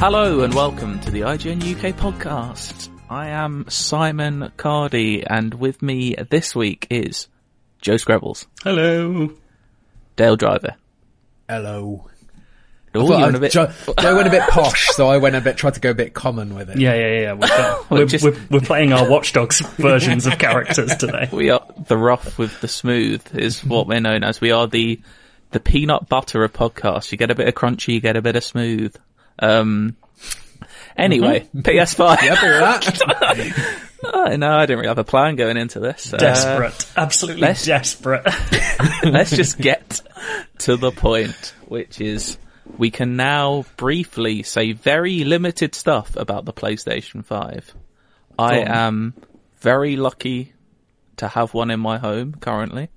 Hello 0.00 0.40
and 0.40 0.54
welcome 0.54 0.98
to 1.00 1.10
the 1.10 1.20
IGN 1.20 1.60
UK 1.74 1.94
podcast. 1.94 2.88
I 3.10 3.28
am 3.28 3.66
Simon 3.68 4.50
Cardy 4.56 5.24
and 5.28 5.52
with 5.54 5.82
me 5.82 6.14
this 6.30 6.56
week 6.56 6.86
is 6.88 7.28
Joe 7.82 7.94
Skrebels, 7.96 8.46
Hello. 8.64 9.30
Dale 10.16 10.36
Driver. 10.36 10.76
Hello. 11.48 12.08
Oh, 12.94 13.04
Well, 13.04 13.08
you 13.08 13.14
I- 13.14 13.20
want 13.24 13.36
a 13.36 13.40
bit? 13.40 13.52
Joe, 13.52 13.70
Joe 14.00 14.16
went 14.16 14.26
a 14.28 14.30
bit 14.30 14.42
posh, 14.48 14.88
so 14.88 15.08
I 15.08 15.18
went 15.18 15.36
a 15.36 15.40
bit, 15.42 15.56
tried 15.58 15.74
to 15.74 15.80
go 15.80 15.90
a 15.90 15.94
bit 15.94 16.14
common 16.14 16.54
with 16.54 16.70
it. 16.70 16.78
Yeah, 16.78 16.94
yeah, 16.94 17.20
yeah. 17.20 17.32
We've 17.34 17.48
got, 17.50 17.90
we're, 17.90 18.06
just- 18.06 18.24
we're, 18.24 18.36
we're 18.50 18.60
playing 18.60 18.92
our 18.94 19.08
Watchdogs 19.08 19.60
versions 19.76 20.26
of 20.26 20.38
characters 20.38 20.96
today. 20.96 21.28
We 21.30 21.50
are 21.50 21.64
the 21.88 21.98
rough 21.98 22.38
with 22.38 22.58
the 22.62 22.68
smooth 22.68 23.22
is 23.36 23.62
what 23.64 23.86
we're 23.86 24.00
known 24.00 24.24
as. 24.24 24.40
We 24.40 24.50
are 24.50 24.66
the 24.66 25.00
the 25.52 25.60
peanut 25.60 26.08
butter 26.08 26.42
of 26.44 26.52
podcasts. 26.52 27.10
You 27.12 27.18
get 27.18 27.30
a 27.32 27.34
bit 27.34 27.48
of 27.48 27.54
crunchy, 27.54 27.94
you 27.94 28.00
get 28.00 28.16
a 28.16 28.22
bit 28.22 28.36
of 28.36 28.44
smooth. 28.44 28.94
Um. 29.40 29.96
Anyway, 30.96 31.48
PS5. 31.54 32.16
Happy 32.18 32.46
with 32.46 32.60
that? 32.60 33.80
I 34.14 34.36
know 34.36 34.50
I 34.52 34.66
didn't 34.66 34.78
really 34.78 34.88
have 34.88 34.98
a 34.98 35.04
plan 35.04 35.36
going 35.36 35.56
into 35.56 35.78
this. 35.80 36.12
Uh, 36.12 36.16
Desperate. 36.18 36.92
Absolutely 36.96 37.42
let's- 37.42 37.64
desperate. 37.64 38.24
let's 39.04 39.30
just 39.30 39.58
get 39.60 40.00
to 40.58 40.76
the 40.76 40.90
point, 40.90 41.54
which 41.68 42.00
is 42.00 42.38
we 42.78 42.90
can 42.90 43.16
now 43.16 43.64
briefly 43.76 44.42
say 44.42 44.72
very 44.72 45.24
limited 45.24 45.74
stuff 45.74 46.16
about 46.16 46.44
the 46.44 46.52
PlayStation 46.52 47.24
5. 47.24 47.74
I 48.38 48.58
am 48.60 49.14
very 49.60 49.96
lucky 49.96 50.52
to 51.18 51.28
have 51.28 51.52
one 51.54 51.70
in 51.70 51.80
my 51.80 51.98
home 51.98 52.34
currently. 52.34 52.88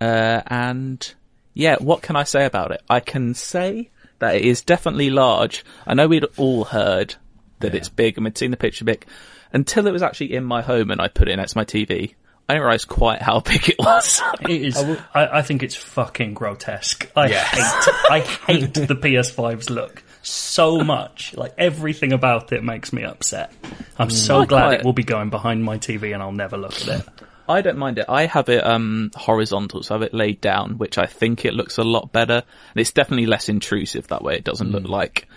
Uh, 0.00 0.42
and 0.46 1.14
yeah, 1.54 1.76
what 1.78 2.02
can 2.02 2.16
I 2.16 2.24
say 2.24 2.44
about 2.44 2.72
it? 2.72 2.82
I 2.90 3.00
can 3.00 3.34
say 3.34 3.90
that 4.22 4.36
it 4.36 4.44
is 4.44 4.62
definitely 4.62 5.10
large. 5.10 5.64
I 5.86 5.94
know 5.94 6.06
we'd 6.06 6.24
all 6.36 6.64
heard 6.64 7.16
that 7.58 7.74
it's 7.74 7.88
big 7.88 8.16
and 8.16 8.24
we'd 8.24 8.38
seen 8.38 8.52
the 8.52 8.56
picture 8.56 8.84
big 8.84 9.04
until 9.52 9.86
it 9.86 9.92
was 9.92 10.02
actually 10.02 10.34
in 10.34 10.44
my 10.44 10.62
home 10.62 10.90
and 10.90 11.00
I 11.00 11.08
put 11.08 11.28
it 11.28 11.36
next 11.36 11.52
to 11.52 11.58
my 11.58 11.64
TV. 11.64 12.14
I 12.48 12.54
didn't 12.54 12.62
realize 12.62 12.84
quite 12.84 13.20
how 13.20 13.40
big 13.44 13.68
it 13.68 13.76
was. 13.78 14.22
It 14.42 14.50
is. 14.50 14.76
I, 15.14 15.38
I 15.38 15.42
think 15.42 15.62
it's 15.62 15.74
fucking 15.74 16.34
grotesque. 16.34 17.10
I 17.16 17.28
hate. 17.28 17.94
I 18.10 18.20
hate 18.20 18.74
the 18.74 18.94
PS5's 18.94 19.70
look 19.70 20.02
so 20.22 20.78
much. 20.84 21.34
Like 21.36 21.54
everything 21.58 22.12
about 22.12 22.52
it 22.52 22.62
makes 22.62 22.92
me 22.92 23.02
upset. 23.02 23.52
I'm 23.98 24.08
mm. 24.08 24.12
so 24.12 24.40
I 24.40 24.46
glad 24.46 24.62
quite- 24.66 24.80
it 24.80 24.84
will 24.84 24.92
be 24.92 25.04
going 25.04 25.30
behind 25.30 25.64
my 25.64 25.78
TV 25.78 26.14
and 26.14 26.22
I'll 26.22 26.30
never 26.32 26.56
look 26.56 26.80
at 26.82 26.88
it. 26.88 27.08
I 27.52 27.60
don't 27.60 27.78
mind 27.78 27.98
it. 27.98 28.06
I 28.08 28.26
have 28.26 28.48
it 28.48 28.66
um 28.66 29.10
horizontal, 29.14 29.82
so 29.82 29.94
I 29.94 29.98
have 29.98 30.02
it 30.02 30.14
laid 30.14 30.40
down, 30.40 30.78
which 30.78 30.98
I 30.98 31.06
think 31.06 31.44
it 31.44 31.54
looks 31.54 31.78
a 31.78 31.84
lot 31.84 32.12
better. 32.12 32.42
And 32.42 32.80
it's 32.80 32.92
definitely 32.92 33.26
less 33.26 33.48
intrusive 33.48 34.08
that 34.08 34.22
way. 34.22 34.36
It 34.36 34.44
doesn't 34.44 34.70
look 34.70 34.88
like, 34.88 35.28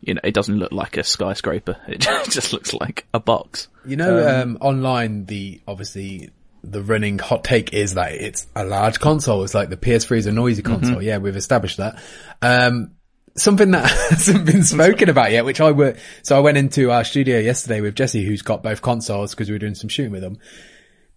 you 0.00 0.14
know, 0.14 0.20
it 0.22 0.34
doesn't 0.34 0.58
look 0.58 0.72
like 0.72 0.96
a 0.96 1.04
skyscraper. 1.04 1.76
It 1.88 2.00
just 2.30 2.52
looks 2.52 2.72
like 2.72 3.06
a 3.12 3.20
box. 3.20 3.68
You 3.84 3.96
know, 3.96 4.42
um, 4.42 4.58
online, 4.60 5.26
the, 5.26 5.60
obviously, 5.66 6.30
the 6.62 6.82
running 6.82 7.18
hot 7.18 7.42
take 7.42 7.72
is 7.72 7.94
that 7.94 8.12
it's 8.12 8.46
a 8.54 8.64
large 8.64 9.00
console. 9.00 9.42
It's 9.42 9.54
like 9.54 9.68
the 9.68 9.76
PS3 9.76 10.18
is 10.18 10.26
a 10.26 10.32
noisy 10.32 10.62
console. 10.62 11.02
Yeah, 11.02 11.18
we've 11.18 11.36
established 11.36 11.78
that. 11.78 12.00
Um, 12.40 12.92
something 13.36 13.72
that 13.72 13.90
hasn't 14.10 14.46
been 14.46 14.62
spoken 14.62 15.08
about 15.08 15.32
yet, 15.32 15.44
which 15.44 15.60
I 15.60 15.72
were, 15.72 15.96
so 16.22 16.36
I 16.36 16.40
went 16.40 16.58
into 16.58 16.90
our 16.90 17.04
studio 17.04 17.38
yesterday 17.38 17.80
with 17.80 17.94
Jesse, 17.94 18.24
who's 18.24 18.42
got 18.42 18.62
both 18.62 18.82
consoles 18.82 19.32
because 19.32 19.48
we 19.48 19.54
were 19.54 19.58
doing 19.58 19.74
some 19.74 19.88
shooting 19.88 20.12
with 20.12 20.22
them. 20.22 20.38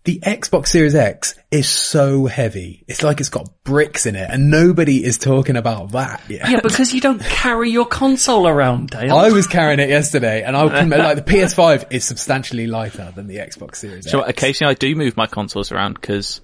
The 0.06 0.20
Xbox 0.20 0.68
Series 0.68 0.94
X 0.94 1.34
is 1.50 1.68
so 1.68 2.28
heavy. 2.28 2.84
It's 2.88 3.02
like 3.02 3.20
it's 3.20 3.30
got 3.30 3.50
bricks 3.64 4.06
in 4.06 4.16
it 4.16 4.30
and 4.30 4.52
nobody 4.52 5.04
is 5.04 5.18
talking 5.18 5.58
about 5.58 5.94
that 5.94 6.22
yet. 6.30 6.48
Yeah, 6.48 6.60
because 6.62 6.94
you 6.94 7.02
don't 7.02 7.20
carry 7.22 7.72
your 7.72 7.88
console 7.88 8.48
around, 8.48 8.92
Dale. 8.92 9.16
I 9.18 9.32
was 9.32 9.48
carrying 9.48 9.80
it 9.80 9.90
yesterday, 9.90 10.44
and 10.44 10.56
I 10.56 10.68
can 10.70 10.90
like 10.92 11.16
the 11.18 11.22
PS5 11.34 11.92
is 11.92 12.06
substantially 12.06 12.68
lighter 12.68 13.12
than 13.16 13.26
the 13.26 13.38
Xbox 13.38 13.78
Series. 13.78 14.06
X. 14.06 14.12
So 14.12 14.22
X. 14.22 14.30
occasionally 14.30 14.72
I 14.72 14.76
do 14.76 14.96
move 14.96 15.18
my 15.18 15.26
consoles 15.26 15.72
around 15.72 15.96
because 15.96 16.40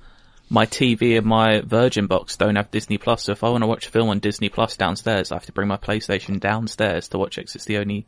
my 0.50 0.66
TV 0.66 1.16
and 1.18 1.28
my 1.28 1.62
Virgin 1.62 2.08
box 2.08 2.38
don't 2.38 2.56
have 2.56 2.72
Disney 2.72 2.98
Plus. 2.98 3.24
So 3.26 3.32
if 3.32 3.44
I 3.44 3.50
want 3.50 3.62
to 3.62 3.68
watch 3.68 3.86
a 3.86 3.92
film 3.92 4.10
on 4.10 4.18
Disney 4.18 4.50
Plus 4.50 4.76
downstairs, 4.76 5.32
I 5.32 5.36
have 5.36 5.46
to 5.46 5.52
bring 5.52 5.68
my 5.68 5.78
PlayStation 5.78 6.40
downstairs 6.40 7.08
to 7.10 7.20
watch 7.20 7.38
it 7.38 7.46
'cause 7.46 7.56
it's 7.56 7.66
the 7.66 7.78
only 7.78 8.08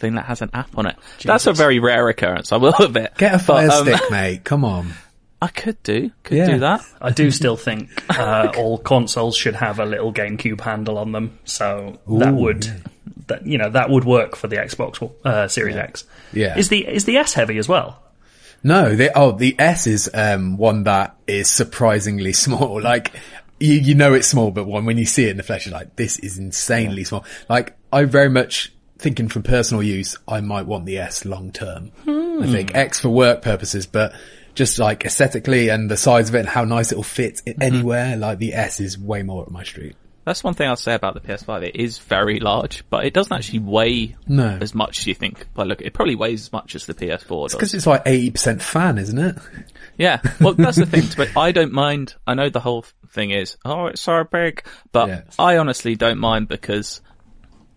thing 0.00 0.14
that 0.16 0.24
has 0.26 0.42
an 0.42 0.50
app 0.52 0.76
on 0.76 0.86
it. 0.86 0.96
That's 1.24 1.46
a 1.46 1.52
very 1.52 1.78
rare 1.78 2.08
occurrence, 2.08 2.52
I 2.52 2.56
will 2.56 2.74
admit. 2.80 3.14
Get 3.18 3.34
a 3.34 3.38
Fire 3.38 3.68
But, 3.68 3.88
um, 3.88 3.96
Stick, 3.96 4.10
mate. 4.10 4.44
Come 4.44 4.64
on. 4.64 4.92
I 5.42 5.48
could 5.48 5.82
do, 5.82 6.10
could 6.22 6.36
Yeah. 6.38 6.46
do 6.50 6.58
that. 6.60 6.82
I 7.00 7.10
do 7.10 7.30
still 7.30 7.56
think 7.56 7.88
uh, 8.18 8.52
all 8.58 8.76
consoles 8.78 9.36
should 9.36 9.54
have 9.54 9.78
a 9.78 9.86
little 9.86 10.12
GameCube 10.12 10.60
handle 10.60 10.98
on 10.98 11.12
them, 11.12 11.38
so 11.44 11.98
that 12.08 12.34
would 12.34 12.66
that 13.28 13.46
you 13.46 13.56
know 13.56 13.70
that 13.70 13.88
would 13.88 14.04
work 14.04 14.36
for 14.36 14.48
the 14.48 14.56
Xbox 14.56 15.10
uh, 15.24 15.48
Series 15.48 15.76
X. 15.76 16.04
Yeah. 16.32 16.58
Is 16.58 16.68
the 16.68 16.86
is 16.86 17.04
the 17.06 17.16
S 17.16 17.32
heavy 17.32 17.56
as 17.56 17.68
well? 17.68 18.02
No, 18.62 18.94
the 18.94 19.16
oh 19.16 19.32
the 19.32 19.56
S 19.58 19.86
is 19.86 20.10
um 20.12 20.58
one 20.58 20.84
that 20.84 21.16
is 21.26 21.48
surprisingly 21.50 22.32
small. 22.44 22.78
Like 22.82 23.12
you 23.58 23.74
you 23.74 23.94
know 23.94 24.12
it's 24.12 24.28
small, 24.28 24.50
but 24.50 24.66
one 24.66 24.84
when 24.84 24.98
you 24.98 25.06
see 25.06 25.24
it 25.24 25.30
in 25.30 25.36
the 25.38 25.42
flesh, 25.42 25.64
you're 25.64 25.72
like, 25.72 25.96
this 25.96 26.18
is 26.18 26.36
insanely 26.38 27.04
small. 27.04 27.24
Like 27.48 27.78
I 27.90 28.04
very 28.04 28.28
much 28.28 28.74
thinking 29.00 29.28
from 29.28 29.42
personal 29.42 29.82
use, 29.82 30.16
I 30.28 30.40
might 30.40 30.66
want 30.66 30.86
the 30.86 30.98
S 30.98 31.24
long 31.24 31.52
term. 31.52 31.92
I 32.06 32.10
hmm. 32.10 32.52
think 32.52 32.74
X 32.74 33.00
for 33.00 33.08
work 33.08 33.42
purposes, 33.42 33.86
but 33.86 34.12
just 34.54 34.78
like 34.78 35.04
aesthetically 35.04 35.68
and 35.68 35.90
the 35.90 35.96
size 35.96 36.28
of 36.28 36.34
it 36.34 36.40
and 36.40 36.48
how 36.48 36.64
nice 36.64 36.92
it'll 36.92 37.02
fit 37.04 37.40
i- 37.46 37.54
anywhere, 37.60 38.16
like 38.16 38.38
the 38.38 38.54
S 38.54 38.80
is 38.80 38.98
way 38.98 39.22
more 39.22 39.42
up 39.42 39.50
my 39.50 39.62
street. 39.62 39.96
That's 40.24 40.44
one 40.44 40.54
thing 40.54 40.68
I'll 40.68 40.76
say 40.76 40.94
about 40.94 41.14
the 41.14 41.20
PS5. 41.20 41.62
It 41.62 41.76
is 41.76 41.98
very 41.98 42.40
large, 42.40 42.84
but 42.90 43.06
it 43.06 43.14
doesn't 43.14 43.32
actually 43.32 43.60
weigh 43.60 44.16
No. 44.28 44.58
as 44.60 44.74
much 44.74 44.98
as 44.98 45.06
you 45.06 45.14
think. 45.14 45.46
But 45.54 45.66
look, 45.66 45.80
it 45.80 45.94
probably 45.94 46.14
weighs 46.14 46.42
as 46.42 46.52
much 46.52 46.74
as 46.74 46.86
the 46.86 46.94
PS4 46.94 47.46
does. 47.48 47.54
Because 47.54 47.74
it's 47.74 47.86
like 47.86 48.04
80% 48.04 48.60
fan, 48.60 48.98
isn't 48.98 49.18
it? 49.18 49.36
Yeah. 49.96 50.20
Well, 50.40 50.54
that's 50.54 50.76
the 50.76 50.86
thing. 50.86 51.04
But 51.16 51.36
I 51.36 51.52
don't 51.52 51.72
mind. 51.72 52.14
I 52.26 52.34
know 52.34 52.50
the 52.50 52.60
whole 52.60 52.84
thing 53.08 53.30
is, 53.30 53.56
oh, 53.64 53.86
it's 53.86 54.02
so 54.02 54.24
big, 54.24 54.64
but 54.92 55.08
Yeah. 55.08 55.22
I 55.38 55.56
honestly 55.56 55.96
don't 55.96 56.18
mind 56.18 56.48
because, 56.48 57.00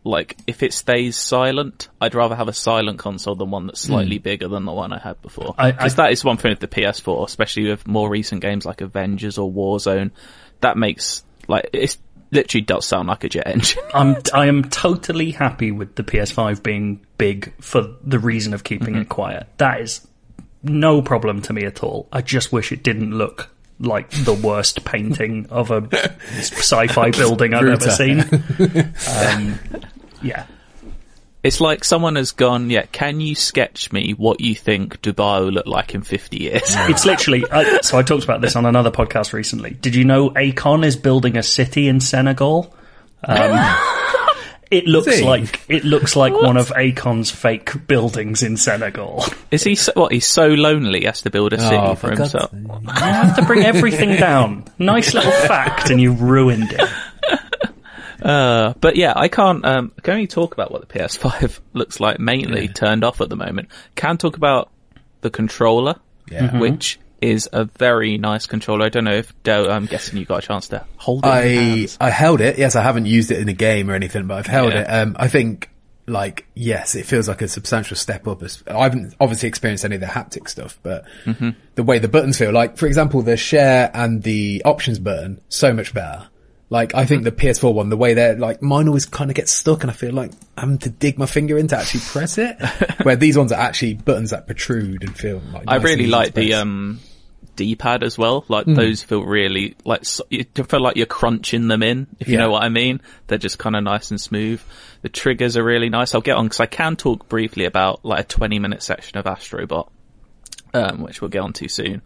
like, 0.03 0.38
if 0.47 0.64
it 0.64 0.74
stays 0.74 1.16
silent, 1.16 1.88
I'd 2.02 2.16
rather 2.16 2.36
have 2.36 2.47
a 2.47 2.53
silent 2.53 3.00
console 3.00 3.36
than 3.36 3.52
one 3.52 3.68
that's 3.68 3.81
slightly 3.81 4.18
bigger 4.18 4.47
than 4.47 4.66
the 4.66 4.74
one 4.74 4.91
I 4.91 5.00
had 5.00 5.22
before. 5.22 5.56
Because 5.58 5.96
that 5.96 6.12
is 6.12 6.24
one 6.25 6.38
thing 6.38 6.52
with 6.52 6.59
the 6.59 6.68
PS4, 6.68 7.25
especially 7.25 7.69
with 7.69 7.88
more 7.88 8.09
recent 8.09 8.41
games 8.41 8.66
like 8.66 8.81
Avengers 8.81 9.38
or 9.38 9.50
Warzone. 9.50 10.12
That 10.59 10.78
makes 10.78 11.24
like 11.47 11.69
it 11.74 11.97
literally 12.31 12.64
does 12.64 12.86
sound 12.86 13.08
like 13.08 13.24
a 13.24 13.30
jet 13.30 13.47
engine. 13.47 13.84
I'm 13.94 14.18
I 14.34 14.47
am 14.47 14.64
totally 14.69 15.31
happy 15.31 15.72
with 15.72 15.96
the 15.96 16.03
PS5 16.03 16.64
being 16.64 17.06
big 17.18 17.53
for 17.62 17.88
the 18.03 18.20
reason 18.20 18.53
of 18.53 18.64
keeping 18.64 18.96
it 18.96 19.09
quiet. 19.09 19.47
That 19.58 19.81
is 19.81 20.06
no 20.64 21.02
problem 21.02 21.41
to 21.44 21.53
me 21.53 21.64
at 21.66 21.84
all. 21.84 22.08
I 22.12 22.22
just 22.22 22.52
wish 22.52 22.72
it 22.72 22.84
didn't 22.84 23.12
look 23.12 23.50
like 23.80 24.09
the 24.12 24.34
worst 24.34 24.85
painting 24.85 25.47
of 25.50 25.72
a 25.72 25.88
sci-fi 26.40 27.11
building 27.11 27.53
I've 27.53 27.67
ever 27.67 27.90
seen. 27.90 28.20
Um, 29.14 29.59
yeah. 30.23 30.46
It's 31.43 31.59
like 31.59 31.84
someone 31.84 32.16
has 32.16 32.31
gone, 32.31 32.70
yeah, 32.70 32.85
can 32.93 33.20
you 33.20 33.35
sketch 33.35 33.91
me 33.91 34.11
what 34.14 34.40
you 34.40 34.55
think 34.55 35.02
Dubai 35.02 35.41
will 35.41 35.52
look 35.52 35.67
like 35.67 35.93
in 35.93 36.02
50 36.02 36.37
years? 36.41 36.61
It's 36.66 37.05
literally. 37.05 37.43
I, 37.52 37.81
so 37.81 37.97
I 37.97 38.02
talked 38.03 38.23
about 38.23 38.40
this 38.40 38.55
on 38.55 38.66
another 38.66 38.91
podcast 38.91 39.34
recently. 39.34 39.72
Did 39.72 39.93
you 39.93 40.05
know 40.05 40.29
Akon 40.29 40.85
is 40.85 40.96
building 40.96 41.35
a 41.35 41.43
city 41.43 41.90
in 41.90 41.99
Senegal? 41.99 42.73
Um, 43.25 43.59
it 44.72 44.85
looks 44.85 45.17
he? 45.17 45.25
like 45.25 45.66
it 45.67 45.84
looks 45.84 46.16
like 46.16 46.31
one 46.34 46.55
of 46.55 46.69
Akon's 46.69 47.29
fake 47.29 47.87
buildings 47.87 48.41
in 48.41 48.55
Senegal. 48.55 49.26
Is 49.52 49.66
he 49.66 49.76
so, 49.76 49.91
what, 49.96 50.14
he's 50.14 50.26
so 50.26 50.47
lonely 50.47 51.02
he 51.02 51.05
has 51.08 51.23
to 51.23 51.29
build 51.29 51.52
a 51.52 51.59
city 51.59 51.76
Oh, 51.76 51.96
for 51.96 52.08
for 52.11 52.16
God's 52.16 52.31
himself? 52.31 52.52
sake. 52.52 52.87
I 53.03 53.11
have 53.11 53.35
to 53.35 53.46
bring 53.46 53.64
everything 53.66 54.16
down. 54.16 54.64
Nice 54.79 55.14
little 55.14 55.29
fact, 55.31 55.90
and 55.90 55.99
you 55.99 56.14
ruined 56.14 56.72
it. 56.72 56.90
Uh, 58.23 58.73
but 58.79 58.96
yeah, 58.96 59.14
I 59.16 59.28
can't, 59.28 59.66
um, 59.66 59.91
I 59.97 60.02
can 60.02 60.14
only 60.14 60.28
talk 60.28 60.53
about 60.53 60.72
what 60.72 60.87
the 60.87 60.99
PS5 60.99 61.59
looks 61.73 61.99
like 61.99 62.20
mainly 62.20 62.67
turned 62.67 63.03
off 63.03 63.22
at 63.22 63.29
the 63.29 63.35
moment. 63.35 63.70
Can 63.96 64.17
talk 64.17 64.37
about 64.37 64.72
the 65.22 65.29
controller, 65.29 65.96
Yeah. 66.31 66.58
which 66.59 66.99
is 67.22 67.47
a 67.53 67.66
very 67.66 68.17
nice 68.17 68.46
controller. 68.47 68.85
I 68.85 68.90
don't 68.90 69.03
know 69.05 69.14
if 69.16 69.34
Joe, 69.43 69.70
I'm 69.70 69.85
guessing 69.85 70.17
you 70.20 70.25
got 70.25 70.43
a 70.43 70.47
chance 70.47 70.67
to 70.70 70.85
hold 70.97 71.25
it. 71.25 71.29
I. 71.29 71.87
I 71.99 72.09
held 72.09 72.41
it. 72.41 72.58
Yes, 72.58 72.75
I 72.75 72.81
haven't 72.84 73.05
used 73.05 73.31
it 73.31 73.40
in 73.40 73.47
a 73.49 73.53
game 73.53 73.90
or 73.90 73.93
anything, 73.93 74.28
but 74.28 74.35
I've 74.40 74.47
held 74.47 74.73
Yeah. 74.73 74.81
it. 74.81 74.85
Um, 74.85 75.16
I 75.19 75.28
think 75.28 75.69
like 76.05 76.46
yes, 76.53 76.96
it 76.96 77.05
feels 77.05 77.29
like 77.29 77.41
a 77.41 77.47
substantial 77.47 77.96
step 77.96 78.28
up. 78.28 78.43
I 78.67 78.84
haven't 78.84 79.16
obviously 79.22 79.47
experienced 79.47 79.85
any 79.85 79.96
of 79.96 80.02
the 80.02 80.08
haptic 80.08 80.49
stuff, 80.49 80.78
but 80.84 81.05
Mm-hmm. 81.26 81.52
the 81.76 81.84
way 81.84 81.99
the 81.99 82.09
buttons 82.09 82.37
feel, 82.37 82.52
like 82.52 82.76
for 82.78 82.87
example, 82.87 83.22
the 83.22 83.37
share 83.37 83.90
and 83.93 84.22
the 84.23 84.61
options 84.66 84.99
button, 84.99 85.40
so 85.47 85.72
much 85.73 85.93
better. 85.93 86.28
Like 86.73 86.96
I 86.96 87.05
think 87.05 87.23
the 87.23 87.31
PS4 87.31 87.72
one, 87.72 87.90
the 87.90 87.97
way 87.97 88.16
they're 88.16 88.35
like 88.35 88.64
mine 88.64 88.87
always 88.87 89.05
kind 89.05 89.29
of 89.29 89.35
gets 89.35 89.52
stuck, 89.52 89.84
and 89.84 89.91
I 89.91 89.93
feel 89.93 90.11
like 90.11 90.31
I'm 90.58 90.70
having 90.70 90.78
to 90.79 90.90
dig 90.90 91.20
my 91.20 91.28
finger 91.28 91.55
in 91.55 91.67
to 91.67 91.78
actually 91.78 91.99
press 91.99 92.40
it. 92.40 92.58
where 93.03 93.16
these 93.16 93.37
ones 93.37 93.52
are 93.52 93.59
actually 93.61 93.93
buttons 93.93 94.31
that 94.31 94.47
protrude 94.47 95.03
and 95.03 95.16
feel 95.16 95.40
like. 95.53 95.66
I 95.67 95.78
nice 95.78 95.84
really 95.85 96.08
like 96.08 96.34
the 96.34 96.55
um 96.55 96.99
D-pad 97.55 98.02
as 98.02 98.17
well. 98.17 98.43
Like 98.47 98.66
Hmm. 98.66 98.73
those 98.73 99.03
feel 99.03 99.23
really 99.23 99.75
like 99.85 100.03
so- 100.03 100.25
you 100.31 100.43
feel 100.46 100.81
like 100.81 100.96
you're 100.97 101.05
crunching 101.05 101.67
them 101.67 101.84
in. 101.84 102.08
If 102.20 102.28
you 102.28 102.37
know 102.40 102.49
what 102.49 102.64
I 102.64 102.70
mean, 102.70 103.02
they're 103.28 103.37
just 103.37 103.59
kind 103.59 103.76
of 103.76 103.84
nice 103.84 104.09
and 104.09 104.19
smooth. 104.19 104.59
The 105.03 105.09
triggers 105.09 105.55
are 105.55 105.64
really 105.64 105.90
nice. 105.90 106.16
I'll 106.16 106.22
get 106.22 106.37
on 106.37 106.46
because 106.46 106.59
I 106.59 106.66
can 106.66 106.96
talk 106.96 107.29
briefly 107.29 107.66
about 107.66 108.03
like 108.03 108.22
a 108.22 108.28
20 108.28 108.58
minute 108.58 108.81
section 108.81 109.19
of 109.19 109.26
Astrobot, 109.26 109.90
um, 110.73 111.02
which 111.03 111.22
we'll 111.22 111.29
get 111.29 111.41
on 111.43 111.53
to 111.53 111.67
soon. 111.67 112.02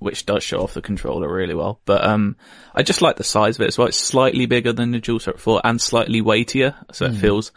Which 0.00 0.26
does 0.26 0.42
show 0.42 0.62
off 0.62 0.74
the 0.74 0.82
controller 0.82 1.32
really 1.32 1.54
well, 1.54 1.80
but 1.84 2.02
um, 2.04 2.36
I 2.74 2.82
just 2.82 3.02
like 3.02 3.16
the 3.16 3.22
size 3.24 3.56
of 3.56 3.60
it 3.62 3.68
as 3.68 3.78
well. 3.78 3.86
It's 3.88 3.96
slightly 3.98 4.46
bigger 4.46 4.72
than 4.72 4.90
the 4.90 5.00
DualShock 5.00 5.38
4 5.38 5.60
and 5.62 5.80
slightly 5.80 6.20
weightier, 6.22 6.74
so 6.92 7.06
Hmm. 7.06 7.14
it 7.14 7.18
feels. 7.18 7.52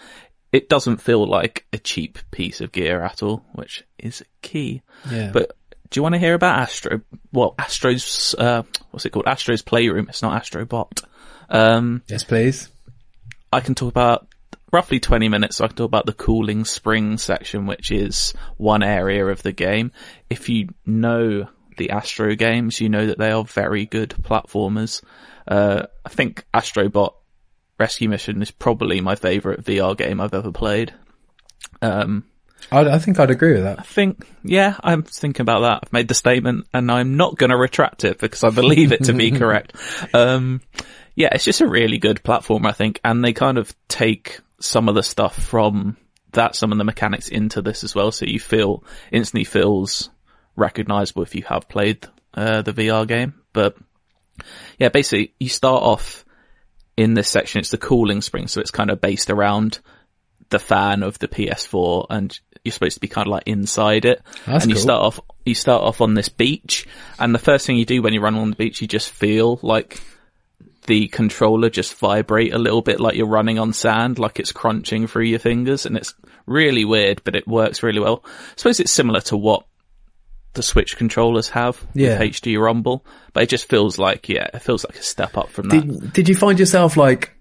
It 0.51 0.69
doesn't 0.69 0.97
feel 0.97 1.25
like 1.25 1.65
a 1.73 1.77
cheap 1.79 2.19
piece 2.29 2.61
of 2.61 2.71
gear 2.71 3.01
at 3.01 3.23
all, 3.23 3.43
which 3.53 3.83
is 3.97 4.23
key. 4.43 4.81
Yeah. 5.09 5.31
But 5.33 5.55
do 5.89 5.97
you 5.97 6.03
want 6.03 6.13
to 6.13 6.19
hear 6.19 6.33
about 6.35 6.59
Astro? 6.59 7.01
Well, 7.31 7.55
Astro's, 7.57 8.35
uh, 8.37 8.63
what's 8.91 9.05
it 9.05 9.09
called? 9.11 9.25
Astro's 9.27 9.61
Playroom. 9.63 10.07
It's 10.09 10.21
not 10.21 10.39
Astrobot. 10.43 11.03
Um, 11.49 12.03
yes, 12.07 12.23
please. 12.23 12.69
I 13.51 13.61
can 13.61 13.73
talk 13.73 13.89
about 13.89 14.27
roughly 14.71 14.99
20 14.99 15.29
minutes. 15.29 15.57
So 15.57 15.63
I 15.63 15.67
can 15.67 15.77
talk 15.77 15.85
about 15.87 16.05
the 16.05 16.13
cooling 16.13 16.65
spring 16.65 17.17
section, 17.17 17.65
which 17.67 17.91
is 17.91 18.33
one 18.57 18.83
area 18.83 19.25
of 19.27 19.43
the 19.43 19.51
game. 19.53 19.91
If 20.29 20.49
you 20.49 20.69
know 20.85 21.47
the 21.77 21.91
Astro 21.91 22.35
games, 22.35 22.79
you 22.81 22.89
know 22.89 23.07
that 23.07 23.17
they 23.17 23.31
are 23.31 23.43
very 23.43 23.85
good 23.85 24.09
platformers. 24.09 25.03
Uh, 25.47 25.83
I 26.05 26.09
think 26.09 26.45
Astrobot 26.53 27.13
Rescue 27.79 28.09
Mission 28.09 28.41
is 28.41 28.51
probably 28.51 29.01
my 29.01 29.15
favorite 29.15 29.63
VR 29.63 29.97
game 29.97 30.21
I've 30.21 30.33
ever 30.33 30.51
played. 30.51 30.93
Um, 31.81 32.25
I, 32.71 32.81
I 32.81 32.99
think 32.99 33.19
I'd 33.19 33.31
agree 33.31 33.53
with 33.53 33.63
that. 33.63 33.79
I 33.79 33.83
think, 33.83 34.27
yeah, 34.43 34.77
I'm 34.83 35.03
thinking 35.03 35.41
about 35.41 35.61
that. 35.61 35.79
I've 35.83 35.93
made 35.93 36.07
the 36.07 36.13
statement 36.13 36.67
and 36.73 36.91
I'm 36.91 37.17
not 37.17 37.37
going 37.37 37.49
to 37.49 37.57
retract 37.57 38.03
it 38.03 38.19
because 38.19 38.43
I 38.43 38.49
believe 38.49 38.91
it 38.91 39.05
to 39.05 39.13
be 39.13 39.31
correct. 39.39 39.75
Um, 40.13 40.61
yeah, 41.15 41.29
it's 41.31 41.45
just 41.45 41.61
a 41.61 41.67
really 41.67 41.97
good 41.97 42.23
platform, 42.23 42.65
I 42.65 42.71
think. 42.71 42.99
And 43.03 43.23
they 43.23 43.33
kind 43.33 43.57
of 43.57 43.73
take 43.87 44.39
some 44.59 44.87
of 44.87 44.95
the 44.95 45.03
stuff 45.03 45.37
from 45.37 45.97
that, 46.31 46.55
some 46.55 46.71
of 46.71 46.77
the 46.77 46.83
mechanics 46.83 47.27
into 47.27 47.61
this 47.61 47.83
as 47.83 47.93
well. 47.93 48.11
So 48.11 48.25
you 48.25 48.39
feel, 48.39 48.83
instantly 49.11 49.43
feels 49.43 50.09
recognizable 50.55 51.23
if 51.23 51.35
you 51.35 51.43
have 51.43 51.67
played, 51.67 52.05
uh, 52.33 52.61
the 52.61 52.73
VR 52.73 53.07
game. 53.07 53.35
But 53.53 53.77
yeah, 54.77 54.89
basically 54.89 55.33
you 55.39 55.49
start 55.49 55.83
off 55.83 56.25
in 56.97 57.13
this 57.13 57.29
section. 57.29 57.59
It's 57.59 57.71
the 57.71 57.77
cooling 57.77 58.21
spring. 58.21 58.47
So 58.47 58.61
it's 58.61 58.71
kind 58.71 58.89
of 58.89 59.01
based 59.01 59.29
around 59.29 59.79
the 60.49 60.59
fan 60.59 61.03
of 61.03 61.19
the 61.19 61.27
PS4 61.27 62.07
and 62.09 62.39
you're 62.63 62.71
supposed 62.71 62.95
to 62.95 63.01
be 63.01 63.07
kind 63.07 63.27
of 63.27 63.31
like 63.31 63.43
inside 63.47 64.05
it. 64.05 64.21
That's 64.45 64.63
and 64.63 64.71
you 64.71 64.75
cool. 64.75 64.83
start 64.83 65.01
off, 65.01 65.19
you 65.45 65.55
start 65.55 65.83
off 65.83 66.01
on 66.01 66.13
this 66.13 66.29
beach 66.29 66.85
and 67.19 67.33
the 67.33 67.39
first 67.39 67.65
thing 67.65 67.77
you 67.77 67.85
do 67.85 68.01
when 68.01 68.13
you 68.13 68.21
run 68.21 68.35
on 68.35 68.51
the 68.51 68.55
beach, 68.55 68.81
you 68.81 68.87
just 68.87 69.09
feel 69.09 69.59
like 69.61 70.01
the 70.85 71.07
controller 71.07 71.69
just 71.69 71.95
vibrate 71.95 72.53
a 72.53 72.57
little 72.57 72.81
bit 72.81 72.99
like 72.99 73.15
you're 73.15 73.27
running 73.27 73.57
on 73.57 73.73
sand, 73.73 74.19
like 74.19 74.39
it's 74.39 74.51
crunching 74.51 75.07
through 75.07 75.23
your 75.23 75.39
fingers 75.39 75.85
and 75.85 75.97
it's 75.97 76.13
really 76.45 76.85
weird, 76.85 77.23
but 77.23 77.35
it 77.35 77.47
works 77.47 77.83
really 77.83 77.99
well. 77.99 78.23
I 78.25 78.29
suppose 78.57 78.79
it's 78.79 78.91
similar 78.91 79.21
to 79.21 79.37
what 79.37 79.65
the 80.53 80.63
Switch 80.63 80.97
controllers 80.97 81.49
have 81.49 81.81
Yeah. 81.93 82.19
with 82.19 82.31
HD 82.35 82.57
Rumble, 82.61 83.05
but 83.33 83.43
it 83.43 83.49
just 83.49 83.67
feels 83.69 83.97
like, 83.97 84.29
yeah, 84.29 84.47
it 84.53 84.59
feels 84.61 84.85
like 84.85 84.97
a 84.97 85.03
step 85.03 85.37
up 85.37 85.49
from 85.49 85.69
that. 85.69 85.87
Did, 85.87 86.13
did 86.13 86.29
you 86.29 86.35
find 86.35 86.59
yourself 86.59 86.95
like, 86.97 87.31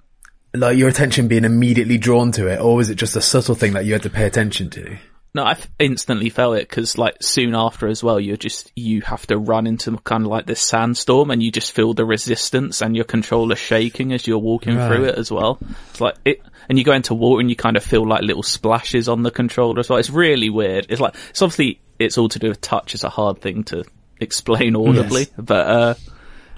like 0.55 0.77
your 0.77 0.89
attention 0.89 1.29
being 1.29 1.45
immediately 1.45 1.99
drawn 1.99 2.33
to 2.33 2.47
it, 2.47 2.61
or 2.61 2.77
was 2.77 2.91
it 2.91 2.97
just 2.97 3.17
a 3.17 3.21
subtle 3.23 3.55
thing 3.55 3.73
that 3.75 3.85
you 3.85 3.93
had 3.93 4.03
to 4.03 4.11
pay 4.11 4.27
attention 4.27 4.71
to? 4.71 4.99
No, 5.35 5.45
I 5.45 5.57
instantly 5.79 6.29
felt 6.29 6.59
it 6.59 6.69
because 6.69 6.99
like 6.99 7.17
soon 7.23 7.55
after 7.55 7.89
as 7.89 8.05
well, 8.05 8.21
you're 8.21 8.37
just, 8.37 8.71
you 8.77 9.01
have 9.01 9.27
to 9.29 9.39
run 9.39 9.67
into 9.67 9.97
kind 9.99 10.25
of 10.25 10.31
like 10.31 10.45
this 10.45 10.61
sandstorm 10.61 11.31
and 11.31 11.43
you 11.43 11.51
just 11.51 11.73
feel 11.73 11.95
the 11.95 12.05
resistance 12.05 12.83
and 12.83 12.95
your 12.95 13.07
controller 13.07 13.57
shaking 13.57 14.13
as 14.13 14.27
you're 14.27 14.37
walking 14.37 14.75
through 14.75 15.05
it 15.05 15.17
as 15.17 15.31
well. 15.33 15.59
It's 15.91 16.03
like 16.03 16.17
it, 16.27 16.43
and 16.69 16.79
you 16.79 16.85
go 16.85 16.93
into 16.93 17.15
water 17.15 17.41
and 17.41 17.49
you 17.49 17.57
kind 17.57 17.79
of 17.79 17.83
feel 17.83 18.07
like 18.07 18.21
little 18.21 18.43
splashes 18.43 19.09
on 19.09 19.23
the 19.23 19.31
controller 19.31 19.81
as 19.81 19.89
well. 19.89 19.99
It's 19.99 20.11
really 20.11 20.51
weird. 20.51 20.85
It's 20.91 21.01
like, 21.01 21.15
it's 21.31 21.41
obviously, 21.41 21.81
it's 21.99 22.19
all 22.19 22.29
to 22.29 22.39
do 22.39 22.49
with 22.49 22.61
touch. 22.61 22.95
It's 22.95 23.05
a 23.05 23.09
hard 23.09 23.41
thing 23.41 23.65
to 23.65 23.85
explain 24.21 24.77
audibly, 24.77 25.29
but, 25.37 25.67
uh, 25.67 25.95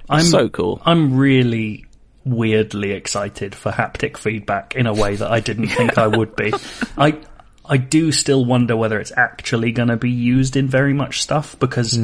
I'm 0.08 0.22
so 0.22 0.48
cool. 0.48 0.82
I'm 0.84 1.16
really 1.16 1.86
weirdly 2.24 2.92
excited 2.92 3.54
for 3.54 3.70
haptic 3.70 4.16
feedback 4.16 4.74
in 4.74 4.86
a 4.86 4.94
way 4.94 5.16
that 5.16 5.30
I 5.30 5.40
didn't 5.40 5.68
think 5.68 5.98
I 5.98 6.06
would 6.06 6.36
be. 6.36 6.52
I 6.98 7.18
I 7.64 7.78
do 7.78 8.12
still 8.12 8.44
wonder 8.44 8.76
whether 8.76 9.00
it's 9.00 9.12
actually 9.16 9.72
going 9.72 9.88
to 9.88 9.96
be 9.96 10.10
used 10.10 10.56
in 10.56 10.68
very 10.68 10.92
much 10.92 11.22
stuff 11.22 11.58
because 11.58 11.98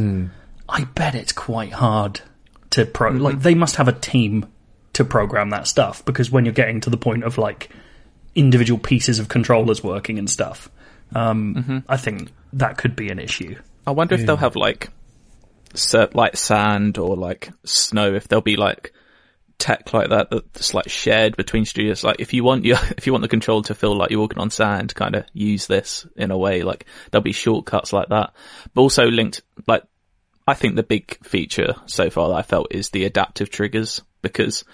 I 0.69 0.85
bet 0.85 1.15
it's 1.15 1.33
quite 1.33 1.73
hard 1.73 2.21
to 2.71 2.87
pro. 2.87 3.11
Like 3.11 3.41
they 3.41 3.55
must 3.55 3.77
have 3.77 3.89
a 3.89 3.93
team 3.93 4.47
to 4.95 5.05
program 5.05 5.51
that 5.51 5.69
stuff 5.69 6.05
because 6.05 6.31
when 6.31 6.45
you're 6.45 6.55
getting 6.55 6.81
to 6.83 6.91
the 6.91 6.97
point 6.97 7.25
of 7.25 7.37
like 7.37 7.71
individual 8.35 8.79
pieces 8.79 9.19
of 9.19 9.29
controllers 9.29 9.85
working 9.85 10.19
and 10.19 10.31
stuff, 10.31 10.71
um, 11.15 11.85
I 11.89 11.97
think 11.97 12.33
that 12.55 12.79
could 12.79 12.97
be 12.97 13.09
an 13.11 13.19
issue. 13.19 13.57
I 13.87 13.93
wonder 13.93 14.15
if 14.15 14.27
they'll 14.27 14.37
have 14.37 14.57
like, 14.57 14.91
cert, 15.75 16.15
like 16.15 16.37
sand 16.37 16.99
or 16.99 17.17
like 17.17 17.51
snow, 17.65 18.15
if 18.15 18.29
there'll 18.29 18.43
be 18.43 18.57
like 18.57 18.93
tech 19.59 19.93
like 19.93 20.09
that 20.09 20.31
that's 20.31 20.75
like 20.75 20.89
shared 20.89 21.37
between 21.37 21.65
studios. 21.65 22.03
Like 22.03 22.17
if 22.19 22.33
you 22.33 22.43
want 22.43 22.65
your, 22.65 22.79
if 22.97 23.07
you 23.07 23.13
want 23.13 23.23
the 23.23 23.29
control 23.29 23.63
to 23.63 23.75
feel 23.75 23.97
like 23.97 24.11
you're 24.11 24.21
walking 24.21 24.39
on 24.39 24.51
sand, 24.51 24.95
kind 24.95 25.15
of 25.15 25.25
use 25.33 25.67
this 25.67 26.07
in 26.17 26.31
a 26.31 26.39
way, 26.39 26.63
like 26.63 26.87
there'll 27.11 27.23
be 27.23 27.33
shortcuts 27.33 27.93
like 27.93 28.09
that, 28.09 28.33
but 28.75 28.83
also 28.83 29.05
linked, 29.05 29.43
like 29.67 29.85
I 30.47 30.55
think 30.55 30.75
the 30.75 30.83
big 30.83 31.25
feature 31.25 31.75
so 31.87 32.11
far 32.11 32.31
that 32.31 32.35
I 32.35 32.43
felt 32.43 32.75
is 32.75 32.91
the 32.91 33.05
adaptive 33.05 33.51
triggers 33.51 34.03
because 34.23 34.65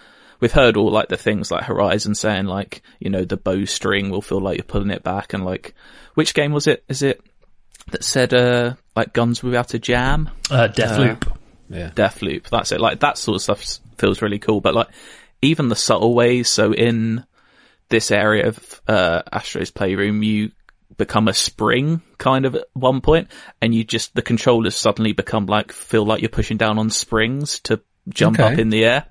we've 0.41 0.53
heard 0.53 0.77
all 0.77 0.91
like 0.91 1.09
the 1.09 1.17
things 1.17 1.51
like 1.51 1.65
Horizon 1.65 2.15
saying 2.15 2.47
like, 2.47 2.83
you 3.01 3.11
know, 3.11 3.25
the 3.25 3.37
bowstring 3.37 4.11
will 4.11 4.23
feel 4.23 4.41
like 4.41 4.59
you're 4.59 4.65
pulling 4.65 4.91
it 4.91 5.03
back 5.03 5.33
and 5.33 5.45
like, 5.45 5.75
which 6.15 6.35
game 6.35 6.53
was 6.53 6.67
it? 6.67 6.85
Is 6.89 7.03
it 7.03 7.21
that 7.91 8.05
said, 8.05 8.35
uh, 8.35 8.75
like 8.95 9.13
guns 9.13 9.43
without 9.43 9.75
a 9.75 9.79
jam? 9.79 10.31
Uh, 10.51 10.69
Deathloop. 10.69 11.37
Yeah. 11.69 11.91
Deathloop. 11.91 12.49
That's 12.49 12.73
it. 12.73 12.81
Like 12.81 13.01
that 13.01 13.19
sort 13.19 13.37
of 13.37 13.43
stuff 13.43 13.79
feels 13.99 14.23
really 14.23 14.39
cool. 14.39 14.61
But 14.61 14.75
like 14.75 14.89
even 15.43 15.69
the 15.69 15.77
subtle 15.77 16.15
ways. 16.15 16.49
So 16.49 16.73
in 16.73 17.25
this 17.89 18.11
area 18.11 18.49
of 18.49 18.81
uh, 18.89 19.23
Astro's 19.33 19.71
playroom, 19.71 20.23
you 20.23 20.51
become 20.97 21.29
a 21.29 21.35
spring 21.35 22.01
kind 22.19 22.47
of 22.47 22.55
at 22.55 22.65
one 22.73 23.01
point, 23.01 23.29
and 23.61 23.75
you 23.75 23.85
just 23.85 24.15
the 24.15 24.23
controllers 24.23 24.75
suddenly 24.75 25.13
become 25.13 25.47
like 25.47 25.71
feel 25.73 26.05
like 26.07 26.23
you're 26.23 26.29
pushing 26.31 26.57
down 26.57 26.79
on 26.79 26.89
springs 26.91 27.61
to 27.61 27.81
jump 28.09 28.39
Okay. 28.41 28.53
up 28.55 28.59
in 28.59 28.71
the 28.71 28.85
air, 28.85 29.05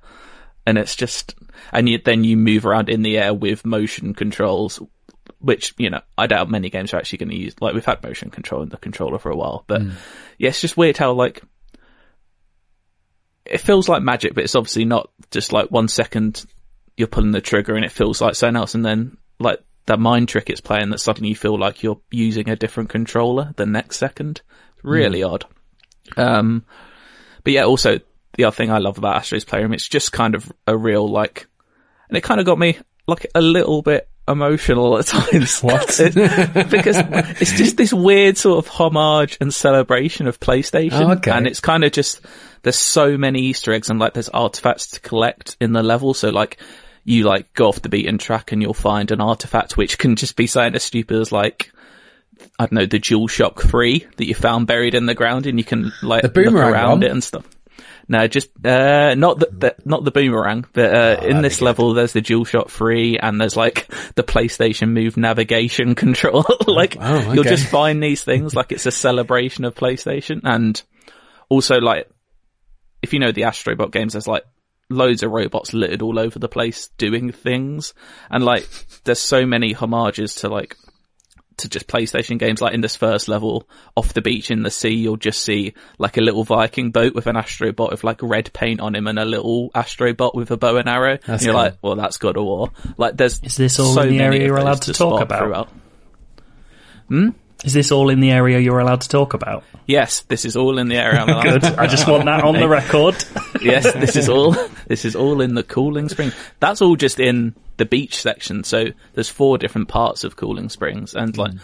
and 0.65 0.77
it's 0.77 0.95
just 0.95 1.35
and 1.71 1.87
you, 1.87 1.99
then 2.03 2.23
you 2.23 2.37
move 2.37 2.65
around 2.65 2.89
in 2.89 3.01
the 3.01 3.17
air 3.17 3.33
with 3.33 3.65
motion 3.65 4.13
controls. 4.13 4.81
Which, 5.39 5.75
you 5.77 5.91
know, 5.91 6.01
I 6.17 6.25
doubt 6.25 6.49
many 6.49 6.69
games 6.69 6.93
are 6.93 6.97
actually 6.97 7.19
going 7.19 7.29
to 7.29 7.35
use, 7.37 7.55
like 7.61 7.75
we've 7.75 7.85
had 7.85 8.01
motion 8.01 8.31
control 8.31 8.63
in 8.63 8.69
the 8.69 8.77
controller 8.77 9.19
for 9.19 9.29
a 9.29 9.35
while, 9.35 9.63
but 9.67 9.81
yeah, 10.39 10.49
it's 10.49 10.61
just 10.61 10.77
weird 10.77 10.97
how 10.97 11.11
like, 11.11 11.43
it 13.45 13.59
feels 13.59 13.87
like 13.87 14.01
magic, 14.01 14.33
but 14.33 14.43
it's 14.43 14.55
obviously 14.55 14.85
not 14.85 15.11
just 15.29 15.53
like 15.53 15.69
one 15.69 15.87
second 15.87 16.45
you're 16.97 17.07
pulling 17.07 17.31
the 17.31 17.41
trigger 17.41 17.75
and 17.75 17.85
it 17.85 17.91
feels 17.91 18.21
like 18.21 18.33
something 18.33 18.55
else, 18.55 18.73
and 18.73 18.83
then 18.83 19.17
like 19.39 19.59
that 19.85 19.99
mind 19.99 20.29
trick 20.29 20.49
it's 20.49 20.61
playing 20.61 20.89
that 20.89 20.99
suddenly 20.99 21.29
you 21.29 21.35
feel 21.35 21.59
like 21.59 21.83
you're 21.83 22.01
using 22.09 22.49
a 22.49 22.55
different 22.55 22.89
controller 22.89 23.53
the 23.55 23.67
next 23.67 23.97
second. 23.97 24.41
It's 24.75 24.85
really 24.85 25.21
odd. 25.21 25.45
Um, 26.17 26.65
but 27.43 27.53
yeah, 27.53 27.65
also 27.65 27.99
the 28.35 28.45
other 28.45 28.55
thing 28.55 28.71
I 28.71 28.77
love 28.79 28.97
about 28.97 29.15
Astro's 29.17 29.45
Playroom, 29.45 29.73
it's 29.73 29.87
just 29.87 30.11
kind 30.11 30.35
of 30.35 30.51
a 30.67 30.75
real 30.77 31.07
like, 31.07 31.47
and 32.09 32.17
it 32.17 32.21
kind 32.21 32.39
of 32.39 32.45
got 32.45 32.59
me 32.59 32.77
like 33.07 33.27
a 33.35 33.41
little 33.41 33.81
bit 33.81 34.09
emotional 34.27 34.97
at 34.97 35.05
times. 35.07 35.61
What? 35.61 35.87
because 36.69 36.97
it's 37.41 37.53
just 37.53 37.77
this 37.77 37.93
weird 37.93 38.37
sort 38.37 38.65
of 38.65 38.71
homage 38.71 39.37
and 39.39 39.53
celebration 39.53 40.27
of 40.27 40.39
PlayStation. 40.39 41.07
Oh, 41.07 41.11
okay. 41.13 41.31
And 41.31 41.47
it's 41.47 41.59
kind 41.59 41.83
of 41.83 41.91
just, 41.91 42.21
there's 42.63 42.75
so 42.75 43.17
many 43.17 43.41
Easter 43.41 43.71
eggs 43.73 43.89
and 43.89 43.99
like 43.99 44.13
there's 44.13 44.29
artifacts 44.29 44.87
to 44.91 44.99
collect 44.99 45.57
in 45.61 45.73
the 45.73 45.83
level. 45.83 46.13
So 46.13 46.29
like, 46.29 46.57
you 47.03 47.23
like 47.23 47.53
go 47.53 47.67
off 47.67 47.83
the 47.83 47.89
beaten 47.89 48.17
track 48.17 48.51
and 48.51 48.61
you'll 48.63 48.73
find 48.73 49.11
an 49.11 49.21
artifact 49.21 49.77
which 49.77 49.99
can 49.99 50.15
just 50.15 50.35
be 50.35 50.47
something 50.47 50.73
as 50.73 50.81
stupid 50.83 51.19
as 51.19 51.31
like 51.31 51.71
I 52.57 52.63
don't 52.65 52.71
know, 52.73 52.85
the 52.87 52.99
DualShock 52.99 53.61
3 53.61 54.07
that 54.17 54.25
you 54.25 54.33
found 54.33 54.65
buried 54.65 54.95
in 54.95 55.05
the 55.05 55.13
ground 55.13 55.45
and 55.45 55.59
you 55.59 55.63
can 55.63 55.93
like 56.01 56.23
The 56.23 56.29
boomerang 56.29 56.53
look 56.65 56.73
around 56.73 56.89
one? 56.89 57.03
it 57.03 57.11
and 57.11 57.23
stuff. 57.23 57.45
No, 58.07 58.27
just, 58.27 58.49
uh, 58.63 59.15
not 59.15 59.39
the, 59.39 59.49
the 59.51 59.75
not 59.83 60.03
the 60.03 60.11
boomerang, 60.11 60.65
but, 60.73 60.93
uh, 60.93 61.17
in 61.21 61.23
Oh, 61.23 61.27
that'd 61.33 61.43
this 61.45 61.55
be 61.55 61.59
good. 61.59 61.65
level 61.65 61.93
there's 61.95 62.13
the 62.13 62.21
DualShock 62.21 62.69
3 62.69 63.17
and 63.17 63.41
there's 63.41 63.55
like 63.57 63.87
the 64.15 64.23
PlayStation 64.23 64.89
Move 64.89 65.17
navigation 65.17 65.95
control. 66.03 66.45
like, 66.67 66.97
Oh, 66.99 67.33
you'll 67.33 67.43
just 67.43 67.67
find 67.67 68.03
these 68.03 68.23
things 68.23 68.53
like 68.55 68.71
it's 68.71 68.85
a 68.85 68.91
celebration 68.91 69.65
of 69.65 69.73
PlayStation 69.75 70.41
and 70.43 70.81
also 71.49 71.79
like, 71.79 72.07
if 73.01 73.13
you 73.13 73.19
know 73.19 73.31
the 73.31 73.41
Astrobot 73.43 73.91
games, 73.91 74.13
there's 74.13 74.27
like 74.27 74.43
loads 74.89 75.23
of 75.23 75.31
robots 75.31 75.73
littered 75.73 76.03
all 76.03 76.19
over 76.19 76.37
the 76.37 76.47
place 76.47 76.89
doing 76.97 77.31
things. 77.31 77.93
And 78.29 78.43
like, 78.45 78.67
there's 79.03 79.19
so 79.19 79.45
many 79.47 79.73
homages 79.73 80.35
to 80.35 80.49
like, 80.49 80.75
to 81.57 81.69
just 81.69 81.87
PlayStation 81.87 82.37
games. 82.37 82.61
Like 82.61 82.73
in 82.73 82.81
this 82.81 82.95
first 82.95 83.27
level, 83.27 83.67
off 83.95 84.13
the 84.13 84.21
beach 84.21 84.51
in 84.51 84.63
the 84.63 84.71
sea, 84.71 84.93
you'll 84.93 85.17
just 85.17 85.41
see 85.41 85.73
like 85.97 86.17
a 86.17 86.21
little 86.21 86.43
Viking 86.43 86.91
boat 86.91 87.13
with 87.15 87.27
an 87.27 87.35
Astrobot 87.35 87.91
with 87.91 88.03
like 88.03 88.21
red 88.21 88.51
paint 88.53 88.79
on 88.81 88.95
him 88.95 89.07
and 89.07 89.17
a 89.19 89.25
little 89.25 89.69
Astrobot 89.71 90.35
with 90.35 90.51
a 90.51 90.57
bow 90.57 90.77
and 90.77 90.89
arrow. 90.89 91.17
and 91.27 91.41
you're 91.41 91.53
cool. 91.53 91.61
like, 91.61 91.77
well, 91.81 91.95
that's 91.95 92.17
God 92.17 92.37
of 92.37 92.43
War. 92.43 92.71
Like 92.97 93.17
there's 93.17 93.41
Is 93.43 93.55
this 93.57 93.79
all 93.79 93.93
so 93.93 94.01
in 94.01 94.09
the 94.09 94.19
area 94.19 94.45
you're 94.45 94.57
allowed 94.57 94.81
to 94.83 94.93
talk 94.93 95.21
about? 95.21 95.39
throughout. 95.39 95.69
Hmm? 97.07 97.29
Is 97.65 97.73
this 97.73 97.91
all 97.91 98.09
in 98.09 98.19
the 98.19 98.31
area 98.31 98.59
you're 98.59 98.79
allowed 98.79 99.01
to 99.01 99.09
talk 99.09 99.33
about? 99.33 99.63
Yes, 99.87 100.21
this 100.21 100.45
is 100.45 100.55
all 100.55 100.77
in 100.77 100.87
the 100.87 100.97
area. 100.97 101.19
I'm 101.19 101.29
allowed 101.29 101.61
Good. 101.61 101.63
I 101.63 101.87
just 101.87 102.07
want 102.07 102.25
that 102.25 102.43
on 102.43 102.53
the 102.53 102.67
record. 102.67 103.15
yes, 103.61 103.91
this 103.93 104.15
is 104.15 104.29
all. 104.29 104.55
This 104.87 105.03
is 105.03 105.15
all 105.15 105.41
in 105.41 105.55
the 105.55 105.63
Cooling 105.63 106.07
Springs. 106.07 106.35
That's 106.59 106.81
all 106.81 106.95
just 106.95 107.19
in 107.19 107.55
the 107.77 107.85
beach 107.85 108.21
section. 108.21 108.63
So 108.63 108.85
there's 109.13 109.29
four 109.29 109.57
different 109.57 109.87
parts 109.87 110.23
of 110.23 110.35
Cooling 110.35 110.69
Springs, 110.69 111.15
and 111.15 111.35
like 111.35 111.53
hmm. 111.53 111.57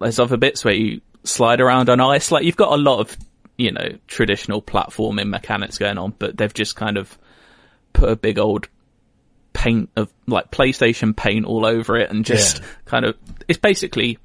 there's 0.00 0.18
other 0.18 0.36
bits 0.36 0.64
where 0.64 0.74
you 0.74 1.00
slide 1.22 1.60
around 1.60 1.88
on 1.88 2.00
ice. 2.00 2.32
Like 2.32 2.44
you've 2.44 2.56
got 2.56 2.72
a 2.72 2.82
lot 2.82 2.98
of 2.98 3.16
you 3.56 3.70
know 3.70 3.98
traditional 4.08 4.60
platforming 4.60 5.28
mechanics 5.28 5.78
going 5.78 5.98
on, 5.98 6.14
but 6.18 6.36
they've 6.36 6.52
just 6.52 6.74
kind 6.74 6.96
of 6.96 7.16
put 7.92 8.08
a 8.08 8.16
big 8.16 8.38
old 8.38 8.68
paint 9.52 9.90
of 9.96 10.12
like 10.26 10.50
PlayStation 10.50 11.14
paint 11.16 11.46
all 11.46 11.64
over 11.64 11.96
it, 11.96 12.10
and 12.10 12.24
just 12.24 12.58
Yeah. 12.58 12.66
kind 12.86 13.04
of 13.04 13.16
it's 13.46 13.60
basically 13.60 14.18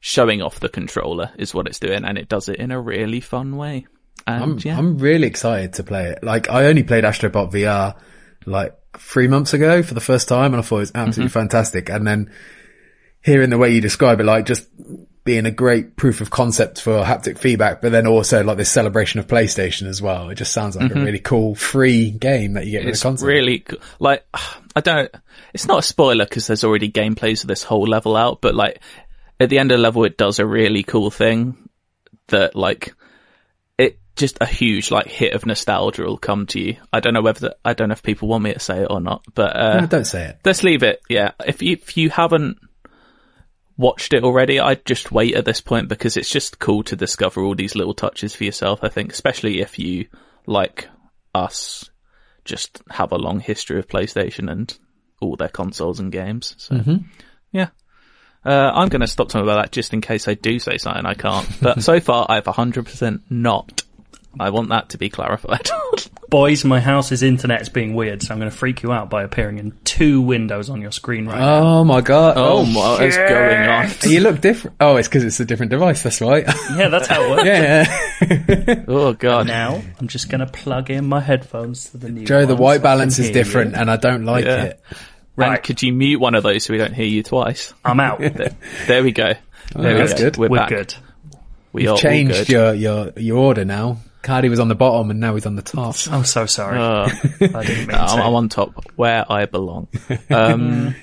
showing 0.00 0.42
off 0.42 0.60
the 0.60 0.68
controller 0.68 1.30
is 1.38 1.54
what 1.54 1.66
it's 1.66 1.78
doing, 1.78 2.04
and 2.04 2.16
it 2.18 2.28
does 2.28 2.48
it 2.48 2.56
in 2.56 2.70
a 2.70 2.80
really 2.80 3.20
fun 3.20 3.56
way. 3.56 3.86
And 4.26 4.42
I'm, 4.44 4.58
yeah, 4.62 4.76
I'm 4.78 4.98
really 4.98 5.26
excited 5.26 5.74
to 5.74 5.82
play 5.84 6.10
it. 6.10 6.22
Like, 6.22 6.50
I 6.50 6.66
only 6.66 6.82
played 6.82 7.04
Astrobot 7.04 7.52
VR 7.52 7.96
like 8.46 8.74
three 8.98 9.28
months 9.28 9.54
ago 9.54 9.82
for 9.82 9.94
the 9.94 10.00
first 10.00 10.28
time, 10.28 10.52
and 10.54 10.56
I 10.56 10.62
thought 10.62 10.76
it 10.76 10.80
was 10.80 10.92
absolutely 10.94 11.30
Mm-hmm. 11.30 11.38
fantastic. 11.40 11.88
And 11.88 12.06
then 12.06 12.32
hearing 13.22 13.50
the 13.50 13.58
way 13.58 13.70
you 13.74 13.80
describe 13.80 14.20
it, 14.20 14.24
like 14.24 14.46
just 14.46 14.66
being 15.24 15.44
a 15.46 15.50
great 15.50 15.96
proof 15.96 16.20
of 16.22 16.30
concept 16.30 16.80
for 16.80 17.02
haptic 17.02 17.36
feedback, 17.38 17.82
but 17.82 17.92
then 17.92 18.06
also 18.06 18.42
like 18.42 18.56
this 18.56 18.70
celebration 18.70 19.20
of 19.20 19.26
PlayStation 19.26 19.86
as 19.86 20.00
well. 20.00 20.30
It 20.30 20.36
just 20.36 20.52
sounds 20.52 20.74
like 20.76 20.90
a 20.90 20.94
really 20.94 21.18
cool 21.18 21.54
free 21.54 22.10
game 22.10 22.54
that 22.54 22.64
you 22.64 22.72
get 22.72 22.78
with 22.78 22.84
Mm-hmm. 22.86 22.90
it's 22.92 23.00
the 23.02 23.08
console. 23.08 23.28
really 23.28 23.58
co- 23.60 23.76
like 23.98 24.24
I 24.76 24.80
don't. 24.80 25.10
It's 25.52 25.66
not 25.66 25.80
a 25.80 25.82
spoiler 25.82 26.24
because 26.24 26.46
there's 26.46 26.64
already 26.64 26.90
gameplays 26.90 27.42
of 27.42 27.48
this 27.48 27.62
whole 27.62 27.86
level 27.86 28.16
out, 28.16 28.40
but 28.40 28.54
like 28.54 28.80
at 29.40 29.48
the 29.50 29.58
end 29.58 29.70
of 29.72 29.78
the 29.78 29.82
level, 29.82 30.04
it 30.04 30.16
does 30.16 30.38
a 30.38 30.46
really 30.46 30.82
cool 30.82 31.10
thing 31.10 31.68
that 32.28 32.54
like 32.56 32.94
it 33.78 33.98
just 34.16 34.38
a 34.40 34.46
huge 34.46 34.90
like 34.90 35.06
hit 35.06 35.32
of 35.34 35.46
nostalgia 35.46 36.02
will 36.02 36.18
come 36.18 36.46
to 36.46 36.60
you. 36.60 36.76
I 36.92 37.00
don't 37.00 37.14
know 37.14 37.22
whether 37.22 37.40
the, 37.40 37.56
I 37.64 37.74
don't 37.74 37.88
know 37.88 37.92
if 37.92 38.02
people 38.02 38.28
want 38.28 38.44
me 38.44 38.52
to 38.52 38.60
say 38.60 38.82
it 38.82 38.88
or 38.90 39.00
not, 39.00 39.24
but 39.34 39.56
uh, 39.56 39.80
No, 39.80 39.86
don't 39.86 40.04
say 40.04 40.24
it. 40.26 40.38
let's 40.44 40.62
leave 40.64 40.82
it. 40.82 41.00
Yeah, 41.08 41.32
if 41.46 41.62
you 41.62 41.72
if 41.72 41.96
you 41.96 42.10
haven't 42.10 42.58
watched 43.76 44.12
it 44.12 44.24
already, 44.24 44.58
I'd 44.60 44.84
just 44.84 45.12
wait 45.12 45.34
at 45.36 45.44
this 45.44 45.60
point 45.60 45.88
because 45.88 46.16
it's 46.16 46.30
just 46.30 46.58
cool 46.58 46.82
to 46.84 46.96
discover 46.96 47.42
all 47.42 47.54
these 47.54 47.74
little 47.76 47.94
touches 47.94 48.34
for 48.34 48.44
yourself. 48.44 48.80
I 48.82 48.88
think, 48.88 49.12
especially 49.12 49.60
if 49.60 49.78
you 49.78 50.06
like 50.46 50.88
us, 51.34 51.88
just 52.44 52.80
have 52.90 53.12
a 53.12 53.16
long 53.18 53.38
history 53.40 53.78
of 53.78 53.86
PlayStation 53.86 54.50
and 54.50 54.76
all 55.20 55.36
their 55.36 55.48
consoles 55.48 56.00
and 56.00 56.10
games. 56.10 56.54
So 56.58 56.74
yeah. 57.52 57.68
Uh, 58.48 58.72
I'm 58.74 58.88
going 58.88 59.00
to 59.02 59.06
stop 59.06 59.28
talking 59.28 59.42
about 59.46 59.60
that 59.62 59.72
just 59.72 59.92
in 59.92 60.00
case 60.00 60.26
I 60.28 60.34
do 60.34 60.58
say 60.58 60.78
something 60.78 61.04
I 61.04 61.14
can't. 61.14 61.46
But 61.60 61.82
so 61.82 62.00
far, 62.08 62.26
I've 62.28 62.44
100% 62.44 63.20
not. 63.30 63.82
I 64.40 64.50
want 64.50 64.68
that 64.68 64.90
to 64.90 64.98
be 64.98 65.08
clarified. 65.08 65.68
Boys, 66.28 66.64
my 66.64 66.78
house's 66.80 67.22
internet 67.22 67.62
is 67.62 67.68
being 67.70 67.94
weird, 67.94 68.22
so 68.22 68.32
I'm 68.32 68.38
going 68.38 68.50
to 68.50 68.56
freak 68.56 68.82
you 68.82 68.92
out 68.92 69.10
by 69.10 69.22
appearing 69.24 69.58
in 69.58 69.72
two 69.84 70.20
windows 70.20 70.70
on 70.70 70.80
your 70.80 70.92
screen 70.92 71.26
right 71.26 71.38
now. 71.38 71.58
Oh 71.62 71.84
my 71.84 72.02
god! 72.02 72.34
oh, 72.36 72.64
my, 72.64 72.78
what 72.78 73.02
is 73.02 73.16
going 73.16 73.68
on? 73.68 73.88
you 74.04 74.20
look 74.20 74.40
different. 74.40 74.76
Oh, 74.80 74.96
it's 74.96 75.08
because 75.08 75.24
it's 75.24 75.40
a 75.40 75.44
different 75.46 75.70
device. 75.70 76.02
That's 76.02 76.20
right. 76.20 76.44
Yeah, 76.76 76.88
that's 76.88 77.08
how 77.08 77.22
it 77.22 77.30
works. 77.30 77.44
yeah. 77.46 78.84
Oh 78.88 79.12
god. 79.14 79.46
Now, 79.46 79.82
I'm 79.98 80.06
just 80.08 80.28
going 80.28 80.40
to 80.40 80.46
plug 80.46 80.90
in 80.90 81.06
my 81.06 81.20
headphones 81.20 81.90
to 81.90 81.96
the 81.98 82.10
new 82.10 82.24
Joe, 82.26 82.42
the 82.42 82.48
ones 82.54 82.60
white 82.60 82.80
I 82.80 82.82
balance 82.82 83.16
can 83.16 83.24
is 83.24 83.28
hear 83.30 83.34
different, 83.42 83.72
you. 83.72 83.78
and 83.80 83.90
I 83.90 83.96
don't 83.96 84.24
like 84.24 84.44
Yeah. 84.44 84.62
it. 84.64 84.80
And 85.38 85.50
Right. 85.52 85.62
could 85.62 85.82
you 85.82 85.92
mute 85.92 86.18
one 86.20 86.34
of 86.34 86.42
those 86.42 86.64
so 86.64 86.72
we 86.72 86.78
don't 86.78 86.92
hear 86.94 87.06
you 87.06 87.22
twice? 87.22 87.72
I'm 87.84 88.00
out. 88.00 88.18
There, 88.34 88.56
there 88.86 89.02
we 89.02 89.12
go. 89.12 89.32
There 89.74 89.92
we 89.94 89.98
that's 90.00 90.14
go. 90.14 90.18
good. 90.18 90.36
We're, 90.36 90.48
We're 90.48 90.56
back. 90.58 90.68
good. 90.70 90.94
We 91.72 91.86
are 91.86 91.96
Changed 91.96 92.46
good. 92.46 92.48
your 92.48 92.74
your 92.74 93.12
your 93.16 93.36
order 93.38 93.64
now. 93.64 93.98
Cardy 94.22 94.50
was 94.50 94.58
on 94.58 94.66
the 94.68 94.74
bottom, 94.74 95.10
and 95.10 95.20
now 95.20 95.34
he's 95.36 95.46
on 95.46 95.54
the 95.54 95.62
top. 95.62 95.94
I'm 96.10 96.24
so 96.24 96.44
sorry. 96.46 96.76
Uh, 96.78 97.08
I 97.08 97.64
didn't 97.64 97.86
mean 97.86 97.90
I'm, 97.96 98.18
to. 98.18 98.24
I'm 98.24 98.34
on 98.34 98.48
top, 98.48 98.84
where 98.96 99.24
I 99.30 99.46
belong. 99.46 99.86
Um, 100.28 100.94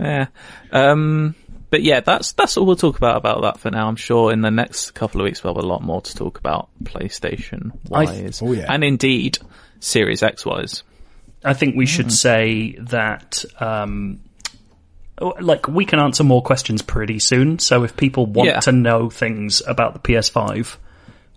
yeah. 0.00 0.26
Um, 0.72 1.34
but 1.70 1.82
yeah, 1.82 2.00
that's 2.00 2.32
that's 2.32 2.56
all 2.56 2.64
we'll 2.66 2.76
talk 2.76 2.96
about 2.96 3.16
about 3.16 3.42
that 3.42 3.58
for 3.60 3.70
now. 3.70 3.88
I'm 3.88 3.96
sure 3.96 4.32
in 4.32 4.40
the 4.40 4.50
next 4.50 4.92
couple 4.92 5.20
of 5.20 5.24
weeks 5.26 5.42
we'll 5.44 5.54
have 5.54 5.62
a 5.62 5.66
lot 5.66 5.82
more 5.82 6.00
to 6.00 6.14
talk 6.16 6.38
about 6.38 6.68
PlayStation 6.82 7.72
I- 7.92 8.04
wise, 8.04 8.40
oh, 8.42 8.52
yeah. 8.52 8.66
and 8.72 8.82
indeed 8.84 9.38
Series 9.80 10.22
X 10.22 10.46
wise. 10.46 10.82
I 11.44 11.52
think 11.54 11.76
we 11.76 11.84
Mm. 11.84 11.88
should 11.88 12.12
say 12.12 12.76
that, 12.80 13.44
um, 13.60 14.20
oh, 15.18 15.34
like, 15.40 15.68
we 15.68 15.84
can 15.84 15.98
answer 15.98 16.24
more 16.24 16.42
questions 16.42 16.82
pretty 16.82 17.18
soon. 17.18 17.58
So 17.58 17.84
if 17.84 17.96
people 17.96 18.26
want 18.26 18.48
Yeah. 18.48 18.60
to 18.60 18.72
know 18.72 19.10
things 19.10 19.62
about 19.66 19.92
the 19.92 19.98
PS5, 20.00 20.78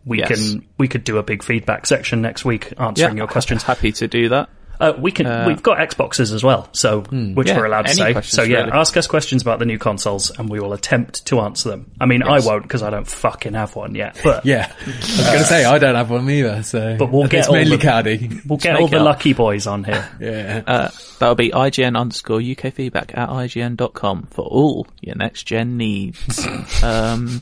we 0.06 0.20
Yes. 0.20 0.30
can 0.30 0.64
we 0.78 0.88
could 0.88 1.04
do 1.04 1.18
a 1.18 1.24
big 1.24 1.44
feedback 1.44 1.86
section 1.86 2.22
next 2.22 2.46
week 2.46 2.72
answering 2.78 3.18
your 3.18 3.28
questions. 3.28 3.64
Happy 3.64 3.92
to 3.94 4.08
do 4.08 4.30
that. 4.30 4.50
Uh, 4.80 4.94
we 4.98 5.12
can. 5.12 5.48
we've 5.48 5.64
got 5.64 5.78
Xboxes 5.80 6.34
as 6.34 6.44
well, 6.44 6.70
so 6.72 7.02
which 7.02 7.48
Yeah, 7.48 7.58
we're 7.58 7.66
allowed 7.66 7.88
to 7.88 7.94
say. 7.94 8.22
So 8.22 8.44
yeah, 8.44 8.60
really. 8.60 8.72
ask 8.74 8.96
us 8.98 9.08
questions 9.08 9.42
about 9.42 9.60
the 9.60 9.66
new 9.66 9.78
consoles, 9.80 10.32
and 10.38 10.50
we 10.50 10.60
will 10.60 10.74
attempt 10.74 11.26
to 11.28 11.40
answer 11.40 11.70
them. 11.70 11.92
I 12.00 12.06
mean, 12.06 12.22
Yes. 12.26 12.46
I 12.46 12.50
won't 12.50 12.64
because 12.64 12.84
I 12.84 12.90
don't 12.90 13.08
fucking 13.08 13.54
have 13.54 13.76
one 13.76 13.96
yet, 13.96 14.20
but 14.24 14.46
Yeah, 14.46 14.72
I 14.80 14.86
was 14.86 15.18
going 15.26 15.40
to 15.40 15.44
say 15.46 15.66
I 15.66 15.80
don't 15.80 15.96
have 15.96 16.10
one 16.12 16.30
either. 16.30 16.62
So, 16.64 16.96
But 16.98 17.12
we'll 17.12 17.28
get 17.28 17.40
it's 17.40 17.48
all 17.48 17.56
mainly 17.56 17.78
the- 17.78 17.84
Cardy. 17.84 18.46
we'll 18.46 18.58
get 18.60 18.76
all 18.80 18.88
the 18.88 18.98
up. 19.00 19.06
lucky 19.06 19.34
boys 19.34 19.66
on 19.68 19.84
here. 19.84 20.08
Yeah, 20.20 20.62
Uh, 20.68 20.90
that'll 21.20 21.36
be 21.36 21.50
IGN 21.52 21.98
underscore 21.98 22.40
UK 22.42 22.74
feedback 22.74 23.18
at 23.18 23.30
IGN.com 23.30 24.28
for 24.32 24.46
all 24.46 24.88
your 25.02 25.16
next 25.16 25.44
gen 25.44 25.78
needs. 25.78 26.46
um, 26.84 27.42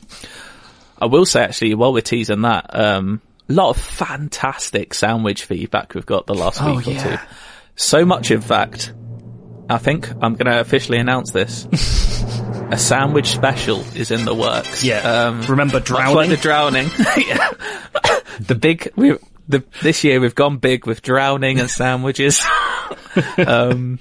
I 1.00 1.06
will 1.06 1.26
say 1.26 1.42
actually, 1.42 1.74
while 1.74 1.92
we're 1.92 2.00
teasing 2.00 2.42
that, 2.42 2.66
um, 2.74 3.20
a 3.48 3.52
lot 3.52 3.70
of 3.70 3.76
fantastic 3.82 4.94
sandwich 4.94 5.44
feedback 5.44 5.94
we've 5.94 6.06
got 6.06 6.26
the 6.26 6.34
last 6.34 6.60
Oh, 6.62 6.76
week 6.76 6.88
or 6.88 6.90
yeah. 6.92 7.16
two. 7.16 7.22
So 7.76 8.04
much, 8.04 8.30
in 8.30 8.40
fact, 8.40 8.92
I 9.68 9.78
think 9.78 10.10
I'm 10.20 10.34
going 10.34 10.46
to 10.46 10.60
officially 10.60 10.98
announce 10.98 11.30
this. 11.32 11.66
A 12.70 12.76
sandwich 12.78 13.28
special 13.28 13.80
is 13.94 14.10
in 14.10 14.24
the 14.24 14.34
works. 14.34 14.82
Yeah. 14.82 14.98
Um, 14.98 15.42
Remember 15.42 15.78
much 15.78 15.90
like 15.90 16.04
drowning? 16.06 16.30
the 16.30 16.36
drowning. 16.36 16.90
Yeah. 17.16 17.50
the 18.40 18.54
big, 18.56 18.90
we 18.96 19.16
the, 19.48 19.62
this 19.82 20.02
year 20.02 20.18
we've 20.20 20.34
gone 20.34 20.56
big 20.58 20.84
with 20.86 21.00
drowning 21.02 21.60
and 21.60 21.70
sandwiches. 21.70 22.42
um, 23.46 24.00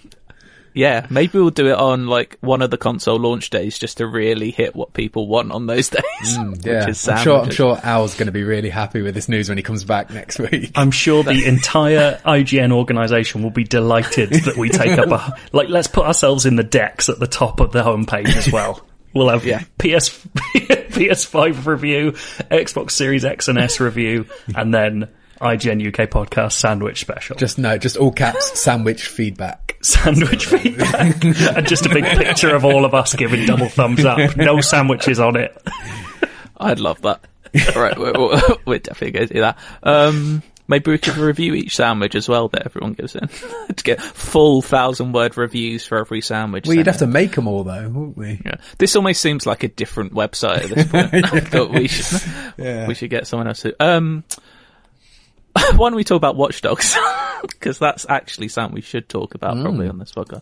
yeah, 0.76 1.08
maybe 1.10 1.40
we'll 1.40 1.50
do 1.52 1.68
it 1.68 1.78
on 1.78 2.06
like 2.08 2.38
one 2.42 2.62
of 2.62 2.70
the 2.70 2.78
console 2.78 3.18
launch 3.18 3.50
days 3.50 3.80
just 3.80 3.98
to 3.98 4.06
really 4.06 4.52
hit 4.52 4.76
what 4.76 4.94
people 4.94 5.28
want 5.28 5.52
on 5.54 5.66
those 5.68 5.90
days. 5.90 6.04
Mm, 6.38 6.64
yeah. 6.66 6.82
which 6.82 6.90
is 6.90 7.08
I'm 7.08 7.24
sure. 7.24 7.40
I'm 7.40 7.50
sure 7.50 7.80
Al's 7.82 8.14
going 8.16 8.26
to 8.28 8.34
be 8.34 8.44
really 8.44 8.70
happy 8.70 9.02
with 9.02 9.16
this 9.16 9.30
news 9.30 9.48
when 9.48 9.58
he 9.58 9.64
comes 9.64 9.86
back 9.86 10.12
next 10.12 10.38
week. 10.38 10.72
I'm 10.76 10.92
sure 10.92 11.24
the 11.24 11.46
entire 11.48 12.20
IGN 12.26 12.74
organization 12.74 13.42
will 13.42 13.52
be 13.52 13.64
delighted 13.64 14.32
that 14.32 14.58
we 14.58 14.70
take 14.70 15.00
up 15.00 15.08
a 15.10 15.38
like. 15.56 15.70
Let's 15.70 15.88
put 15.88 16.06
ourselves 16.06 16.46
in 16.46 16.58
the 16.58 16.64
decks 16.64 17.08
at 17.10 17.20
the 17.20 17.28
top 17.28 17.62
of 17.62 17.72
the 17.72 17.82
homepage 17.82 18.36
as 18.36 18.52
well. 18.52 18.86
We'll 19.14 19.30
have 19.30 19.46
Yeah. 19.46 19.60
PS 19.80 20.10
PS5 20.56 21.66
review, 21.66 22.12
Xbox 22.52 22.92
Series 22.92 23.24
X 23.26 23.48
and 23.48 23.58
S 23.58 23.80
review, 23.80 24.26
and 24.56 24.74
then 24.74 25.10
IGN 25.42 25.88
UK 25.88 26.10
podcast 26.10 26.54
sandwich 26.54 27.02
special. 27.02 27.36
Just 27.36 27.58
no, 27.58 27.78
just 27.78 27.98
all 27.98 28.12
caps. 28.12 28.60
sandwich 28.60 29.08
feedback. 29.08 29.78
sandwich 29.82 30.46
feedback, 30.46 31.24
and 31.24 31.68
just 31.68 31.86
a 31.86 31.90
big 31.90 32.06
picture 32.06 32.56
of 32.56 32.64
all 32.66 32.86
of 32.86 32.94
us 32.94 33.14
giving 33.16 33.46
double 33.46 33.70
thumbs 33.70 34.06
up. 34.06 34.36
No 34.38 34.62
sandwiches 34.62 35.20
on 35.20 35.36
it. 35.36 35.56
I'd 36.58 36.80
love 36.80 37.02
that. 37.02 37.22
All 37.76 37.82
right, 37.82 37.98
we're, 37.98 38.14
we're, 38.14 38.42
we're 38.66 38.80
definitely 38.80 39.12
going 39.12 39.28
to 39.28 39.34
do 39.34 39.40
that. 39.42 39.58
Um, 39.84 40.42
Maybe 40.68 40.90
we 40.90 40.98
could 40.98 41.18
review 41.18 41.54
each 41.54 41.76
sandwich 41.76 42.16
as 42.16 42.28
well 42.28 42.48
that 42.48 42.66
everyone 42.66 42.94
gives 42.94 43.16
in 43.16 43.28
to 43.76 43.84
get 43.84 44.02
full 44.02 44.64
thousand 44.64 45.12
word 45.12 45.38
reviews 45.38 45.86
for 45.86 46.00
every 46.00 46.22
sandwich. 46.22 46.66
Well, 46.66 46.76
you'd 46.76 46.86
sent 46.86 46.96
have 47.02 47.08
to 47.08 47.14
make 47.14 47.36
them 47.36 47.48
all 47.48 47.64
though, 47.64 47.88
wouldn't 47.88 48.18
we? 48.18 48.42
Yeah. 48.44 48.56
This 48.80 48.96
almost 48.96 49.22
seems 49.22 49.46
like 49.46 49.64
a 49.64 49.68
different 49.68 50.14
website 50.14 50.64
at 50.64 50.70
this 50.70 50.88
point. 50.88 51.14
I 51.14 51.40
thought 51.42 51.70
we 51.70 51.88
should 51.88 52.20
Yeah. 52.58 52.88
we 52.88 52.96
should 52.96 53.12
get 53.12 53.28
someone 53.28 53.48
else 53.48 53.62
to. 53.62 53.76
Um, 53.80 54.24
why 55.76 55.90
don't 55.90 55.96
we 55.96 56.04
talk 56.04 56.18
about 56.18 56.36
Watch 56.36 56.62
Dogs? 56.62 56.96
Because 57.42 57.78
that's 57.78 58.08
actually 58.10 58.48
something 58.48 58.74
we 58.74 58.82
should 58.82 59.08
talk 59.08 59.36
about 59.36 59.62
probably 59.62 59.88
on 59.88 60.00
this 60.00 60.12
podcast. 60.14 60.42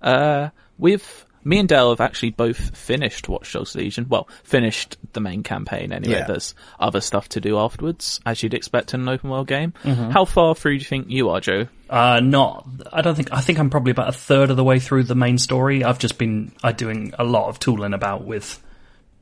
Uh, 0.00 0.48
we've 0.78 1.26
me 1.44 1.58
and 1.58 1.68
Dale 1.68 1.90
have 1.90 2.00
actually 2.00 2.30
both 2.30 2.76
finished 2.76 3.28
Watch 3.28 3.52
Dogs 3.52 3.74
Legion. 3.74 4.06
Well, 4.08 4.28
finished 4.44 4.96
the 5.12 5.20
main 5.20 5.42
campaign 5.42 5.92
anyway. 5.92 6.20
Yeah. 6.20 6.26
There's 6.26 6.54
other 6.78 7.02
stuff 7.02 7.28
to 7.30 7.40
do 7.40 7.58
afterwards, 7.58 8.20
as 8.24 8.42
you'd 8.42 8.54
expect 8.54 8.94
in 8.94 9.02
an 9.02 9.08
open 9.08 9.28
world 9.28 9.46
game. 9.46 9.74
Mm-hmm. 9.82 10.10
How 10.10 10.24
far 10.24 10.54
through 10.54 10.78
do 10.78 10.78
you 10.78 10.84
think 10.84 11.10
you 11.10 11.28
are, 11.30 11.40
Joe? 11.40 11.68
Uh, 11.90 12.20
not. 12.20 12.66
I 12.92 13.02
don't 13.02 13.14
think. 13.14 13.32
I 13.32 13.40
think 13.40 13.58
I'm 13.58 13.68
probably 13.70 13.90
about 13.90 14.08
a 14.08 14.12
third 14.12 14.50
of 14.50 14.56
the 14.56 14.64
way 14.64 14.78
through 14.78 15.04
the 15.04 15.14
main 15.14 15.36
story. 15.38 15.84
I've 15.84 15.98
just 15.98 16.18
been 16.18 16.52
uh, 16.62 16.72
doing 16.72 17.12
a 17.18 17.24
lot 17.24 17.48
of 17.48 17.58
tooling 17.58 17.92
about 17.92 18.24
with 18.24 18.62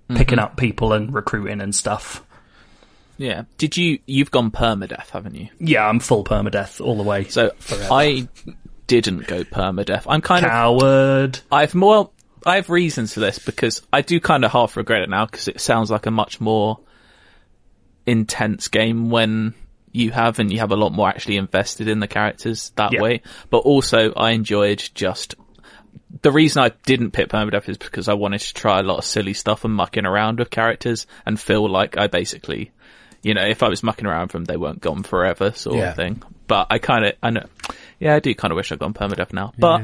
picking 0.09 0.39
up 0.39 0.57
people 0.57 0.93
and 0.93 1.13
recruiting 1.13 1.61
and 1.61 1.75
stuff. 1.75 2.23
Yeah. 3.19 3.45
Did 3.59 3.77
you? 3.77 3.99
You've 4.07 4.31
gone 4.31 4.51
permadeath, 4.51 5.11
haven't 5.11 5.35
you? 5.35 5.49
Yeah, 5.59 5.87
I'm 5.89 6.01
full 6.01 6.25
permadeath 6.25 6.81
all 6.85 6.97
the 6.97 7.03
way. 7.03 7.25
So 7.25 7.53
I 7.91 8.29
didn't 8.87 9.27
go 9.27 9.43
permadeath. 9.45 10.05
I'm 10.07 10.21
kind 10.21 10.45
of 10.45 10.51
Coward. 10.51 11.41
I've 11.51 11.75
more. 11.75 12.11
I 12.45 12.57
have 12.57 12.71
reasons 12.71 13.15
for 13.15 13.21
this 13.21 13.39
because 13.41 13.83
I 13.93 14.03
do 14.03 14.21
kind 14.21 14.45
of 14.45 14.53
half 14.53 14.77
regret 14.77 15.03
it 15.03 15.09
now 15.09 15.27
because 15.27 15.49
it 15.49 15.61
sounds 15.61 15.91
like 15.91 16.07
a 16.07 16.11
much 16.13 16.41
more 16.41 16.79
intense 18.07 18.69
game 18.69 19.11
when 19.11 19.55
you 19.93 20.11
have 20.13 20.39
and 20.39 20.53
you 20.53 20.59
have 20.61 20.71
a 20.71 20.77
lot 20.77 20.93
more 20.93 21.09
actually 21.09 21.39
invested 21.39 21.89
in 21.89 22.01
the 22.01 22.07
characters 22.07 22.71
that 22.77 22.93
Yeah. 22.93 23.01
way. 23.01 23.23
But 23.51 23.59
also, 23.59 24.13
I 24.13 24.31
enjoyed 24.33 24.83
just 24.95 25.35
the 26.23 26.31
reason 26.31 26.63
I 26.63 26.71
didn't 26.85 27.11
pick 27.13 27.29
permadeath 27.29 27.69
is 27.69 27.79
because 27.79 28.09
I 28.09 28.15
wanted 28.15 28.41
to 28.43 28.55
try 28.55 28.79
a 28.81 28.83
lot 28.83 28.99
of 28.99 29.05
silly 29.05 29.35
stuff 29.35 29.65
and 29.65 29.75
mucking 29.75 30.07
around 30.07 30.39
with 30.39 30.51
characters 30.51 31.07
and 31.25 31.41
feel 31.41 31.69
like 31.69 31.99
I 31.99 32.07
basically, 32.07 32.71
you 33.27 33.35
know, 33.35 33.45
if 33.45 33.63
I 33.65 33.69
was 33.69 33.83
mucking 33.83 34.07
around 34.07 34.23
with 34.29 34.33
them, 34.33 34.45
they 34.45 34.57
weren't 34.57 34.81
gone 34.81 35.03
forever, 35.03 35.51
sort 35.53 35.77
Yeah. 35.79 35.91
of 35.91 35.97
thing. 35.97 36.23
But 36.47 36.69
I 36.71 36.79
kind 36.79 37.05
of, 37.07 37.13
I 37.23 37.31
know, 37.31 37.47
yeah, 37.99 38.15
I 38.15 38.21
do 38.21 38.33
kind 38.37 38.53
of 38.53 38.57
wish 38.57 38.71
I'd 38.71 38.79
gone 38.79 38.95
permadeath 38.95 39.33
now. 39.33 39.53
But 39.59 39.83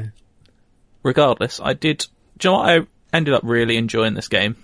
regardless, 1.03 1.59
I 1.61 1.73
did. 1.73 2.05
Do 2.37 2.47
you 2.47 2.53
know 2.53 2.59
what? 2.59 2.69
I 2.69 2.79
ended 3.15 3.33
up 3.33 3.41
really 3.43 3.77
enjoying 3.77 4.13
this 4.13 4.27
game. 4.27 4.55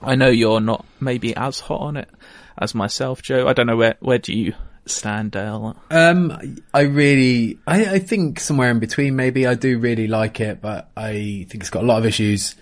I 0.00 0.14
know 0.14 0.28
you're 0.28 0.60
not 0.60 0.86
maybe 1.00 1.36
as 1.36 1.60
hot 1.60 1.80
on 1.80 1.96
it 1.96 2.08
as 2.56 2.74
myself, 2.74 3.20
Joe. 3.22 3.46
I 3.46 3.52
don't 3.52 3.66
know 3.66 3.76
where 3.76 3.96
where 4.00 4.18
do 4.18 4.32
you 4.32 4.54
stand, 4.86 5.32
Dale? 5.32 5.76
Um, 5.90 6.56
I 6.72 6.80
really, 6.82 7.58
I, 7.66 7.84
I 7.96 7.98
think 7.98 8.40
somewhere 8.40 8.70
in 8.70 8.78
between. 8.78 9.16
Maybe 9.16 9.46
I 9.46 9.54
do 9.54 9.78
really 9.78 10.06
like 10.06 10.40
it, 10.40 10.60
but 10.62 10.90
I 10.96 11.46
think 11.50 11.56
it's 11.62 11.70
got 11.70 11.82
a 11.82 11.86
lot 11.86 11.98
of 11.98 12.06
issues. 12.06 12.54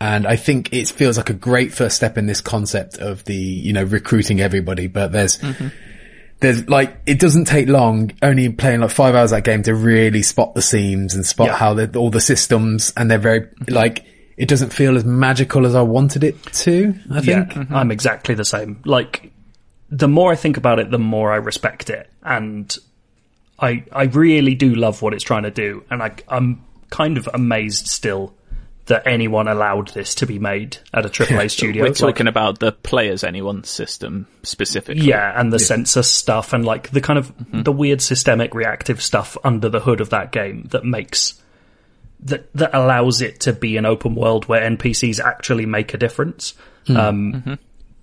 And 0.00 0.26
I 0.26 0.36
think 0.36 0.72
it 0.72 0.88
feels 0.88 1.16
like 1.16 1.30
a 1.30 1.34
great 1.34 1.72
first 1.72 1.96
step 1.96 2.18
in 2.18 2.26
this 2.26 2.40
concept 2.40 2.98
of 2.98 3.24
the, 3.24 3.34
you 3.34 3.72
know, 3.72 3.84
recruiting 3.84 4.40
everybody. 4.40 4.86
But 4.88 5.12
there's, 5.12 5.38
mm-hmm. 5.38 5.68
there's 6.40 6.68
like, 6.68 6.98
it 7.06 7.18
doesn't 7.18 7.46
take 7.46 7.68
long, 7.68 8.12
only 8.22 8.50
playing 8.50 8.80
like 8.80 8.90
five 8.90 9.14
hours 9.14 9.32
of 9.32 9.38
that 9.38 9.44
game 9.44 9.62
to 9.62 9.74
really 9.74 10.22
spot 10.22 10.54
the 10.54 10.62
seams 10.62 11.14
and 11.14 11.24
spot 11.24 11.48
Yeah. 11.48 11.56
how 11.56 11.74
the, 11.74 11.98
all 11.98 12.10
the 12.10 12.20
systems 12.20 12.92
and 12.96 13.10
they're 13.10 13.18
very, 13.18 13.40
mm-hmm. 13.40 13.72
like, 13.72 14.04
it 14.36 14.48
doesn't 14.48 14.70
feel 14.70 14.96
as 14.96 15.04
magical 15.04 15.64
as 15.64 15.74
I 15.74 15.80
wanted 15.80 16.22
it 16.22 16.42
to, 16.42 16.94
I 17.10 17.20
think. 17.22 17.54
Yeah, 17.54 17.64
I'm 17.70 17.90
exactly 17.90 18.34
the 18.34 18.44
same. 18.44 18.82
Like, 18.84 19.32
the 19.88 20.08
more 20.08 20.30
I 20.30 20.36
think 20.36 20.56
about 20.56 20.78
it, 20.78 20.90
the 20.90 20.98
more 20.98 21.32
I 21.32 21.36
respect 21.36 21.90
it, 21.90 22.10
and 22.22 22.76
I 23.58 23.84
I 23.92 24.04
really 24.04 24.54
do 24.54 24.74
love 24.74 25.00
what 25.00 25.14
it's 25.14 25.24
trying 25.24 25.44
to 25.44 25.50
do, 25.50 25.84
and 25.90 26.02
I 26.02 26.12
I'm 26.28 26.64
kind 26.90 27.16
of 27.16 27.28
amazed 27.32 27.86
still 27.86 28.34
that 28.86 29.06
anyone 29.06 29.48
allowed 29.48 29.88
this 29.88 30.14
to 30.16 30.26
be 30.26 30.38
made 30.38 30.78
at 30.94 31.04
a 31.04 31.08
AAA 31.08 31.50
studio. 31.50 31.82
We're 31.82 31.88
Like, 31.88 31.96
talking 31.96 32.28
about 32.28 32.60
the 32.60 32.72
players 32.72 33.24
anyone 33.24 33.64
system 33.64 34.26
specifically. 34.42 35.04
yeah, 35.04 35.38
and 35.38 35.52
the 35.52 35.58
sensor 35.58 36.02
stuff, 36.02 36.52
and 36.52 36.64
like 36.64 36.90
the 36.90 37.00
kind 37.00 37.18
of 37.18 37.36
mm-hmm. 37.36 37.62
the 37.62 37.72
weird 37.72 38.00
systemic 38.00 38.54
reactive 38.54 39.02
stuff 39.02 39.36
under 39.44 39.68
the 39.68 39.80
hood 39.80 40.00
of 40.00 40.10
that 40.10 40.32
game 40.32 40.68
that 40.70 40.84
makes 40.84 41.40
that 42.20 42.52
that 42.54 42.74
allows 42.74 43.20
it 43.20 43.40
to 43.40 43.52
be 43.52 43.76
an 43.76 43.84
open 43.84 44.14
world 44.14 44.46
where 44.46 44.60
NPCs 44.60 45.20
actually 45.20 45.66
make 45.66 45.92
a 45.94 45.98
difference. 45.98 46.54
Hmm. 46.86 46.96
Um, 46.96 47.32
mm-hmm. 47.32 47.54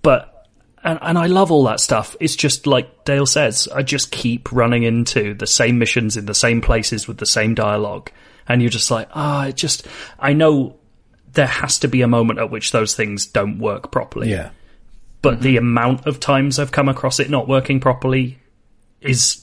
But 0.02 0.48
and 0.82 0.98
and 1.00 1.18
I 1.18 1.26
love 1.26 1.50
all 1.50 1.64
that 1.64 1.80
stuff. 1.80 2.14
It's 2.20 2.36
just 2.36 2.66
like 2.66 3.04
Dale 3.04 3.26
says, 3.26 3.68
I 3.74 3.82
just 3.82 4.10
keep 4.10 4.52
running 4.52 4.82
into 4.82 5.34
the 5.34 5.46
same 5.46 5.78
missions 5.78 6.16
in 6.16 6.26
the 6.26 6.34
same 6.34 6.60
places 6.60 7.08
with 7.08 7.16
the 7.16 7.26
same 7.26 7.54
dialogue, 7.54 8.10
and 8.48 8.60
you're 8.62 8.70
just 8.70 8.90
like, 8.90 9.08
ah, 9.14 9.46
it 9.46 9.56
just. 9.56 9.86
I 10.18 10.32
know 10.32 10.76
there 11.32 11.46
has 11.46 11.78
to 11.80 11.88
be 11.88 12.02
a 12.02 12.08
moment 12.08 12.38
at 12.38 12.50
which 12.50 12.70
those 12.72 12.94
things 12.94 13.26
don't 13.26 13.58
work 13.58 13.90
properly 13.90 14.30
Yeah. 14.30 14.50
but 15.20 15.40
the 15.40 15.56
amount 15.56 16.06
of 16.06 16.20
times 16.20 16.60
I've 16.60 16.70
come 16.70 16.88
across 16.88 17.18
it 17.18 17.28
not 17.28 17.48
working 17.48 17.80
properly 17.80 18.38
is 19.00 19.40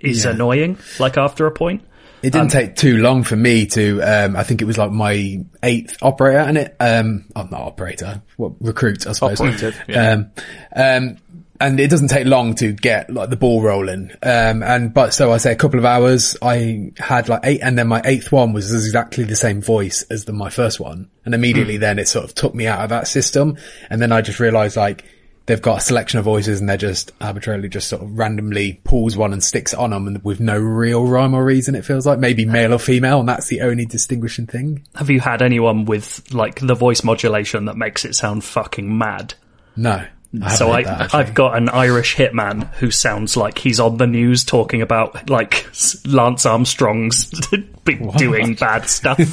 is 0.00 0.24
Yeah. 0.24 0.30
annoying. 0.30 0.78
Like 0.98 1.16
after 1.18 1.46
a 1.46 1.50
point, 1.50 1.82
It 2.22 2.32
didn't 2.32 2.50
take 2.50 2.76
too 2.76 2.96
long 2.98 3.24
for 3.24 3.36
me 3.36 3.66
to, 3.66 4.00
um, 4.00 4.36
I 4.36 4.42
think 4.42 4.62
it 4.62 4.64
was 4.64 4.78
like 4.78 4.90
my 4.90 5.40
eighth 5.62 5.98
operator 6.02 6.38
and 6.38 6.56
it, 6.58 6.74
um, 6.80 7.24
oh, 7.36 7.42
not 7.50 7.60
operator, 7.60 8.22
what, 8.36 8.52
recruit, 8.60 9.06
I 9.06 9.12
suppose. 9.12 9.40
Operative, 9.40 9.76
yeah. 9.86 10.12
Um, 10.12 10.30
um, 10.74 11.16
and 11.60 11.80
it 11.80 11.90
doesn't 11.90 12.08
take 12.08 12.26
long 12.26 12.54
to 12.56 12.72
get 12.72 13.12
like 13.12 13.30
the 13.30 13.36
ball 13.36 13.62
rolling. 13.62 14.10
Um, 14.22 14.62
and, 14.62 14.94
but 14.94 15.12
so 15.12 15.32
I 15.32 15.38
say 15.38 15.52
a 15.52 15.56
couple 15.56 15.78
of 15.78 15.84
hours, 15.84 16.36
I 16.40 16.92
had 16.96 17.28
like 17.28 17.40
eight 17.44 17.60
and 17.62 17.76
then 17.78 17.88
my 17.88 18.00
eighth 18.04 18.30
one 18.30 18.52
was 18.52 18.72
exactly 18.72 19.24
the 19.24 19.36
same 19.36 19.60
voice 19.60 20.02
as 20.10 20.24
the, 20.24 20.32
my 20.32 20.50
first 20.50 20.78
one. 20.78 21.10
And 21.24 21.34
immediately 21.34 21.76
then 21.76 21.98
it 21.98 22.08
sort 22.08 22.24
of 22.24 22.34
took 22.34 22.54
me 22.54 22.66
out 22.66 22.80
of 22.80 22.90
that 22.90 23.08
system. 23.08 23.56
And 23.90 24.00
then 24.00 24.12
I 24.12 24.22
just 24.22 24.40
realized 24.40 24.76
like, 24.76 25.04
they've 25.46 25.60
got 25.60 25.78
a 25.78 25.80
selection 25.80 26.18
of 26.18 26.26
voices 26.26 26.60
and 26.60 26.68
they're 26.68 26.76
just 26.76 27.10
arbitrarily 27.22 27.70
just 27.70 27.88
sort 27.88 28.02
of 28.02 28.18
randomly 28.18 28.80
pulls 28.84 29.16
one 29.16 29.32
and 29.32 29.42
sticks 29.42 29.72
it 29.72 29.78
on 29.78 29.90
them 29.90 30.06
and 30.06 30.22
with 30.22 30.40
no 30.40 30.58
real 30.58 31.06
rhyme 31.06 31.34
or 31.34 31.42
reason 31.42 31.74
it 31.74 31.86
feels 31.86 32.06
like 32.06 32.18
maybe 32.18 32.44
male 32.44 32.74
or 32.74 32.78
female 32.78 33.20
and 33.20 33.28
that's 33.28 33.46
the 33.48 33.62
only 33.62 33.86
distinguishing 33.86 34.46
thing 34.46 34.86
have 34.94 35.08
you 35.08 35.20
had 35.20 35.40
anyone 35.40 35.86
with 35.86 36.22
like 36.34 36.60
the 36.60 36.74
voice 36.74 37.02
modulation 37.02 37.64
that 37.64 37.78
makes 37.78 38.04
it 38.04 38.14
sound 38.14 38.44
fucking 38.44 38.98
mad? 38.98 39.32
no 39.74 40.04
I 40.42 40.54
so 40.54 40.70
I, 40.70 40.82
that, 40.82 41.14
I've 41.14 41.32
got 41.32 41.56
an 41.56 41.70
Irish 41.70 42.14
hitman 42.14 42.66
who 42.74 42.90
sounds 42.90 43.34
like 43.34 43.56
he's 43.56 43.80
on 43.80 43.96
the 43.96 44.06
news 44.06 44.44
talking 44.44 44.82
about 44.82 45.30
like 45.30 45.66
Lance 46.06 46.44
Armstrong's 46.44 47.30
doing 48.18 48.54
bad 48.54 48.88
stuff. 48.90 49.18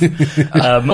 Um, 0.55 0.93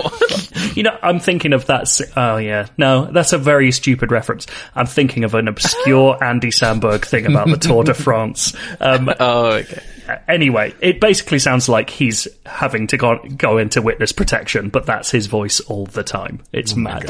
you 0.75 0.81
know, 0.83 0.97
I'm 1.03 1.19
thinking 1.19 1.53
of 1.53 1.67
that. 1.67 1.87
Oh 2.17 2.37
yeah, 2.37 2.67
no, 2.77 3.05
that's 3.11 3.31
a 3.33 3.37
very 3.37 3.71
stupid 3.71 4.11
reference. 4.11 4.47
I'm 4.75 4.87
thinking 4.87 5.23
of 5.23 5.35
an 5.35 5.47
obscure 5.47 6.17
Andy 6.23 6.49
Samberg 6.49 7.05
thing 7.05 7.27
about 7.27 7.47
the 7.47 7.57
Tour 7.57 7.83
de 7.83 7.93
France. 7.93 8.55
Um, 8.79 9.09
Oh, 9.19 9.51
okay. 9.57 9.81
anyway, 10.27 10.73
it 10.81 10.99
basically 10.99 11.37
sounds 11.39 11.69
like 11.69 11.89
he's 11.91 12.27
having 12.45 12.87
to 12.87 12.97
go, 12.97 13.19
go 13.37 13.59
into 13.59 13.81
witness 13.83 14.11
protection, 14.11 14.69
but 14.69 14.85
that's 14.87 15.11
his 15.11 15.27
voice 15.27 15.59
all 15.59 15.85
the 15.85 16.03
time. 16.03 16.41
It's 16.51 16.75
mad. 16.75 17.09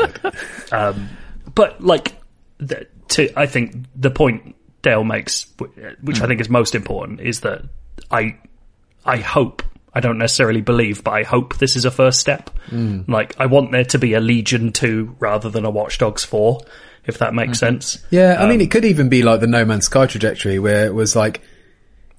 um, 0.74 1.10
but 1.56 1.82
like, 1.82 2.14
the, 2.62 2.88
to 3.10 3.30
I 3.38 3.46
think 3.48 3.76
the 3.96 4.12
point 4.12 4.56
Dale 4.82 5.04
makes, 5.04 5.46
wh- 5.60 6.04
which 6.04 6.18
I 6.18 6.22
hmm. 6.22 6.28
think 6.28 6.42
is 6.42 6.50
most 6.50 6.76
important, 6.76 7.20
is 7.20 7.42
that 7.42 7.64
I 8.10 8.38
I 9.06 9.18
hope. 9.18 9.64
I 9.94 10.00
don't 10.00 10.18
necessarily 10.18 10.62
believe, 10.62 11.04
but 11.04 11.12
I 11.12 11.24
hope 11.24 11.58
this 11.58 11.76
is 11.76 11.84
a 11.84 11.92
first 11.92 12.22
step. 12.22 12.50
Hmm. 12.70 13.02
Like, 13.10 13.38
I 13.38 13.48
want 13.48 13.74
there 13.74 13.84
to 13.84 14.00
be 14.00 14.14
a 14.14 14.22
Legion 14.22 14.72
2 14.72 15.18
rather 15.20 15.50
than 15.50 15.66
a 15.66 15.70
Watch 15.70 15.98
Dogs 15.98 16.24
4, 16.24 16.62
if 17.08 17.18
that 17.18 17.34
makes 17.34 17.60
hmm. 17.60 17.66
sense. 17.66 17.98
Yeah, 18.10 18.38
I 18.40 18.44
Um, 18.44 18.50
mean, 18.52 18.62
it 18.62 18.72
could 18.72 18.86
even 18.86 19.10
be 19.10 19.22
like 19.22 19.42
the 19.42 19.48
No 19.48 19.66
Man's 19.66 19.88
Sky 19.88 20.06
trajectory 20.06 20.60
where 20.60 20.86
it 20.86 20.94
was 20.94 21.14
like, 21.14 21.42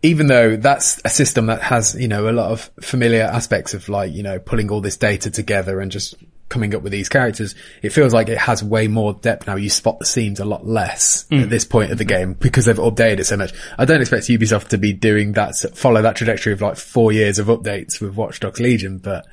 even 0.03 0.27
though 0.27 0.57
that's 0.57 1.01
a 1.05 1.09
system 1.09 1.47
that 1.47 1.63
has, 1.63 1.95
you 1.95 2.09
know, 2.09 2.29
a 2.29 2.33
lot 2.33 2.51
of 2.51 2.71
familiar 2.83 3.23
aspects 3.23 3.73
of 3.73 3.89
like, 3.89 4.13
you 4.13 4.23
know, 4.23 4.39
pulling 4.39 4.71
all 4.71 4.83
this 4.83 4.99
data 4.99 5.31
together 5.31 5.81
and 5.81 5.91
just 5.91 6.15
coming 6.53 6.75
up 6.75 6.83
with 6.83 6.93
these 6.93 7.09
characters, 7.09 7.55
it 7.83 7.91
feels 7.91 8.13
like 8.15 8.29
it 8.29 8.39
has 8.39 8.63
way 8.63 8.87
more 8.87 9.15
depth 9.15 9.47
now. 9.47 9.57
You 9.57 9.71
spot 9.71 9.99
the 9.99 10.05
seams 10.07 10.39
a 10.39 10.45
lot 10.45 10.67
less 10.67 11.25
Mm. 11.31 11.43
at 11.43 11.51
this 11.51 11.65
point 11.65 11.91
of 11.91 11.99
the 11.99 12.05
game 12.05 12.35
because 12.35 12.67
they've 12.67 12.77
updated 12.77 13.21
it 13.21 13.25
so 13.27 13.37
much. 13.37 13.53
I 13.79 13.85
don't 13.85 14.01
expect 14.01 14.27
Ubisoft 14.27 14.69
to 14.69 14.79
be 14.79 14.93
doing 14.93 15.33
that, 15.33 15.55
follow 15.75 16.03
that 16.03 16.17
trajectory 16.17 16.53
of 16.53 16.61
like 16.61 16.77
four 16.77 17.11
years 17.13 17.39
of 17.39 17.49
updates 17.49 18.01
with 18.01 18.15
Watch 18.15 18.39
Dogs 18.41 18.61
Legion, 18.61 18.99
but 18.99 19.27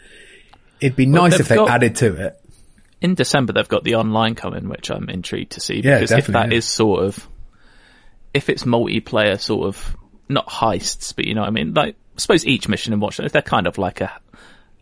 it'd 0.82 0.96
be 0.96 1.06
nice 1.06 1.34
they've 1.34 1.42
if 1.42 1.48
they 1.50 1.56
got- 1.56 1.70
added 1.70 1.96
to 1.98 2.14
it. 2.28 2.40
in 3.02 3.16
December 3.16 3.54
they've 3.54 3.68
got 3.70 3.84
the 3.84 3.96
online 3.96 4.36
coming, 4.36 4.68
which 4.70 4.90
I'm 4.92 5.10
intrigued 5.10 5.52
to 5.54 5.60
see 5.62 5.76
Yeah, 5.82 5.98
because 5.98 6.12
if 6.12 6.18
definitely, 6.20 6.34
that 6.50 6.52
yeah. 6.54 6.58
is 6.58 6.66
sort 6.66 7.04
of, 7.06 7.28
if 8.34 8.50
it's 8.50 8.64
multiplayer 8.64 9.40
sort 9.40 9.68
of, 9.68 9.96
not 10.28 10.48
heists, 10.48 11.16
but 11.16 11.26
you 11.26 11.34
know 11.34 11.42
what 11.42 11.48
I 11.48 11.52
mean? 11.52 11.74
Like, 11.74 11.96
I 12.16 12.20
suppose 12.20 12.46
each 12.46 12.68
mission 12.68 12.94
in 12.94 13.00
Watch 13.00 13.18
Dogs, 13.18 13.32
they're 13.32 13.42
kind 13.42 13.68
of 13.68 13.78
like 13.78 14.02
a, 14.02 14.12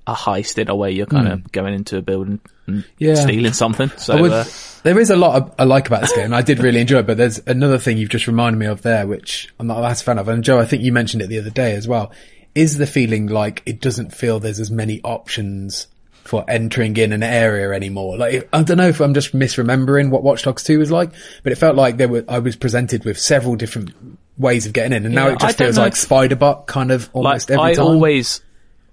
a 0.07 0.13
heist 0.13 0.57
in 0.57 0.69
a 0.69 0.75
way. 0.75 0.91
You're 0.91 1.05
kind 1.05 1.27
of 1.27 1.51
going 1.51 1.73
into 1.73 1.97
a 1.97 2.01
building 2.01 2.39
and 2.65 2.83
Yeah. 2.97 3.15
stealing 3.15 3.53
something. 3.53 3.91
So 3.97 4.19
would- 4.21 4.31
uh, 4.31 4.45
there 4.83 4.99
is 4.99 5.09
a 5.09 5.15
lot 5.15 5.35
of, 5.35 5.53
I 5.59 5.65
like 5.65 5.87
about 5.87 6.01
this 6.01 6.13
game. 6.13 6.33
I 6.33 6.41
did 6.41 6.59
really 6.59 6.79
enjoy 6.79 6.99
it, 6.99 7.07
but 7.07 7.17
there's 7.17 7.41
another 7.45 7.77
thing 7.77 7.97
you've 7.97 8.09
just 8.09 8.27
reminded 8.27 8.57
me 8.57 8.65
of 8.67 8.81
there, 8.81 9.05
which 9.05 9.49
I'm 9.59 9.67
not 9.67 9.83
as 9.83 10.01
a 10.01 10.03
fan 10.05 10.17
of. 10.17 10.27
And 10.29 10.43
Joe, 10.43 10.59
I 10.59 10.65
think 10.65 10.81
you 10.83 10.91
mentioned 10.93 11.21
it 11.21 11.27
the 11.27 11.39
other 11.39 11.49
day 11.49 11.75
as 11.75 11.87
well. 11.87 12.11
Is 12.55 12.77
the 12.77 12.87
feeling 12.87 13.27
like 13.27 13.61
it 13.65 13.81
doesn't 13.81 14.15
feel 14.15 14.39
there's 14.39 14.59
as 14.59 14.71
many 14.71 15.01
options 15.03 15.87
for 16.23 16.43
entering 16.49 16.97
in 16.97 17.11
an 17.13 17.21
area 17.23 17.71
anymore? 17.71 18.17
Like, 18.17 18.47
I 18.51 18.63
don't 18.63 18.77
know 18.77 18.87
if 18.87 18.99
I'm 19.01 19.13
just 19.13 19.33
misremembering 19.35 20.09
what 20.09 20.23
Watch 20.23 20.43
Dogs 20.43 20.63
2 20.63 20.79
was 20.79 20.89
like, 20.91 21.11
but 21.43 21.51
it 21.51 21.57
felt 21.57 21.75
like 21.75 21.97
there 21.97 22.07
were, 22.07 22.23
I 22.27 22.39
was 22.39 22.55
presented 22.55 23.05
with 23.05 23.19
several 23.19 23.55
different 23.55 23.91
ways 24.37 24.65
of 24.65 24.73
getting 24.73 24.93
in. 24.93 25.05
And 25.05 25.13
now 25.15 25.27
Yeah, 25.27 25.33
it 25.33 25.39
just 25.39 25.57
feels 25.57 25.77
like 25.77 25.95
Spider-Bot 25.95 26.65
kind 26.67 26.91
of 26.91 27.09
almost 27.13 27.49
like 27.49 27.59
every 27.59 27.71
I 27.71 27.73
time. 27.75 27.85
always, 27.85 28.41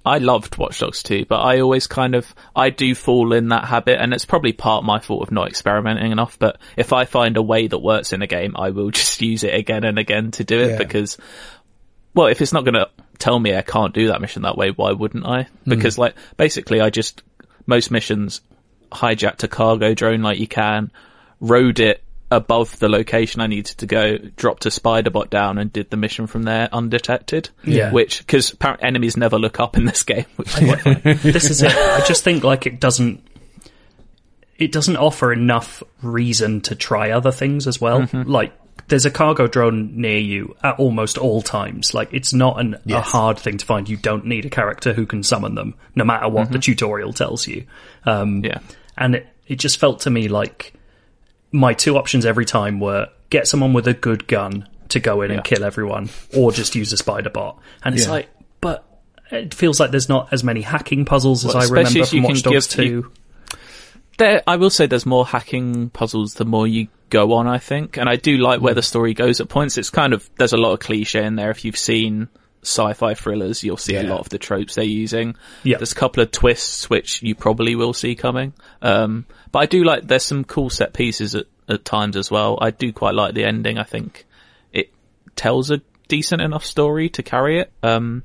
I 0.05 0.19
loved 0.19 0.59
Watch 0.59 0.81
Dogs 0.81 1.03
2, 1.03 1.25
but 1.27 1.41
I 1.41 1.61
always 1.61 1.87
kind 1.87 2.15
of, 2.15 2.35
I 2.55 2.69
do 2.71 2.95
fall 2.95 3.33
in 3.33 3.49
that 3.49 3.65
habit, 3.65 4.01
and 4.01 4.13
it's 4.13 4.27
probably 4.27 4.53
part 4.53 4.85
my 4.85 4.99
fault 5.01 5.23
of 5.23 5.31
not 5.33 5.49
experimenting 5.49 6.13
enough. 6.13 6.39
But 6.39 6.59
if 6.77 6.93
I 6.93 7.07
find 7.07 7.37
a 7.39 7.43
way 7.43 7.67
that 7.69 7.79
works 7.79 8.13
in 8.13 8.21
a 8.21 8.27
game, 8.27 8.55
I 8.57 8.71
will 8.71 8.91
just 8.93 9.23
use 9.23 9.45
it 9.45 9.55
again 9.55 9.85
and 9.85 9.99
again 9.99 10.31
to 10.33 10.45
do 10.45 10.61
it 10.61 10.71
Yeah. 10.73 10.79
because, 10.79 11.17
well, 12.15 12.27
if 12.27 12.43
it's 12.43 12.53
not 12.53 12.65
going 12.65 12.75
to 12.75 12.91
tell 13.19 13.39
me 13.39 13.57
I 13.57 13.63
can't 13.63 13.95
do 13.95 14.09
that 14.09 14.21
mission 14.21 14.43
that 14.43 14.59
way, 14.59 14.71
why 14.71 14.93
wouldn't 14.93 15.25
I? 15.27 15.45
Hmm. 15.45 15.71
Because 15.71 15.97
like 15.97 16.15
basically, 16.37 16.81
I 16.83 16.91
just 16.91 17.23
most 17.67 17.91
missions 17.91 18.43
hijacked 18.93 19.43
a 19.43 19.49
cargo 19.49 19.95
drone 19.95 20.21
like 20.23 20.39
you 20.39 20.47
can, 20.47 20.91
rode 21.41 21.81
it 21.81 22.03
above 22.37 22.79
the 22.79 22.89
location 22.89 23.41
I 23.41 23.47
needed 23.47 23.79
to 23.79 23.87
go, 23.87 24.19
dropped 24.19 24.67
a 24.67 24.71
spider 24.71 25.11
bot 25.11 25.31
down 25.31 25.59
and 25.59 25.73
did 25.73 25.91
the 25.91 25.97
mission 25.97 26.27
from 26.27 26.43
there 26.43 26.69
undetected. 26.73 27.49
Yeah. 27.65 27.93
Which, 27.93 28.19
because 28.19 28.53
apparently 28.53 28.87
enemies 28.89 29.17
never 29.17 29.39
look 29.39 29.61
up 29.61 29.77
in 29.77 29.85
this 29.85 30.03
game, 30.05 30.27
which 30.37 30.57
is 30.59 31.23
this 31.23 31.51
is 31.51 31.63
it. 31.63 31.73
I 31.73 32.05
just 32.07 32.25
think 32.25 32.45
like 32.45 32.67
it 32.67 32.81
doesn't 32.81 33.23
it 34.59 34.71
doesn't 34.73 34.97
offer 34.97 35.33
enough 35.33 35.83
reason 36.03 36.61
to 36.63 36.75
try 36.77 37.11
other 37.11 37.33
things 37.33 37.67
as 37.67 37.81
well. 37.81 38.03
Mm-hmm. 38.03 38.31
Like 38.31 38.53
there's 38.87 39.07
a 39.07 39.11
cargo 39.11 39.47
drone 39.47 40.01
near 40.01 40.19
you 40.19 40.57
at 40.63 40.79
almost 40.79 41.19
all 41.19 41.43
times. 41.43 41.95
Like 41.95 42.11
it's 42.13 42.33
not 42.33 42.61
an, 42.61 42.77
a 42.89 43.01
hard 43.01 43.39
thing 43.39 43.59
to 43.59 43.67
find. 43.67 43.89
You 43.89 43.97
don't 43.97 44.27
need 44.27 44.45
a 44.45 44.51
character 44.51 44.93
who 44.93 45.07
can 45.07 45.23
summon 45.23 45.55
them, 45.55 45.75
no 45.95 46.05
matter 46.05 46.29
what 46.29 46.53
the 46.53 46.59
tutorial 46.59 47.13
tells 47.13 47.47
you. 47.47 47.65
Um, 48.05 48.43
Mm-hmm. 48.43 48.45
Yeah. 48.45 48.59
and 48.97 49.15
it, 49.17 49.27
it 49.47 49.59
just 49.59 49.79
felt 49.79 50.01
to 50.01 50.11
me 50.11 50.29
like 50.29 50.75
my 51.55 51.73
two 51.73 51.97
options 51.97 52.27
every 52.27 52.45
time 52.45 52.81
were 52.81 53.09
get 53.31 53.47
someone 53.47 53.73
with 53.73 53.87
a 53.87 53.95
good 53.95 54.27
gun 54.27 54.69
to 54.89 54.99
go 55.01 55.23
in 55.23 55.31
Yeah. 55.31 55.37
and 55.37 55.45
kill 55.45 55.65
everyone, 55.65 56.11
or 56.37 56.51
just 56.53 56.75
use 56.75 56.93
a 56.93 56.97
spider 56.97 57.31
bot. 57.31 57.59
And 57.85 57.95
it's 57.95 58.05
Yeah. 58.07 58.11
like, 58.11 58.29
but 58.61 58.85
it 59.31 59.55
feels 59.55 59.79
like 59.81 59.91
there's 59.93 60.09
not 60.09 60.29
as 60.33 60.43
many 60.45 60.61
hacking 60.63 61.05
puzzles 61.05 61.45
as 61.45 61.55
Well, 61.55 61.63
I 61.63 61.67
remember 61.67 62.05
from 62.05 62.23
Watch 62.25 62.43
Dogs 62.43 62.67
give- 62.75 62.87
2. 63.05 63.11
There, 64.19 64.43
I 64.47 64.57
will 64.57 64.71
say 64.71 64.87
there's 64.87 65.07
more 65.07 65.27
hacking 65.27 65.91
puzzles 65.91 66.35
the 66.35 66.45
more 66.45 66.67
you 66.67 66.89
go 67.11 67.33
on, 67.35 67.47
I 67.49 67.59
think. 67.59 67.97
And 67.97 68.09
I 68.09 68.17
do 68.17 68.37
like 68.37 68.61
where 68.61 68.75
the 68.75 68.83
story 68.83 69.13
goes 69.15 69.41
at 69.41 69.49
points. 69.49 69.77
It's 69.77 69.91
kind 69.91 70.13
of, 70.13 70.29
there's 70.39 70.53
a 70.53 70.57
lot 70.57 70.73
of 70.73 70.81
cliche 70.81 71.25
in 71.25 71.35
there. 71.37 71.51
If 71.51 71.65
you've 71.65 71.77
seen 71.77 72.29
sci-fi 72.63 73.15
thrillers, 73.15 73.65
you'll 73.65 73.77
see 73.77 73.97
a 73.97 74.05
lot 74.05 74.21
of 74.21 74.29
the 74.29 74.39
tropes 74.39 74.77
they're 74.77 74.85
using. 74.85 75.35
Yeah. 75.65 75.79
There's 75.79 75.93
a 75.93 75.97
couple 75.97 76.23
of 76.23 76.31
twists 76.31 76.89
which 76.89 77.23
you 77.23 77.35
probably 77.35 77.75
will 77.75 77.93
see 77.93 78.15
coming. 78.15 78.53
Um, 78.83 79.27
but 79.55 79.61
I 79.61 79.67
do 79.67 79.85
like, 79.85 80.09
there's 80.09 80.25
some 80.25 80.43
cool 80.43 80.69
set 80.69 80.93
pieces 80.95 81.37
at, 81.37 81.47
at 81.69 81.85
times 81.85 82.17
as 82.17 82.29
well. 82.29 82.59
I 82.61 82.73
do 82.73 82.93
quite 82.93 83.15
like 83.15 83.35
the 83.35 83.45
ending. 83.45 83.79
I 83.79 83.85
think 83.85 84.27
it 84.73 84.93
tells 85.37 85.71
a 85.71 85.81
decent 86.09 86.43
enough 86.43 86.65
story 86.65 87.09
to 87.11 87.23
carry 87.23 87.61
it. 87.61 87.73
Um, 87.81 88.25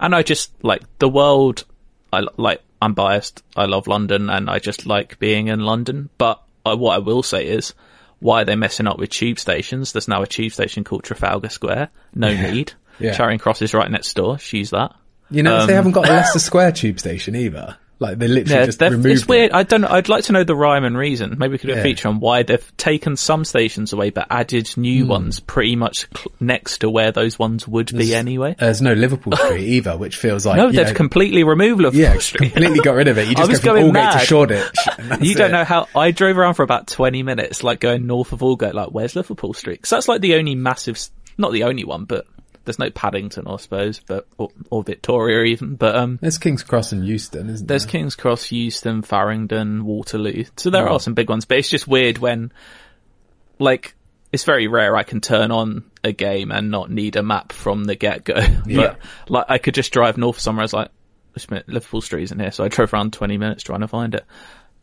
and 0.00 0.12
I 0.12 0.24
just 0.24 0.50
like 0.64 0.82
the 0.98 1.08
world. 1.08 1.64
I 2.12 2.24
like. 2.36 2.60
I'm 2.80 2.92
biased. 2.92 3.44
I 3.56 3.66
love 3.66 3.86
London, 3.86 4.30
and 4.30 4.50
I 4.50 4.58
just 4.58 4.84
like 4.84 5.20
being 5.20 5.46
in 5.46 5.60
London. 5.60 6.10
But 6.18 6.42
uh, 6.66 6.76
what 6.76 6.96
I 6.96 6.98
will 6.98 7.22
say 7.22 7.46
is, 7.46 7.72
why 8.18 8.42
are 8.42 8.44
they 8.44 8.56
messing 8.56 8.88
up 8.88 8.98
with 8.98 9.10
tube 9.10 9.38
stations? 9.38 9.92
There's 9.92 10.08
now 10.08 10.22
a 10.22 10.26
tube 10.26 10.50
station 10.50 10.82
called 10.82 11.04
Trafalgar 11.04 11.50
Square. 11.50 11.90
No 12.16 12.34
need. 12.34 12.72
Yeah. 12.98 13.12
Charing 13.12 13.38
Cross 13.38 13.62
is 13.62 13.74
right 13.74 13.88
next 13.88 14.16
door. 14.16 14.38
Use 14.50 14.70
that. 14.70 14.92
You 15.30 15.44
know, 15.44 15.66
they 15.66 15.74
haven't 15.74 15.92
got 15.92 16.08
a 16.08 16.12
Leicester 16.12 16.40
Square 16.40 16.72
tube 16.72 16.98
station 16.98 17.36
either. 17.36 17.76
Like 17.98 18.18
they 18.18 18.26
literally 18.26 18.60
Yeah, 18.60 18.66
just 18.66 18.80
removed 18.80 19.06
it's 19.06 19.28
weird. 19.28 19.50
it. 19.50 19.54
I 19.54 19.62
don't. 19.62 19.82
know. 19.82 19.88
I'd 19.88 20.08
like 20.08 20.24
to 20.24 20.32
know 20.32 20.42
the 20.42 20.56
rhyme 20.56 20.84
and 20.84 20.98
reason. 20.98 21.36
Maybe 21.38 21.52
we 21.52 21.58
could 21.58 21.68
do 21.68 21.74
a 21.74 21.76
Yeah. 21.76 21.82
feature 21.84 22.08
on 22.08 22.18
why 22.18 22.42
they've 22.42 22.76
taken 22.76 23.16
some 23.16 23.44
stations 23.44 23.92
away, 23.92 24.10
but 24.10 24.26
added 24.28 24.68
new 24.76 25.04
hmm. 25.04 25.10
ones 25.10 25.38
pretty 25.38 25.76
much 25.76 26.06
cl- 26.16 26.32
next 26.40 26.78
to 26.78 26.90
where 26.90 27.12
those 27.12 27.38
ones 27.38 27.68
would 27.68 27.96
be 27.96 28.12
anyway. 28.12 28.56
There's 28.58 28.82
no 28.82 28.92
Liverpool 28.92 29.36
Street 29.36 29.68
either, 29.68 29.96
which 29.96 30.16
feels 30.16 30.44
like 30.44 30.56
No, 30.56 30.72
they've 30.72 30.86
know, 30.88 30.94
completely 30.94 31.44
removed 31.44 31.80
Liverpool 31.80 32.00
yeah, 32.00 32.18
Street. 32.18 32.52
completely 32.52 32.80
got 32.80 32.94
rid 32.96 33.06
of 33.06 33.18
it. 33.18 33.26
You 33.28 33.32
I 33.36 33.46
just 33.46 33.50
was 33.50 33.60
go 33.60 33.74
from 33.74 33.92
going 33.92 33.94
Aldgate 33.94 34.10
to 34.10 34.16
mad. 34.18 34.26
Shoreditch. 34.26 34.76
You 35.20 35.34
don't 35.36 35.50
it. 35.50 35.52
know 35.52 35.64
how 35.64 35.86
I 35.94 36.10
drove 36.10 36.36
around 36.38 36.54
for 36.54 36.64
about 36.64 36.88
20 36.88 37.22
minutes, 37.22 37.62
like 37.62 37.78
going 37.78 38.06
north 38.08 38.32
of 38.32 38.40
Aldgate, 38.40 38.74
like 38.74 38.88
where's 38.88 39.14
Liverpool 39.14 39.54
Street? 39.54 39.74
Because 39.74 39.90
that's 39.90 40.08
like 40.08 40.20
the 40.20 40.34
only 40.34 40.54
massive, 40.56 40.98
not 41.38 41.52
the 41.52 41.64
only 41.64 41.84
one, 41.84 42.04
but 42.04 42.26
there's 42.64 42.78
no 42.78 42.90
Paddington, 42.90 43.46
I 43.46 43.56
suppose, 43.56 44.00
but 44.06 44.26
or, 44.38 44.50
or 44.70 44.82
Victoria 44.82 45.42
even. 45.44 45.74
But 45.76 45.96
um, 45.96 46.18
There's 46.20 46.38
King's 46.38 46.62
Cross 46.62 46.92
and 46.92 47.06
Euston, 47.06 47.48
isn't 47.50 47.66
there's 47.66 47.84
there? 47.84 47.90
King's 47.92 48.14
Cross, 48.16 48.52
Euston, 48.52 49.02
Farringdon, 49.02 49.84
Waterloo. 49.84 50.44
So 50.56 50.70
there 50.70 50.86
Hmm. 50.86 50.92
are 50.92 51.00
some 51.00 51.14
big 51.14 51.28
ones, 51.28 51.44
but 51.44 51.58
it's 51.58 51.68
just 51.68 51.88
weird 51.88 52.18
when, 52.18 52.52
like, 53.58 53.94
it's 54.32 54.44
very 54.44 54.66
rare 54.66 54.96
I 54.96 55.02
can 55.02 55.20
turn 55.20 55.50
on 55.50 55.84
a 56.02 56.12
game 56.12 56.50
and 56.50 56.70
not 56.70 56.90
need 56.90 57.16
a 57.16 57.22
map 57.22 57.52
from 57.52 57.84
the 57.84 57.94
get 57.94 58.24
go. 58.24 58.34
But 58.66 58.98
like, 59.28 59.46
I 59.48 59.58
could 59.58 59.74
just 59.74 59.92
drive 59.92 60.16
north 60.16 60.38
somewhere. 60.38 60.62
I 60.62 60.64
was 60.64 60.72
like, 60.72 60.88
minute, 61.50 61.68
Liverpool 61.68 62.00
Street 62.00 62.24
isn't 62.24 62.38
here, 62.40 62.50
so 62.50 62.64
I 62.64 62.68
drove 62.68 62.92
around 62.94 63.12
20 63.12 63.38
minutes 63.38 63.62
trying 63.62 63.80
to 63.80 63.88
find 63.88 64.14
it. 64.14 64.24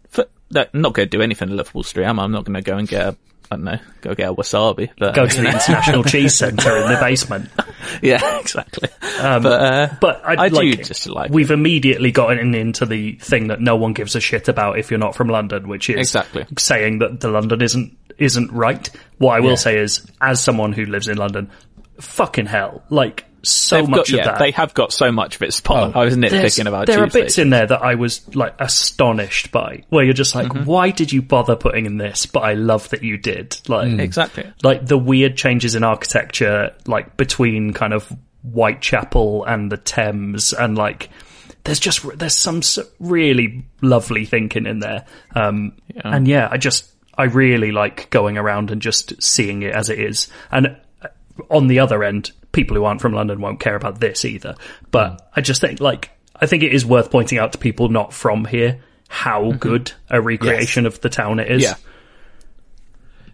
For, 0.09 0.25
that, 0.51 0.69
I'm 0.73 0.81
not 0.81 0.93
going 0.93 1.07
to 1.09 1.17
do 1.17 1.21
anything 1.23 1.49
at 1.49 1.55
Liverpool 1.55 1.83
Street, 1.83 2.05
am 2.05 2.19
I? 2.19 2.23
I'm 2.23 2.31
not 2.31 2.43
going 2.45 2.55
to 2.55 2.61
go 2.61 2.77
and 2.77 2.87
get 2.87 3.01
a, 3.07 3.17
I 3.51 3.55
don't 3.55 3.65
know, 3.65 3.79
go 4.01 4.13
get 4.13 4.29
a 4.29 4.33
wasabi. 4.33 4.91
But 4.99 5.15
Go 5.15 5.25
to 5.25 5.41
the 5.41 5.47
International 5.47 6.03
Cheese 6.03 6.35
Centre 6.35 6.77
in 6.77 6.87
the 6.87 6.97
basement. 7.01 7.49
yeah, 8.01 8.39
exactly. 8.39 8.89
but 9.01 9.45
uh, 9.45 9.89
But 9.99 10.21
I, 10.23 10.43
I 10.43 10.49
do 10.49 10.55
like, 10.55 10.83
just 10.83 11.07
like 11.09 11.31
we've 11.31 11.49
immediately 11.49 12.11
gotten 12.11 12.53
into 12.53 12.85
the 12.85 13.13
thing 13.13 13.47
that 13.47 13.59
no 13.59 13.75
one 13.75 13.93
gives 13.93 14.15
a 14.15 14.19
shit 14.19 14.49
about 14.49 14.77
if 14.77 14.91
you're 14.91 14.99
not 14.99 15.15
from 15.15 15.29
London, 15.29 15.67
which 15.67 15.89
is 15.89 15.95
Exactly. 15.97 16.45
saying 16.59 16.99
that 16.99 17.19
the 17.21 17.29
London 17.29 17.61
isn't 17.61 17.97
isn't 18.19 18.51
right. 18.51 18.87
What 19.17 19.35
I 19.35 19.39
will 19.39 19.51
Yeah. 19.51 19.55
say 19.55 19.77
is, 19.79 20.05
as 20.21 20.43
someone 20.43 20.71
who 20.73 20.85
lives 20.85 21.07
in 21.07 21.17
London, 21.17 21.49
fucking 21.99 22.45
hell, 22.45 22.83
like 22.89 23.25
so 23.43 23.77
they've 23.77 23.89
much 23.89 23.97
got, 23.97 24.09
of 24.09 24.15
yeah, 24.15 24.25
that. 24.25 24.39
they 24.39 24.51
have 24.51 24.73
got 24.73 24.91
so 24.93 25.11
much 25.11 25.35
of 25.37 25.41
it 25.43 25.53
spot 25.53 25.83
on. 25.83 25.91
Oh, 25.95 26.01
I 26.01 26.05
was 26.05 26.17
There's- 26.17 26.33
nitpicking 26.57 26.67
about 26.67 26.87
there 26.87 27.03
are 27.03 27.07
bits 27.07 27.37
in 27.37 27.49
there 27.49 27.65
that 27.67 27.81
I 27.81 27.95
was 27.95 28.35
like 28.35 28.55
astonished 28.59 29.51
by, 29.51 29.83
where 29.89 30.03
you're 30.03 30.13
just 30.13 30.35
like, 30.35 30.47
Mm-hmm. 30.47 30.65
why 30.65 30.91
did 30.91 31.11
you 31.13 31.21
bother 31.21 31.55
putting 31.55 31.85
in 31.85 31.97
this? 31.97 32.25
But 32.25 32.41
I 32.41 32.53
love 32.53 32.89
that 32.89 33.03
you 33.03 33.17
did. 33.17 33.57
Like, 33.67 33.87
Mm. 33.89 33.99
Exactly. 33.99 34.51
like 34.63 34.85
the 34.85 34.97
weird 34.97 35.37
changes 35.37 35.75
in 35.75 35.83
architecture, 35.83 36.73
like 36.87 37.15
between 37.17 37.73
kind 37.73 37.93
of 37.93 38.11
Whitechapel 38.43 39.45
and 39.45 39.71
the 39.71 39.77
Thames, 39.77 40.53
and 40.53 40.77
like 40.77 41.09
there's 41.63 41.79
just 41.79 42.05
there's 42.17 42.35
some 42.35 42.61
really 42.99 43.65
lovely 43.81 44.25
thinking 44.25 44.65
in 44.65 44.79
there. 44.79 45.05
Um, 45.35 45.73
and 46.03 46.27
yeah, 46.27 46.47
I 46.51 46.57
just 46.57 46.91
I 47.17 47.23
really 47.25 47.71
like 47.71 48.09
going 48.09 48.37
around 48.37 48.71
and 48.71 48.81
just 48.81 49.21
seeing 49.21 49.61
it 49.63 49.73
as 49.73 49.89
it 49.89 49.99
is. 49.99 50.29
And 50.51 50.77
uh, 51.01 51.07
on 51.49 51.67
the 51.67 51.79
other 51.79 52.03
end, 52.03 52.31
people 52.51 52.75
who 52.75 52.83
aren't 52.83 53.01
from 53.01 53.13
London 53.13 53.41
won't 53.41 53.59
care 53.59 53.75
about 53.75 53.99
this 53.99 54.25
either. 54.25 54.55
But 54.91 55.29
I 55.35 55.41
just 55.41 55.61
think 55.61 55.79
like 55.79 56.11
I 56.35 56.45
think 56.45 56.63
it 56.63 56.73
is 56.73 56.85
worth 56.85 57.11
pointing 57.11 57.37
out 57.37 57.53
to 57.53 57.57
people 57.57 57.89
not 57.89 58.13
from 58.13 58.45
here 58.45 58.81
how 59.07 59.51
good 59.51 59.91
a 60.09 60.21
recreation 60.21 60.85
of 60.85 61.01
the 61.01 61.09
town 61.09 61.39
it 61.39 61.51
is. 61.51 61.63
Yeah. 61.63 61.75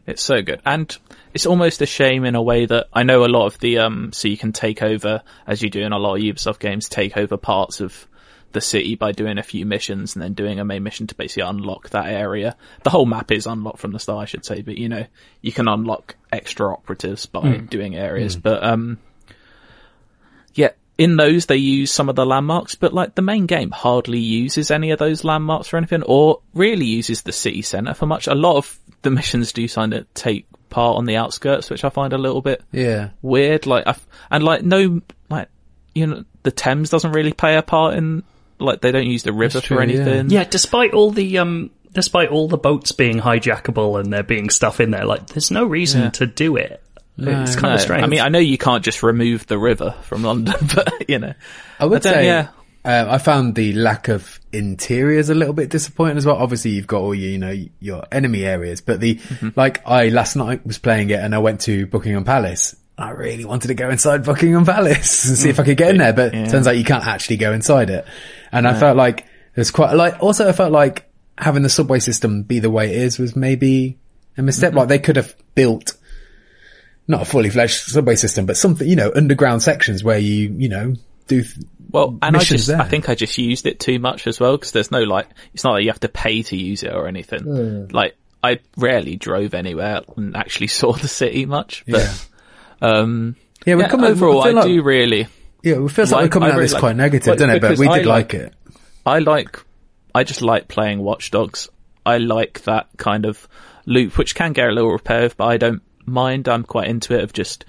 It's 0.08 0.24
so 0.24 0.42
good. 0.42 0.62
And 0.66 0.96
it's 1.34 1.46
almost 1.46 1.82
a 1.82 1.86
shame 1.86 2.26
in 2.26 2.36
a 2.36 2.42
way 2.42 2.66
that 2.66 2.88
I 2.94 3.04
know 3.04 3.26
a 3.26 3.28
lot 3.28 3.48
of 3.48 3.60
the, 3.60 3.80
um, 3.80 4.14
so 4.14 4.28
you 4.28 4.38
can 4.38 4.54
take 4.54 4.82
over, 4.82 5.22
as 5.46 5.62
you 5.62 5.70
do 5.70 5.82
in 5.82 5.92
a 5.92 5.98
lot 5.98 6.16
of 6.16 6.22
Ubisoft 6.22 6.60
games, 6.60 6.88
take 6.88 7.18
over 7.18 7.38
parts 7.38 7.82
of 7.82 8.08
the 8.56 8.62
city 8.62 8.96
by 8.96 9.12
doing 9.12 9.38
a 9.38 9.44
few 9.44 9.64
missions 9.68 10.16
and 10.16 10.24
then 10.24 10.34
doing 10.34 10.60
a 10.60 10.66
main 10.66 10.82
mission 10.82 11.06
to 11.06 11.14
basically 11.16 11.44
unlock 11.44 11.92
that 11.92 12.08
area. 12.08 12.56
The 12.82 12.90
whole 12.90 13.06
map 13.06 13.32
is 13.32 13.46
unlocked 13.46 13.78
from 13.80 13.92
the 13.92 14.00
start, 14.00 14.24
I 14.24 14.26
should 14.26 14.44
say, 14.46 14.64
but 14.64 14.80
you 14.80 14.90
know, 14.90 15.06
you 15.42 15.52
can 15.52 15.68
unlock 15.68 16.16
extra 16.32 16.72
operatives 16.74 17.28
by 17.28 17.58
doing 17.58 17.96
areas. 17.96 18.36
But, 18.36 18.64
um, 18.64 18.98
yeah, 20.56 20.70
in 20.98 21.18
those 21.18 21.46
they 21.46 21.58
use 21.58 21.92
some 21.92 22.10
of 22.10 22.16
the 22.16 22.26
landmarks, 22.26 22.76
but 22.76 22.94
like 22.94 23.16
the 23.16 23.22
main 23.22 23.46
game 23.46 23.72
hardly 23.72 24.20
uses 24.20 24.72
any 24.72 24.92
of 24.92 25.00
those 25.00 25.24
landmarks 25.24 25.74
or 25.74 25.78
anything, 25.78 26.04
or 26.04 26.40
really 26.54 26.86
uses 26.86 27.22
the 27.22 27.32
city 27.32 27.62
centre 27.62 27.94
for 27.94 28.06
much. 28.06 28.28
A 28.28 28.34
lot 28.36 28.58
of 28.58 28.80
the 29.02 29.12
missions 29.12 29.52
do 29.54 29.68
kind 29.68 29.94
of 29.94 30.12
take 30.14 30.48
part 30.70 30.98
on 30.98 31.06
the 31.06 31.18
outskirts, 31.18 31.70
which 31.70 31.84
I 31.84 31.90
find 31.90 32.14
a 32.14 32.18
little 32.18 32.42
bit 32.42 32.62
Yeah. 32.72 33.10
weird. 33.22 33.66
Like, 33.66 33.86
I, 33.88 33.96
and 34.32 34.44
like 34.44 34.64
no, 34.64 35.02
like 35.30 35.50
you 35.94 36.08
know, 36.08 36.24
the 36.44 36.52
Thames 36.52 36.90
doesn't 36.90 37.12
really 37.12 37.34
play 37.34 37.56
a 37.58 37.62
part 37.62 37.96
in. 37.96 38.24
Like, 38.60 38.82
they 38.82 38.92
don't 38.92 39.08
use 39.08 39.24
the 39.24 39.34
river 39.34 39.60
true, 39.62 39.78
for 39.78 39.84
anything. 39.84 40.30
Yeah, 40.30 40.44
despite 40.46 40.94
all 40.94 41.12
the 41.12 41.38
um 41.40 41.72
despite 41.94 42.30
all 42.30 42.48
the 42.48 42.58
boats 42.58 42.92
being 42.92 43.20
hijackable 43.20 44.00
and 44.00 44.12
there 44.12 44.24
being 44.24 44.50
stuff 44.50 44.80
in 44.80 44.92
there, 44.92 45.06
like 45.06 45.28
there's 45.28 45.52
no 45.52 45.66
reason 45.66 46.02
Yeah. 46.04 46.10
to 46.12 46.26
do 46.28 46.56
it. 46.58 46.82
it's 47.18 47.56
kind 47.56 47.72
No, 47.72 47.76
of 47.76 47.82
strange. 47.82 48.04
I 48.04 48.08
mean, 48.08 48.20
I 48.20 48.28
know 48.30 48.40
you 48.40 48.58
can't 48.58 48.84
just 48.84 49.02
remove 49.04 49.48
the 49.48 49.58
river 49.58 49.96
from 50.04 50.24
London, 50.24 50.56
but 50.76 51.10
you 51.10 51.20
know, 51.20 51.34
I 51.80 51.86
would 51.86 52.06
I 52.06 52.12
say 52.12 52.26
yeah. 52.26 52.48
Um, 52.84 53.10
I 53.10 53.18
found 53.18 53.56
the 53.56 53.74
lack 53.74 54.10
of 54.10 54.40
interiors 54.54 55.30
a 55.30 55.34
little 55.34 55.56
bit 55.56 55.70
disappointing 55.72 56.18
as 56.18 56.26
well. 56.28 56.36
Obviously, 56.36 56.70
you've 56.72 56.86
got 56.86 57.02
all 57.02 57.16
your, 57.16 57.32
you 57.32 57.38
know, 57.40 57.66
your 57.80 58.04
enemy 58.12 58.44
areas, 58.46 58.80
but 58.80 59.00
the, 59.00 59.16
Mm-hmm. 59.16 59.50
like, 59.56 59.82
I 59.88 60.10
last 60.10 60.36
night 60.36 60.64
was 60.68 60.78
playing 60.78 61.10
it 61.10 61.20
and 61.20 61.34
I 61.34 61.40
went 61.40 61.62
to 61.62 61.88
Buckingham 61.88 62.26
Palace. 62.26 62.76
I 62.98 63.10
really 63.12 63.44
wanted 63.46 63.68
to 63.70 63.74
go 63.74 63.90
inside 63.90 64.24
Buckingham 64.24 64.66
Palace 64.66 65.28
and 65.28 65.38
see 65.38 65.50
if 65.50 65.60
I 65.60 65.64
could 65.64 65.78
get 65.78 65.92
in 65.92 65.98
there, 65.98 66.14
but 66.14 66.32
Mm. 66.32 66.46
Yeah. 66.46 66.52
turns 66.52 66.68
out 66.68 66.78
you 66.78 66.84
can't 66.86 67.06
actually 67.06 67.38
go 67.38 67.52
inside 67.54 67.90
it. 67.90 68.06
And 68.52 68.66
I 68.68 68.74
felt 68.80 68.96
like 68.96 69.26
there's 69.54 69.72
quite, 69.72 69.94
like, 69.96 70.22
also 70.24 70.48
I 70.48 70.54
felt 70.54 70.72
like 70.72 71.10
having 71.38 71.64
the 71.64 71.70
subway 71.70 72.00
system 72.00 72.44
be 72.44 72.60
the 72.60 72.70
way 72.70 72.92
it 72.92 72.96
is 73.02 73.20
was 73.20 73.36
maybe 73.36 73.98
a 74.38 74.42
misstep. 74.42 74.70
Mm-hmm. 74.70 74.78
Like 74.78 74.88
they 74.88 75.00
could 75.00 75.18
have 75.18 75.36
built 75.56 75.96
not 77.08 77.22
a 77.22 77.26
fully 77.26 77.50
fledged 77.50 77.74
subway 77.74 78.16
system, 78.16 78.46
but 78.46 78.56
something, 78.58 78.88
you 78.88 78.96
know, 78.96 79.12
underground 79.14 79.62
sections 79.62 80.04
where 80.04 80.18
you, 80.18 80.56
you 80.58 80.70
know, 80.70 80.96
do, 81.28 81.42
th- 81.44 81.56
Well, 81.92 82.18
and 82.22 82.36
I 82.38 82.40
just, 82.40 82.68
there. 82.68 82.82
I 82.82 82.86
think 82.88 83.10
I 83.10 83.16
just 83.16 83.38
used 83.38 83.66
it 83.66 83.80
too 83.80 84.00
much 84.00 84.26
as 84.26 84.40
well 84.40 84.56
because 84.58 84.72
there's 84.72 84.92
no 84.92 85.02
like, 85.04 85.28
it's 85.54 85.64
not 85.64 85.74
like 85.74 85.84
you 85.84 85.90
have 85.90 86.00
to 86.00 86.10
pay 86.10 86.42
to 86.44 86.56
use 86.56 86.82
it 86.84 86.94
or 86.94 87.08
anything. 87.08 87.90
Like, 87.90 88.16
I 88.42 88.60
rarely 88.78 89.18
drove 89.18 89.54
anywhere 89.54 90.02
and 90.16 90.36
actually 90.38 90.68
saw 90.80 90.94
the 90.94 91.08
city 91.08 91.46
much, 91.46 91.84
but, 91.88 92.28
um, 92.86 93.36
yeah, 93.66 93.76
we're 93.76 93.82
yeah, 93.82 93.88
coming, 93.90 94.12
overall, 94.12 94.44
I, 94.44 94.52
like, 94.52 94.66
do 94.66 94.84
really, 94.84 95.28
yeah, 95.64 95.84
it 95.84 95.90
feels 95.92 96.12
like, 96.12 96.22
like- 96.22 96.24
we're 96.24 96.30
coming 96.30 96.48
I 96.48 96.52
at 96.52 96.56
really 96.56 96.64
this 96.66 96.74
like- 96.74 96.80
quite 96.82 96.96
negative, 96.96 97.28
Well, 97.28 97.36
doesn't 97.36 97.50
it? 97.50 97.62
But 97.62 97.78
we 97.78 97.88
did 97.88 98.06
like- 98.06 98.34
like 98.34 98.34
it. 98.34 98.54
I 99.06 99.20
like, 99.20 99.60
I 100.14 100.24
just 100.24 100.42
like 100.42 100.68
playing 100.68 101.00
Watch 101.00 101.32
Dogs. 101.32 101.70
I 102.06 102.18
like 102.18 102.64
that 102.64 102.88
kind 102.98 103.26
of 103.26 103.48
loop, 103.86 104.18
which 104.18 104.36
can 104.36 104.54
get 104.54 104.70
a 104.70 104.72
little 104.72 104.92
repetitive, 104.92 105.38
but 105.38 105.46
I 105.46 105.58
don't 105.58 105.82
mind. 106.06 106.48
I'm 106.48 106.64
quite 106.64 106.88
into 106.88 107.16
it 107.18 107.24
of 107.24 107.34
just 107.34 107.66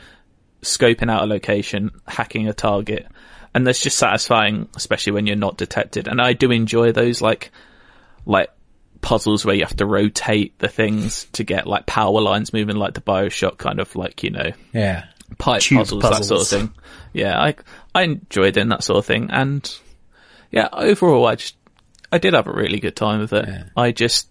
scoping 0.62 1.10
out 1.10 1.22
a 1.22 1.26
location, 1.26 1.90
hacking 2.06 2.48
a 2.48 2.52
target, 2.54 3.06
and 3.54 3.66
that's 3.66 3.80
just 3.80 3.96
satisfying, 3.98 4.68
especially 4.76 5.12
when 5.12 5.26
you're 5.26 5.36
not 5.36 5.56
detected. 5.56 6.08
And 6.08 6.20
I 6.20 6.32
do 6.34 6.50
enjoy 6.50 6.92
those 6.92 7.20
like, 7.22 7.50
like 8.26 8.50
puzzles 9.06 9.44
where 9.44 9.54
you 9.54 9.62
have 9.64 9.76
to 9.76 9.86
rotate 9.86 10.58
the 10.58 10.66
things 10.66 11.26
to 11.32 11.44
get 11.44 11.66
like 11.68 11.86
power 11.86 12.20
lines 12.20 12.52
moving, 12.52 12.74
like 12.74 12.94
the 12.94 13.00
Bioshock 13.00 13.56
kind 13.56 13.78
of 13.78 13.94
like 13.94 14.24
you 14.24 14.30
know 14.30 14.50
Yeah. 14.72 15.04
pipe 15.38 15.62
Tube 15.62 15.78
puzzles, 15.78 16.02
that 16.02 16.24
sort 16.24 16.40
of 16.42 16.48
thing. 16.48 16.72
Yeah, 17.12 17.40
I 17.40 17.54
I 17.94 18.02
enjoyed 18.02 18.54
doing 18.54 18.68
that 18.70 18.82
sort 18.82 18.98
of 18.98 19.06
thing, 19.06 19.28
and 19.30 19.62
yeah, 20.50 20.68
overall, 20.72 21.24
I 21.26 21.36
just 21.36 21.56
I 22.10 22.18
did 22.18 22.34
have 22.34 22.48
a 22.48 22.52
really 22.52 22.80
good 22.80 22.96
time 22.96 23.20
with 23.20 23.32
it. 23.32 23.48
I 23.76 23.92
just 23.92 24.28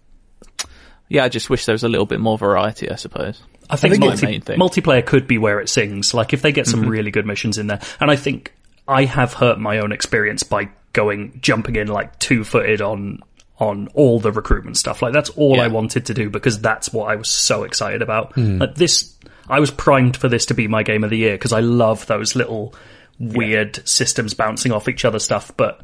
yeah, 1.08 1.24
I 1.24 1.28
just 1.30 1.48
wish 1.48 1.64
there 1.64 1.72
was 1.74 1.84
a 1.84 1.88
little 1.88 2.06
bit 2.06 2.20
more 2.20 2.36
variety. 2.36 2.90
I 2.90 2.96
suppose. 2.96 3.42
I 3.70 3.76
think, 3.76 3.94
think 3.94 4.04
it's 4.04 4.22
multi- 4.22 4.26
main 4.26 4.40
thing. 4.42 4.58
Mm-hmm. 4.58 4.62
multiplayer 4.80 5.04
could 5.04 5.26
be 5.26 5.38
where 5.38 5.58
it 5.60 5.68
sings. 5.68 6.12
Like 6.14 6.32
if 6.32 6.42
they 6.42 6.52
get 6.52 6.66
some 6.66 6.86
really 6.88 7.10
good 7.10 7.26
missions 7.26 7.58
in 7.58 7.66
there, 7.66 7.80
and 7.98 8.10
I 8.10 8.16
think 8.16 8.52
I 8.86 9.04
have 9.06 9.32
hurt 9.32 9.58
my 9.58 9.78
own 9.78 9.90
experience 9.90 10.42
by 10.42 10.68
going 10.92 11.38
jumping 11.40 11.76
in 11.76 11.88
like 11.88 12.18
two 12.18 12.44
footed 12.44 12.80
on 12.82 13.20
on 13.58 13.88
all 13.94 14.20
the 14.20 14.32
recruitment 14.32 14.76
stuff. 14.76 15.02
Like 15.02 15.12
that's 15.12 15.30
all 15.30 15.60
I 15.60 15.68
wanted 15.68 16.06
to 16.06 16.14
do 16.14 16.28
because 16.28 16.60
that's 16.60 16.92
what 16.92 17.10
I 17.10 17.16
was 17.16 17.30
so 17.30 17.64
excited 17.64 18.02
about. 18.02 18.34
Hmm. 18.34 18.58
Like 18.58 18.74
this, 18.74 19.14
I 19.48 19.60
was 19.60 19.70
primed 19.70 20.16
for 20.16 20.28
this 20.28 20.46
to 20.46 20.54
be 20.54 20.68
my 20.68 20.82
game 20.82 21.04
of 21.04 21.10
the 21.10 21.16
year 21.16 21.34
because 21.34 21.52
I 21.52 21.60
love 21.60 22.06
those 22.06 22.36
little 22.36 22.74
weird 23.18 23.86
systems 23.88 24.34
bouncing 24.34 24.72
off 24.72 24.88
each 24.88 25.04
other 25.04 25.18
stuff. 25.18 25.52
But 25.56 25.80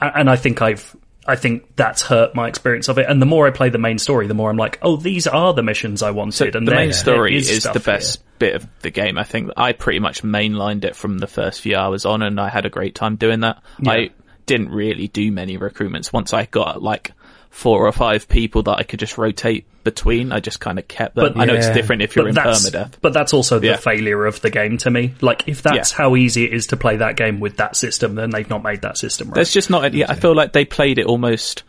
and 0.00 0.28
I 0.28 0.36
think 0.36 0.60
I've 0.60 0.94
I 1.26 1.36
think 1.36 1.76
that's 1.76 2.02
hurt 2.02 2.34
my 2.34 2.48
experience 2.48 2.88
of 2.88 2.98
it. 2.98 3.06
And 3.08 3.20
the 3.20 3.26
more 3.26 3.46
I 3.46 3.50
play 3.50 3.68
the 3.68 3.78
main 3.78 3.98
story, 3.98 4.26
the 4.26 4.34
more 4.34 4.50
I'm 4.50 4.56
like, 4.56 4.78
oh, 4.82 4.96
these 4.96 5.26
are 5.26 5.52
the 5.52 5.62
missions 5.62 6.02
I 6.02 6.10
wanted. 6.10 6.56
and 6.56 6.66
the 6.66 6.74
main 6.74 6.92
story 6.92 7.36
is, 7.36 7.60
stuff 7.60 7.74
the 7.74 7.78
here. 7.78 7.98
best 7.98 8.22
bit 8.38 8.56
of 8.56 8.66
the 8.80 8.90
game. 8.90 9.18
I 9.18 9.24
think 9.24 9.52
I 9.56 9.72
pretty 9.72 10.00
much 10.00 10.22
mainlined 10.22 10.84
it 10.84 10.96
from 10.96 11.18
the 11.18 11.26
first 11.26 11.60
few 11.60 11.76
hours 11.76 12.04
on, 12.04 12.22
and 12.22 12.40
I 12.40 12.48
had 12.48 12.66
a 12.66 12.70
great 12.70 12.94
time 12.94 13.16
doing 13.16 13.40
that. 13.40 13.62
I 13.86 14.10
didn't 14.50 14.70
really 14.70 15.06
do 15.06 15.30
many 15.30 15.56
recruitments. 15.58 16.12
Once 16.12 16.34
I 16.34 16.44
got 16.46 16.82
like 16.82 17.12
four 17.50 17.86
or 17.86 17.92
five 17.92 18.28
people 18.28 18.64
that 18.64 18.78
I 18.78 18.82
could 18.82 18.98
just 18.98 19.16
rotate 19.16 19.64
between, 19.84 20.32
I 20.32 20.40
just 20.40 20.58
kind 20.58 20.76
of 20.76 20.88
kept 20.88 21.14
them. 21.14 21.32
But- 21.34 21.40
I 21.40 21.44
know 21.44 21.54
it's 21.54 21.68
different 21.68 22.02
if 22.02 22.16
you're 22.16 22.26
in 22.26 22.34
that's, 22.34 22.68
permadeath. 22.68 22.94
But 23.00 23.12
that's 23.12 23.32
also 23.32 23.60
the 23.60 23.68
Yeah. 23.68 23.76
failure 23.76 24.26
of 24.26 24.40
the 24.40 24.50
game 24.50 24.76
to 24.78 24.90
me. 24.90 25.14
Like, 25.20 25.44
if 25.46 25.62
that's 25.62 25.92
Yeah. 25.92 25.98
how 25.98 26.16
easy 26.16 26.46
it 26.46 26.52
is 26.52 26.66
to 26.68 26.76
play 26.76 26.96
that 26.96 27.16
game 27.16 27.38
with 27.38 27.58
that 27.58 27.76
system, 27.76 28.16
then 28.16 28.30
they've 28.30 28.50
not 28.50 28.64
made 28.64 28.82
that 28.82 28.98
system 28.98 29.28
right. 29.28 29.36
There's 29.36 29.52
just 29.52 29.70
not. 29.70 29.94
Yeah, 29.94 30.06
I 30.08 30.16
feel 30.16 30.34
like 30.34 30.52
they 30.52 30.64
played 30.64 30.98
it 30.98 31.06
almost. 31.06 31.62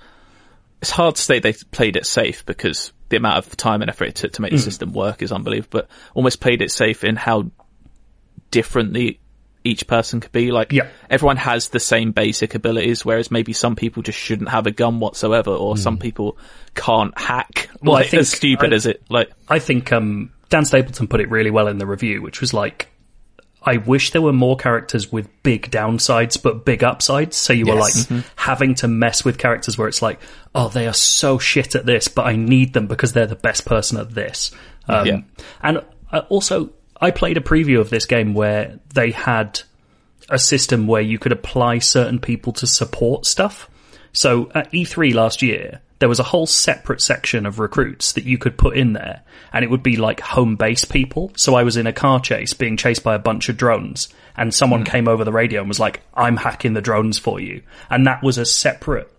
It's 0.81 0.91
hard 0.91 1.15
to 1.17 1.21
say 1.21 1.37
they 1.37 1.53
played 1.53 1.95
it 1.95 2.07
safe 2.07 2.43
because 2.47 2.93
the 3.09 3.17
amount 3.17 3.45
of 3.45 3.55
time 3.57 3.81
and 3.81 3.89
effort 3.91 4.05
it 4.05 4.15
took 4.15 4.33
to 4.33 4.41
make 4.41 4.51
the 4.51 4.57
mm. 4.57 4.61
system 4.61 4.91
work 4.91 5.21
is 5.21 5.31
unbelievable. 5.31 5.81
But 5.81 5.89
almost 6.15 6.39
played 6.41 6.63
it 6.63 6.71
safe 6.71 7.03
in 7.03 7.15
how 7.15 7.51
different 8.49 8.93
the 8.93 9.19
each 9.63 9.85
person 9.87 10.19
could 10.19 10.31
be. 10.31 10.51
Like 10.51 10.71
Yeah. 10.71 10.87
everyone 11.09 11.37
has 11.37 11.69
the 11.69 11.79
same 11.79 12.11
basic 12.11 12.55
abilities, 12.55 13.05
whereas 13.05 13.29
maybe 13.31 13.53
some 13.53 13.75
people 13.75 14.01
just 14.03 14.17
shouldn't 14.19 14.49
have 14.49 14.67
a 14.67 14.71
gun 14.71 14.99
whatsoever, 14.99 15.51
or 15.51 15.77
some 15.77 15.97
people 15.97 16.37
can't 16.75 17.17
hack. 17.19 17.69
Well, 17.81 17.95
I 17.97 18.03
think- 18.03 18.21
as 18.21 18.29
stupid 18.29 18.73
I- 18.73 18.75
as 18.75 18.85
it 18.85 19.01
like. 19.09 19.29
I 19.47 19.59
think 19.59 19.91
um, 19.91 20.31
Dan 20.49 20.65
Stapleton 20.65 21.07
put 21.07 21.21
it 21.21 21.29
really 21.29 21.51
well 21.51 21.67
in 21.67 21.77
the 21.77 21.85
review, 21.85 22.21
which 22.21 22.41
was 22.41 22.53
like, 22.53 22.87
I 23.63 23.77
wish 23.77 24.09
there 24.09 24.23
were 24.23 24.33
more 24.33 24.57
characters 24.57 25.11
with 25.11 25.29
big 25.43 25.69
downsides 25.69 26.41
but 26.41 26.65
big 26.65 26.83
upsides. 26.83 27.37
So 27.37 27.53
you 27.53 27.67
were 27.67 27.75
like 27.75 27.93
Yes. 27.93 28.11
having 28.35 28.73
to 28.75 28.87
mess 28.87 29.23
with 29.23 29.37
characters 29.37 29.77
where 29.77 29.87
it's 29.87 30.01
like, 30.01 30.19
oh, 30.55 30.69
they 30.69 30.87
are 30.87 30.93
so 30.93 31.37
shit 31.37 31.75
at 31.75 31.85
this, 31.85 32.07
but 32.07 32.25
I 32.25 32.35
need 32.35 32.73
them 32.73 32.87
because 32.87 33.13
they're 33.13 33.27
the 33.27 33.35
best 33.35 33.65
person 33.65 33.99
at 33.99 34.15
this. 34.15 34.49
Um, 34.89 35.05
Yeah. 35.05 35.17
And 35.61 35.83
uh, 36.11 36.21
also, 36.29 36.71
I 37.01 37.11
played 37.11 37.37
a 37.37 37.41
preview 37.41 37.79
of 37.79 37.89
this 37.89 38.05
game 38.05 38.33
where 38.33 38.79
they 38.93 39.11
had 39.11 39.61
a 40.29 40.39
system 40.39 40.87
where 40.87 41.01
you 41.01 41.19
could 41.19 41.31
apply 41.31 41.79
certain 41.79 42.19
people 42.19 42.53
to 42.53 42.67
support 42.67 43.25
stuff. 43.25 43.69
So 44.13 44.51
at 44.53 44.71
E3 44.71 45.13
last 45.13 45.41
year, 45.41 45.81
there 45.99 46.09
was 46.09 46.19
a 46.19 46.23
whole 46.23 46.47
separate 46.47 47.01
section 47.01 47.45
of 47.45 47.59
recruits 47.59 48.13
that 48.13 48.23
you 48.23 48.37
could 48.37 48.57
put 48.57 48.75
in 48.75 48.93
there, 48.93 49.21
and 49.53 49.63
it 49.63 49.69
would 49.69 49.83
be 49.83 49.97
like 49.97 50.19
home 50.19 50.55
base 50.55 50.83
people. 50.83 51.31
So 51.35 51.55
I 51.55 51.63
was 51.63 51.77
in 51.77 51.85
a 51.85 51.93
car 51.93 52.19
chase 52.19 52.53
being 52.53 52.75
chased 52.75 53.03
by 53.03 53.13
a 53.13 53.19
bunch 53.19 53.49
of 53.49 53.57
drones, 53.57 54.09
and 54.35 54.53
someone 54.53 54.81
hmm. 54.81 54.87
came 54.87 55.07
over 55.07 55.23
the 55.23 55.31
radio 55.31 55.59
and 55.59 55.69
was 55.69 55.79
like, 55.79 56.01
I'm 56.13 56.37
hacking 56.37 56.73
the 56.73 56.81
drones 56.81 57.19
for 57.19 57.39
you. 57.39 57.61
And 57.89 58.07
that 58.07 58.23
was 58.23 58.37
a 58.37 58.45
separate 58.45 59.11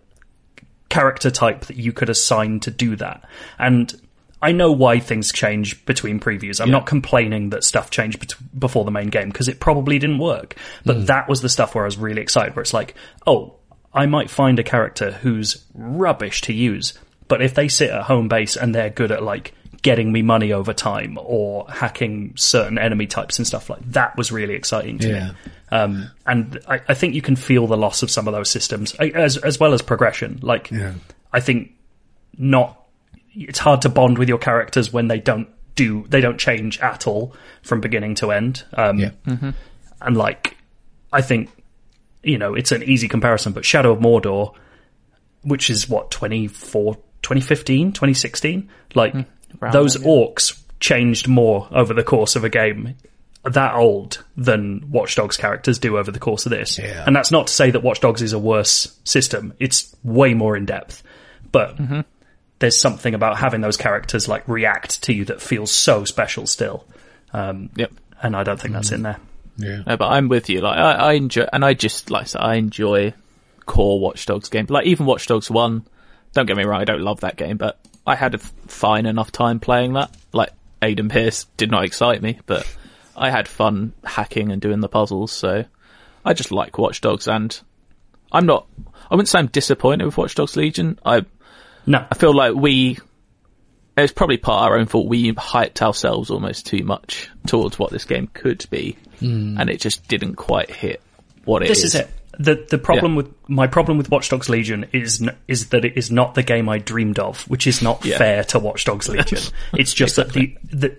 character 0.88 1.31
type 1.31 1.66
that 1.66 1.77
you 1.77 1.92
could 1.92 2.11
assign 2.11 2.61
to 2.61 2.71
do 2.71 2.97
that. 2.97 3.25
And 3.59 3.95
I 4.42 4.50
know 4.52 4.72
why 4.72 4.98
things 4.98 5.33
change 5.33 5.85
between 5.87 6.18
previews. 6.18 6.61
I'm 6.61 6.70
not 6.72 6.85
complaining 6.85 7.50
that 7.50 7.62
stuff 7.62 7.90
changed 7.90 8.18
bet- 8.18 8.59
before 8.59 8.85
the 8.85 8.90
main 8.90 9.07
game 9.09 9.28
because 9.28 9.46
it 9.48 9.61
probably 9.61 9.98
didn't 10.00 10.18
work. 10.18 10.57
But 10.85 11.07
that 11.07 11.28
was 11.28 11.40
the 11.42 11.48
stuff 11.48 11.74
where 11.74 11.85
I 11.85 11.87
was 11.87 11.96
really 11.96 12.20
excited 12.22 12.57
where 12.57 12.62
it's 12.62 12.74
like, 12.74 12.94
oh, 13.26 13.55
I 13.94 14.07
might 14.07 14.31
find 14.31 14.59
a 14.59 14.62
character 14.64 15.12
who's 15.12 15.64
rubbish 15.74 16.40
to 16.42 16.52
use, 16.52 16.94
but 17.28 17.40
if 17.40 17.55
they 17.55 17.68
sit 17.68 17.90
at 17.90 18.02
home 18.02 18.26
base 18.28 18.57
and 18.57 18.74
they're 18.74 18.90
good 18.90 19.12
at 19.12 19.22
like 19.22 19.55
getting 19.83 20.11
me 20.12 20.22
money 20.22 20.52
over 20.52 20.72
time 20.72 21.18
or 21.20 21.66
hacking 21.68 22.33
certain 22.37 22.78
enemy 22.78 23.07
types 23.07 23.38
and 23.38 23.46
stuff 23.46 23.68
like 23.68 23.81
that 23.92 24.16
was 24.16 24.31
really 24.33 24.55
exciting 24.55 24.98
to 24.98 25.09
Yeah. 25.09 25.28
me. 25.28 25.35
Um, 25.70 26.11
and 26.26 26.59
I, 26.68 26.81
I 26.88 26.94
think 26.94 27.14
you 27.14 27.22
can 27.22 27.37
feel 27.37 27.66
the 27.66 27.76
loss 27.76 28.02
of 28.02 28.11
some 28.11 28.26
of 28.28 28.33
those 28.35 28.48
systems 28.50 28.94
as 28.94 29.37
as 29.38 29.59
well 29.61 29.72
as 29.72 29.83
progression. 29.83 30.38
Like, 30.42 30.70
Yeah. 30.70 30.94
I 31.33 31.40
think 31.40 31.72
not. 32.37 32.78
It's 33.35 33.59
hard 33.59 33.83
to 33.83 33.88
bond 33.88 34.18
with 34.18 34.29
your 34.29 34.38
characters 34.38 34.92
when 34.92 35.09
they 35.09 35.18
don't 35.18 35.49
do 35.75 36.05
they 36.09 36.21
don't 36.21 36.38
change 36.38 36.79
at 36.81 37.07
all 37.07 37.35
from 37.62 37.81
beginning 37.81 38.14
to 38.16 38.31
end. 38.31 38.64
Um, 38.75 38.99
Yeah. 38.99 39.11
and 40.01 40.16
like, 40.16 40.57
I 41.12 41.23
think 41.23 41.51
you 42.23 42.38
know 42.38 42.55
it's 42.55 42.73
an 42.73 42.83
easy 42.83 43.09
comparison, 43.09 43.53
but 43.53 43.64
Shadow 43.64 43.92
of 43.92 43.99
Mordor, 44.01 44.55
which 45.42 45.71
is 45.71 45.88
what 45.88 46.11
24, 46.11 46.95
2015, 47.23 47.92
2016, 47.92 48.68
like 48.95 49.14
around 49.14 49.73
those 49.73 49.97
yeah. 50.01 50.07
orcs 50.07 50.61
changed 50.81 51.29
more 51.29 51.68
over 51.71 51.95
the 51.95 52.03
course 52.05 52.37
of 52.37 52.45
a 52.45 52.49
game 52.51 52.95
that 53.45 53.75
old 53.75 54.25
than 54.37 54.88
Watchdogs 54.90 55.37
characters 55.37 55.79
do 55.81 55.99
over 55.99 56.12
the 56.12 56.21
course 56.21 56.47
of 56.47 56.51
this. 56.51 56.79
Yeah. 56.79 57.03
And 57.05 57.14
that's 57.16 57.33
not 57.33 57.49
to 57.49 57.53
say 57.53 57.73
that 57.73 57.83
Watchdogs 57.83 58.23
is 58.23 58.33
a 58.33 58.38
worse 58.38 58.97
system. 59.03 59.53
It's 59.59 59.95
way 60.05 60.33
more 60.35 60.57
in 60.57 60.64
depth. 60.64 61.03
But 61.51 61.77
Mm-hmm. 61.77 62.01
There's 62.62 62.79
something 62.79 63.12
about 63.12 63.38
having 63.38 63.61
those 63.61 63.77
characters 63.77 64.29
like 64.29 64.46
react 64.46 65.03
to 65.03 65.12
you 65.12 65.25
that 65.25 65.42
feels 65.42 65.72
so 65.72 66.05
special 66.05 66.46
still. 66.46 66.85
Um, 67.33 67.70
Yep. 67.75 67.92
and 68.22 68.37
I 68.37 68.44
don't 68.44 68.61
think 68.61 68.72
that's 68.72 68.92
in 68.92 69.03
there. 69.03 69.18
Yeah. 69.57 69.83
No, 69.85 69.96
but 69.96 70.07
I'm 70.11 70.29
with 70.29 70.48
you. 70.48 70.61
Like 70.61 70.79
I, 70.79 70.92
I 70.92 71.12
enjoy, 71.14 71.46
and 71.53 71.64
I 71.64 71.75
just 71.75 72.09
like 72.11 72.35
I 72.37 72.53
I 72.53 72.55
enjoy 72.55 73.14
core 73.66 73.98
Watch 73.98 74.27
Dogs 74.27 74.48
games. 74.48 74.70
Like 74.70 74.87
even 74.87 75.07
Watch 75.07 75.27
Dogs 75.27 75.51
One. 75.51 75.85
Don't 76.35 76.46
get 76.46 76.57
me 76.57 76.62
wrong, 76.62 76.81
I 76.81 76.85
don't 76.85 77.03
love 77.03 77.20
that 77.20 77.37
game, 77.37 77.57
but 77.57 77.81
I 78.07 78.14
had 78.14 78.35
a 78.35 78.38
f- 78.38 78.53
fine 78.68 79.07
enough 79.07 79.33
time 79.33 79.59
playing 79.59 79.94
that. 79.94 80.11
Like 80.33 80.51
Aiden 80.81 81.11
Pearce 81.11 81.46
did 81.57 81.70
not 81.70 81.85
excite 81.85 82.22
me, 82.22 82.38
but 82.46 82.64
I 83.16 83.31
had 83.31 83.48
fun 83.48 83.92
hacking 84.05 84.53
and 84.53 84.62
doing 84.62 84.79
the 84.79 84.88
puzzles. 84.88 85.33
So 85.33 85.64
I 86.25 86.33
just 86.33 86.53
like 86.53 86.79
Watch 86.79 87.01
Dogs, 87.01 87.27
and 87.27 87.61
I'm 88.31 88.46
not. 88.46 88.68
I 89.11 89.14
wouldn't 89.16 89.29
say 89.29 89.40
I'm 89.40 89.48
disappointed 89.48 90.05
with 90.07 90.16
Watch 90.16 90.37
Dogs 90.37 90.57
Legion. 90.57 90.98
I 91.05 91.25
No, 91.87 92.07
I 92.11 92.14
feel 92.14 92.35
like 92.35 92.55
we. 92.55 92.99
It's 93.97 94.12
probably 94.12 94.38
part 94.38 94.62
of 94.62 94.73
our 94.73 94.79
own 94.79 94.87
fault. 94.87 95.07
We 95.07 95.33
hyped 95.35 95.83
ourselves 95.83 96.31
almost 96.31 96.66
too 96.66 96.83
much 96.83 97.31
towards 97.47 97.79
what 97.79 97.90
this 97.90 98.05
game 98.05 98.29
could 98.33 98.64
be, 98.71 98.97
hmm. 99.18 99.61
and 99.61 99.68
it 99.68 99.81
just 99.81 100.09
didn't 100.09 100.37
quite 100.37 100.71
hit 100.71 101.03
what 101.45 101.62
it 101.62 101.68
this 101.68 101.85
is 101.85 101.95
it. 101.95 102.09
the 102.38 102.64
the 102.71 102.79
problem 102.79 103.16
with 103.16 103.35
my 103.49 103.66
problem 103.66 103.99
with 103.99 104.11
Watch 104.11 104.31
Dogs 104.31 104.49
Legion 104.49 104.87
is 104.92 105.29
is 105.47 105.68
that 105.71 105.85
it 105.85 105.97
is 105.99 106.11
not 106.11 106.35
the 106.35 106.42
game 106.42 106.68
I 106.68 106.79
dreamed 106.79 107.18
of, 107.18 107.42
which 107.49 107.66
is 107.66 107.83
not 107.83 108.05
Yeah. 108.05 108.16
fair 108.16 108.45
to 108.45 108.59
Watch 108.59 108.85
Dogs 108.85 109.09
Legion. 109.11 109.40
it's 109.75 109.92
just 109.92 110.16
that 110.16 110.33
the, 110.33 110.57
the 110.64 110.97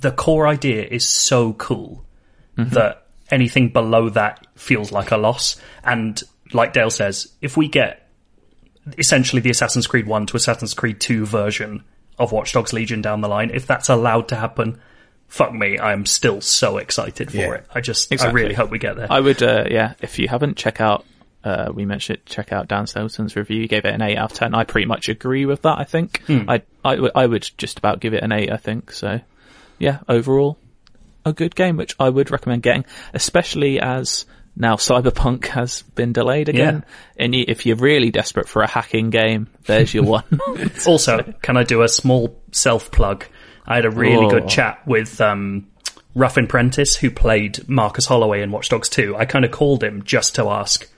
the 0.00 0.12
core 0.12 0.46
idea 0.46 0.84
is 0.84 1.04
so 1.04 1.54
cool 1.54 2.04
mm-hmm. 2.56 2.70
that 2.74 3.06
anything 3.30 3.70
below 3.70 4.10
that 4.10 4.46
feels 4.54 4.92
like 4.92 5.10
a 5.10 5.16
loss. 5.16 5.60
And 5.84 6.20
like 6.52 6.72
Dale 6.72 6.90
says, 6.90 7.32
if 7.40 7.56
we 7.56 7.68
get 7.68 8.07
essentially 8.96 9.40
the 9.40 9.50
Assassin's 9.50 9.86
Creed 9.86 10.06
1 10.06 10.26
to 10.26 10.36
Assassin's 10.36 10.74
Creed 10.74 11.00
2 11.00 11.26
version 11.26 11.82
of 12.18 12.32
Watch 12.32 12.52
Dogs 12.52 12.72
Legion 12.72 13.02
down 13.02 13.20
the 13.20 13.28
line, 13.28 13.50
if 13.52 13.66
that's 13.66 13.88
allowed 13.88 14.28
to 14.28 14.36
happen, 14.36 14.80
fuck 15.28 15.52
me, 15.52 15.78
I'm 15.78 16.06
still 16.06 16.40
so 16.40 16.78
excited 16.78 17.30
for 17.30 17.36
Yeah. 17.36 17.52
it. 17.54 17.66
I 17.74 17.80
just, 17.80 18.10
Exactly. 18.12 18.40
I 18.40 18.42
really 18.42 18.54
hope 18.54 18.70
we 18.70 18.78
get 18.78 18.96
there. 18.96 19.06
I 19.10 19.20
would, 19.20 19.42
uh, 19.42 19.64
yeah, 19.70 19.94
if 20.00 20.18
you 20.18 20.26
haven't, 20.28 20.56
check 20.56 20.80
out, 20.80 21.04
uh, 21.44 21.70
we 21.72 21.84
mentioned 21.84 22.18
check 22.26 22.52
out 22.52 22.66
Dan 22.66 22.86
Stapleton's 22.86 23.36
review. 23.36 23.60
He 23.62 23.68
gave 23.68 23.84
it 23.84 23.94
an 23.94 24.02
8 24.02 24.16
out 24.16 24.32
of 24.32 24.36
10. 24.38 24.54
I 24.54 24.64
pretty 24.64 24.86
much 24.86 25.08
agree 25.08 25.46
with 25.46 25.62
that, 25.62 25.78
I 25.78 25.84
think. 25.84 26.22
I, 26.28 26.62
I, 26.84 26.94
w- 26.96 27.12
I 27.14 27.26
would 27.26 27.48
just 27.58 27.78
about 27.78 28.00
give 28.00 28.14
it 28.14 28.22
an 28.24 28.32
8, 28.32 28.50
I 28.50 28.56
think. 28.56 28.90
So, 28.92 29.20
yeah, 29.78 29.98
overall, 30.08 30.58
a 31.24 31.32
good 31.32 31.54
game, 31.54 31.76
which 31.76 31.94
I 32.00 32.08
would 32.08 32.30
recommend 32.32 32.62
getting, 32.62 32.84
especially 33.14 33.80
as 33.80 34.24
now 34.60 34.74
Cyberpunk 34.76 35.46
has 35.46 35.82
been 35.82 36.12
delayed 36.12 36.48
again. 36.48 36.84
Yeah. 37.16 37.24
And 37.24 37.34
if 37.34 37.64
you're 37.64 37.76
really 37.76 38.10
desperate 38.10 38.48
for 38.48 38.62
a 38.62 38.66
hacking 38.68 39.10
game, 39.10 39.46
there's 39.66 39.94
your 39.94 40.04
one. 40.04 40.24
Also, 40.86 41.22
can 41.42 41.56
I 41.56 41.62
do 41.62 41.82
a 41.82 41.88
small 41.88 42.38
self 42.52 42.90
plug? 42.90 43.24
I 43.66 43.76
had 43.76 43.84
a 43.84 43.90
really 43.90 44.26
Oh. 44.26 44.30
good 44.30 44.48
chat 44.48 44.84
with 44.86 45.20
um, 45.20 45.68
Ruffin 46.14 46.46
Prentiss, 46.46 46.96
who 46.96 47.10
played 47.10 47.68
Marcus 47.68 48.06
Holloway 48.06 48.42
in 48.42 48.50
Watch 48.50 48.68
Dogs 48.68 48.88
2. 48.88 49.16
I 49.16 49.24
kind 49.26 49.44
of 49.44 49.50
called 49.52 49.84
him 49.84 50.02
just 50.02 50.34
to 50.34 50.48
ask, 50.48 50.88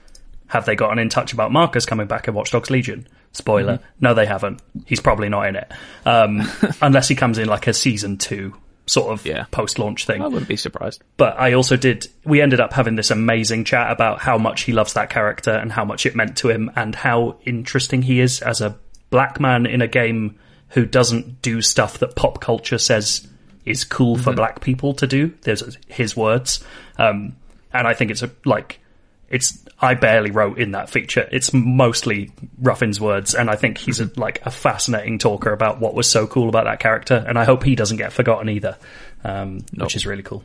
have 0.47 0.65
they 0.65 0.75
gotten 0.75 0.97
in 0.99 1.09
touch 1.09 1.31
about 1.33 1.51
Marcus 1.51 1.85
coming 1.85 2.07
back 2.07 2.27
in 2.27 2.33
Watch 2.33 2.51
Dogs 2.51 2.69
Legion? 2.71 3.07
Spoiler, 3.33 3.79
no, 3.99 4.13
they 4.13 4.25
haven't. 4.25 4.61
He's 4.85 4.99
probably 4.99 5.29
not 5.29 5.47
in 5.47 5.55
it. 5.55 5.71
Um, 6.05 6.41
unless 6.81 7.07
he 7.07 7.15
comes 7.15 7.37
in 7.37 7.47
like 7.47 7.67
a 7.67 7.73
season 7.73 8.17
two 8.17 8.55
sort 8.91 9.13
of 9.13 9.25
Yeah. 9.25 9.45
post 9.51 9.79
launch 9.79 10.05
thing 10.05 10.21
I 10.21 10.27
wouldn't 10.27 10.47
be 10.47 10.55
surprised. 10.57 11.01
but 11.17 11.39
I 11.39 11.53
also 11.53 11.75
did. 11.77 12.07
We 12.25 12.41
ended 12.41 12.59
up 12.59 12.73
having 12.73 12.95
this 12.95 13.09
amazing 13.11 13.63
chat 13.65 13.91
about 13.91 14.19
how 14.19 14.37
much 14.37 14.63
he 14.63 14.73
loves 14.73 14.93
that 14.93 15.09
character 15.09 15.51
and 15.51 15.71
how 15.71 15.85
much 15.85 16.05
it 16.05 16.15
meant 16.15 16.35
to 16.37 16.49
him, 16.49 16.69
and 16.75 16.93
how 16.95 17.37
interesting 17.45 18.01
he 18.03 18.19
is 18.19 18.41
as 18.41 18.61
a 18.61 18.75
black 19.09 19.39
man 19.39 19.65
in 19.65 19.81
a 19.81 19.87
game 19.87 20.35
who 20.69 20.85
doesn't 20.85 21.41
do 21.41 21.61
stuff 21.61 21.97
that 21.99 22.15
pop 22.15 22.39
culture 22.41 22.77
says 22.77 23.27
is 23.65 23.83
cool 23.83 24.17
for 24.17 24.33
black 24.33 24.61
people 24.61 24.93
to 24.95 25.05
do. 25.05 25.33
There's 25.41 25.77
his 25.87 26.15
words, 26.17 26.63
um, 26.97 27.35
and 27.73 27.87
I 27.87 27.93
think 27.93 28.09
it's 28.11 28.23
a 28.23 28.31
like 28.45 28.79
it's. 29.31 29.57
I 29.79 29.95
barely 29.95 30.29
wrote 30.29 30.59
in 30.59 30.71
that 30.73 30.89
feature. 30.91 31.27
It's 31.31 31.53
mostly 31.53 32.31
Ruffin's 32.59 33.01
words, 33.01 33.33
and 33.33 33.49
I 33.49 33.55
think 33.55 33.79
he's 33.79 33.99
a, 33.99 34.11
like 34.15 34.45
a 34.45 34.51
fascinating 34.51 35.17
talker 35.17 35.51
about 35.51 35.79
what 35.79 35.95
was 35.95 36.07
so 36.09 36.27
cool 36.27 36.49
about 36.49 36.65
that 36.65 36.79
character, 36.79 37.23
and 37.27 37.39
I 37.39 37.45
hope 37.45 37.63
he 37.63 37.75
doesn't 37.75 37.97
get 37.97 38.13
forgotten 38.13 38.49
either, 38.49 38.77
um, 39.23 39.65
which 39.75 39.95
is 39.95 40.05
really 40.05 40.21
cool. 40.23 40.43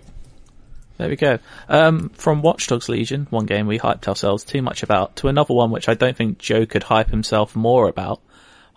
There 0.96 1.10
we 1.10 1.16
go. 1.16 1.38
Um, 1.68 2.08
from 2.10 2.40
Watch 2.40 2.66
Dogs 2.68 2.88
Legion, 2.88 3.26
one 3.28 3.44
game 3.44 3.66
we 3.66 3.78
hyped 3.78 4.08
ourselves 4.08 4.44
too 4.44 4.62
much 4.62 4.82
about, 4.82 5.16
to 5.16 5.28
another 5.28 5.52
one 5.52 5.70
which 5.70 5.90
I 5.90 5.94
don't 5.94 6.16
think 6.16 6.38
Joe 6.38 6.64
could 6.64 6.84
hype 6.84 7.10
himself 7.10 7.54
more 7.54 7.86
about, 7.88 8.22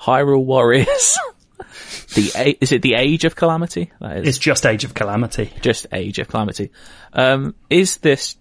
Hyrule 0.01 0.43
Warriors. 0.43 1.17
the 2.15 2.31
A- 2.35 2.57
is 2.59 2.73
it 2.73 2.81
the 2.81 2.95
Age 2.95 3.23
of 3.23 3.37
Calamity? 3.37 3.91
That 4.01 4.17
is 4.17 4.27
It's 4.27 4.37
just 4.37 4.65
Age 4.65 4.83
of 4.83 4.93
Calamity. 4.93 5.53
just 5.61 5.87
Age 5.93 6.19
of 6.19 6.27
Calamity. 6.27 6.71
Um, 7.13 7.55
is 7.69 7.95
this? 7.97 8.35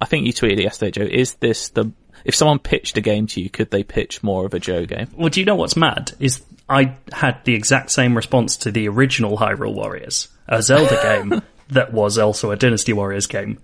I 0.00 0.06
think 0.06 0.26
you 0.26 0.32
tweeted 0.32 0.58
it 0.58 0.64
yesterday, 0.64 0.90
Joe. 0.90 1.08
Is 1.10 1.34
this 1.34 1.68
the? 1.70 1.92
If 2.24 2.34
someone 2.34 2.58
pitched 2.58 2.96
a 2.96 3.00
game 3.00 3.26
to 3.28 3.40
you, 3.40 3.50
could 3.50 3.70
they 3.70 3.82
pitch 3.82 4.22
more 4.22 4.46
of 4.46 4.54
a 4.54 4.60
Joe 4.60 4.86
game? 4.86 5.08
Well, 5.14 5.28
do 5.28 5.40
you 5.40 5.46
know 5.46 5.56
what's 5.56 5.76
mad? 5.76 6.12
Is 6.20 6.42
I 6.68 6.96
had 7.12 7.44
the 7.44 7.54
exact 7.54 7.90
same 7.90 8.16
response 8.16 8.56
to 8.58 8.70
the 8.70 8.88
original 8.88 9.36
Hyrule 9.36 9.74
Warriors, 9.74 10.28
a 10.48 10.62
Zelda 10.62 10.98
game 11.30 11.42
that 11.68 11.92
was 11.92 12.18
also 12.18 12.50
a 12.50 12.56
Dynasty 12.56 12.92
Warriors 12.92 13.26
game. 13.26 13.58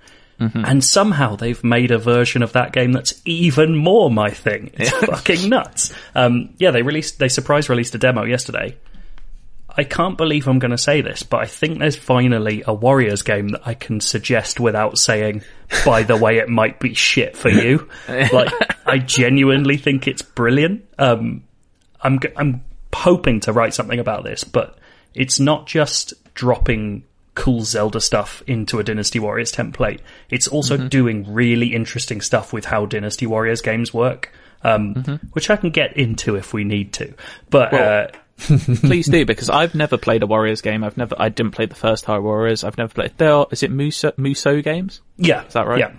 And 0.64 0.82
somehow 0.82 1.36
they've 1.36 1.62
made 1.62 1.90
a 1.90 1.98
version 1.98 2.42
of 2.42 2.54
that 2.54 2.72
game 2.72 2.92
that's 2.92 3.20
even 3.26 3.76
more 3.76 4.10
my 4.10 4.30
thing. 4.30 4.70
It's 4.72 4.88
fucking 5.06 5.50
nuts. 5.50 5.92
Um, 6.14 6.54
yeah, 6.56 6.70
they 6.70 6.80
released, 6.80 7.18
they 7.18 7.28
surprise 7.28 7.68
released 7.68 7.94
a 7.94 7.98
demo 7.98 8.24
yesterday. 8.24 8.74
I 9.76 9.84
can't 9.84 10.16
believe 10.16 10.48
I'm 10.48 10.58
going 10.58 10.70
to 10.70 10.78
say 10.78 11.00
this, 11.00 11.22
but 11.22 11.40
I 11.40 11.46
think 11.46 11.78
there's 11.78 11.96
finally 11.96 12.62
a 12.66 12.74
Warriors 12.74 13.22
game 13.22 13.48
that 13.48 13.62
I 13.66 13.74
can 13.74 14.00
suggest 14.00 14.60
without 14.60 14.98
saying, 14.98 15.42
by 15.84 16.02
the 16.02 16.16
way, 16.16 16.38
it 16.38 16.48
might 16.48 16.80
be 16.80 16.94
shit 16.94 17.36
for 17.36 17.48
you. 17.48 17.88
like, 18.08 18.52
I 18.86 18.98
genuinely 18.98 19.76
think 19.76 20.06
it's 20.06 20.22
brilliant. 20.22 20.86
Um, 20.98 21.44
I'm, 22.00 22.18
I'm 22.36 22.64
hoping 22.92 23.40
to 23.40 23.52
write 23.52 23.74
something 23.74 23.98
about 23.98 24.24
this, 24.24 24.44
but 24.44 24.78
it's 25.14 25.40
not 25.40 25.66
just 25.66 26.14
dropping 26.34 27.04
cool 27.34 27.62
Zelda 27.62 28.00
stuff 28.00 28.42
into 28.46 28.78
a 28.78 28.84
Dynasty 28.84 29.18
Warriors 29.18 29.52
template. 29.52 30.00
It's 30.28 30.48
also 30.48 30.76
doing 30.88 31.32
really 31.32 31.74
interesting 31.74 32.20
stuff 32.20 32.52
with 32.52 32.64
how 32.64 32.86
Dynasty 32.86 33.26
Warriors 33.26 33.62
games 33.62 33.94
work, 33.94 34.32
um, 34.62 35.20
which 35.32 35.48
I 35.48 35.56
can 35.56 35.70
get 35.70 35.96
into 35.96 36.36
if 36.36 36.52
we 36.52 36.64
need 36.64 36.92
to. 36.94 37.14
But, 37.48 37.72
uh, 37.72 38.06
Please 38.80 39.06
do 39.06 39.24
because 39.24 39.50
I've 39.50 39.74
never 39.74 39.96
played 39.96 40.22
a 40.22 40.26
Warriors 40.26 40.60
game. 40.62 40.82
I've 40.84 40.96
never. 40.96 41.14
I 41.18 41.28
didn't 41.28 41.52
play 41.52 41.66
the 41.66 41.74
first 41.74 42.04
Hyrule 42.04 42.22
Warriors. 42.22 42.64
I've 42.64 42.78
never 42.78 42.92
played. 42.92 43.12
There 43.16 43.32
are, 43.32 43.46
is 43.50 43.62
it 43.62 43.72
Musou 43.72 44.12
Musou 44.16 44.62
games? 44.62 45.00
yeah. 45.16 45.44
Is 45.46 45.52
that 45.54 45.66
right? 45.66 45.78
Yeah. 45.78 45.92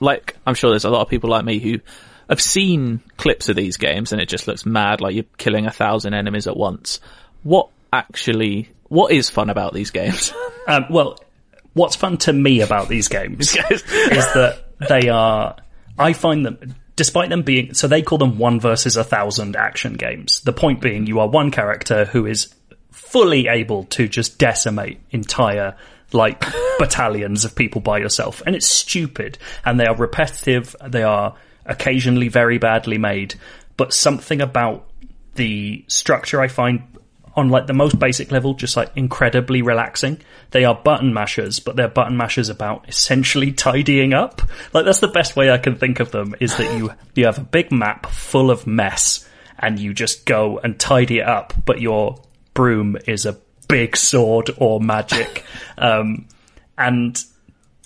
like 0.00 0.36
I'm 0.46 0.54
sure 0.54 0.70
there's 0.70 0.84
a 0.84 0.90
lot 0.90 1.02
of 1.02 1.08
people 1.08 1.30
like 1.30 1.44
me 1.44 1.58
who 1.58 1.80
have 2.28 2.40
seen 2.40 3.00
clips 3.16 3.48
of 3.48 3.56
these 3.56 3.76
games 3.76 4.12
and 4.12 4.20
it 4.20 4.28
just 4.28 4.46
looks 4.48 4.64
mad, 4.64 5.00
like 5.00 5.14
you're 5.14 5.24
killing 5.36 5.66
a 5.66 5.70
thousand 5.70 6.14
enemies 6.14 6.46
at 6.46 6.56
once. 6.56 7.00
What 7.42 7.68
actually, 7.92 8.70
what 8.88 9.12
is 9.12 9.28
fun 9.28 9.50
about 9.50 9.72
these 9.74 9.90
games? 9.90 10.32
Um, 10.66 10.86
well, 10.88 11.18
what's 11.74 11.94
fun 11.94 12.16
to 12.16 12.32
me 12.32 12.62
about 12.62 12.88
these 12.88 13.08
games 13.08 13.54
is 13.70 13.82
that 13.82 14.64
they 14.88 15.10
are. 15.10 15.56
I 15.98 16.14
find 16.14 16.46
them, 16.46 16.74
despite 16.96 17.30
them 17.30 17.42
being, 17.42 17.74
so 17.74 17.88
they 17.88 18.02
call 18.02 18.18
them 18.18 18.38
one 18.38 18.60
versus 18.60 18.96
a 18.96 19.04
thousand 19.04 19.56
action 19.56 19.94
games. 19.94 20.40
The 20.40 20.52
point 20.52 20.80
being, 20.80 21.06
you 21.06 21.20
are 21.20 21.28
one 21.28 21.50
character 21.50 22.04
who 22.06 22.26
is 22.26 22.54
fully 22.90 23.48
able 23.48 23.84
to 23.84 24.08
just 24.08 24.38
decimate 24.38 25.00
entire 25.10 25.76
like 26.12 26.44
battalions 26.78 27.44
of 27.44 27.56
people 27.56 27.80
by 27.80 27.98
yourself, 27.98 28.42
and 28.46 28.54
it's 28.54 28.68
stupid. 28.68 29.38
And 29.64 29.78
they 29.78 29.86
are 29.86 29.96
repetitive. 29.96 30.76
They 30.86 31.02
are 31.02 31.34
occasionally 31.66 32.28
very 32.28 32.58
badly 32.58 32.98
made, 32.98 33.34
but 33.76 33.92
something 33.92 34.40
about 34.40 34.88
the 35.34 35.84
structure 35.88 36.40
I 36.40 36.48
find 36.48 36.82
on 37.36 37.48
like 37.48 37.66
the 37.66 37.72
most 37.72 37.98
basic 37.98 38.30
level, 38.30 38.54
just 38.54 38.76
like 38.76 38.90
incredibly 38.96 39.62
relaxing. 39.62 40.20
They 40.52 40.64
are 40.64 40.74
button 40.74 41.12
mashers, 41.12 41.60
but 41.60 41.76
they're 41.76 41.88
button 41.88 42.16
mashers 42.16 42.48
about 42.48 42.88
essentially 42.88 43.52
tidying 43.52 44.14
up. 44.14 44.42
Like 44.72 44.84
that's 44.84 45.00
the 45.00 45.08
best 45.08 45.36
way 45.36 45.50
I 45.50 45.58
can 45.58 45.76
think 45.76 46.00
of 46.00 46.10
them 46.10 46.34
is 46.40 46.56
that 46.56 46.76
you, 46.78 46.92
you 47.14 47.26
have 47.26 47.38
a 47.38 47.44
big 47.44 47.72
map 47.72 48.06
full 48.06 48.50
of 48.50 48.66
mess 48.66 49.28
and 49.58 49.78
you 49.78 49.94
just 49.94 50.26
go 50.26 50.58
and 50.58 50.78
tidy 50.78 51.18
it 51.18 51.26
up, 51.26 51.54
but 51.64 51.80
your 51.80 52.20
broom 52.54 52.96
is 53.06 53.26
a 53.26 53.36
big 53.68 53.96
sword 53.96 54.50
or 54.58 54.80
magic. 54.80 55.44
um, 55.78 56.28
and 56.78 57.22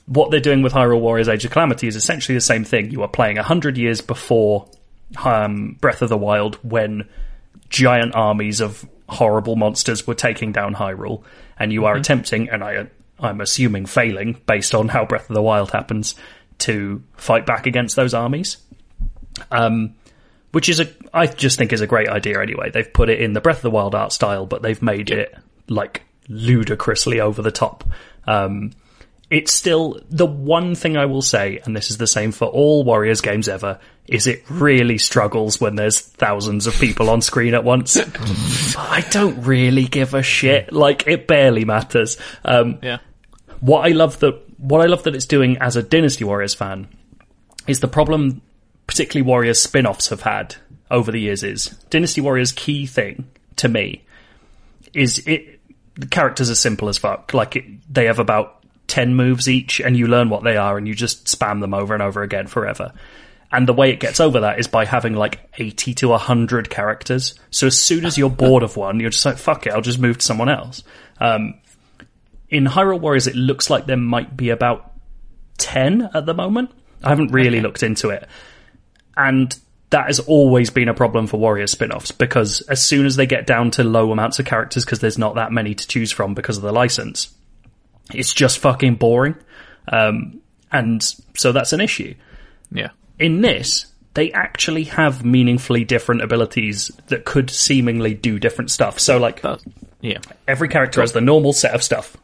what 0.07 0.31
they're 0.31 0.41
doing 0.41 0.63
with 0.63 0.73
Hyrule 0.73 1.01
Warriors 1.01 1.29
Age 1.29 1.45
of 1.45 1.51
Calamity 1.51 1.87
is 1.87 1.97
essentially 1.97 2.37
the 2.37 2.43
same 2.43 2.65
thing. 2.65 2.91
You 2.91 3.03
are 3.03 3.09
playing 3.09 3.39
a 3.39 3.43
hundred 3.43 3.77
years 3.79 4.01
before 4.01 4.69
um, 5.23 5.77
Breath 5.81 6.03
of 6.03 6.09
the 6.09 6.17
Wild 6.17 6.57
when 6.57 7.09
giant 7.69 8.15
armies 8.15 8.61
of 8.61 8.89
horrible 9.09 9.57
monsters 9.57 10.07
were 10.07 10.14
taking 10.14 10.53
down 10.53 10.75
Hyrule, 10.75 11.23
and 11.59 11.73
you 11.73 11.87
are 11.87 11.97
attempting, 11.97 12.49
and 12.51 12.62
I, 12.62 12.87
I'm 13.18 13.40
assuming 13.40 13.87
failing 13.87 14.40
based 14.47 14.75
on 14.75 14.88
how 14.88 15.05
Breath 15.05 15.29
of 15.31 15.35
the 15.35 15.42
Wild 15.42 15.71
happens, 15.71 16.14
to 16.59 17.03
fight 17.16 17.47
back 17.47 17.66
against 17.66 17.97
those 17.97 18.14
armies. 18.14 18.59
Um, 19.51 19.94
which 20.51 20.68
is 20.68 20.81
a, 20.81 20.88
I 21.12 21.27
just 21.27 21.59
think 21.59 21.73
is 21.73 21.81
a 21.81 21.87
great 21.87 22.09
idea 22.09 22.40
anyway. 22.40 22.71
They've 22.71 22.92
put 22.92 23.11
it 23.11 23.21
in 23.21 23.33
the 23.33 23.40
Breath 23.40 23.59
of 23.59 23.62
the 23.62 23.71
Wild 23.71 23.94
art 23.94 24.12
style, 24.12 24.47
but 24.47 24.62
they've 24.62 24.81
made 24.81 25.11
it 25.11 25.35
like 25.68 26.03
ludicrously 26.29 27.21
over 27.21 27.42
the 27.42 27.51
top. 27.51 27.85
Um, 28.27 28.73
it's 29.31 29.53
still 29.53 30.01
the 30.09 30.27
one 30.27 30.75
thing 30.75 30.97
I 30.97 31.07
will 31.07 31.23
say, 31.23 31.61
and 31.64 31.77
this 31.77 31.91
is 31.91 31.99
the 31.99 32.07
same 32.07 32.33
for 32.33 32.47
all 32.47 32.85
Warriors 32.85 33.21
games 33.21 33.49
ever, 33.49 33.79
is 34.07 34.27
it 34.27 34.43
really 34.49 34.97
struggles 34.97 35.61
when 35.61 35.77
there's 35.77 36.01
thousands 36.01 36.67
of 36.67 36.75
people 36.75 37.11
on 37.11 37.21
screen 37.21 37.53
at 37.55 37.62
once. 37.62 37.97
I 38.79 39.05
don't 39.11 39.43
really 39.45 39.85
give 39.85 40.14
a 40.14 40.23
shit. 40.23 40.72
Like 40.72 41.07
it 41.07 41.26
barely 41.26 41.66
matters. 41.66 42.16
Um, 42.45 42.79
yeah. 42.83 42.99
what 43.61 43.87
I 43.87 43.91
love 43.91 44.18
that 44.20 44.43
what 44.59 44.81
I 44.81 44.87
love 44.87 45.03
that 45.05 45.14
it's 45.14 45.26
doing 45.26 45.59
as 45.59 45.76
a 45.76 45.83
Dynasty 45.83 46.24
Warriors 46.24 46.55
fan 46.55 46.89
is 47.66 47.81
the 47.81 47.89
problem 47.89 48.41
particularly 48.87 49.26
Warriors 49.29 49.61
spin-offs 49.61 50.09
have 50.09 50.22
had 50.22 50.57
over 50.91 51.12
the 51.12 51.20
years 51.20 51.43
is 51.43 51.66
Dynasty 51.91 52.22
Warriors 52.22 52.51
key 52.53 52.87
thing 52.87 53.29
to 53.57 53.68
me 53.68 54.05
is 54.95 55.18
it 55.26 55.61
the 55.99 56.07
characters 56.07 56.49
are 56.49 56.55
simple 56.55 56.89
as 56.89 56.97
fuck. 56.97 57.35
Like 57.35 57.57
it, 57.57 57.64
they 57.93 58.07
have 58.07 58.20
about 58.20 58.58
10 58.89 59.14
moves 59.14 59.49
each 59.49 59.80
and 59.80 59.97
you 59.97 60.07
learn 60.07 60.30
what 60.30 60.43
they 60.43 60.57
are 60.57 60.76
and 60.76 60.89
you 60.89 60.95
just 60.95 61.26
spam 61.26 61.61
them 61.61 61.74
over 61.74 61.95
and 61.95 62.03
over 62.03 62.22
again 62.22 62.47
forever. 62.47 62.93
And 63.51 63.66
the 63.66 63.72
way 63.72 63.91
it 63.91 64.01
gets 64.01 64.20
over 64.20 64.41
that 64.41 64.59
is 64.59 64.66
by 64.66 64.84
having 64.84 65.14
like 65.14 65.41
80 65.57 65.95
to 65.95 66.09
100 66.09 66.68
characters. 66.68 67.39
So 67.51 67.66
as 67.66 67.80
soon 67.80 68.05
as 68.05 68.18
you're 68.18 68.28
bored 68.28 68.62
of 68.62 68.76
one, 68.76 69.01
you're 69.01 69.11
just 69.11 69.24
like, 69.24 69.39
fuck 69.39 69.66
it, 69.66 69.72
I'll 69.72 69.80
just 69.80 69.99
move 69.99 70.18
to 70.18 70.24
someone 70.24 70.49
else. 70.49 70.82
Um, 71.18 71.55
in 72.51 72.64
Hyrule 72.64 73.01
Warriors, 73.01 73.26
it 73.26 73.36
looks 73.36 73.70
like 73.70 73.86
there 73.86 73.97
might 73.97 74.36
be 74.36 74.51
about 74.51 74.93
10 75.59 76.11
at 76.14 76.26
the 76.26 76.34
moment. 76.34 76.70
I 77.03 77.11
haven't 77.11 77.32
really 77.32 77.61
looked 77.61 77.82
into 77.82 78.11
it. 78.11 78.26
And 79.16 79.57
that 79.91 80.07
has 80.07 80.20
always 80.20 80.70
been 80.70 80.89
a 80.89 80.95
problem 80.95 81.26
for 81.26 81.39
Warrior 81.39 81.66
spin 81.66 81.93
offs 81.93 82.12
because 82.12 82.61
as 82.62 82.82
soon 82.82 83.07
as 83.07 83.16
they 83.16 83.26
get 83.26 83.47
down 83.47 83.70
to 83.72 83.84
low 83.84 84.12
amounts 84.12 84.39
of 84.39 84.47
characters, 84.47 84.84
because 84.84 85.01
there's 85.01 85.18
not 85.18 85.36
that 85.36 85.53
many 85.53 85.74
to 85.74 85.89
choose 85.89 86.12
from 86.12 86.34
because 86.34 86.59
of 86.59 86.62
the 86.62 86.72
license, 86.72 87.34
it's 88.13 88.35
just 88.35 88.59
fucking 88.59 88.97
boring. 88.97 89.37
Um, 89.91 90.41
and 90.71 91.03
so 91.37 91.53
that's 91.53 91.73
an 91.73 91.81
issue. 91.81 92.15
Yeah. 92.71 92.91
In 93.19 93.41
this, 93.41 93.87
they 94.15 94.33
actually 94.33 94.85
have 94.85 95.25
meaningfully 95.25 95.85
different 95.85 96.23
abilities 96.23 96.91
that 97.09 97.25
could 97.25 97.51
seemingly 97.51 98.15
do 98.15 98.39
different 98.39 98.71
stuff. 98.71 98.99
So, 98.99 99.19
like, 99.19 99.43
yeah. 100.01 100.19
every 100.47 100.69
character 100.69 101.01
has 101.01 101.13
the 101.13 101.21
normal 101.21 101.53
set 101.53 101.75
of 101.75 101.83
stuff 101.83 102.17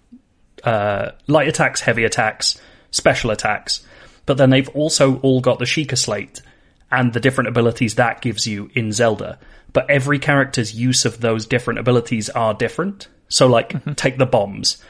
uh, 0.64 1.12
light 1.26 1.48
attacks, 1.48 1.80
heavy 1.80 2.04
attacks, 2.04 2.60
special 2.90 3.30
attacks. 3.30 3.86
But 4.26 4.38
then 4.38 4.50
they've 4.50 4.68
also 4.70 5.18
all 5.18 5.40
got 5.40 5.58
the 5.58 5.66
Sheikah 5.66 5.98
Slate 5.98 6.40
and 6.90 7.12
the 7.12 7.20
different 7.20 7.48
abilities 7.48 7.96
that 7.96 8.22
gives 8.22 8.46
you 8.46 8.70
in 8.74 8.92
Zelda. 8.92 9.38
But 9.72 9.90
every 9.90 10.18
character's 10.18 10.74
use 10.74 11.04
of 11.04 11.20
those 11.20 11.46
different 11.46 11.80
abilities 11.80 12.30
are 12.30 12.54
different. 12.54 13.08
So, 13.28 13.46
like, 13.46 13.96
take 13.96 14.18
the 14.18 14.26
bombs. 14.26 14.82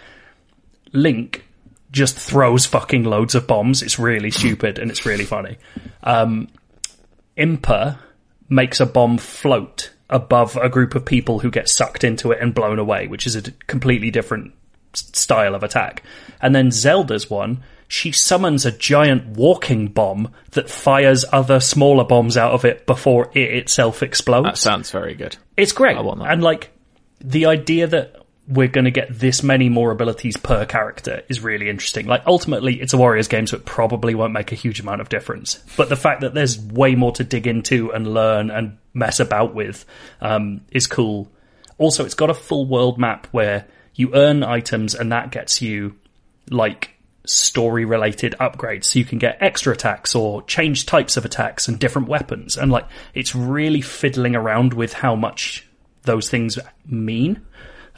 Link 0.94 1.44
just 1.90 2.16
throws 2.16 2.64
fucking 2.64 3.04
loads 3.04 3.34
of 3.34 3.46
bombs. 3.46 3.82
It's 3.82 3.98
really 3.98 4.30
stupid 4.30 4.78
and 4.78 4.90
it's 4.90 5.04
really 5.04 5.24
funny. 5.24 5.58
Um, 6.02 6.48
Impa 7.36 7.98
makes 8.48 8.80
a 8.80 8.86
bomb 8.86 9.18
float 9.18 9.90
above 10.10 10.56
a 10.56 10.68
group 10.68 10.94
of 10.94 11.04
people 11.04 11.40
who 11.40 11.50
get 11.50 11.68
sucked 11.68 12.04
into 12.04 12.32
it 12.32 12.40
and 12.40 12.54
blown 12.54 12.78
away, 12.78 13.06
which 13.06 13.26
is 13.26 13.36
a 13.36 13.42
completely 13.66 14.10
different 14.10 14.52
style 14.92 15.54
of 15.54 15.62
attack. 15.62 16.02
And 16.40 16.54
then 16.54 16.70
Zelda's 16.70 17.30
one, 17.30 17.62
she 17.88 18.12
summons 18.12 18.66
a 18.66 18.72
giant 18.72 19.36
walking 19.36 19.88
bomb 19.88 20.32
that 20.52 20.70
fires 20.70 21.24
other 21.32 21.60
smaller 21.60 22.04
bombs 22.04 22.36
out 22.36 22.52
of 22.52 22.64
it 22.64 22.86
before 22.86 23.30
it 23.34 23.54
itself 23.54 24.02
explodes. 24.02 24.46
That 24.46 24.58
sounds 24.58 24.90
very 24.90 25.14
good. 25.14 25.36
It's 25.56 25.72
great. 25.72 25.96
I 25.96 26.00
want 26.00 26.20
that. 26.20 26.32
And 26.32 26.42
like 26.42 26.70
the 27.20 27.46
idea 27.46 27.86
that 27.86 28.23
we're 28.46 28.68
going 28.68 28.84
to 28.84 28.90
get 28.90 29.08
this 29.10 29.42
many 29.42 29.68
more 29.68 29.90
abilities 29.90 30.36
per 30.36 30.66
character 30.66 31.22
is 31.28 31.40
really 31.40 31.70
interesting. 31.70 32.06
Like 32.06 32.22
ultimately 32.26 32.80
it's 32.80 32.92
a 32.92 32.98
Warriors 32.98 33.28
game 33.28 33.46
so 33.46 33.56
it 33.56 33.64
probably 33.64 34.14
won't 34.14 34.34
make 34.34 34.52
a 34.52 34.54
huge 34.54 34.80
amount 34.80 35.00
of 35.00 35.08
difference. 35.08 35.64
But 35.76 35.88
the 35.88 35.96
fact 35.96 36.20
that 36.20 36.34
there's 36.34 36.58
way 36.58 36.94
more 36.94 37.12
to 37.12 37.24
dig 37.24 37.46
into 37.46 37.92
and 37.92 38.12
learn 38.12 38.50
and 38.50 38.76
mess 38.92 39.18
about 39.18 39.54
with 39.54 39.86
um, 40.20 40.60
is 40.70 40.86
cool. 40.86 41.30
Also 41.78 42.04
it's 42.04 42.14
got 42.14 42.28
a 42.28 42.34
full 42.34 42.66
world 42.66 42.98
map 42.98 43.26
where 43.30 43.66
you 43.94 44.14
earn 44.14 44.42
items 44.42 44.94
and 44.94 45.10
that 45.10 45.30
gets 45.30 45.62
you 45.62 45.96
like 46.50 46.90
story 47.26 47.86
related 47.86 48.34
upgrades 48.38 48.84
so 48.84 48.98
you 48.98 49.04
can 49.06 49.18
get 49.18 49.38
extra 49.40 49.72
attacks 49.72 50.14
or 50.14 50.42
change 50.42 50.84
types 50.84 51.16
of 51.16 51.24
attacks 51.24 51.68
and 51.68 51.78
different 51.78 52.06
weapons 52.06 52.58
and 52.58 52.70
like 52.70 52.86
it's 53.14 53.34
really 53.34 53.80
fiddling 53.80 54.36
around 54.36 54.74
with 54.74 54.92
how 54.92 55.16
much 55.16 55.66
those 56.02 56.28
things 56.28 56.58
mean 56.84 57.40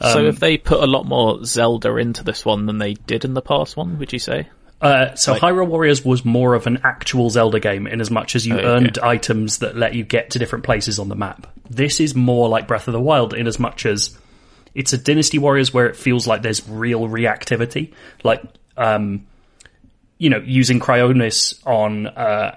so 0.01 0.19
Um, 0.19 0.25
if 0.25 0.39
they 0.39 0.57
put 0.57 0.81
a 0.81 0.87
lot 0.87 1.05
more 1.05 1.43
Zelda 1.45 1.95
into 1.97 2.23
this 2.23 2.45
one 2.45 2.65
than 2.65 2.77
they 2.77 2.93
did 2.93 3.25
in 3.25 3.33
the 3.33 3.41
past 3.41 3.75
one, 3.75 3.97
would 3.99 4.13
you 4.13 4.19
say? 4.19 4.47
uh, 4.81 5.15
so 5.15 5.33
Hyrule 5.33 5.67
Warriors 5.67 6.05
was 6.05 6.23
more 6.23 6.53
of 6.53 6.67
an 6.67 6.79
actual 6.83 7.29
Zelda 7.29 7.59
game 7.59 7.87
in 7.87 7.99
as 7.99 8.11
much 8.11 8.35
as 8.35 8.45
you 8.45 8.55
okay. 8.55 8.65
earned 8.65 8.99
items 8.99 9.59
that 9.59 9.75
let 9.75 9.95
you 9.95 10.03
get 10.03 10.31
to 10.31 10.39
different 10.39 10.65
places 10.65 10.99
on 10.99 11.09
the 11.09 11.15
map. 11.15 11.47
This 11.69 11.99
is 11.99 12.15
more 12.15 12.47
like 12.47 12.67
Breath 12.67 12.87
of 12.87 12.93
the 12.93 13.01
Wild 13.01 13.33
in 13.33 13.47
as 13.47 13.59
much 13.59 13.85
as 13.85 14.15
it's 14.75 14.93
a 14.93 14.97
Dynasty 14.97 15.39
Warriors 15.39 15.73
where 15.73 15.87
it 15.87 15.95
feels 15.95 16.27
like 16.27 16.43
there's 16.43 16.67
real 16.69 17.07
reactivity. 17.07 17.93
Like, 18.23 18.43
um, 18.77 19.25
you 20.19 20.29
know, 20.29 20.43
using 20.45 20.79
Cryonis 20.79 21.59
on, 21.65 22.05
uh, 22.05 22.55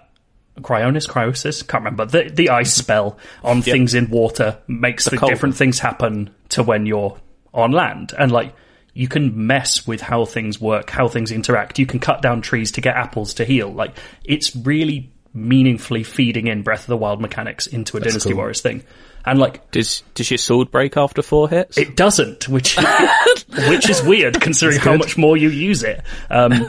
Cryonis, 0.58 1.08
Cryosis, 1.08 1.66
can't 1.66 1.84
remember. 1.84 2.04
The, 2.04 2.28
the 2.28 2.50
ice 2.50 2.74
spell 2.74 3.16
on 3.42 3.62
things 3.62 3.94
in 3.94 4.10
water 4.10 4.58
makes 4.68 5.06
the, 5.06 5.16
cold 5.16 5.32
different 5.32 5.56
things 5.56 5.78
happen 5.78 6.34
to 6.50 6.62
when 6.62 6.84
you're 6.84 7.18
on 7.52 7.72
land. 7.72 8.12
And 8.18 8.30
like, 8.32 8.54
you 8.92 9.08
can 9.08 9.46
mess 9.46 9.86
with 9.86 10.00
how 10.00 10.24
things 10.24 10.60
work, 10.60 10.90
how 10.90 11.08
things 11.08 11.30
interact. 11.30 11.78
You 11.78 11.86
can 11.86 12.00
cut 12.00 12.22
down 12.22 12.40
trees 12.42 12.72
to 12.72 12.80
get 12.80 12.96
apples 12.96 13.34
to 13.34 13.44
heal. 13.44 13.72
Like, 13.72 13.96
it's 14.24 14.54
really 14.56 15.12
meaningfully 15.32 16.02
feeding 16.02 16.48
in 16.48 16.62
Breath 16.62 16.80
of 16.80 16.86
the 16.88 16.96
Wild 16.96 17.20
mechanics 17.20 17.66
into 17.66 17.96
a 17.96 18.00
Dynasty 18.00 18.30
cool. 18.30 18.38
Warriors 18.38 18.60
thing. 18.60 18.82
And 19.24 19.38
like, 19.38 19.70
Does 19.70 20.02
does 20.14 20.30
your 20.30 20.38
sword 20.38 20.70
break 20.70 20.96
after 20.96 21.22
four 21.22 21.48
hits? 21.48 21.76
it 21.76 21.94
doesn't, 21.94 22.48
which 22.48 22.76
which 23.68 23.88
is 23.90 24.02
weird 24.02 24.40
considering 24.40 24.78
how 24.78 24.96
much 24.96 25.18
more 25.18 25.36
you 25.36 25.50
use 25.50 25.82
it. 25.82 26.02
Um, 26.30 26.66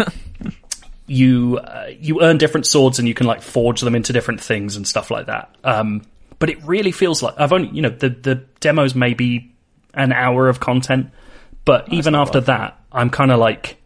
you 1.07 1.57
uh, 1.57 1.87
you 1.99 2.21
earn 2.21 2.37
different 2.37 2.65
swords 2.65 2.99
and 2.99 3.07
you 3.07 3.13
can 3.13 3.25
like 3.25 3.41
forge 3.41 3.81
them 3.81 3.95
into 3.95 4.13
different 4.13 4.41
things 4.41 4.75
and 4.75 4.87
stuff 4.87 5.09
like 5.09 5.27
that. 5.27 5.55
Um, 5.63 6.03
but 6.39 6.49
it 6.49 6.61
really 6.63 6.91
feels 6.91 7.23
like 7.23 7.35
I've 7.37 7.53
only 7.53 7.69
you 7.69 7.81
know 7.81 7.89
the 7.89 8.09
the 8.09 8.35
demos 8.59 8.95
may 8.95 9.13
be 9.13 9.50
an 9.93 10.11
hour 10.13 10.47
of 10.49 10.59
content, 10.59 11.09
but 11.65 11.91
even 11.93 12.15
after 12.15 12.41
that, 12.41 12.79
I'm 12.91 13.09
kind 13.09 13.31
of 13.31 13.39
like. 13.39 13.77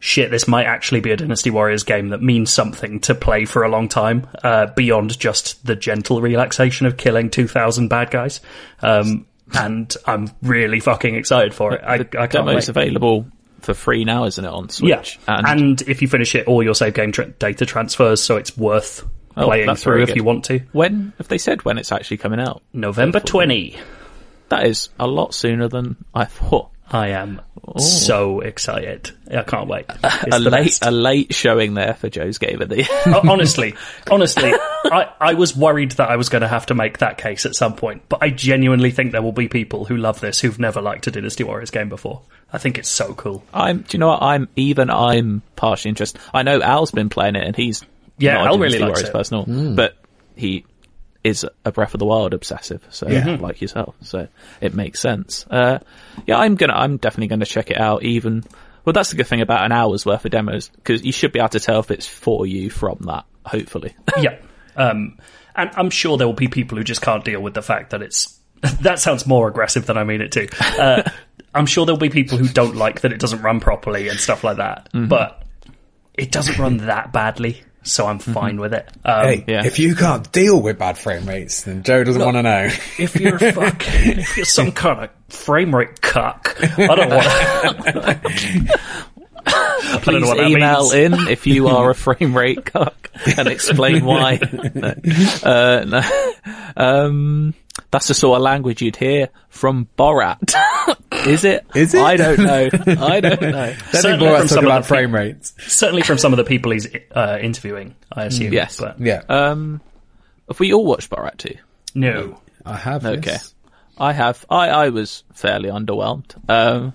Shit, 0.00 0.30
this 0.30 0.46
might 0.46 0.66
actually 0.66 1.00
be 1.00 1.10
a 1.10 1.16
Dynasty 1.16 1.50
Warriors 1.50 1.82
game 1.82 2.10
that 2.10 2.22
means 2.22 2.52
something 2.52 3.00
to 3.00 3.16
play 3.16 3.46
for 3.46 3.64
a 3.64 3.68
long 3.68 3.88
time, 3.88 4.28
uh, 4.44 4.66
beyond 4.66 5.18
just 5.18 5.66
the 5.66 5.74
gentle 5.74 6.20
relaxation 6.20 6.86
of 6.86 6.96
killing 6.96 7.30
2,000 7.30 7.88
bad 7.88 8.12
guys. 8.12 8.40
Um, 8.80 9.26
and 9.58 9.92
I'm 10.06 10.30
really 10.40 10.78
fucking 10.78 11.16
excited 11.16 11.52
for 11.52 11.74
it. 11.74 11.80
I, 11.82 11.94
I 11.94 12.04
can't 12.04 12.30
demo's 12.30 12.54
wait. 12.54 12.68
available 12.68 13.26
for 13.60 13.74
free 13.74 14.04
now, 14.04 14.26
isn't 14.26 14.44
it, 14.44 14.48
on 14.48 14.68
Switch? 14.68 15.18
Yeah, 15.26 15.40
and, 15.50 15.82
if 15.82 16.00
you 16.00 16.06
finish 16.06 16.32
it, 16.36 16.46
all 16.46 16.62
your 16.62 16.76
save 16.76 16.94
game 16.94 17.10
tra- 17.10 17.30
data 17.30 17.66
transfers, 17.66 18.22
so 18.22 18.36
it's 18.36 18.56
worth 18.56 19.04
Oh, 19.36 19.46
playing 19.46 19.74
through 19.74 20.02
if 20.02 20.08
good. 20.10 20.16
you 20.16 20.22
want 20.22 20.44
to. 20.44 20.60
when 20.70 21.12
have 21.18 21.26
they 21.26 21.38
said 21.38 21.64
when 21.64 21.76
it's 21.76 21.90
actually 21.90 22.18
coming 22.18 22.38
out? 22.38 22.62
November 22.72 23.18
20. 23.18 23.76
That 24.48 24.66
is 24.66 24.88
a 24.98 25.06
lot 25.06 25.34
sooner 25.34 25.68
than 25.68 25.96
I 26.14 26.24
thought. 26.24 26.70
I 26.90 27.08
am 27.08 27.42
so 27.76 28.40
excited. 28.40 29.10
I 29.30 29.42
can't 29.42 29.68
wait. 29.68 29.84
It's 30.04 30.34
a 30.34 30.38
late 30.38 30.64
best. 30.64 30.86
a 30.86 30.90
late 30.90 31.34
showing 31.34 31.74
there 31.74 31.92
for 31.92 32.08
Joe's 32.08 32.38
Game 32.38 32.62
of 32.62 32.70
the 32.70 32.78
Year. 32.78 32.86
Oh, 33.06 33.20
honestly, 33.28 33.74
honestly, 34.10 34.52
I, 34.54 35.12
I 35.20 35.34
was 35.34 35.54
worried 35.54 35.92
that 35.92 36.08
I 36.08 36.16
was 36.16 36.30
going 36.30 36.40
to 36.42 36.48
have 36.48 36.66
to 36.66 36.74
make 36.74 36.98
that 36.98 37.18
case 37.18 37.44
at 37.44 37.54
some 37.54 37.76
point, 37.76 38.02
but 38.08 38.22
I 38.22 38.30
genuinely 38.30 38.90
think 38.90 39.12
there 39.12 39.20
will 39.20 39.32
be 39.32 39.48
people 39.48 39.84
who 39.84 39.98
love 39.98 40.20
this 40.20 40.40
who've 40.40 40.58
never 40.58 40.80
liked 40.80 41.06
a 41.06 41.10
Dynasty 41.10 41.44
Warriors 41.44 41.70
game 41.70 41.90
before. 41.90 42.22
I 42.52 42.56
think 42.58 42.78
it's 42.78 42.88
so 42.88 43.12
cool. 43.12 43.44
I'm. 43.52 43.82
Do 43.82 43.96
you 43.96 43.98
know 43.98 44.08
what? 44.08 44.22
I'm 44.22 44.48
even. 44.56 44.88
I'm 44.88 45.42
partially 45.56 45.90
interested. 45.90 46.20
I 46.32 46.42
know 46.42 46.62
Al's 46.62 46.90
been 46.90 47.10
playing 47.10 47.36
it, 47.36 47.44
and 47.46 47.54
he's 47.54 47.84
Yeah, 48.16 48.34
not 48.34 48.46
a 48.46 48.48
Al 48.48 48.58
really 48.58 48.78
Dynasty 48.78 48.84
likes 48.84 48.90
Warriors 48.92 49.08
it. 49.08 49.12
personal, 49.12 49.44
hmm. 49.44 49.74
but 49.74 49.96
he 50.36 50.64
is 51.28 51.46
a 51.64 51.72
Breath 51.72 51.94
of 51.94 52.00
the 52.00 52.06
Wild 52.06 52.34
obsessive. 52.34 52.84
So 52.90 53.06
like 53.06 53.60
yourself, 53.60 53.94
so 54.02 54.28
it 54.60 54.74
makes 54.74 55.00
sense. 55.00 55.46
Uh, 55.50 55.78
yeah, 56.26 56.38
I'm 56.38 56.56
gonna. 56.56 56.74
I'm 56.74 56.96
definitely 56.96 57.28
gonna 57.28 57.46
check 57.46 57.70
it 57.70 57.78
out. 57.78 58.02
Even 58.02 58.44
well, 58.84 58.92
that's 58.92 59.10
the 59.10 59.16
good 59.16 59.26
thing 59.26 59.40
about 59.40 59.64
an 59.64 59.72
hour's 59.72 60.06
worth 60.06 60.24
of 60.24 60.30
demos 60.30 60.68
because 60.68 61.04
you 61.04 61.12
should 61.12 61.32
be 61.32 61.38
able 61.38 61.50
to 61.50 61.60
tell 61.60 61.80
if 61.80 61.90
it's 61.90 62.06
for 62.06 62.46
you 62.46 62.70
from 62.70 62.98
that. 63.02 63.24
Hopefully, 63.44 63.94
yeah. 64.20 64.38
Um, 64.76 65.18
and 65.54 65.70
I'm 65.74 65.90
sure 65.90 66.16
there 66.16 66.26
will 66.26 66.34
be 66.34 66.48
people 66.48 66.78
who 66.78 66.84
just 66.84 67.02
can't 67.02 67.24
deal 67.24 67.40
with 67.40 67.54
the 67.54 67.62
fact 67.62 67.90
that 67.90 68.02
it's. 68.02 68.38
that 68.80 68.98
sounds 68.98 69.26
more 69.26 69.46
aggressive 69.46 69.86
than 69.86 69.96
I 69.96 70.04
mean 70.04 70.20
it 70.20 70.32
to. 70.32 70.48
Uh, 70.82 71.08
I'm 71.54 71.66
sure 71.66 71.86
there'll 71.86 71.98
be 71.98 72.10
people 72.10 72.38
who 72.38 72.48
don't 72.48 72.76
like 72.76 73.02
that 73.02 73.12
it 73.12 73.20
doesn't 73.20 73.42
run 73.42 73.60
properly 73.60 74.08
and 74.08 74.18
stuff 74.18 74.42
like 74.42 74.56
that. 74.56 74.88
But 74.92 75.42
it 76.14 76.32
doesn't 76.32 76.58
run 76.58 76.78
that 76.78 77.12
badly, 77.12 77.62
so 77.82 78.06
I'm 78.06 78.18
fine 78.18 78.60
with 78.60 78.74
it. 78.74 78.88
Um, 79.04 79.24
Hey, 79.26 79.44
yeah. 79.48 79.64
if 79.64 79.78
you 79.78 79.94
can't 79.94 80.30
deal 80.32 80.60
with 80.60 80.78
bad 80.78 80.98
frame 80.98 81.26
rates, 81.26 81.62
then 81.62 81.82
Joe 81.82 82.04
doesn't 82.04 82.22
want 82.22 82.36
to 82.36 82.42
know. 82.42 82.68
If 82.98 83.16
you're 83.20 83.36
a 83.36 83.52
fuck, 83.52 83.82
if 83.86 84.36
you're 84.36 84.46
some 84.46 84.72
kind 84.72 85.04
of 85.04 85.10
frame 85.28 85.74
rate 85.74 86.00
cuck, 86.00 86.56
I 86.60 86.86
don't 86.94 87.10
want. 87.10 87.26
I 89.50 90.00
don't 90.04 90.06
know 90.06 90.20
please 90.20 90.26
what 90.26 90.36
that 90.38 90.48
email 90.48 90.82
means. 90.90 90.92
in 90.94 91.28
if 91.28 91.46
you 91.46 91.68
are 91.68 91.88
a 91.90 91.94
frame 91.94 92.36
rate 92.36 92.64
cuck 92.66 93.10
and 93.38 93.48
explain 93.48 94.04
why. 94.04 94.38
no. 94.74 94.94
Uh, 95.42 95.84
no. 95.86 96.02
Um, 96.76 97.54
that's 97.90 98.08
the 98.08 98.14
sort 98.14 98.36
of 98.36 98.42
language 98.42 98.82
you'd 98.82 98.96
hear 98.96 99.28
from 99.48 99.88
Borat. 99.96 100.52
Is 101.26 101.44
it? 101.44 101.66
Is 101.74 101.94
it? 101.94 102.00
I 102.00 102.16
don't 102.16 102.38
know. 102.38 102.68
I 103.04 103.20
don't 103.20 103.40
know. 103.42 103.74
Certainly 103.92 104.26
from 104.28 104.48
some 104.48 104.48
talking 104.48 104.58
of 104.58 104.64
about 104.64 104.82
the 104.82 104.88
frame 104.88 105.14
rates. 105.14 105.54
Certainly 105.58 106.02
from 106.02 106.18
some 106.18 106.32
of 106.32 106.36
the 106.36 106.44
people 106.44 106.72
he's 106.72 106.86
uh, 107.12 107.38
interviewing, 107.40 107.94
I 108.12 108.24
assume. 108.26 108.52
Yes. 108.52 108.78
but 108.80 109.00
Yeah, 109.00 109.22
Um, 109.28 109.80
have 110.48 110.58
we 110.60 110.72
all 110.72 110.84
watched 110.84 111.10
Borat 111.10 111.36
2? 111.38 111.54
no. 111.94 112.40
I 112.66 112.76
have. 112.76 113.06
Okay. 113.06 113.30
yes. 113.32 113.54
I 113.96 114.12
have. 114.12 114.44
I, 114.50 114.68
I 114.68 114.88
was 114.90 115.24
fairly 115.32 115.70
underwhelmed. 115.70 116.34
Um, 116.50 116.92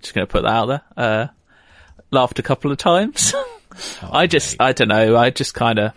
just 0.00 0.14
going 0.14 0.26
to 0.26 0.30
put 0.30 0.42
that 0.42 0.48
out 0.50 0.66
there. 0.66 0.82
Uh, 0.96 1.26
laughed 2.10 2.38
a 2.40 2.42
couple 2.42 2.72
of 2.72 2.78
times. 2.78 3.32
I 4.02 4.26
just, 4.26 4.56
I 4.60 4.72
don't 4.72 4.88
know. 4.88 5.16
I 5.16 5.30
just 5.30 5.54
kind 5.54 5.78
of, 5.78 5.92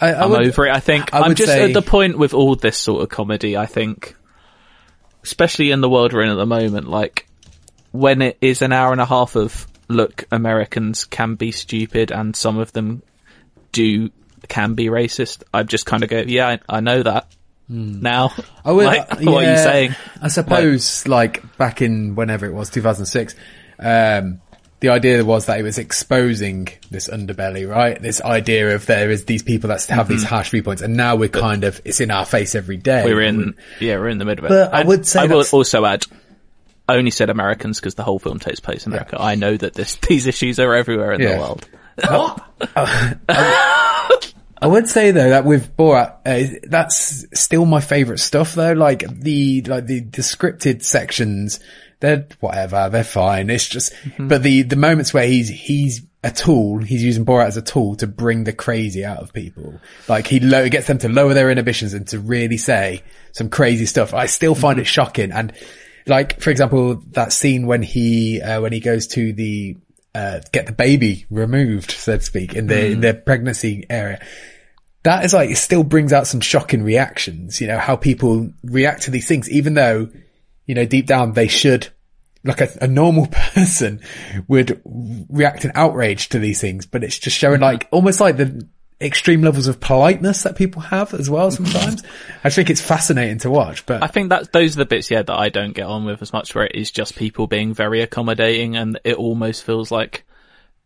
I, 0.00 0.12
I 0.12 0.24
I'm 0.24 0.30
would- 0.30 0.46
over 0.48 0.66
it. 0.66 0.74
I 0.74 0.80
think 0.80 1.14
I 1.14 1.20
I'm 1.20 1.34
just 1.36 1.50
say- 1.52 1.62
at 1.64 1.72
the 1.72 1.82
point 1.82 2.18
with 2.18 2.34
all 2.34 2.56
this 2.56 2.76
sort 2.76 3.02
of 3.02 3.10
comedy. 3.10 3.56
I 3.56 3.66
think, 3.66 4.16
especially 5.24 5.72
in 5.72 5.80
the 5.80 5.90
world 5.90 6.12
we're 6.12 6.22
in 6.22 6.30
at 6.30 6.36
the 6.36 6.46
moment, 6.46 6.88
like 6.88 7.26
when 7.90 8.22
it 8.22 8.38
is 8.40 8.62
an 8.62 8.72
hour 8.72 8.92
and 8.92 9.00
a 9.00 9.06
half 9.06 9.34
of 9.34 9.66
look, 9.88 10.24
Americans 10.30 11.04
can 11.04 11.34
be 11.34 11.52
stupid, 11.52 12.10
and 12.12 12.36
some 12.36 12.58
of 12.58 12.72
them 12.72 13.02
do 13.72 14.10
can 14.48 14.74
be 14.74 14.86
racist. 14.86 15.42
I 15.52 15.62
just 15.62 15.86
kind 15.86 16.02
of 16.02 16.10
go, 16.10 16.20
yeah, 16.20 16.58
I, 16.68 16.76
I 16.76 16.80
know 16.80 17.02
that 17.02 17.34
now. 17.68 18.28
Hmm. 18.28 18.40
I 18.64 18.72
would, 18.72 18.86
like, 18.86 19.12
uh, 19.12 19.16
what 19.20 19.44
are 19.44 19.50
you 19.50 19.58
saying? 19.58 19.94
I 20.20 20.28
suppose, 20.28 21.06
like, 21.06 21.56
back 21.56 21.82
in 21.82 22.14
whenever 22.14 22.46
it 22.46 22.52
was, 22.52 22.70
2006, 22.70 23.34
um, 23.78 24.40
the 24.84 24.90
idea 24.90 25.24
was 25.24 25.46
that 25.46 25.58
it 25.58 25.62
was 25.62 25.78
exposing 25.78 26.68
this 26.90 27.08
underbelly, 27.08 27.66
right? 27.66 28.00
This 28.00 28.20
idea 28.20 28.74
of 28.74 28.84
there 28.84 29.10
is 29.10 29.24
these 29.24 29.42
people 29.42 29.68
that 29.68 29.82
have 29.86 30.08
these 30.08 30.22
harsh 30.22 30.50
viewpoints, 30.50 30.82
and 30.82 30.94
now 30.94 31.16
we're 31.16 31.30
kind 31.30 31.64
of 31.64 31.80
it's 31.86 32.00
in 32.00 32.10
our 32.10 32.26
face 32.26 32.54
every 32.54 32.76
day. 32.76 33.00
Mm-hmm. 33.04 33.08
We're 33.08 33.22
in, 33.22 33.54
yeah, 33.80 33.96
we're 33.96 34.10
in 34.10 34.18
the 34.18 34.26
middle 34.26 34.44
of 34.44 34.50
it. 34.52 34.54
But 34.54 34.74
I 34.74 34.82
would 34.84 35.06
say 35.06 35.20
I 35.20 35.24
will 35.24 35.42
also 35.52 35.86
add. 35.86 36.04
I 36.86 36.96
only 36.96 37.10
said 37.12 37.30
Americans 37.30 37.80
because 37.80 37.94
the 37.94 38.02
whole 38.02 38.18
film 38.18 38.38
takes 38.38 38.60
place 38.60 38.84
in 38.84 38.92
America. 38.92 39.16
I 39.18 39.36
know 39.36 39.56
that 39.56 39.72
this, 39.72 39.96
these 40.08 40.26
issues 40.26 40.60
are 40.60 40.74
everywhere 40.74 41.14
in 41.14 41.22
Yeah. 41.22 41.36
the 41.36 41.40
world. 41.40 41.66
I 44.60 44.66
would 44.66 44.86
say 44.88 45.12
though 45.12 45.30
that 45.30 45.46
with 45.46 45.74
Borat, 45.78 46.16
uh, 46.26 46.58
that's 46.68 47.24
still 47.40 47.64
my 47.64 47.80
favourite 47.80 48.18
stuff 48.20 48.54
though. 48.54 48.72
Like 48.74 49.04
the 49.08 49.62
like 49.62 49.86
the, 49.86 50.00
the 50.00 50.20
scripted 50.22 50.82
sections, 50.82 51.58
they're 52.04 52.28
whatever, 52.40 52.88
they're 52.90 53.04
fine. 53.04 53.50
It's 53.50 53.68
just, 53.68 53.92
but 54.18 54.42
the 54.42 54.62
the 54.62 54.76
moments 54.76 55.12
where 55.14 55.26
he's 55.26 55.48
he's 55.48 56.02
a 56.22 56.30
tool, 56.30 56.78
he's 56.78 57.02
using 57.02 57.24
Borat 57.24 57.46
as 57.46 57.56
a 57.56 57.62
tool 57.62 57.96
to 57.96 58.06
bring 58.06 58.44
the 58.44 58.52
crazy 58.52 59.04
out 59.04 59.18
of 59.18 59.32
people. 59.32 59.80
Like 60.08 60.26
he 60.26 60.40
lo- 60.40 60.68
gets 60.68 60.86
them 60.86 60.98
to 60.98 61.08
lower 61.08 61.34
their 61.34 61.50
inhibitions 61.50 61.94
and 61.94 62.06
to 62.08 62.18
really 62.18 62.56
say 62.56 63.02
some 63.32 63.50
crazy 63.50 63.86
stuff. 63.86 64.14
I 64.14 64.26
still 64.26 64.54
find 64.54 64.78
it 64.78 64.86
shocking. 64.86 65.32
And 65.32 65.52
like 66.06 66.40
for 66.40 66.50
example, 66.50 67.02
that 67.12 67.32
scene 67.32 67.66
when 67.66 67.82
he 67.82 68.40
uh, 68.40 68.60
when 68.60 68.72
he 68.72 68.80
goes 68.80 69.06
to 69.08 69.32
the 69.32 69.76
uh, 70.14 70.40
get 70.52 70.66
the 70.66 70.72
baby 70.72 71.26
removed, 71.30 71.90
so 71.90 72.16
to 72.16 72.22
speak, 72.22 72.54
in 72.54 72.66
the 72.68 72.86
in 72.86 73.00
the 73.00 73.14
pregnancy 73.14 73.84
area 73.90 74.20
that 75.04 75.24
is 75.24 75.34
like, 75.34 75.50
it 75.50 75.56
still 75.56 75.84
brings 75.84 76.12
out 76.12 76.26
some 76.26 76.40
shocking 76.40 76.82
reactions, 76.82 77.60
you 77.60 77.66
know, 77.66 77.78
how 77.78 77.94
people 77.94 78.50
react 78.64 79.02
to 79.02 79.10
these 79.10 79.28
things, 79.28 79.50
even 79.50 79.74
though, 79.74 80.08
you 80.66 80.74
know, 80.74 80.86
deep 80.86 81.06
down 81.06 81.32
they 81.32 81.46
should, 81.46 81.88
like 82.44 82.60
a, 82.60 82.68
a 82.82 82.86
normal 82.86 83.26
person 83.54 84.00
would 84.46 84.80
react 84.84 85.64
in 85.64 85.72
outrage 85.74 86.28
to 86.30 86.38
these 86.38 86.60
things, 86.60 86.86
but 86.86 87.02
it's 87.02 87.18
just 87.18 87.36
showing 87.36 87.60
like, 87.60 87.88
almost 87.90 88.20
like 88.20 88.36
the 88.36 88.68
extreme 89.00 89.42
levels 89.42 89.66
of 89.66 89.80
politeness 89.80 90.44
that 90.44 90.56
people 90.56 90.80
have 90.80 91.14
as 91.14 91.28
well 91.28 91.50
sometimes. 91.50 92.02
I 92.42 92.50
think 92.50 92.70
it's 92.70 92.80
fascinating 92.80 93.38
to 93.38 93.50
watch, 93.50 93.86
but 93.86 94.02
I 94.02 94.06
think 94.06 94.30
that 94.30 94.52
those 94.52 94.76
are 94.76 94.78
the 94.78 94.86
bits, 94.86 95.10
yeah, 95.10 95.22
that 95.22 95.38
I 95.38 95.48
don't 95.48 95.72
get 95.72 95.86
on 95.86 96.04
with 96.04 96.22
as 96.22 96.32
much, 96.32 96.54
where 96.54 96.66
it 96.66 96.74
is 96.74 96.90
just 96.90 97.16
people 97.16 97.46
being 97.46 97.74
very 97.74 98.02
accommodating, 98.02 98.76
and 98.76 98.98
it 99.04 99.16
almost 99.16 99.64
feels 99.64 99.90
like 99.90 100.24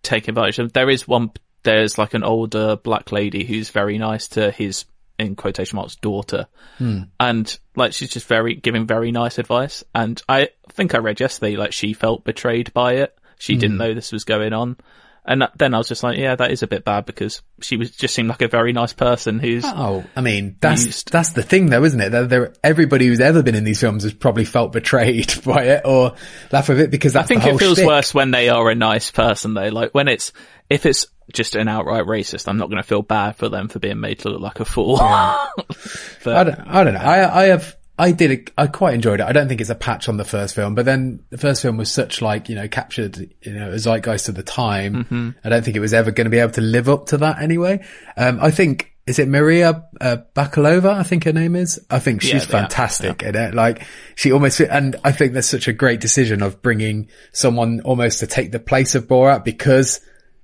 taking 0.03 0.31
advantage 0.31 0.59
of. 0.59 0.73
There 0.73 0.91
is 0.91 1.07
one, 1.07 1.33
there's 1.63 1.99
like 1.99 2.15
an 2.15 2.25
older 2.25 2.77
black 2.77 3.13
lady 3.13 3.45
who's 3.45 3.71
very 3.71 3.99
nice 3.99 4.29
to 4.29 4.51
his, 4.51 4.85
in 5.19 5.37
quotation 5.37 5.77
marks, 5.77 5.97
daughter, 5.97 6.47
hmm. 6.79 7.03
and 7.19 7.59
like 7.77 7.93
she's 7.93 8.11
just 8.11 8.27
very 8.27 8.55
giving 8.55 8.87
very 8.87 9.13
nice 9.13 9.39
advice. 9.39 9.85
And 9.95 10.21
I 10.29 10.51
think 10.71 10.95
I 10.95 10.99
read 10.99 11.21
yesterday, 11.21 11.57
like 11.57 11.73
she 11.73 11.93
felt 11.93 12.25
betrayed 12.25 12.73
by 12.73 12.95
it. 12.95 13.19
She 13.39 13.57
didn't 13.57 13.77
hmm. 13.77 13.83
know 13.83 13.95
this 13.95 14.13
was 14.13 14.25
going 14.25 14.53
on. 14.53 14.77
And 15.29 15.47
then 15.57 15.75
I 15.75 15.79
was 15.79 15.89
just 15.89 16.03
like, 16.03 16.17
yeah, 16.17 16.37
that 16.37 16.53
is 16.53 16.63
a 16.63 16.67
bit 16.67 16.87
bad 16.87 17.05
because 17.05 17.43
she 17.61 17.77
was 17.77 17.91
just 17.91 18.15
seemed 18.15 18.31
like 18.31 18.41
a 18.41 18.49
very 18.49 18.73
nice 18.73 18.95
person 18.95 19.39
who's 19.39 19.63
Oh, 19.63 20.03
I 20.17 20.23
mean, 20.23 20.57
that's 20.59 20.87
Used. 20.87 21.13
that's 21.13 21.35
the 21.35 21.43
thing, 21.43 21.67
though, 21.67 21.85
isn't 21.85 22.01
it? 22.01 22.09
That 22.13 22.31
there, 22.31 22.55
everybody 22.65 23.09
who's 23.09 23.21
ever 23.21 23.43
been 23.43 23.55
in 23.55 23.63
these 23.63 23.79
films 23.79 24.05
has 24.05 24.15
probably 24.15 24.47
felt 24.47 24.73
betrayed 24.73 25.31
by 25.45 25.65
it 25.65 25.83
or 25.85 26.15
laugh 26.51 26.71
with 26.71 26.81
it 26.81 26.91
because 26.91 27.13
that's 27.13 27.31
I 27.31 27.35
think 27.35 27.45
it 27.45 27.59
feels 27.59 27.77
shtick. 27.77 27.87
worse 27.87 28.15
when 28.15 28.31
they 28.31 28.49
are 28.49 28.71
a 28.71 28.75
nice 28.75 29.11
person 29.11 29.53
though. 29.53 29.69
Like 29.69 29.93
when 29.93 30.09
it's, 30.09 30.33
if 30.71 30.87
it's 30.87 31.07
just 31.33 31.55
an 31.55 31.69
outright 31.69 32.05
racist, 32.05 32.49
I'm 32.49 32.57
not 32.57 32.71
going 32.71 32.83
to 32.83 32.89
feel 32.89 33.03
bad 33.03 33.37
for 33.37 33.49
them 33.49 33.69
for 33.69 33.79
being 33.79 34.01
made 34.01 34.21
to 34.21 34.31
look 34.31 34.41
like 34.41 34.61
a 34.61 34.65
fool. 34.65 34.97
I 35.01 35.49
don't, 36.25 36.61
I 36.61 36.85
don't 36.85 36.95
know. 36.95 37.01
I, 37.01 37.43
I 37.43 37.45
have, 37.47 37.77
I 37.99 38.13
did, 38.13 38.31
it, 38.31 38.51
I 38.57 38.67
quite 38.67 38.95
enjoyed 38.95 39.21
it. 39.21 39.27
I 39.27 39.33
don't 39.33 39.49
think 39.49 39.61
it's 39.61 39.71
a 39.71 39.75
patch 39.75 40.09
on 40.09 40.17
the 40.17 40.25
first 40.25 40.55
film, 40.55 40.75
but 40.75 40.85
then 40.85 41.21
the 41.31 41.39
first 41.39 41.63
film 41.63 41.77
was 41.77 41.93
such 41.93 42.23
like, 42.23 42.49
you 42.49 42.55
know, 42.55 42.69
captured, 42.69 43.19
you 43.43 43.53
know, 43.53 43.71
a 43.71 43.79
zeitgeist 43.79 44.29
of 44.29 44.37
the 44.37 44.43
time. 44.43 45.05
Mm-hmm. 45.05 45.31
I 45.45 45.49
don't 45.49 45.65
think 45.65 45.77
it 45.77 45.81
was 45.81 45.95
ever 45.95 46.11
going 46.11 46.27
to 46.27 46.31
be 46.31 46.39
able 46.39 46.53
to 46.53 46.61
live 46.61 46.89
up 46.89 47.07
to 47.07 47.19
that 47.19 47.43
anyway. 47.43 47.85
Um, 48.17 48.39
I 48.41 48.51
think, 48.51 48.95
is 49.07 49.19
it 49.19 49.27
Maria 49.27 49.87
uh, 50.01 50.19
Bakalova? 50.35 50.95
I 50.95 51.03
think 51.03 51.25
her 51.25 51.33
name 51.33 51.57
is. 51.57 51.81
I 51.91 51.99
think 51.99 52.21
she's 52.21 52.33
Yeah, 52.33 52.39
yeah, 52.41 52.47
fantastic 52.47 53.23
in 53.23 53.35
it. 53.35 53.55
Like 53.55 53.87
she 54.15 54.33
almost, 54.33 54.61
and 54.61 54.97
I 55.03 55.13
think 55.13 55.33
that's 55.33 55.49
such 55.49 55.67
a 55.67 55.73
great 55.73 56.01
decision 56.01 56.43
of 56.43 56.61
bringing 56.61 57.09
someone 57.33 57.81
almost 57.81 58.21
to 58.21 58.27
take 58.27 58.53
the 58.53 58.61
place 58.61 58.95
of 58.95 59.09
Borat 59.09 59.45
because 59.45 60.01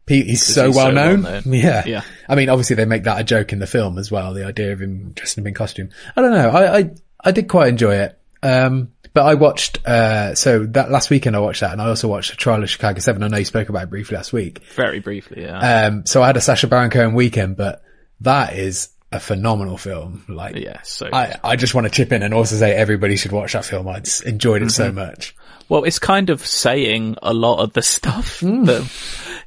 he, 0.07 0.23
he's 0.23 0.45
so 0.47 0.67
he's 0.67 0.77
well 0.77 0.87
so 0.89 0.93
known. 0.93 1.23
well-known. 1.23 1.43
Yeah. 1.55 1.83
Yeah. 1.87 2.03
I 2.29 2.35
mean, 2.35 2.49
obviously 2.49 2.77
they 2.77 2.85
make 2.85 3.05
that 3.05 3.21
a 3.21 3.25
joke 3.25 3.53
in 3.53 3.59
the 3.59 3.67
film 3.67 3.99
as 3.99 4.11
well. 4.11 4.35
The 4.35 4.45
idea 4.47 4.73
of 4.73 4.81
him 4.81 5.13
dressing 5.13 5.43
up 5.45 5.49
in 5.49 5.55
costume. 5.55 5.91
I 6.17 6.21
don't 6.23 6.33
know. 6.33 6.51
I, 6.51 6.79
I, 6.79 6.91
I 7.25 7.31
did 7.33 7.49
quite 7.49 7.69
enjoy 7.69 7.95
it. 7.97 8.19
Um, 8.43 8.91
but 9.15 9.25
I 9.27 9.35
watched, 9.35 9.79
uh, 9.87 10.35
so 10.35 10.67
that 10.67 10.91
last 10.91 11.09
weekend 11.09 11.37
I 11.37 11.39
watched 11.39 11.61
that 11.61 11.73
and 11.73 11.81
I 11.81 11.89
also 11.89 12.09
watched 12.09 12.31
the 12.31 12.37
trial 12.37 12.63
of 12.63 12.69
Chicago 12.69 12.99
7. 13.01 13.23
I 13.23 13.29
know 13.29 13.37
you 13.39 13.45
spoke 13.45 13.69
about 13.69 13.85
it 13.85 13.91
briefly 13.91 14.17
last 14.17 14.33
week. 14.33 14.59
Very 14.75 14.99
briefly, 14.99 15.43
yeah. 15.43 15.87
Um, 15.87 16.05
so 16.05 16.23
I 16.23 16.27
had 16.27 16.37
a 16.37 16.41
Sacha 16.41 16.67
Baron 16.67 16.91
Cohen 16.91 17.15
weekend, 17.15 17.57
but 17.57 17.83
that 18.23 18.55
is 18.57 18.89
a 19.13 19.21
phenomenal 19.21 19.79
film. 19.79 20.25
Like, 20.29 20.57
yeah, 20.57 20.83
so 20.83 21.09
I, 21.13 21.37
I 21.45 21.55
just 21.57 21.75
want 21.75 21.87
to 21.87 21.91
chip 21.93 22.11
in 22.13 22.23
and 22.25 22.35
also 22.35 22.57
say 22.57 22.75
everybody 22.75 23.17
should 23.17 23.31
watch 23.33 23.53
that 23.53 23.65
film. 23.65 23.87
I 23.89 24.01
just 24.01 24.25
enjoyed 24.25 24.63
it 24.63 24.67
Mm-hmm. 24.67 24.71
so 24.71 24.93
much. 24.93 25.37
Well, 25.69 25.85
it's 25.85 25.99
kind 25.99 26.31
of 26.31 26.45
saying 26.47 27.17
a 27.23 27.33
lot 27.33 27.61
of 27.63 27.73
the 27.73 27.83
stuff 27.83 28.41
Hmm. 28.41 28.65
that 28.65 28.91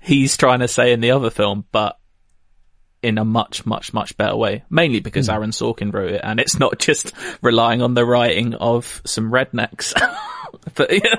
he's 0.01 0.35
trying 0.37 0.59
to 0.59 0.67
say 0.67 0.91
in 0.93 0.99
the 1.01 1.11
other 1.11 1.29
film, 1.29 1.65
but 1.71 1.97
in 3.03 3.17
a 3.19 3.23
much, 3.25 3.65
much, 3.65 3.93
much 3.93 4.17
better 4.17 4.35
way. 4.35 4.63
Mainly 4.69 4.99
because 4.99 5.29
Aaron 5.29 5.51
Sorkin 5.51 5.93
wrote 5.93 6.11
it, 6.13 6.21
and 6.23 6.39
it's 6.39 6.57
not 6.59 6.79
just 6.79 7.13
relying 7.41 7.81
on 7.81 7.93
the 7.93 8.05
writing 8.05 8.55
of 8.55 9.01
some 9.05 9.31
rednecks. 9.31 9.93
but 10.75 10.91
yeah, 11.03 11.15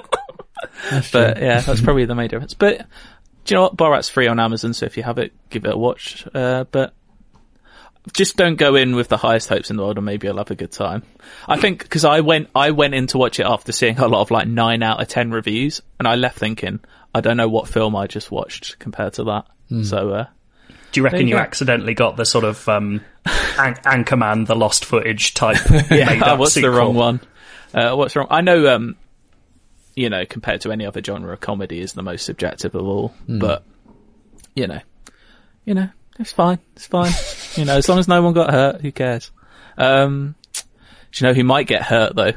but 1.13 1.41
yeah, 1.41 1.61
that's 1.61 1.81
probably 1.85 2.05
the 2.05 2.15
main 2.17 2.29
difference. 2.29 2.55
But 2.55 2.79
do 3.45 3.55
you 3.55 3.57
know 3.57 3.63
what? 3.63 3.77
Borat's 3.77 4.09
free 4.09 4.27
on 4.27 4.41
Amazon, 4.41 4.75
so 4.75 4.87
if 4.87 4.97
you 4.97 5.05
have 5.05 5.19
it, 5.19 5.33
give 5.51 5.65
it 5.65 5.73
a 5.73 5.79
watch. 5.79 6.27
Uh, 6.35 6.65
but 6.65 6.95
just 8.13 8.37
don't 8.37 8.57
go 8.57 8.75
in 8.75 8.97
with 8.97 9.09
the 9.09 9.17
highest 9.17 9.49
hopes 9.49 9.71
in 9.71 9.77
the 9.77 9.83
world 9.83 9.97
and 9.97 10.07
maybe 10.07 10.29
I'll 10.29 10.37
have 10.39 10.51
a 10.51 10.55
good 10.55 10.73
time. 10.73 11.03
I 11.47 11.59
think 11.59 11.83
because 11.83 12.05
I 12.05 12.21
went, 12.21 12.49
I 12.55 12.71
went 12.71 12.95
in 12.95 13.07
to 13.09 13.19
watch 13.19 13.39
it 13.39 13.47
after 13.47 13.73
seeing 13.73 13.99
a 13.99 14.09
lot 14.09 14.23
of 14.23 14.31
like 14.31 14.49
nine 14.49 14.83
out 14.83 15.01
of 15.01 15.09
ten 15.09 15.31
reviews 15.31 15.83
and 15.99 16.09
I 16.09 16.15
left 16.15 16.39
thinking, 16.39 16.81
I 17.15 17.21
don't 17.21 17.37
know 17.37 17.49
what 17.49 17.69
film 17.69 17.97
I 17.97 18.07
just 18.07 18.31
watched 18.31 18.79
compared 18.79 19.15
to 19.15 19.25
that. 19.25 19.47
So, 19.85 20.11
uh, 20.11 20.27
Do 20.93 21.01
you 21.01 21.05
reckon 21.05 21.29
you, 21.29 21.35
you 21.35 21.37
accidentally 21.37 21.93
got 21.93 22.17
the 22.17 22.25
sort 22.25 22.45
of 22.45 22.67
um, 22.69 23.03
An- 23.59 23.75
Anchorman, 23.85 24.47
the 24.47 24.57
lost 24.57 24.87
footage 24.87 25.35
type? 25.35 25.59
yeah, 25.91 26.07
made 26.07 26.23
up 26.23 26.39
what's 26.39 26.55
the 26.55 26.71
wrong 26.71 26.95
one? 26.95 27.21
Uh, 27.75 27.95
what's 27.95 28.17
wrong? 28.17 28.29
I 28.31 28.41
know, 28.41 28.75
um, 28.75 28.97
you 29.95 30.09
know, 30.09 30.25
compared 30.25 30.63
to 30.63 30.73
any 30.73 30.87
other 30.87 31.03
genre, 31.03 31.35
of 31.35 31.41
comedy 31.41 31.81
is 31.81 31.93
the 31.93 32.03
most 32.03 32.25
subjective 32.25 32.75
of 32.75 32.87
all, 32.87 33.13
but 33.27 33.63
you 34.55 34.67
know, 34.67 34.81
you 35.67 35.75
know, 35.75 35.91
it's 36.19 36.33
fine. 36.33 36.59
It's 36.77 36.87
fine. 36.87 37.13
you 37.57 37.65
know, 37.65 37.77
as 37.77 37.89
long 37.89 37.99
as 37.99 38.09
no 38.09 38.23
one 38.23 38.35
got 38.35 38.51
hurt, 38.51 38.81
who 38.81 38.93
cares? 38.93 39.31
Um, 39.77 40.35
do 41.13 41.25
you 41.25 41.27
know 41.29 41.35
who 41.35 41.45
might 41.45 41.67
get 41.67 41.83
hurt 41.83 42.17
though? 42.17 42.33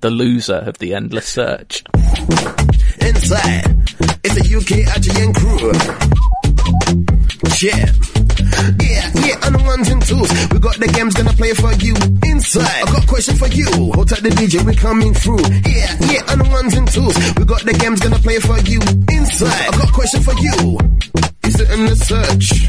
The 0.00 0.10
loser 0.10 0.54
of 0.54 0.78
the 0.78 0.94
endless 0.94 1.26
search. 1.26 1.82
Inside, 3.00 3.66
it's 4.24 4.36
a 4.36 4.56
UK 4.56 4.86
IGN 4.94 5.34
crew. 5.34 5.72
Yeah. 7.60 7.92
Yeah, 8.78 9.10
yeah, 9.26 9.46
on 9.46 9.52
the 9.52 9.62
ones 9.66 9.88
and 9.88 10.02
twos. 10.02 10.30
We 10.52 10.58
got 10.58 10.76
the 10.78 10.88
games 10.88 11.14
gonna 11.14 11.32
play 11.32 11.52
for 11.54 11.72
you. 11.82 11.94
Inside, 12.30 12.82
I 12.82 12.84
got 12.84 13.04
a 13.04 13.06
question 13.06 13.36
for 13.36 13.48
you. 13.48 13.66
Hold 13.92 14.08
tight 14.08 14.22
the 14.22 14.30
DJ, 14.30 14.64
we 14.64 14.74
coming 14.74 15.14
through. 15.14 15.42
Yeah, 15.66 15.96
yeah, 16.12 16.32
on 16.32 16.38
the 16.38 16.48
ones 16.50 16.74
and 16.74 16.86
twos. 16.86 17.16
We 17.36 17.44
got 17.44 17.64
the 17.64 17.72
games 17.72 18.00
gonna 18.00 18.18
play 18.18 18.38
for 18.38 18.58
you. 18.60 18.80
Inside, 19.10 19.68
I 19.68 19.76
got 19.76 19.88
a 19.88 19.92
question 19.92 20.22
for 20.22 20.34
you. 20.38 21.27
Is 21.48 21.60
it 21.60 21.70
in 21.70 21.86
the 21.86 21.96
search? 21.96 22.68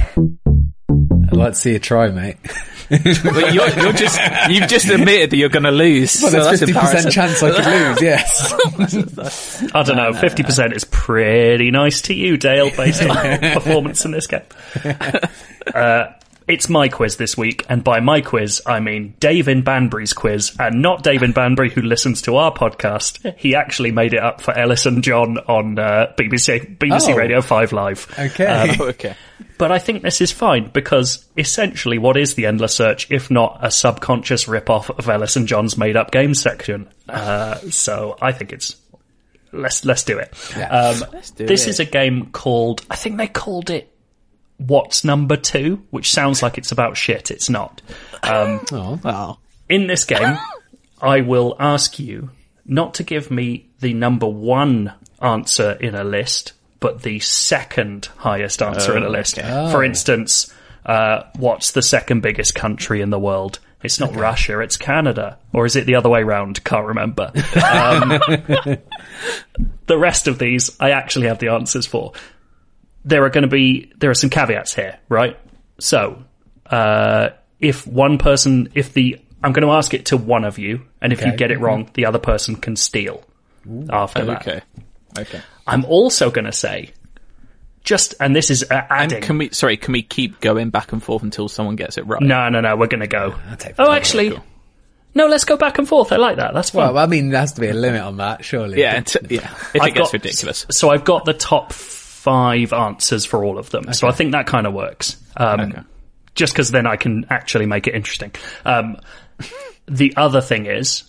I'd 1.27 1.35
like 1.35 1.51
to 1.51 1.59
see 1.59 1.73
you 1.73 1.79
try, 1.79 2.09
mate. 2.11 2.37
But 2.89 3.53
you're, 3.53 3.69
you're 3.77 3.91
just, 3.91 4.17
you've 4.49 4.69
just 4.69 4.87
admitted 4.89 5.31
that 5.31 5.35
you're 5.35 5.49
going 5.49 5.63
to 5.63 5.71
lose. 5.71 6.17
Well, 6.21 6.31
so 6.31 6.43
there's 6.43 6.61
that's 6.61 6.71
50% 6.71 7.11
chance 7.11 7.43
I 7.43 7.51
could 7.51 7.65
lose, 7.65 8.01
yes. 8.01 8.53
I 9.75 9.83
don't 9.83 9.97
know. 9.97 10.13
Fifty 10.13 10.43
percent 10.43 10.71
is 10.71 10.85
pretty 10.85 11.71
nice 11.71 12.03
to 12.03 12.13
you, 12.13 12.37
Dale, 12.37 12.71
based 12.71 13.03
on 13.03 13.39
performance 13.53 14.05
in 14.05 14.11
this 14.11 14.27
game. 14.27 14.43
Uh, 15.75 16.05
it's 16.49 16.67
my 16.67 16.89
quiz 16.89 17.15
this 17.17 17.37
week, 17.37 17.65
and 17.69 17.83
by 17.83 17.99
my 18.01 18.21
quiz, 18.21 18.61
I 18.65 18.79
mean 18.79 19.13
Dave 19.19 19.47
in 19.47 19.61
Banbury's 19.61 20.11
quiz, 20.13 20.55
and 20.59 20.81
not 20.81 21.03
Dave 21.03 21.23
in 21.23 21.31
Banbury 21.31 21.69
who 21.69 21.81
listens 21.81 22.21
to 22.23 22.35
our 22.37 22.51
podcast. 22.53 23.37
He 23.37 23.55
actually 23.55 23.91
made 23.91 24.13
it 24.13 24.19
up 24.21 24.41
for 24.41 24.57
Elis 24.57 24.85
and 24.85 25.03
John 25.03 25.37
on 25.37 25.79
uh, 25.79 26.13
BBC 26.17 26.77
BBC 26.77 27.13
Oh. 27.13 27.15
Radio 27.15 27.41
Five 27.41 27.71
Live. 27.71 28.13
Okay. 28.19 28.75
Oh, 28.79 28.87
okay. 28.89 29.15
But 29.57 29.71
I 29.73 29.79
think 29.79 30.03
this 30.03 30.21
is 30.21 30.31
fine 30.31 30.69
because 30.71 31.25
essentially, 31.37 31.97
what 31.97 32.15
is 32.17 32.35
the 32.35 32.45
endless 32.45 32.73
search 32.73 33.11
if 33.11 33.29
not 33.29 33.59
a 33.61 33.69
subconscious 33.71 34.47
rip-off 34.47 34.89
of 34.89 35.07
Elis 35.09 35.35
and 35.35 35.47
John's 35.47 35.77
made-up 35.77 36.11
game 36.11 36.33
section? 36.33 36.87
Uh, 37.07 37.55
so 37.69 38.17
I 38.21 38.31
think 38.31 38.53
it's 38.53 38.75
let's 39.51 39.83
let's 39.85 40.03
do 40.03 40.17
it. 40.17 40.33
Um, 40.57 41.03
do 41.35 41.45
this 41.45 41.67
it. 41.67 41.69
is 41.71 41.79
a 41.79 41.85
game 41.85 42.27
called 42.31 42.85
I 42.89 42.95
think 42.95 43.17
they 43.17 43.27
called 43.27 43.69
it 43.69 43.91
What's 44.59 45.03
Number 45.03 45.35
Two, 45.37 45.83
which 45.89 46.11
sounds 46.11 46.43
like 46.43 46.57
it's 46.57 46.71
about 46.71 46.95
shit. 46.97 47.31
It's 47.31 47.49
not. 47.49 47.81
Um, 48.23 48.61
Oh. 48.71 49.37
in 49.67 49.87
this 49.87 50.05
game, 50.05 50.37
I 51.01 51.21
will 51.21 51.55
ask 51.59 51.97
you 51.99 52.29
not 52.65 52.93
to 52.95 53.03
give 53.03 53.31
me 53.31 53.69
the 53.79 53.93
number 53.93 54.27
one 54.27 54.93
answer 55.21 55.71
in 55.71 55.95
a 55.95 56.03
list, 56.03 56.53
but 56.79 57.01
the 57.01 57.19
second 57.19 58.09
highest 58.17 58.61
answer 58.61 58.95
in 58.95 59.03
a 59.03 59.09
list. 59.09 59.35
For 59.41 59.83
instance, 59.83 60.53
uh, 60.85 61.23
what's 61.37 61.71
the 61.71 61.81
second 61.81 62.21
biggest 62.21 62.53
country 62.55 63.01
in 63.01 63.09
the 63.09 63.19
world? 63.19 63.59
It's 63.81 63.99
not 63.99 64.13
Russia, 64.13 64.59
it's 64.59 64.75
Canada. 64.75 65.37
Or 65.53 65.65
is 65.65 65.77
it 65.77 65.85
the 65.85 65.95
other 65.95 66.09
way 66.09 66.19
around? 66.21 66.61
Can't 66.65 66.85
remember. 66.87 67.31
Um, 67.33 68.09
the 69.87 69.97
rest 69.97 70.27
of 70.27 70.37
these, 70.39 70.75
I 70.79 70.91
actually 70.91 71.27
have 71.27 71.39
the 71.39 71.49
answers 71.49 71.85
for. 71.85 72.11
There 73.09 73.23
are 73.25 73.29
going 73.29 73.43
to 73.43 73.47
be, 73.49 73.91
there 73.97 74.09
are 74.09 74.15
some 74.15 74.29
caveats 74.29 74.73
here, 74.75 74.99
right? 75.09 75.37
So, 75.79 76.23
uh, 76.67 77.29
if 77.59 77.85
one 77.87 78.17
person, 78.17 78.69
if 78.75 78.93
the, 78.93 79.19
I'm 79.43 79.51
going 79.53 79.65
to 79.67 79.73
ask 79.73 79.93
it 79.93 80.05
to 80.07 80.17
one 80.17 80.43
of 80.45 80.57
you, 80.59 80.81
and 81.01 81.11
if 81.13 81.25
you 81.25 81.35
get 81.35 81.51
it 81.51 81.59
wrong, 81.59 81.89
the 81.93 82.05
other 82.05 82.19
person 82.19 82.55
can 82.55 82.75
steal 82.75 83.23
after 83.89 84.25
that. 84.25 84.41
Okay. 84.47 84.61
Okay. 85.17 85.41
I'm 85.65 85.85
also 85.85 86.29
going 86.29 86.45
to 86.45 86.51
say, 86.51 86.91
just, 87.83 88.13
and 88.19 88.35
this 88.35 88.49
is 88.51 88.63
uh, 88.69 88.81
And 88.89 89.21
can 89.21 89.37
we? 89.37 89.49
Sorry, 89.49 89.77
can 89.77 89.93
we 89.93 90.01
keep 90.03 90.39
going 90.41 90.69
back 90.69 90.91
and 90.91 91.01
forth 91.01 91.23
until 91.23 91.47
someone 91.47 91.75
gets 91.75 91.97
it 91.97 92.05
right? 92.05 92.21
no, 92.21 92.49
no, 92.49 92.61
no, 92.61 92.75
we're 92.75 92.87
going 92.87 92.99
to 92.99 93.07
go. 93.07 93.35
Oh, 93.79 93.91
actually, 93.91 94.37
no, 95.15 95.27
let's 95.27 95.45
go 95.45 95.57
back 95.57 95.79
and 95.79 95.87
forth. 95.87 96.11
I 96.11 96.17
like 96.17 96.37
that. 96.37 96.53
That's 96.53 96.69
fun. 96.71 96.93
Well, 96.93 97.03
I 97.03 97.07
mean, 97.07 97.29
there 97.29 97.39
has 97.39 97.53
to 97.53 97.61
be 97.61 97.69
a 97.69 97.73
limit 97.73 98.01
on 98.01 98.17
that, 98.17 98.45
surely. 98.45 98.79
Yeah. 98.81 98.97
Until, 98.97 99.21
yeah. 99.31 99.49
If 99.73 99.81
I've 99.81 99.89
it 99.89 99.95
gets 99.95 100.07
got- 100.09 100.13
ridiculous. 100.13 100.65
So 100.71 100.89
I've 100.91 101.03
got 101.05 101.25
the 101.25 101.33
top 101.33 101.71
five 102.19 102.73
answers 102.73 103.23
for 103.25 103.45
all 103.45 103.57
of 103.57 103.69
them. 103.69 103.93
So 103.93 104.07
I 104.07 104.11
think 104.11 104.33
that 104.33 104.45
kind 104.45 104.67
of 104.67 104.73
works. 104.73 105.15
Um, 105.37 105.59
Okay. 105.61 105.81
Just 106.35 106.53
because 106.53 106.71
then 106.71 106.85
I 106.85 106.95
can 106.95 107.25
actually 107.29 107.65
make 107.65 107.87
it 107.87 107.95
interesting. 107.95 108.31
Um, 108.63 108.97
the 109.87 110.13
other 110.15 110.41
thing 110.41 110.67
is, 110.67 111.03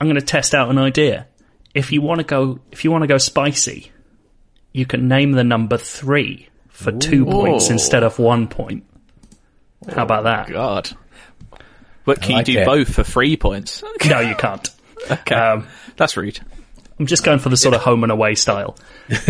I'm 0.00 0.06
going 0.06 0.20
to 0.20 0.24
test 0.24 0.54
out 0.54 0.70
an 0.70 0.78
idea. 0.78 1.26
If 1.74 1.90
you 1.92 2.00
want 2.00 2.18
to 2.20 2.24
go, 2.24 2.60
if 2.70 2.84
you 2.84 2.90
want 2.90 3.02
to 3.02 3.08
go 3.08 3.18
spicy, 3.18 3.92
you 4.72 4.86
can 4.86 5.08
name 5.08 5.32
the 5.32 5.44
number 5.44 5.76
three 5.76 6.48
for 6.68 6.92
two 6.92 7.24
points 7.26 7.70
instead 7.70 8.02
of 8.02 8.18
one 8.18 8.46
point. 8.46 8.84
How 9.94 10.04
about 10.04 10.24
that? 10.24 10.48
God. 10.48 10.90
But 12.04 12.22
can 12.22 12.36
like 12.36 12.48
you 12.48 12.54
do 12.54 12.60
it. 12.60 12.66
both 12.66 12.94
for 12.94 13.02
three 13.04 13.36
points? 13.36 13.82
No, 14.06 14.20
you 14.20 14.34
can't. 14.34 14.68
Okay. 15.10 15.34
Um, 15.34 15.66
That's 15.96 16.16
rude. 16.16 16.38
I'm 16.98 17.06
just 17.06 17.24
going 17.24 17.38
for 17.38 17.48
the 17.48 17.56
sort 17.56 17.74
of 17.74 17.80
home 17.80 18.02
and 18.02 18.12
away 18.12 18.34
style. 18.34 18.76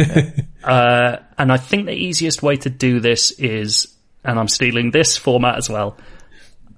uh, 0.64 1.16
and 1.38 1.52
I 1.52 1.56
think 1.56 1.86
the 1.86 1.92
easiest 1.94 2.42
way 2.42 2.56
to 2.58 2.70
do 2.70 3.00
this 3.00 3.30
is, 3.32 3.88
and 4.24 4.38
I'm 4.38 4.48
stealing 4.48 4.90
this 4.90 5.16
format 5.16 5.56
as 5.56 5.68
well. 5.68 5.96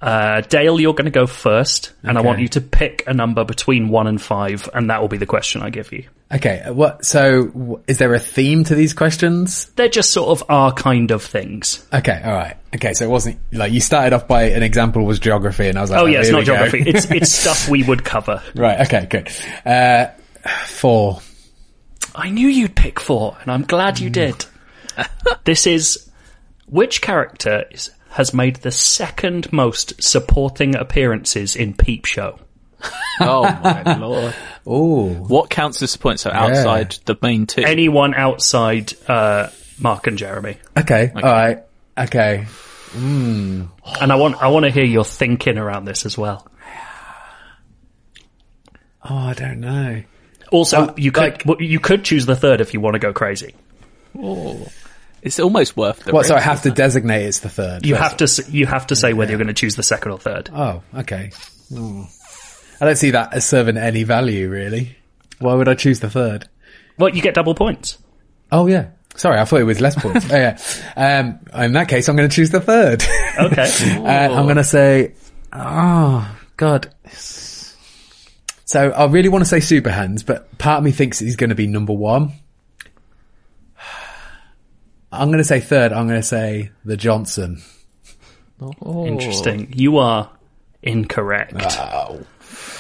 Uh, 0.01 0.43
Dale, 0.43 0.79
you're 0.79 0.93
going 0.93 1.07
to 1.07 1.11
go 1.11 1.27
first, 1.27 1.93
and 2.03 2.19
I 2.19 2.21
want 2.21 2.41
you 2.41 2.49
to 2.49 2.61
pick 2.61 3.05
a 3.07 3.15
number 3.15 3.43
between 3.45 3.89
one 3.89 4.07
and 4.07 4.21
five, 4.21 4.69
and 4.75 4.91
that 4.91 5.01
will 5.01 5.09
be 5.09 5.17
the 5.17 5.25
question 5.25 5.63
I 5.63 5.71
give 5.71 5.93
you. 5.93 6.05
Okay. 6.31 6.63
What? 6.71 7.07
So, 7.07 7.47
w- 7.47 7.83
is 7.87 7.97
there 7.97 8.13
a 8.13 8.19
theme 8.19 8.65
to 8.65 8.75
these 8.75 8.93
questions? 8.93 9.67
They're 9.77 9.89
just 9.89 10.11
sort 10.11 10.29
of 10.29 10.51
our 10.51 10.73
kind 10.73 11.11
of 11.11 11.23
things. 11.23 11.87
Okay. 11.91 12.21
All 12.23 12.35
right. 12.35 12.57
Okay. 12.75 12.93
So 12.93 13.07
it 13.07 13.09
wasn't 13.09 13.39
like 13.53 13.73
you 13.73 13.81
started 13.81 14.13
off 14.13 14.29
by 14.29 14.45
an 14.51 14.63
example 14.63 15.05
was 15.07 15.19
geography, 15.21 15.69
and 15.69 15.79
I 15.79 15.81
was 15.81 15.91
like, 15.91 16.01
Oh 16.01 16.07
yeah, 16.07 16.21
it's 16.21 16.31
not 16.31 16.45
geography. 16.45 16.83
It's 16.87 17.11
it's 17.11 17.31
stuff 17.41 17.69
we 17.71 17.83
would 17.83 18.05
cover. 18.05 18.43
right. 18.55 18.81
Okay. 18.81 19.07
Good. 19.07 19.31
Uh, 19.65 20.09
four. 20.67 21.21
I 22.15 22.31
knew 22.31 22.49
you'd 22.49 22.77
pick 22.77 23.01
four, 23.01 23.37
and 23.41 23.51
I'm 23.51 23.63
glad 23.63 23.99
you 23.99 24.11
did. 24.11 24.47
this 25.45 25.67
is 25.67 26.11
which 26.67 27.01
character 27.03 27.65
is, 27.71 27.91
has 28.11 28.33
made 28.33 28.57
the 28.57 28.71
second 28.71 29.53
most 29.53 30.03
supporting 30.03 30.77
appearances 30.77 31.57
in 31.57 31.75
Peep 31.75 32.05
Show? 32.07 32.39
Oh 33.21 33.43
my 33.45 33.97
lord. 33.97 34.35
Oh. 34.67 35.09
What 35.09 35.49
counts 35.49 35.81
as 35.83 35.97
points? 35.97 36.23
So 36.23 36.31
outside 36.33 36.97
the 37.05 37.17
main 37.23 37.47
two. 37.47 37.63
Anyone 37.63 38.13
outside 38.13 38.93
uh, 39.09 39.51
Mark 39.79 40.09
and 40.09 40.19
Jeremy? 40.19 40.57
Okay. 40.77 41.13
All 41.15 41.23
right. 41.23 41.63
Okay. 41.97 42.47
And 42.97 43.69
I 44.01 44.17
want 44.17 44.43
I 44.43 44.49
want 44.49 44.65
to 44.65 44.71
hear 44.71 44.85
your 44.85 45.05
thinking 45.05 45.59
around 45.59 45.85
this 45.85 46.05
as 46.07 46.19
well. 46.19 46.47
Oh, 49.09 49.17
I 49.17 49.35
don't 49.35 49.61
know. 49.61 50.03
Also, 50.55 50.83
Uh, 50.83 50.95
you 50.97 51.11
could 51.11 51.45
like- 51.47 51.61
you 51.61 51.81
could 51.81 52.05
choose 52.05 52.27
the 52.27 52.37
third 52.37 52.61
if 52.61 52.73
you 52.75 52.81
want 52.81 52.95
to 52.95 53.01
go 53.01 53.13
crazy. 53.13 53.55
Oh, 54.17 54.69
it's 55.21 55.41
almost 55.41 55.77
worth 55.77 56.05
the 56.05 56.13
What? 56.13 56.27
So 56.27 56.37
I 56.37 56.41
have 56.41 56.63
to 56.63 56.69
it? 56.69 56.77
designate 56.77 57.25
it's 57.27 57.41
the 57.41 57.49
third. 57.49 57.85
You 57.85 57.97
first 57.97 58.21
have 58.39 58.47
to 58.47 58.53
you 58.53 58.67
have 58.67 58.87
to 58.87 58.97
say 58.97 59.13
whether 59.15 59.33
you're 59.33 59.39
going 59.39 59.49
to 59.49 59.53
choose 59.61 59.75
the 59.75 59.83
second 59.83 60.13
or 60.13 60.19
third. 60.19 60.51
Oh, 60.55 60.83
okay. 60.97 61.33
Oh. 61.75 62.07
I 62.81 62.85
don't 62.85 62.97
see 62.97 63.11
that 63.11 63.35
as 63.35 63.45
serving 63.45 63.77
any 63.77 64.05
value, 64.05 64.49
really. 64.49 64.97
Why 65.41 65.55
would 65.55 65.69
I 65.69 65.75
choose 65.75 65.99
the 66.01 66.11
third? 66.11 66.49
Well, 66.99 67.11
you 67.11 67.21
get 67.23 67.35
double 67.35 67.55
points. 67.57 67.99
Oh, 68.53 68.67
yeah. 68.69 68.87
Sorry, 69.17 69.39
I 69.39 69.45
thought 69.45 69.61
it 69.61 69.65
was 69.65 69.81
less 69.81 69.97
points. 69.97 70.27
oh, 70.31 70.37
yeah. 70.37 70.59
Um, 70.97 71.41
in 71.65 71.73
that 71.73 71.89
case, 71.89 72.09
I'm 72.09 72.17
going 72.17 72.29
to 72.29 72.35
choose 72.35 72.51
the 72.51 72.61
third. 72.61 73.03
Okay. 73.39 73.71
uh, 73.99 74.05
I'm 74.05 74.45
going 74.45 74.57
to 74.57 74.65
say, 74.65 75.15
oh, 75.53 76.29
God. 76.57 76.93
So 78.65 78.91
I 78.91 79.07
really 79.07 79.29
want 79.29 79.43
to 79.45 79.49
say 79.49 79.61
Super 79.61 79.91
Hans, 79.91 80.23
but 80.23 80.57
part 80.59 80.79
of 80.79 80.85
me 80.85 80.91
thinks 80.91 81.19
he's 81.19 81.37
going 81.37 81.51
to 81.51 81.57
be 81.57 81.67
number 81.67 81.93
one. 81.93 82.33
I'm 85.13 85.29
going 85.29 85.39
to 85.39 85.45
say 85.45 85.61
third. 85.61 85.93
I'm 85.93 86.09
going 86.09 86.21
to 86.21 86.27
say 86.27 86.71
the 86.85 86.97
Johnson. 86.97 87.63
Interesting. 88.85 89.73
You 89.77 89.99
are 89.99 90.31
incorrect. 90.83 91.55
Oh. 91.79 92.21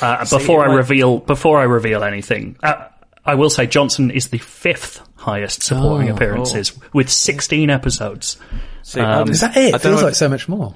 Uh, 0.00 0.24
before 0.28 0.64
I 0.64 0.68
like- 0.68 0.76
reveal 0.78 1.18
before 1.18 1.58
I 1.60 1.64
reveal 1.64 2.02
anything, 2.02 2.56
uh, 2.62 2.86
I 3.24 3.34
will 3.34 3.50
say 3.50 3.66
Johnson 3.66 4.10
is 4.10 4.28
the 4.28 4.38
fifth 4.38 5.00
highest 5.16 5.62
supporting 5.62 6.10
Oh. 6.10 6.14
appearances 6.14 6.72
with 6.92 7.10
16 7.10 7.70
episodes. 7.70 8.36
See, 8.82 9.00
Um, 9.00 9.30
Is 9.30 9.40
that 9.40 9.56
it? 9.56 9.72
I 9.74 9.76
It 9.76 9.82
feels 9.82 10.02
like 10.02 10.12
if- 10.12 10.16
so 10.16 10.28
much 10.28 10.48
more. 10.48 10.74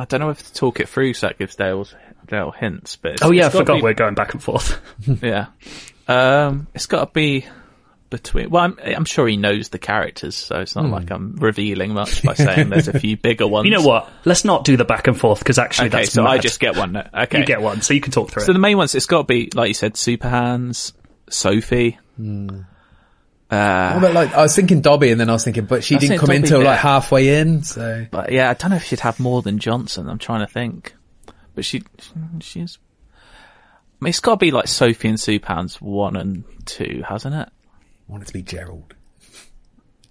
I 0.00 0.04
don't 0.04 0.20
know 0.20 0.30
if 0.30 0.44
to 0.46 0.54
talk 0.54 0.78
it 0.80 0.88
through, 0.88 1.14
so 1.14 1.28
that 1.28 1.38
gives 2.28 2.30
Dale, 2.30 2.50
Dale 2.50 2.50
hints. 2.52 2.96
But 2.96 3.12
it's, 3.12 3.22
Oh 3.22 3.30
yeah, 3.30 3.46
I 3.46 3.50
forgot 3.50 3.76
be- 3.76 3.82
we're 3.82 3.94
going 3.94 4.14
back 4.14 4.34
and 4.34 4.42
forth. 4.42 4.80
Yeah, 5.22 5.46
um, 6.06 6.66
it's 6.74 6.86
got 6.86 7.04
to 7.06 7.10
be 7.12 7.46
between. 8.10 8.48
Well, 8.48 8.64
I'm, 8.64 8.78
I'm 8.82 9.04
sure 9.04 9.28
he 9.28 9.36
knows 9.36 9.68
the 9.68 9.78
characters, 9.78 10.34
so 10.34 10.60
it's 10.60 10.74
not 10.74 10.86
Hmm. 10.86 10.92
like 10.92 11.10
I'm 11.10 11.36
revealing 11.36 11.92
much 11.92 12.22
by 12.22 12.32
saying 12.34 12.70
there's 12.70 12.88
a 12.88 12.98
few 12.98 13.16
bigger 13.22 13.46
ones. 13.46 13.66
you 13.66 13.70
know 13.72 13.82
what? 13.82 14.08
Let's 14.24 14.44
not 14.46 14.64
do 14.64 14.76
the 14.78 14.84
back 14.86 15.06
and 15.08 15.18
forth 15.18 15.40
because 15.40 15.58
actually 15.58 15.88
Okay, 15.88 15.98
that's 15.98 16.12
so 16.12 16.24
I 16.24 16.38
just 16.38 16.58
get 16.60 16.76
one. 16.76 16.92
now. 16.92 17.08
Okay, 17.24 17.40
you 17.40 17.44
get 17.44 17.60
one, 17.60 17.82
so 17.82 17.92
you 17.94 18.00
can 18.00 18.12
talk 18.12 18.30
through 18.30 18.44
So 18.44 18.50
it. 18.50 18.54
the 18.54 18.58
main 18.60 18.78
ones, 18.78 18.94
it's 18.94 19.04
got 19.06 19.18
to 19.18 19.24
be 19.24 19.50
like 19.54 19.68
you 19.68 19.74
said, 19.74 19.96
Super 19.98 20.28
Hans, 20.30 20.94
Sophie. 21.28 21.98
Oh, 23.50 23.98
but 24.00 24.12
like, 24.12 24.34
I 24.34 24.42
was 24.42 24.54
thinking 24.54 24.82
Dobby 24.82 25.10
and 25.10 25.18
then 25.20 25.30
I 25.30 25.32
was 25.32 25.44
thinking, 25.44 25.64
but 25.64 25.82
she 25.82 25.94
That's 25.94 26.06
didn't 26.06 26.18
come 26.20 26.30
in 26.30 26.42
Dobby, 26.42 26.48
till 26.48 26.62
yeah. 26.62 26.70
like 26.70 26.78
halfway 26.80 27.38
in, 27.40 27.62
so. 27.62 28.06
But 28.10 28.30
yeah, 28.30 28.50
I 28.50 28.54
don't 28.54 28.70
know 28.70 28.76
if 28.76 28.84
she'd 28.84 29.00
have 29.00 29.18
more 29.18 29.40
than 29.42 29.58
Johnson. 29.58 30.08
I'm 30.08 30.18
trying 30.18 30.40
to 30.46 30.52
think, 30.52 30.94
but 31.58 31.64
she, 31.64 31.82
she's. 32.38 32.78
I 33.12 34.04
mean, 34.04 34.10
it's 34.10 34.20
got 34.20 34.34
to 34.34 34.36
be 34.36 34.52
like 34.52 34.68
Sophie 34.68 35.08
and 35.08 35.18
Super 35.18 35.52
Hans 35.52 35.80
one 35.80 36.14
and 36.14 36.44
two, 36.66 37.02
hasn't 37.04 37.34
it? 37.34 37.48
I 37.48 37.50
want 38.06 38.22
it 38.22 38.26
to 38.26 38.32
be 38.32 38.42
Gerald. 38.42 38.94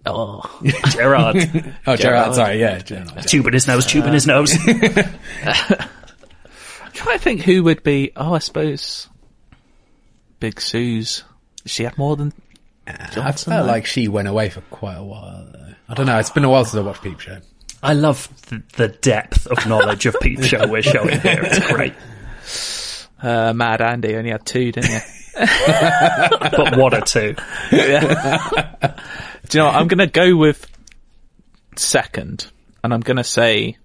Oh, 0.05 0.41
Gerard, 0.89 1.37
Oh, 1.87 1.95
Gerard, 1.95 2.35
sorry, 2.35 2.59
yeah, 2.59 2.79
Gerald. 2.79 3.25
tubing 3.25 3.53
his 3.53 3.65
nose, 3.65 3.85
tubing 3.85 4.11
his 4.11 4.27
nose. 4.27 4.57
I'm 4.67 4.75
trying 6.91 7.17
to 7.17 7.23
think 7.23 7.41
who 7.43 7.63
would 7.63 7.81
be. 7.81 8.11
Oh, 8.17 8.33
I 8.33 8.39
suppose 8.39 9.07
Big 10.41 10.59
Suze. 10.59 11.23
She 11.65 11.85
had 11.85 11.97
more 11.97 12.17
than 12.17 12.33
uh, 12.85 12.91
I 12.99 13.31
felt 13.31 13.45
though? 13.45 13.63
like 13.63 13.85
she 13.85 14.09
went 14.09 14.27
away 14.27 14.49
for 14.49 14.59
quite 14.63 14.97
a 14.97 15.03
while. 15.03 15.47
Though. 15.49 15.75
I 15.87 15.93
don't 15.93 16.07
know. 16.07 16.19
It's 16.19 16.29
been 16.29 16.43
a 16.43 16.49
while 16.49 16.65
since 16.65 16.75
I 16.75 16.81
watched 16.85 17.03
Peep 17.03 17.21
Show. 17.21 17.37
I 17.81 17.93
love 17.93 18.27
the, 18.47 18.63
the 18.75 18.87
depth 18.87 19.47
of 19.47 19.65
knowledge 19.67 20.05
of 20.05 20.15
Peep 20.21 20.43
Show 20.43 20.67
we're 20.67 20.81
showing 20.81 21.19
here. 21.21 21.41
It's 21.43 21.71
great. 21.71 21.93
uh, 23.21 23.53
Mad 23.53 23.81
Andy 23.81 24.15
only 24.15 24.31
had 24.31 24.45
two, 24.45 24.71
didn't 24.71 24.91
you? 24.91 24.99
But 25.39 26.77
what 26.77 26.93
a 26.95 27.01
two. 27.01 27.35
Do 27.69 27.77
you 27.77 29.59
know 29.59 29.65
what? 29.67 29.75
I'm 29.75 29.87
going 29.87 29.99
to 29.99 30.07
go 30.07 30.35
with 30.35 30.65
second, 31.75 32.47
and 32.83 32.91
I'm 32.93 33.01
going 33.01 33.17
to 33.17 33.23
say 33.23 33.77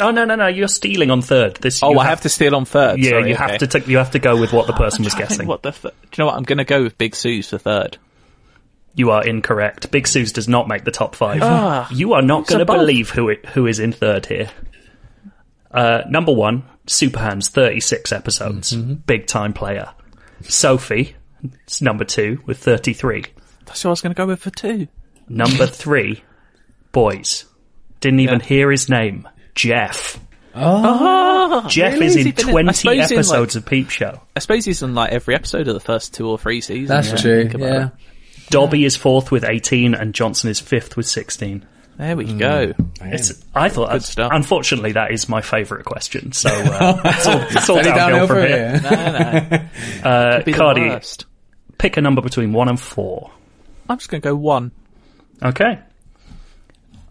Oh 0.00 0.10
no, 0.12 0.24
no, 0.24 0.36
no! 0.36 0.46
You're 0.46 0.68
stealing 0.68 1.10
on 1.10 1.22
third. 1.22 1.56
This. 1.56 1.82
Oh, 1.82 1.98
I 1.98 2.04
have 2.06 2.20
to 2.20 2.28
steal 2.28 2.54
on 2.54 2.64
third. 2.64 3.00
Yeah, 3.00 3.10
Sorry, 3.10 3.30
you 3.30 3.34
okay. 3.34 3.50
have 3.50 3.58
to. 3.58 3.66
Take, 3.66 3.88
you 3.88 3.96
have 3.98 4.12
to 4.12 4.20
go 4.20 4.40
with 4.40 4.52
what 4.52 4.68
the 4.68 4.72
person 4.84 5.04
was 5.04 5.14
guessing. 5.14 5.48
What 5.48 5.62
the? 5.62 5.72
Th- 5.72 5.82
do 5.82 6.08
you 6.16 6.22
know 6.22 6.26
what? 6.26 6.36
I'm 6.36 6.44
going 6.44 6.58
to 6.58 6.64
go 6.64 6.82
with 6.84 6.96
Big 6.98 7.16
Suze 7.16 7.48
for 7.50 7.58
third. 7.58 7.98
You 8.98 9.12
are 9.12 9.24
incorrect. 9.24 9.90
Big 9.92 10.08
Suze 10.08 10.32
does 10.32 10.48
not 10.48 10.66
make 10.66 10.84
the 10.84 10.90
top 10.90 11.14
five. 11.14 11.40
Ah. 11.42 11.88
you 11.92 12.14
are 12.14 12.22
not 12.22 12.46
going 12.48 12.58
to 12.58 12.64
believe 12.64 13.10
who 13.10 13.28
it, 13.28 13.46
who 13.46 13.66
is 13.66 13.78
in 13.78 13.92
third 13.92 14.26
here. 14.26 14.50
Uh, 15.70 16.02
number 16.08 16.32
one, 16.32 16.64
Super 16.86 17.20
Hans, 17.20 17.48
36 17.48 18.10
episodes. 18.12 18.72
Mm-hmm. 18.72 18.94
Big 18.94 19.26
time 19.26 19.52
player. 19.52 19.90
Sophie, 20.42 21.14
it's 21.64 21.80
number 21.80 22.04
two 22.04 22.42
with 22.46 22.58
33. 22.58 23.24
That's 23.66 23.84
what 23.84 23.90
I 23.90 23.92
was 23.92 24.00
going 24.00 24.14
to 24.14 24.16
go 24.16 24.26
with 24.26 24.40
for 24.40 24.50
two. 24.50 24.88
Number 25.28 25.66
three, 25.68 26.22
Boys. 26.90 27.44
Didn't 28.00 28.20
even 28.20 28.40
Yeah. 28.40 28.46
hear 28.46 28.70
his 28.70 28.88
name. 28.88 29.28
Jeff. 29.54 30.18
Oh, 30.54 31.66
Jeff 31.68 31.92
really? 31.94 32.06
is 32.06 32.14
Has 32.16 32.26
in 32.26 32.32
20 32.32 32.72
suppose 32.72 32.96
he's 32.96 33.10
in, 33.10 33.16
like- 33.16 33.26
episodes 33.26 33.56
of 33.56 33.66
Peep 33.66 33.90
Show. 33.90 34.20
I 34.34 34.40
suppose 34.40 34.64
he's 34.64 34.82
in 34.82 34.94
like 34.94 35.12
every 35.12 35.34
episode 35.34 35.68
of 35.68 35.74
the 35.74 35.80
first 35.80 36.14
two 36.14 36.26
or 36.28 36.38
three 36.38 36.60
seasons. 36.60 36.88
That's 36.88 37.10
yeah, 37.10 37.16
true. 37.16 37.50
Yeah. 37.58 37.86
it. 37.86 37.92
Dobby 38.50 38.84
is 38.84 38.96
fourth 38.96 39.30
with 39.30 39.44
18 39.44 39.94
and 39.94 40.14
Johnson 40.14 40.50
is 40.50 40.60
fifth 40.60 40.96
with 40.96 41.06
16. 41.06 41.66
There 41.98 42.16
we 42.16 42.32
go. 42.32 42.72
It's, 43.00 43.44
I 43.54 43.68
thought, 43.68 43.90
Good 43.90 44.02
stuff. 44.04 44.30
unfortunately, 44.32 44.92
that 44.92 45.10
is 45.10 45.28
my 45.28 45.40
favourite 45.40 45.84
question. 45.84 46.30
So 46.32 46.48
uh, 46.48 47.00
it's 47.04 47.26
all, 47.26 47.40
it's 47.40 47.68
all 47.70 47.78
Any 47.78 47.88
downhill 47.90 48.26
from 48.28 48.38
here. 48.38 48.80
No, 48.82 48.90
no. 48.90 49.58
Uh, 50.08 50.42
Be 50.44 50.52
the 50.52 50.58
Cardy, 50.58 50.88
worst. 50.88 51.26
pick 51.78 51.96
a 51.96 52.00
number 52.00 52.22
between 52.22 52.52
one 52.52 52.68
and 52.68 52.78
four. 52.78 53.32
I'm 53.88 53.98
just 53.98 54.10
going 54.10 54.20
to 54.22 54.28
go 54.28 54.36
one. 54.36 54.70
Okay. 55.42 55.78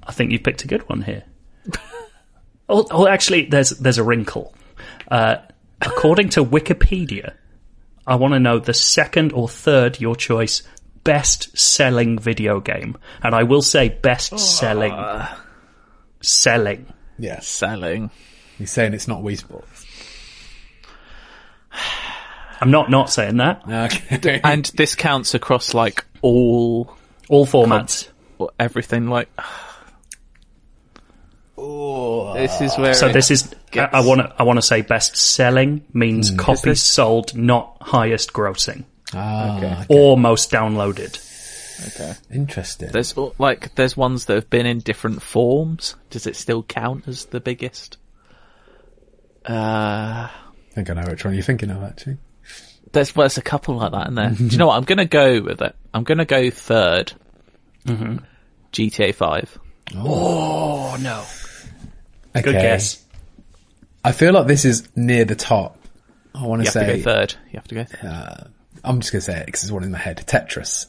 I 0.03 0.11
think 0.13 0.31
you 0.31 0.39
picked 0.39 0.63
a 0.63 0.67
good 0.67 0.87
one 0.87 1.01
here. 1.01 1.23
oh, 2.69 2.87
oh, 2.91 3.07
actually, 3.07 3.45
there's 3.47 3.71
there's 3.71 3.97
a 3.97 4.03
wrinkle. 4.03 4.53
Uh, 5.09 5.37
according 5.81 6.29
to 6.29 6.45
Wikipedia, 6.45 7.33
I 8.05 8.15
want 8.15 8.33
to 8.35 8.39
know 8.39 8.59
the 8.59 8.73
second 8.73 9.33
or 9.33 9.49
third 9.49 9.99
your 9.99 10.15
choice 10.15 10.63
best 11.07 11.57
selling 11.57 12.19
video 12.19 12.59
game, 12.59 12.97
and 13.23 13.33
I 13.33 13.43
will 13.43 13.61
say 13.61 13.87
best 13.87 14.37
selling. 14.37 14.93
Selling. 16.21 16.85
Yeah. 17.17 17.39
Selling. 17.39 18.09
He's 18.57 18.71
saying 18.71 18.93
it's 18.93 19.07
not 19.07 19.21
Wii 19.23 19.37
Sports. 19.37 19.85
I'm 22.59 22.71
not 22.71 22.89
not 22.89 23.09
saying 23.09 23.37
that. 23.37 23.61
Okay. 23.65 24.41
And 24.43 24.65
this 24.75 24.95
counts 24.95 25.33
across 25.33 25.73
like 25.73 26.03
all, 26.21 26.93
All 27.29 27.45
formats. 27.45 28.09
or 28.37 28.49
everything. 28.59 29.07
Like, 29.07 29.29
this 31.55 32.59
is 32.61 32.77
where. 32.77 32.93
So 32.93 33.09
this 33.13 33.31
is 33.31 33.53
I- 33.53 33.55
gets- 33.71 33.93
I 33.93 34.01
want 34.01 34.21
to 34.21 34.33
I 34.37 34.43
want 34.43 34.57
to 34.57 34.61
say 34.61 34.81
best 34.81 35.15
selling 35.15 35.85
means 35.93 36.31
hmm. 36.31 36.35
copies 36.35 36.63
this- 36.63 36.83
sold, 36.83 37.33
not 37.33 37.77
highest 37.79 38.33
grossing 38.33 38.83
ah, 39.13 39.57
okay. 39.57 39.85
or 39.89 40.17
most 40.17 40.51
downloaded. 40.51 41.23
Okay. 41.87 42.13
Interesting. 42.33 42.89
There's 42.91 43.15
uh, 43.17 43.29
like 43.37 43.75
there's 43.75 43.95
ones 43.95 44.25
that 44.25 44.33
have 44.35 44.49
been 44.49 44.65
in 44.65 44.79
different 44.79 45.21
forms. 45.21 45.95
Does 46.09 46.25
it 46.25 46.35
still 46.35 46.63
count 46.63 47.07
as 47.07 47.25
the 47.25 47.39
biggest? 47.39 47.97
Uh, 49.47 50.27
I 50.29 50.31
think 50.73 50.89
I 50.89 50.93
know 50.93 51.05
which 51.09 51.23
one 51.23 51.33
you're 51.33 51.43
thinking 51.43 51.69
of, 51.69 51.83
actually. 51.83 52.17
there's 52.91 53.15
well, 53.15 53.23
there's 53.23 53.37
a 53.37 53.41
couple 53.41 53.75
like 53.75 53.91
that 53.91 54.07
in 54.07 54.15
there. 54.15 54.29
Do 54.31 54.43
you 54.45 54.57
know 54.57 54.67
what? 54.67 54.77
I'm 54.77 54.83
gonna 54.83 55.05
go 55.05 55.41
with 55.41 55.61
it. 55.61 55.75
I'm 55.93 56.03
gonna 56.03 56.25
go 56.25 56.41
3rd 56.43 57.13
Mm-hmm. 57.85 58.17
GTA 58.73 59.15
Five. 59.15 59.57
Oh 59.95 60.97
no! 60.99 61.23
Okay. 62.35 62.41
Good 62.51 62.61
guess. 62.61 63.05
I 64.03 64.11
feel 64.11 64.33
like 64.33 64.47
this 64.47 64.65
is 64.65 64.89
near 64.95 65.23
the 65.25 65.35
top. 65.35 65.79
I 66.35 66.45
want 66.45 66.65
to 66.65 66.71
say. 66.71 66.97
go 66.97 67.03
third. 67.03 67.35
You 67.51 67.59
have 67.59 67.67
to 67.69 67.75
go. 67.75 67.83
Third. 67.85 68.51
I'm 68.87 68.99
just 69.01 69.11
going 69.11 69.19
to 69.21 69.25
say 69.25 69.39
it 69.39 69.45
because 69.45 69.63
it's 69.63 69.71
one 69.71 69.83
in 69.83 69.91
my 69.91 69.97
head. 69.97 70.23
Tetris. 70.27 70.87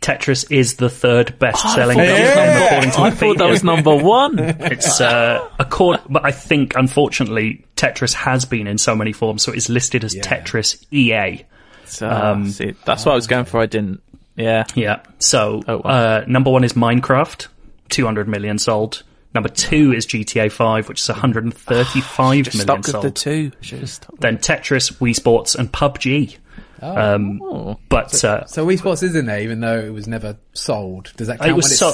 Tetris 0.00 0.50
is 0.50 0.76
the 0.76 0.88
third 0.88 1.38
best 1.38 1.64
I 1.64 1.74
selling 1.74 1.98
thought 1.98 2.06
game 2.06 2.24
that 2.24 2.56
was 2.56 2.66
according 2.66 2.90
to 2.92 3.00
I 3.00 3.10
thought 3.10 3.38
that 3.38 3.50
was 3.50 3.62
number 3.64 3.94
one. 3.96 4.38
It's 4.60 5.00
uh, 5.00 5.46
accord, 5.58 6.00
but 6.08 6.24
I 6.24 6.30
think 6.32 6.74
unfortunately 6.74 7.66
Tetris 7.76 8.14
has 8.14 8.46
been 8.46 8.66
in 8.66 8.78
so 8.78 8.94
many 8.96 9.12
forms, 9.12 9.42
so 9.42 9.52
it's 9.52 9.68
listed 9.68 10.04
as 10.04 10.14
Tetris 10.14 10.82
EA. 10.90 11.44
So, 11.84 12.42
see, 12.48 12.74
that's 12.84 13.04
what 13.04 13.12
I 13.12 13.14
was 13.16 13.26
going 13.26 13.44
for. 13.44 13.60
I 13.60 13.66
didn't. 13.66 14.00
Yeah. 14.36 14.64
Yeah. 14.74 15.02
So 15.18 15.62
Oh, 15.68 15.78
wow. 15.84 15.90
uh, 15.90 16.24
number 16.26 16.50
one 16.50 16.64
is 16.64 16.72
Minecraft, 16.74 17.48
200 17.90 18.26
million 18.28 18.58
sold. 18.58 19.02
Number 19.34 19.48
two 19.50 19.92
is 19.92 20.06
GTA 20.06 20.50
5, 20.50 20.88
which 20.88 21.00
is 21.02 21.08
135 21.08 22.44
Just 22.44 22.56
million 22.56 22.66
stuck 22.66 22.78
with 22.78 22.86
sold. 22.86 23.04
the 23.04 23.10
two. 23.10 23.52
Should 23.60 23.80
have 23.80 23.90
stuck. 23.90 24.16
Then 24.18 24.38
Tetris, 24.38 24.92
Wii 24.98 25.14
Sports, 25.14 25.54
and 25.54 25.70
PUBG. 25.70 26.38
Um, 26.82 27.40
Oh. 27.42 27.78
but 27.88 28.24
uh, 28.24 28.46
So 28.46 28.66
Wii 28.66 28.78
Sports 28.78 29.02
is 29.02 29.14
in 29.14 29.26
there, 29.26 29.40
even 29.40 29.60
though 29.60 29.78
it 29.78 29.92
was 29.92 30.06
never 30.08 30.36
sold. 30.52 31.12
Does 31.16 31.26
that 31.28 31.38
count 31.38 31.48
it 31.48 31.52
when 31.52 31.56
was 31.56 31.70
it's... 31.70 31.78
so, 31.78 31.92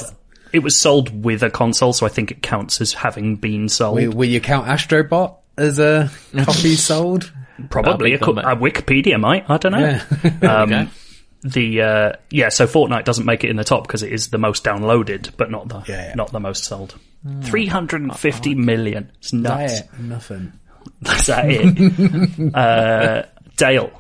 it 0.53 0.61
was 0.61 0.77
sold 0.77 1.25
with 1.25 1.43
a 1.43 1.51
console, 1.51 1.93
so 1.93 2.07
I 2.07 2.09
think 2.09 2.31
it 2.31 2.43
counts 2.43 2.81
as 2.81 2.93
having 2.93 3.37
been 3.37 3.69
sold. 3.69 3.97
will, 3.97 4.13
will 4.13 4.29
you 4.29 4.41
count 4.41 4.67
Astrobot 4.69 5.37
as 5.59 5.79
a 5.79 6.11
copy 6.45 6.75
sold? 6.77 7.33
Probably 7.71 8.13
a, 8.15 8.19
That'd 8.19 8.35
co- 8.37 8.41
a 8.43 8.55
Wikipedia 8.57 9.19
might. 9.19 9.49
I 9.51 9.57
don't 9.57 9.73
know. 9.73 9.79
Yeah. 10.23 10.33
Um, 10.63 10.73
Okay. 10.73 10.89
The 11.43 11.83
uh, 11.83 12.13
yeah, 12.31 12.49
so 12.49 12.67
Fortnite 12.67 13.05
doesn't 13.05 13.25
make 13.25 13.45
it 13.45 13.51
in 13.51 13.57
the 13.57 13.63
top 13.63 13.87
because 13.87 14.03
it 14.03 14.13
is 14.13 14.29
the 14.31 14.39
most 14.39 14.65
downloaded, 14.65 15.31
but 15.37 15.49
not 15.51 15.69
the 15.69 15.77
Yeah, 15.87 16.09
yeah. 16.09 16.15
not 16.15 16.33
the 16.33 16.41
most 16.41 16.65
sold. 16.65 16.99
Three 17.43 17.67
hundred 17.67 18.03
and 18.03 18.19
fifty 18.19 18.55
million. 18.57 19.13
It's 19.19 19.33
nuts. 19.33 19.75
Yeah, 19.81 19.83
nothing. 20.01 20.53
That's 21.03 21.27
that 21.27 21.45
it? 21.49 22.55
uh, 22.55 23.23
Dale, 23.57 23.91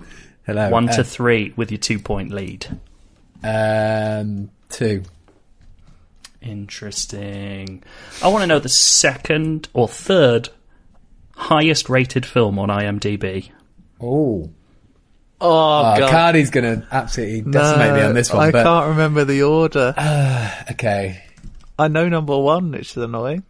Hello. 0.47 0.71
one 0.71 0.89
Uh, 0.89 0.93
to 0.97 1.05
three 1.05 1.53
with 1.57 1.71
your 1.71 1.79
two 1.79 1.99
point 1.99 2.33
lead. 2.33 2.67
Um, 3.43 4.51
two. 4.69 5.03
Interesting. 6.41 7.83
I 8.23 8.29
want 8.29 8.43
to 8.43 8.47
know 8.47 8.59
the 8.61 8.69
second 8.69 9.69
or 9.73 9.89
third 9.89 10.49
highest 11.35 11.89
rated 11.89 12.25
film 12.25 12.59
on 12.59 12.69
IMDb. 12.69 13.51
Oh. 14.01 14.51
Oh, 15.41 15.51
Uh, 15.83 15.99
god. 15.99 16.11
Cardy's 16.11 16.51
going 16.51 16.81
to 16.81 16.87
absolutely 16.91 17.43
decimate 17.51 17.93
me 17.95 18.01
on 18.01 18.15
this 18.15 18.33
one, 18.33 18.49
I 18.49 18.51
but 18.53 18.63
can't 18.65 18.89
remember 18.91 19.25
the 19.25 19.43
order. 19.43 19.93
okay. 20.71 21.23
I 21.79 21.89
know 21.89 22.09
number 22.09 22.39
one, 22.39 22.71
which 22.73 22.93
is 22.93 22.97
annoying. 22.97 23.43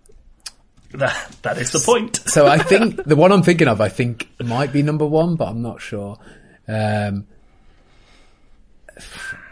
That, 0.92 1.36
that 1.42 1.58
is 1.58 1.70
the 1.72 1.78
point. 1.78 2.16
So 2.26 2.46
I 2.46 2.58
think 2.58 3.04
the 3.04 3.14
one 3.16 3.30
I'm 3.30 3.42
thinking 3.42 3.68
of, 3.68 3.80
I 3.80 3.88
think 3.88 4.28
might 4.42 4.72
be 4.72 4.82
number 4.82 5.04
one, 5.06 5.36
but 5.36 5.48
I'm 5.48 5.62
not 5.62 5.80
sure. 5.80 6.18
Um, 6.68 7.26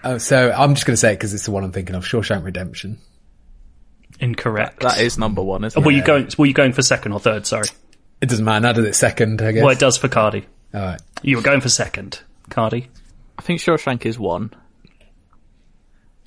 oh, 0.03 0.19
so 0.19 0.53
I'm 0.53 0.75
just 0.75 0.87
going 0.87 0.95
to 0.95 0.99
say 0.99 1.13
it 1.13 1.17
because 1.17 1.35
it's 1.35 1.45
the 1.45 1.51
one 1.51 1.65
I'm 1.65 1.73
thinking 1.73 1.95
of. 1.95 2.05
Shawshank 2.05 2.45
Redemption. 2.45 2.99
Incorrect. 4.21 4.81
That 4.81 5.01
is 5.01 5.19
number 5.19 5.43
one, 5.43 5.65
isn't 5.65 5.83
Were 5.83 5.91
it? 5.91 5.97
you 5.97 6.03
going? 6.03 6.29
Were 6.39 6.47
you 6.47 6.55
going 6.55 6.73
for 6.73 6.83
second 6.83 7.13
or 7.13 7.21
third? 7.21 7.47
Sorry. 7.47 7.69
It 8.21 8.29
doesn't 8.29 8.45
matter. 8.45 8.67
I 8.67 8.73
did 8.73 8.85
it 8.85 8.95
second, 8.95 9.43
I 9.43 9.53
guess. 9.53 9.63
Well, 9.63 9.73
it 9.73 9.79
does 9.79 9.99
for 9.99 10.09
Cardy. 10.09 10.45
All 10.73 10.81
right. 10.81 11.01
You 11.23 11.37
were 11.37 11.43
going 11.43 11.61
for 11.61 11.69
second, 11.69 12.21
Cardy. 12.49 12.87
I 13.39 13.43
think 13.43 13.61
Shawshank 13.61 14.07
is 14.07 14.19
one. 14.19 14.53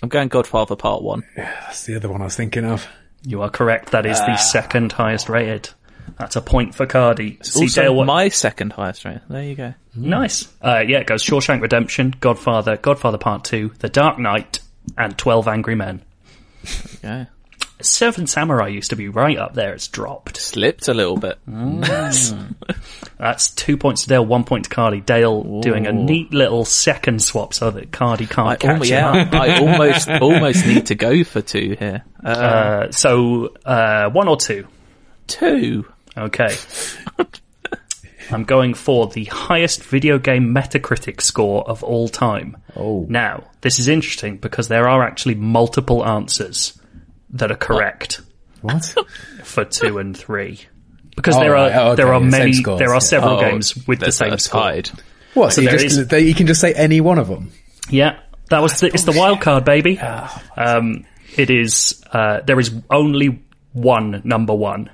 I'm 0.04 0.10
going 0.10 0.28
Godfather 0.28 0.76
Part 0.76 1.02
One. 1.02 1.24
Yeah, 1.36 1.52
that's 1.66 1.86
the 1.86 1.96
other 1.96 2.10
one 2.10 2.22
I 2.22 2.26
was 2.26 2.36
thinking 2.36 2.66
of. 2.66 2.88
You 3.24 3.42
are 3.42 3.50
correct. 3.50 3.92
That 3.92 4.06
is 4.06 4.20
the 4.20 4.38
second 4.38 4.92
highest 4.92 5.28
rated. 5.28 5.70
That's 6.18 6.36
a 6.36 6.42
point 6.42 6.74
for 6.76 6.86
Cardy. 6.88 7.44
See, 7.46 7.64
also, 7.64 7.82
Dale, 7.82 7.96
what? 7.96 8.06
my 8.08 8.30
second 8.30 8.74
highest 8.74 9.06
rate. 9.06 9.20
There 9.30 9.44
you 9.44 9.56
go. 9.56 9.74
nice. 9.96 10.48
Uh, 10.62 10.84
yeah, 10.88 11.00
it 11.00 11.08
goes 11.08 11.24
Shawshank 11.24 11.62
Redemption, 11.62 12.14
Godfather, 12.20 12.78
Godfather 12.78 13.18
Part 13.18 13.44
Two, 13.44 13.72
The 13.80 13.90
Dark 13.90 14.18
Knight, 14.20 14.60
and 14.98 15.18
Twelve 15.18 15.48
Angry 15.48 15.76
Men. 15.76 16.02
Yeah. 17.04 17.26
Seven 17.80 18.26
Samurai 18.26 18.70
used 18.70 18.90
to 18.90 18.96
be 18.96 19.08
right 19.08 19.38
up 19.38 19.54
there. 19.54 19.74
It's 19.76 19.88
dropped. 19.88 20.38
Slipped 20.38 20.88
a 20.88 20.96
little 20.96 21.18
bit. 21.18 21.38
That's 23.20 23.50
two 23.52 23.78
points 23.78 24.04
to 24.04 24.10
Dale, 24.10 24.26
one 24.26 24.44
point 24.44 24.66
to 24.66 24.70
Cardy. 24.72 25.06
Dale 25.06 25.62
doing 25.62 25.86
a 25.88 25.92
neat 25.94 26.34
little 26.34 26.66
second 26.66 27.22
swap 27.22 27.54
so 27.54 27.70
that 27.72 27.92
Cardy 27.92 28.30
can't 28.30 28.50
I, 28.50 28.56
catch 28.56 28.70
almo- 28.72 28.84
him 28.84 28.90
yeah, 28.90 29.10
up. 29.28 29.34
I 29.34 29.60
almost 29.60 30.10
almost 30.22 30.66
need 30.66 30.88
to 30.88 30.96
go 30.96 31.24
for 31.24 31.42
two 31.42 31.76
here. 31.78 32.04
Uh, 32.24 32.28
Uh, 32.30 32.92
so 32.92 33.54
uh, 33.66 34.10
one 34.10 34.28
or 34.28 34.38
two. 34.38 34.68
two. 35.28 35.86
Okay. 36.18 36.56
I'm 38.30 38.44
going 38.44 38.74
for 38.74 39.08
the 39.08 39.24
highest 39.26 39.84
video 39.84 40.20
game 40.20 40.54
Metacritic 40.54 41.22
score 41.22 41.68
of 41.70 41.82
all 41.84 42.10
time. 42.10 42.58
Oh. 42.76 43.06
Now, 43.08 43.50
this 43.62 43.80
is 43.80 43.88
interesting 43.88 44.38
because 44.38 44.68
there 44.68 44.90
are 44.90 45.02
actually 45.04 45.36
multiple 45.36 46.06
answers 46.06 46.78
that 47.30 47.52
are 47.52 47.56
correct 47.56 48.20
What? 48.62 48.84
for 49.44 49.64
two 49.64 49.98
and 50.00 50.18
three. 50.18 50.60
Because 51.16 51.36
Oh, 51.38 51.40
there 51.40 51.56
are 51.56 51.68
right. 51.70 51.76
Oh, 51.76 51.88
okay. 51.92 51.96
there 52.04 52.14
are 52.14 52.20
The 52.20 52.26
many 52.26 52.54
scores, 52.54 52.80
there 52.80 52.90
are 52.90 52.96
yeah. 52.96 53.00
several 53.00 53.38
Oh, 53.38 53.40
games 53.40 53.88
with 53.88 54.00
the 54.02 54.12
same 54.12 54.32
that's 54.32 54.44
score. 54.44 54.62
tied. 54.62 54.90
what? 55.34 55.54
So, 55.54 55.62
you, 55.62 55.70
just, 55.70 55.86
is- 55.86 56.08
they, 56.10 56.22
you 56.22 56.34
can 56.36 56.48
just 56.48 56.60
say 56.60 56.74
any 56.74 57.00
one 57.00 57.18
of 57.20 57.28
them? 57.30 57.52
Yeah, 57.90 58.20
that 58.50 58.62
was 58.62 58.80
the, 58.82 58.88
it's 58.88 59.06
the 59.06 59.14
wild 59.14 59.40
card, 59.40 59.64
baby. 59.64 59.98
Um, 60.00 61.06
it 61.38 61.50
is 61.50 62.04
uh, 62.12 62.42
there 62.42 62.60
is 62.60 62.74
only 62.90 63.42
one 63.72 64.22
number 64.26 64.54
one. 64.54 64.90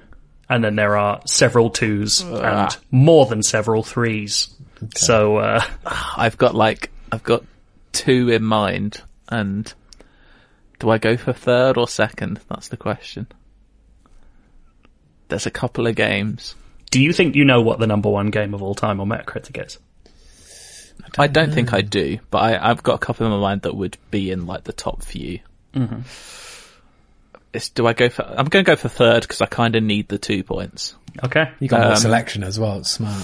And 0.54 0.64
then 0.64 0.76
there 0.76 0.96
are 0.96 1.20
several 1.26 1.72
twos 1.72 2.22
and 2.22 2.78
more 2.92 3.26
than 3.26 3.42
several 3.42 3.82
threes. 3.82 4.54
So 4.96 5.38
uh, 5.38 5.64
I've 6.16 6.38
got 6.38 6.54
like 6.54 6.92
I've 7.12 7.24
got 7.24 7.44
two 7.92 8.30
in 8.30 8.44
mind, 8.44 9.02
and 9.28 9.74
do 10.78 10.92
I 10.92 11.00
go 11.00 11.18
for 11.18 11.34
third 11.34 11.76
or 11.76 11.88
second? 11.88 12.40
That's 12.50 12.68
the 12.68 12.78
question. 12.78 13.26
There's 15.30 15.48
a 15.48 15.52
couple 15.52 15.88
of 15.88 15.96
games. 15.96 16.54
do 16.92 17.02
you 17.02 17.14
think 17.14 17.36
you 17.36 17.46
know 17.46 17.64
what 17.64 17.80
the 17.80 17.88
number 17.88 18.10
one 18.10 18.30
game 18.30 18.54
of 18.54 18.62
all 18.62 18.76
time 18.76 19.02
on 19.02 19.10
Metacritic 19.10 19.66
is? 19.66 19.80
I 21.18 21.26
don't 21.26 21.52
think 21.52 21.74
I 21.74 21.82
do, 21.82 22.20
but 22.30 22.38
I, 22.38 22.70
I've 22.70 22.84
got 22.84 22.96
a 22.96 23.00
couple 23.00 23.26
in 23.26 23.32
my 23.32 23.40
mind 23.40 23.64
that 23.64 23.76
would 23.76 23.98
be 24.12 24.30
in 24.30 24.46
like 24.46 24.66
the 24.66 24.74
top 24.74 25.02
few. 25.02 25.40
Mm-hmm. 25.74 26.02
It's, 27.54 27.70
do 27.70 27.86
I 27.88 27.94
go 27.94 28.10
for? 28.10 28.24
I'm 28.24 28.46
going 28.46 28.66
to 28.66 28.70
go 28.72 28.76
for 28.76 28.90
third 28.90 29.22
because 29.22 29.40
I 29.42 29.46
kind 29.46 29.76
of 29.76 29.84
need 29.84 30.08
the 30.10 30.18
two 30.18 30.44
points. 30.44 30.96
Okay, 31.24 31.52
You 31.60 31.68
got 31.68 31.82
more 31.82 31.90
Um, 31.92 31.96
selection 31.98 32.44
as 32.44 32.60
well. 32.60 32.80
It's 32.80 32.90
smart. 32.90 33.24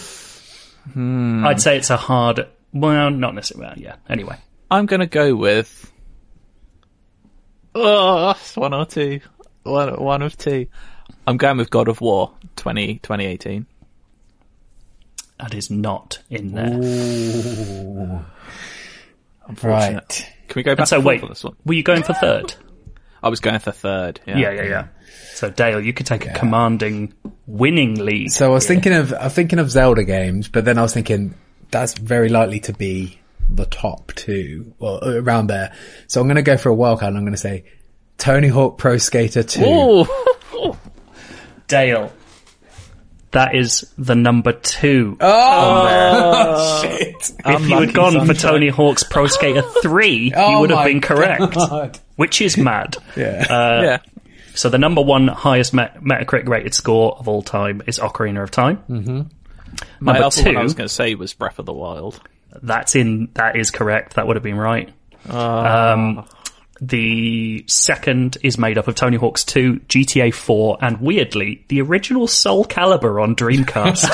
I'd 0.96 1.60
say 1.62 1.78
it's 1.78 1.90
a 1.90 1.98
hard. 1.98 2.48
Well, 2.72 3.10
not 3.10 3.34
necessarily. 3.36 3.68
Well, 3.70 3.78
yeah. 3.80 3.96
Anyway, 4.08 4.38
I'm 4.70 4.86
going 4.86 5.00
to 5.00 5.08
go 5.08 5.36
with. 5.36 5.92
Oh, 7.74 8.32
it's 8.32 8.56
one 8.56 8.74
or 8.74 8.86
two. 8.86 9.22
One, 9.64 10.00
one 10.02 10.22
of 10.22 10.38
two. 10.38 10.68
I'm 11.26 11.38
going 11.38 11.58
with 11.58 11.70
God 11.72 11.88
of 11.88 12.00
War 12.02 12.32
20, 12.56 12.96
2018. 13.00 13.66
that 15.40 15.54
is 15.54 15.70
not 15.72 16.20
in 16.30 16.52
there. 16.54 18.24
Right. 19.64 20.32
Can 20.48 20.56
we 20.56 20.64
go 20.64 20.74
back 20.74 20.80
And 20.82 20.88
so 20.88 20.98
and 20.98 21.06
wait, 21.06 21.24
on 21.24 21.30
this 21.30 21.44
one? 21.44 21.56
were 21.66 21.74
you 21.74 21.84
going 21.84 22.04
for 22.04 22.14
third? 22.14 22.54
I 23.22 23.30
was 23.30 23.40
going 23.40 23.60
for 23.60 23.72
third. 23.72 24.20
Yeah. 24.26 24.38
yeah, 24.38 24.52
yeah, 24.52 24.64
yeah. 24.64 24.88
So 25.34 25.50
Dale, 25.50 25.80
you 25.80 25.94
could 25.94 26.06
take 26.06 26.26
a 26.26 26.34
commanding, 26.34 27.14
winning 27.48 27.96
lead. 27.96 28.32
So 28.32 28.52
I 28.52 28.54
was 28.54 28.68
thinking 28.68 28.94
of, 28.94 29.14
I'm 29.14 29.30
thinking 29.30 29.60
of 29.60 29.72
Zelda 29.72 30.04
games, 30.04 30.48
but 30.48 30.66
then 30.66 30.78
I 30.78 30.82
was 30.82 30.94
thinking 30.94 31.34
that's 31.72 31.98
very 31.98 32.30
likely 32.30 32.60
to 32.62 32.74
be 32.74 33.20
the 33.50 33.66
top 33.66 34.14
two, 34.16 34.74
or 34.80 35.00
around 35.04 35.48
there. 35.48 35.74
So 36.08 36.22
I'm 36.22 36.28
going 36.28 36.36
to 36.36 36.42
go 36.42 36.58
for 36.58 36.70
a 36.70 36.74
wild 36.74 37.00
card 37.00 37.10
and 37.10 37.18
I'm 37.18 37.24
going 37.24 37.34
to 37.34 37.42
say 37.42 37.66
Tony 38.18 38.48
Hawk 38.48 38.78
Pro 38.78 38.98
Skater 38.98 39.44
2. 39.44 40.06
Dale, 41.68 42.12
that 43.32 43.56
is 43.56 43.92
the 43.98 44.16
number 44.16 44.54
two. 44.54 45.18
Oh, 45.82 46.82
shit. 46.82 47.16
if 47.16 47.46
you 47.46 47.54
had 47.54 47.90
unlucky 47.90 47.94
gone 47.94 48.26
for. 48.28 48.34
Tony 48.34 48.70
Hawk's 48.70 49.04
Pro 49.04 49.28
Skater 49.28 49.62
3, 49.82 50.16
you 50.16 50.32
Oh 50.36 50.62
would 50.62 50.70
have 50.72 50.86
been 50.86 51.02
correct. 51.02 51.54
God. 51.54 52.00
Which 52.16 52.42
is 52.42 52.58
mad. 52.58 52.98
Yeah. 53.16 53.46
yeah. 53.82 53.98
So 54.56 54.70
the 54.70 54.78
number 54.78 55.02
one 55.02 55.28
highest 55.28 55.74
Met- 55.74 56.02
Metacritic 56.04 56.48
rated 56.48 56.74
score 56.74 57.18
of 57.18 57.28
all 57.28 57.42
time 57.42 57.82
is 57.88 58.00
Ocarina 58.00 58.44
of 58.44 58.52
Time. 58.52 58.78
Mm-hmm. 58.90 59.22
My 60.00 60.14
Number 60.14 60.26
other 60.26 60.44
one 60.44 60.58
I 60.58 60.64
was 60.64 60.74
going 60.74 60.88
to 60.88 60.94
say 60.94 61.16
was 61.16 61.34
Breath 61.34 61.60
of 61.60 61.66
the 61.66 61.74
Wild. 61.74 62.20
That's 62.62 62.96
in. 62.96 63.30
That 63.36 63.56
is 63.56 63.70
correct. 63.72 64.16
That 64.16 64.26
would 64.28 64.36
have 64.36 64.44
been 64.44 64.58
right. 64.58 64.90
Ah. 65.30 65.92
Um, 65.94 66.26
the 66.82 67.64
second 67.68 68.38
is 68.44 68.58
made 68.58 68.78
up 68.78 68.88
of 68.88 68.96
Tony 68.96 69.18
Hawk's 69.18 69.44
2, 69.44 69.82
GTA 69.88 70.34
4, 70.34 70.78
and 70.82 71.02
weirdly, 71.02 71.66
the 71.68 71.82
original 71.82 72.28
Soul 72.28 72.66
Calibur 72.66 73.22
on 73.22 73.36
Dreamcast. 73.36 74.10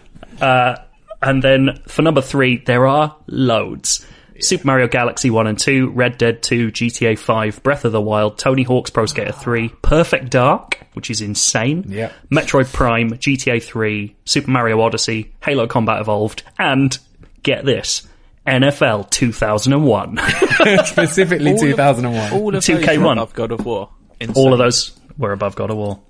uh, 0.40 0.76
and 1.20 1.42
then 1.42 1.80
for 1.86 2.02
number 2.02 2.20
three, 2.20 2.58
there 2.58 2.86
are 2.86 3.16
loads. 3.26 4.06
Super 4.40 4.66
Mario 4.68 4.86
Galaxy 4.86 5.30
1 5.30 5.46
and 5.48 5.58
2, 5.58 5.90
Red 5.90 6.16
Dead 6.16 6.42
2, 6.42 6.70
GTA 6.70 7.18
5, 7.18 7.62
Breath 7.62 7.84
of 7.84 7.92
the 7.92 8.00
Wild, 8.00 8.38
Tony 8.38 8.62
Hawk's 8.62 8.90
Pro 8.90 9.04
Skater 9.06 9.32
3, 9.32 9.68
Perfect 9.82 10.30
Dark, 10.30 10.78
which 10.92 11.10
is 11.10 11.20
insane. 11.20 11.84
Yep. 11.88 12.12
Metroid 12.30 12.72
Prime, 12.72 13.10
GTA 13.10 13.62
3, 13.62 14.14
Super 14.24 14.50
Mario 14.50 14.80
Odyssey, 14.80 15.32
Halo 15.42 15.66
Combat 15.66 16.00
Evolved, 16.00 16.44
and 16.56 16.96
get 17.42 17.64
this, 17.64 18.06
NFL 18.48 19.10
2001. 19.10 20.18
Specifically 20.84 21.56
2001. 21.58 22.32
All 22.32 22.54
of 22.54 22.62
2K1. 22.64 22.86
those 22.86 23.00
were 23.00 23.12
above 23.12 23.34
God 23.34 23.52
of 23.52 23.64
War. 23.64 23.90
All 24.34 24.52
of 24.52 24.58
those 24.58 24.98
were 25.16 25.32
above 25.32 25.54
God 25.56 25.70
of 25.70 25.76
War. 25.76 26.00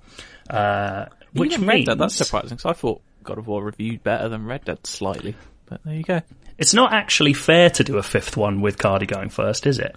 Uh, 0.49 1.05
which 1.33 1.53
Even 1.53 1.67
Red 1.67 1.85
Dead, 1.85 1.97
that's 1.99 2.15
surprising 2.15 2.57
because 2.57 2.65
I 2.65 2.73
thought 2.73 3.01
God 3.23 3.37
of 3.37 3.47
War 3.47 3.63
reviewed 3.63 4.03
better 4.03 4.29
than 4.29 4.45
Red 4.45 4.65
Dead 4.65 4.85
slightly. 4.87 5.35
But 5.67 5.81
there 5.85 5.93
you 5.95 6.03
go. 6.03 6.21
it's 6.57 6.73
not 6.73 6.93
actually 6.93 7.33
fair 7.33 7.69
to 7.69 7.83
do 7.83 7.97
a 7.97 8.03
fifth 8.03 8.35
one 8.35 8.61
with 8.61 8.77
Cardy 8.79 9.05
going 9.07 9.29
first, 9.29 9.67
is 9.67 9.77
it? 9.77 9.95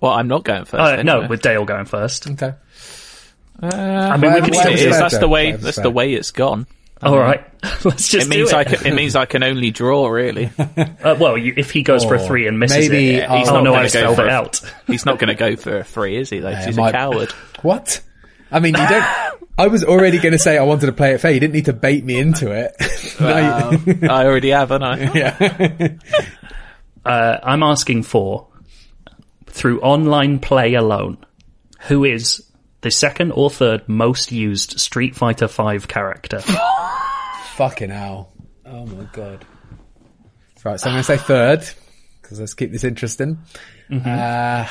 Well, 0.00 0.12
I'm 0.12 0.28
not 0.28 0.44
going 0.44 0.64
first. 0.64 0.80
Uh, 0.80 0.86
anyway. 0.86 1.02
No, 1.02 1.26
with 1.28 1.42
Dale 1.42 1.64
going 1.64 1.84
first. 1.86 2.30
Okay. 2.30 2.54
Uh, 3.62 3.66
I 3.66 4.16
mean, 4.16 4.32
we 4.32 4.40
can 4.40 4.50
it 4.50 4.54
still 4.54 4.70
whatever's 4.72 4.80
do 4.80 4.88
is. 4.88 4.92
fair, 4.92 5.00
That's 5.00 5.18
the 5.18 5.28
way. 5.28 5.52
That's 5.52 5.76
fair. 5.76 5.82
the 5.82 5.90
way 5.90 6.14
it's 6.14 6.30
gone. 6.30 6.66
All 7.02 7.18
right, 7.18 7.42
let's 7.84 8.08
just 8.08 8.26
It 8.26 8.28
means 8.28 8.50
do 8.50 8.56
I 8.56 8.60
it. 8.62 8.66
can, 8.68 8.86
it 8.86 8.94
means 8.94 9.16
I 9.16 9.24
can 9.24 9.42
only 9.42 9.70
draw. 9.70 10.08
Really, 10.08 10.50
Uh, 10.58 11.16
well, 11.18 11.38
you, 11.38 11.54
if 11.56 11.70
he 11.70 11.82
goes 11.82 12.04
for 12.04 12.14
a 12.16 12.18
three 12.18 12.46
and 12.46 12.58
misses 12.58 12.88
maybe 12.90 13.14
it, 13.16 13.28
I'll- 13.30 13.38
he's 13.38 13.48
Oh, 13.48 13.54
not 13.62 13.64
going 13.64 13.76
to 13.76 13.82
go 13.82 13.88
spell 13.88 14.14
for 14.14 14.22
it 14.22 14.26
it. 14.26 14.30
out. 14.32 14.60
he's 14.86 15.06
not 15.06 15.18
going 15.18 15.28
to 15.28 15.34
go 15.34 15.56
for 15.56 15.78
a 15.78 15.84
three, 15.84 16.16
is 16.16 16.28
he? 16.30 16.40
Though 16.40 16.52
'Cause 16.54 16.64
he's 16.66 16.76
my- 16.76 16.90
a 16.90 16.92
coward. 16.92 17.32
What? 17.62 18.02
I 18.52 18.60
mean, 18.60 18.74
you 18.76 18.86
don't. 18.86 19.04
I 19.56 19.68
was 19.68 19.84
already 19.84 20.18
going 20.18 20.32
to 20.32 20.38
say 20.38 20.58
I 20.58 20.62
wanted 20.64 20.86
to 20.86 20.92
play 20.92 21.12
it 21.14 21.20
fair. 21.20 21.30
You 21.30 21.40
didn't 21.40 21.52
need 21.54 21.66
to 21.66 21.72
bait 21.72 22.04
me 22.04 22.18
into 22.18 22.50
it. 22.50 22.74
No, 23.20 23.28
I 24.10 24.24
already 24.26 24.50
have, 24.50 24.70
haven't 24.70 24.82
I? 24.82 25.12
yeah. 25.14 25.88
Uh, 27.04 27.38
I'm 27.42 27.62
asking 27.62 28.02
for 28.02 28.48
through 29.46 29.80
online 29.80 30.38
play 30.38 30.74
alone, 30.74 31.18
who 31.82 32.04
is 32.04 32.44
the 32.82 32.90
second 32.90 33.32
or 33.32 33.50
third 33.50 33.88
most 33.88 34.32
used 34.32 34.80
Street 34.80 35.14
Fighter 35.14 35.46
V 35.46 35.80
character? 35.86 36.40
Fucking 37.54 37.90
hell. 37.90 38.32
Oh 38.64 38.86
my 38.86 39.04
god. 39.12 39.44
Right, 40.64 40.78
so 40.78 40.88
I'm 40.88 40.94
going 40.94 41.02
to 41.02 41.06
say 41.06 41.16
third, 41.16 41.66
because 42.20 42.38
let's 42.38 42.54
keep 42.54 42.70
this 42.70 42.84
interesting. 42.84 43.38
Uh, 43.90 44.66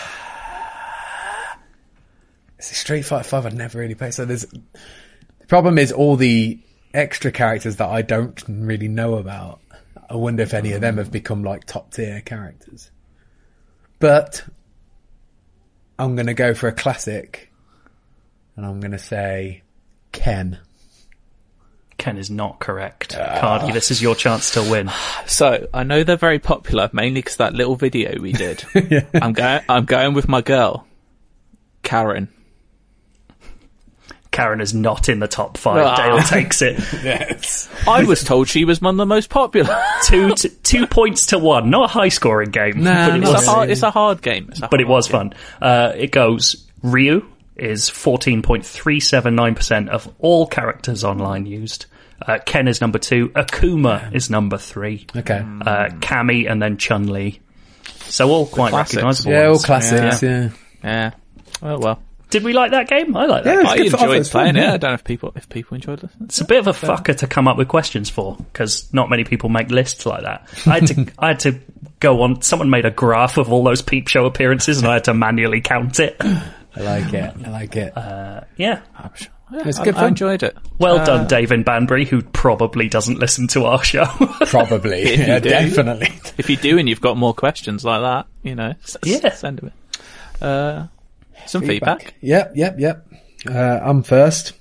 it's 2.57 2.71
a 2.71 2.75
Street 2.75 3.01
Fighter 3.03 3.23
5 3.23 3.47
I'd 3.47 3.53
never 3.55 3.79
really 3.79 3.95
played. 3.95 4.13
So 4.13 4.25
there's, 4.25 4.45
the 4.45 5.47
problem 5.47 5.77
is 5.77 5.91
all 5.91 6.15
the 6.15 6.59
extra 6.93 7.31
characters 7.31 7.77
that 7.77 7.89
I 7.89 8.01
don't 8.01 8.41
really 8.47 8.87
know 8.87 9.15
about. 9.15 9.61
I 10.09 10.15
wonder 10.15 10.43
if 10.43 10.53
any 10.53 10.73
of 10.73 10.81
them 10.81 10.97
have 10.97 11.11
become 11.11 11.43
like 11.43 11.65
top 11.65 11.93
tier 11.93 12.21
characters. 12.21 12.91
But 13.99 14.43
I'm 15.97 16.15
going 16.15 16.27
to 16.27 16.33
go 16.33 16.53
for 16.53 16.67
a 16.67 16.71
classic 16.71 17.48
and 18.59 18.67
I'm 18.67 18.81
going 18.81 18.91
to 18.91 18.99
say 18.99 19.61
Ken. 20.11 20.59
Ken 21.97 22.17
is 22.17 22.29
not 22.29 22.59
correct. 22.59 23.15
Cardy, 23.15 23.71
this 23.71 23.89
is 23.89 24.01
your 24.01 24.15
chance 24.15 24.51
to 24.51 24.61
win. 24.61 24.91
So 25.27 25.67
I 25.73 25.83
know 25.83 26.03
they're 26.03 26.17
very 26.17 26.39
popular, 26.39 26.89
mainly 26.91 27.21
because 27.21 27.37
that 27.37 27.53
little 27.53 27.75
video 27.75 28.19
we 28.19 28.33
did. 28.33 28.65
I'm 29.13 29.31
going. 29.33 29.61
I'm 29.69 29.85
going 29.85 30.15
with 30.15 30.27
my 30.27 30.41
girl, 30.41 30.87
Karin. 31.83 32.29
Karin 34.31 34.59
is 34.59 34.73
not 34.73 35.07
in 35.07 35.19
the 35.19 35.27
top 35.27 35.57
five. 35.57 35.85
Ah. 35.85 35.95
Dale 35.95 36.23
takes 36.23 36.61
it. 36.63 36.79
Yes. 37.03 37.69
I 37.87 38.05
was 38.05 38.23
told 38.23 38.47
she 38.47 38.65
was 38.65 38.81
one 38.81 38.95
of 38.95 38.97
the 38.97 39.05
most 39.05 39.29
popular. 39.29 39.81
two 40.03 40.33
to, 40.33 40.49
two 40.49 40.87
points 40.87 41.27
to 41.27 41.37
one. 41.39 41.69
Not 41.69 41.91
a 41.91 41.93
high 41.93 42.09
scoring 42.09 42.49
game, 42.49 42.83
Nah, 42.83 43.09
but, 43.09 43.15
it 43.15 43.19
not 43.19 43.31
was, 43.33 43.41
it's, 43.41 43.47
a 43.47 43.51
hard, 43.51 43.69
it's 43.69 43.83
a 43.83 43.91
hard 43.91 44.21
game. 44.23 44.47
It's 44.49 44.61
a 44.63 44.67
but 44.67 44.81
it 44.81 44.87
was 44.87 45.07
game. 45.07 45.11
fun. 45.11 45.33
Uh, 45.61 45.93
it 45.95 46.11
goes 46.11 46.67
Ryu 46.81 47.23
is 47.59 47.89
14.379% 47.89 49.89
of 49.89 50.13
all 50.19 50.47
characters 50.47 51.03
online 51.03 51.45
used. 51.45 51.85
Uh, 52.25 52.37
Ken 52.45 52.67
is 52.67 52.81
number 52.81 52.99
two. 52.99 53.29
Akuma 53.29 54.13
is 54.13 54.29
number 54.29 54.57
three. 54.57 55.07
Okay. 55.15 55.37
Uh, 55.39 55.89
Cammy 55.99 56.49
and 56.51 56.61
then 56.61 56.77
Chun 56.77 57.07
Li. 57.07 57.39
So 58.01 58.29
all 58.29 58.45
quite 58.45 58.71
classics. 58.71 58.95
recognisable. 58.95 59.31
Yeah, 59.31 59.43
all 59.45 59.51
ones. 59.51 59.65
classics, 59.65 60.23
yeah. 60.23 60.49
Yeah. 60.83 61.11
Oh 61.61 61.79
well. 61.79 62.01
Did 62.29 62.43
we 62.43 62.53
like 62.53 62.71
that 62.71 62.87
game? 62.87 63.15
I 63.17 63.25
like 63.25 63.43
that. 63.43 63.63
Yeah, 63.63 63.69
I 63.69 63.77
good 63.77 63.89
for- 63.91 63.97
I 63.97 63.99
thought 63.99 64.01
it 64.01 64.03
enjoyed 64.03 64.17
was 64.19 64.29
fun, 64.31 64.41
playing 64.43 64.55
it. 64.57 64.61
yeah. 64.61 64.73
I 64.73 64.77
don't 64.77 64.91
know 64.91 64.95
if 64.95 65.03
people 65.03 65.31
if 65.35 65.49
people 65.49 65.75
enjoyed 65.75 66.03
it. 66.03 66.09
It's 66.25 66.41
a 66.41 66.45
bit 66.45 66.59
of 66.59 66.67
a 66.67 66.73
fucker 66.73 67.15
to 67.17 67.27
come 67.27 67.47
up 67.47 67.57
with 67.57 67.67
questions 67.67 68.09
for 68.09 68.35
because 68.37 68.91
not 68.93 69.09
many 69.09 69.23
people 69.23 69.49
make 69.49 69.69
lists 69.71 70.05
like 70.05 70.21
that. 70.23 70.47
I 70.67 70.79
had 70.79 70.87
to, 70.87 71.11
I 71.19 71.27
had 71.29 71.39
to 71.41 71.59
go 71.99 72.21
on. 72.21 72.41
Someone 72.41 72.69
made 72.69 72.85
a 72.85 72.91
graph 72.91 73.37
of 73.37 73.51
all 73.51 73.63
those 73.63 73.81
peep 73.81 74.07
show 74.09 74.25
appearances, 74.25 74.79
and 74.79 74.87
I 74.87 74.95
had 74.95 75.05
to 75.05 75.13
manually 75.13 75.61
count 75.61 75.99
it. 75.99 76.21
I 76.75 76.81
like 76.81 77.13
it. 77.13 77.33
I 77.45 77.49
like 77.49 77.75
it. 77.75 77.93
Yeah, 78.57 78.81
I'm 78.95 79.13
sure. 79.15 79.31
Yeah, 79.51 79.67
It's 79.67 79.79
good 79.79 79.95
I, 79.95 80.01
fun. 80.01 80.07
enjoyed 80.09 80.43
it. 80.43 80.55
well 80.77 81.03
done, 81.03 81.25
David 81.27 81.65
Banbury, 81.65 82.05
who 82.05 82.21
probably 82.21 82.87
doesn't 82.87 83.17
listen 83.17 83.47
to 83.47 83.65
our 83.65 83.83
show. 83.83 84.05
Probably. 84.45 85.17
yeah, 85.17 85.39
do. 85.39 85.49
definitely. 85.49 86.09
If 86.37 86.51
you 86.51 86.55
do 86.57 86.77
and 86.77 86.87
you've 86.87 87.01
got 87.01 87.17
more 87.17 87.33
questions 87.33 87.83
like 87.83 88.01
that, 88.01 88.27
you 88.43 88.53
know, 88.53 88.75
s- 88.83 88.95
s- 89.03 89.23
Yeah. 89.23 89.33
send 89.33 89.57
them. 89.57 89.71
in. 90.41 90.47
Uh, 90.47 90.87
some 91.47 91.63
feedback. 91.63 92.13
Yep, 92.21 92.51
yep, 92.55 92.75
yep. 92.77 93.07
Uh, 93.49 93.79
I'm 93.81 94.03
first. 94.03 94.53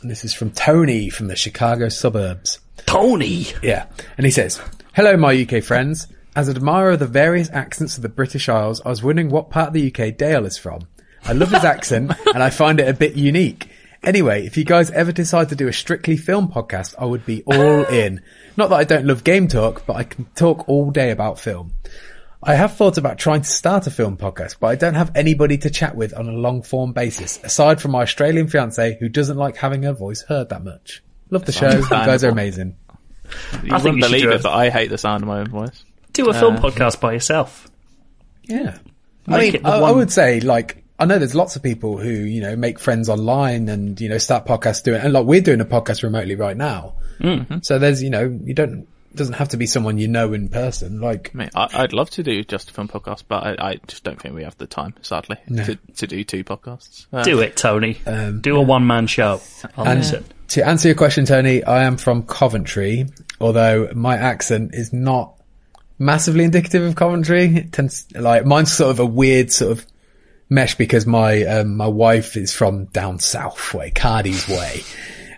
And 0.00 0.10
this 0.10 0.24
is 0.24 0.32
from 0.32 0.50
Tony 0.52 1.10
from 1.10 1.26
the 1.28 1.36
Chicago 1.36 1.90
suburbs. 1.90 2.60
Tony, 2.86 3.48
Yeah. 3.62 3.86
And 4.16 4.24
he 4.24 4.30
says, 4.30 4.58
Hello, 4.94 5.18
my 5.18 5.34
UK 5.46 5.62
friends. 5.62 6.06
As 6.34 6.48
an 6.48 6.56
admirer 6.56 6.92
of 6.92 6.98
the 7.00 7.06
various 7.06 7.50
accents 7.50 7.96
of 7.96 8.02
the 8.02 8.08
British 8.08 8.48
Isles, 8.48 8.80
I 8.86 8.88
was 8.88 9.02
wondering 9.02 9.28
what 9.28 9.50
part 9.50 9.68
of 9.68 9.74
the 9.74 9.92
UK 9.94 10.16
Dale 10.16 10.46
is 10.46 10.56
from. 10.56 10.88
I 11.26 11.32
love 11.32 11.50
his 11.50 11.64
accent 11.64 12.12
and 12.34 12.42
I 12.42 12.50
find 12.50 12.80
it 12.80 12.88
a 12.88 12.92
bit 12.92 13.14
unique. 13.14 13.68
Anyway, 14.02 14.44
if 14.44 14.56
you 14.58 14.64
guys 14.64 14.90
ever 14.90 15.12
decide 15.12 15.48
to 15.48 15.56
do 15.56 15.68
a 15.68 15.72
strictly 15.72 16.16
film 16.18 16.48
podcast, 16.48 16.94
I 16.98 17.06
would 17.06 17.24
be 17.24 17.42
all 17.44 17.84
in. 17.86 18.20
Not 18.56 18.68
that 18.68 18.76
I 18.76 18.84
don't 18.84 19.06
love 19.06 19.24
game 19.24 19.48
talk, 19.48 19.86
but 19.86 19.96
I 19.96 20.04
can 20.04 20.26
talk 20.34 20.68
all 20.68 20.90
day 20.90 21.10
about 21.10 21.40
film. 21.40 21.72
I 22.42 22.54
have 22.56 22.76
thought 22.76 22.98
about 22.98 23.16
trying 23.16 23.40
to 23.40 23.48
start 23.48 23.86
a 23.86 23.90
film 23.90 24.18
podcast, 24.18 24.56
but 24.60 24.66
I 24.66 24.74
don't 24.74 24.94
have 24.94 25.12
anybody 25.14 25.56
to 25.58 25.70
chat 25.70 25.96
with 25.96 26.12
on 26.12 26.28
a 26.28 26.32
long 26.32 26.60
form 26.62 26.92
basis, 26.92 27.40
aside 27.42 27.80
from 27.80 27.92
my 27.92 28.02
Australian 28.02 28.48
fiance 28.48 28.98
who 29.00 29.08
doesn't 29.08 29.38
like 29.38 29.56
having 29.56 29.84
her 29.84 29.94
voice 29.94 30.20
heard 30.20 30.50
that 30.50 30.62
much. 30.62 31.02
Love 31.30 31.46
the 31.46 31.52
show. 31.52 31.70
You 31.70 31.88
guys 31.88 32.22
are 32.22 32.28
amazing. 32.28 32.76
You 33.62 33.74
I 33.74 33.78
think 33.78 33.84
wouldn't 33.84 33.96
you 33.96 34.02
should 34.02 34.10
believe 34.10 34.22
do 34.24 34.30
it, 34.32 34.34
it. 34.34 34.42
but 34.42 34.52
I 34.52 34.68
hate 34.68 34.90
the 34.90 34.98
sound 34.98 35.22
of 35.22 35.28
my 35.28 35.40
own 35.40 35.48
voice. 35.48 35.84
Do 36.12 36.28
a 36.28 36.34
film 36.34 36.56
uh, 36.56 36.60
podcast 36.60 37.00
by 37.00 37.14
yourself. 37.14 37.70
Yeah. 38.42 38.76
I 39.26 39.38
mean, 39.38 39.54
it 39.54 39.62
the 39.62 39.68
I, 39.70 39.78
I 39.80 39.90
would 39.90 40.12
say 40.12 40.40
like, 40.40 40.83
I 40.98 41.06
know 41.06 41.18
there's 41.18 41.34
lots 41.34 41.56
of 41.56 41.62
people 41.62 41.98
who, 41.98 42.10
you 42.10 42.40
know, 42.40 42.54
make 42.54 42.78
friends 42.78 43.08
online 43.08 43.68
and, 43.68 44.00
you 44.00 44.08
know, 44.08 44.18
start 44.18 44.46
podcasts 44.46 44.82
doing, 44.82 45.00
and 45.00 45.12
like 45.12 45.26
we're 45.26 45.40
doing 45.40 45.60
a 45.60 45.64
podcast 45.64 46.02
remotely 46.04 46.36
right 46.36 46.56
now. 46.56 46.94
Mm-hmm. 47.18 47.58
So 47.62 47.78
there's, 47.78 48.02
you 48.02 48.10
know, 48.10 48.38
you 48.44 48.54
don't, 48.54 48.86
it 49.10 49.16
doesn't 49.16 49.34
have 49.34 49.48
to 49.50 49.56
be 49.56 49.66
someone 49.66 49.98
you 49.98 50.06
know 50.06 50.32
in 50.32 50.48
person. 50.48 51.00
Like, 51.00 51.32
I 51.34 51.38
mean, 51.38 51.50
I, 51.54 51.68
I'd 51.72 51.92
love 51.92 52.10
to 52.10 52.22
do 52.22 52.44
just 52.44 52.70
a 52.70 52.74
film 52.74 52.88
podcast, 52.88 53.24
but 53.26 53.44
I, 53.44 53.70
I 53.70 53.74
just 53.86 54.04
don't 54.04 54.20
think 54.20 54.34
we 54.34 54.44
have 54.44 54.56
the 54.58 54.66
time, 54.66 54.94
sadly, 55.02 55.36
to, 55.48 55.76
to 55.96 56.06
do 56.06 56.22
two 56.22 56.44
podcasts. 56.44 57.06
Uh, 57.12 57.22
Do 57.24 57.40
it, 57.40 57.56
Tony. 57.56 57.98
Um, 58.06 58.40
Do 58.40 58.56
a 58.56 58.62
one 58.62 58.86
man 58.86 59.06
show. 59.08 59.40
I'll 59.76 59.96
listen. 59.96 60.24
To 60.48 60.66
answer 60.66 60.88
your 60.88 60.96
question, 60.96 61.24
Tony, 61.26 61.64
I 61.64 61.84
am 61.84 61.96
from 61.96 62.24
Coventry, 62.24 63.06
although 63.40 63.90
my 63.94 64.16
accent 64.16 64.74
is 64.74 64.92
not 64.92 65.40
massively 65.98 66.44
indicative 66.44 66.82
of 66.82 66.94
Coventry. 66.94 67.44
It 67.56 67.72
tends, 67.72 68.06
like, 68.14 68.44
mine's 68.44 68.72
sort 68.72 68.90
of 68.90 69.00
a 69.00 69.06
weird 69.06 69.50
sort 69.50 69.78
of 69.78 69.86
mesh 70.48 70.74
because 70.76 71.06
my, 71.06 71.42
um, 71.44 71.76
my 71.76 71.86
wife 71.86 72.36
is 72.36 72.52
from 72.54 72.86
down 72.86 73.18
south 73.18 73.74
way, 73.74 73.90
Cardy's 73.90 74.46
way. 74.48 74.82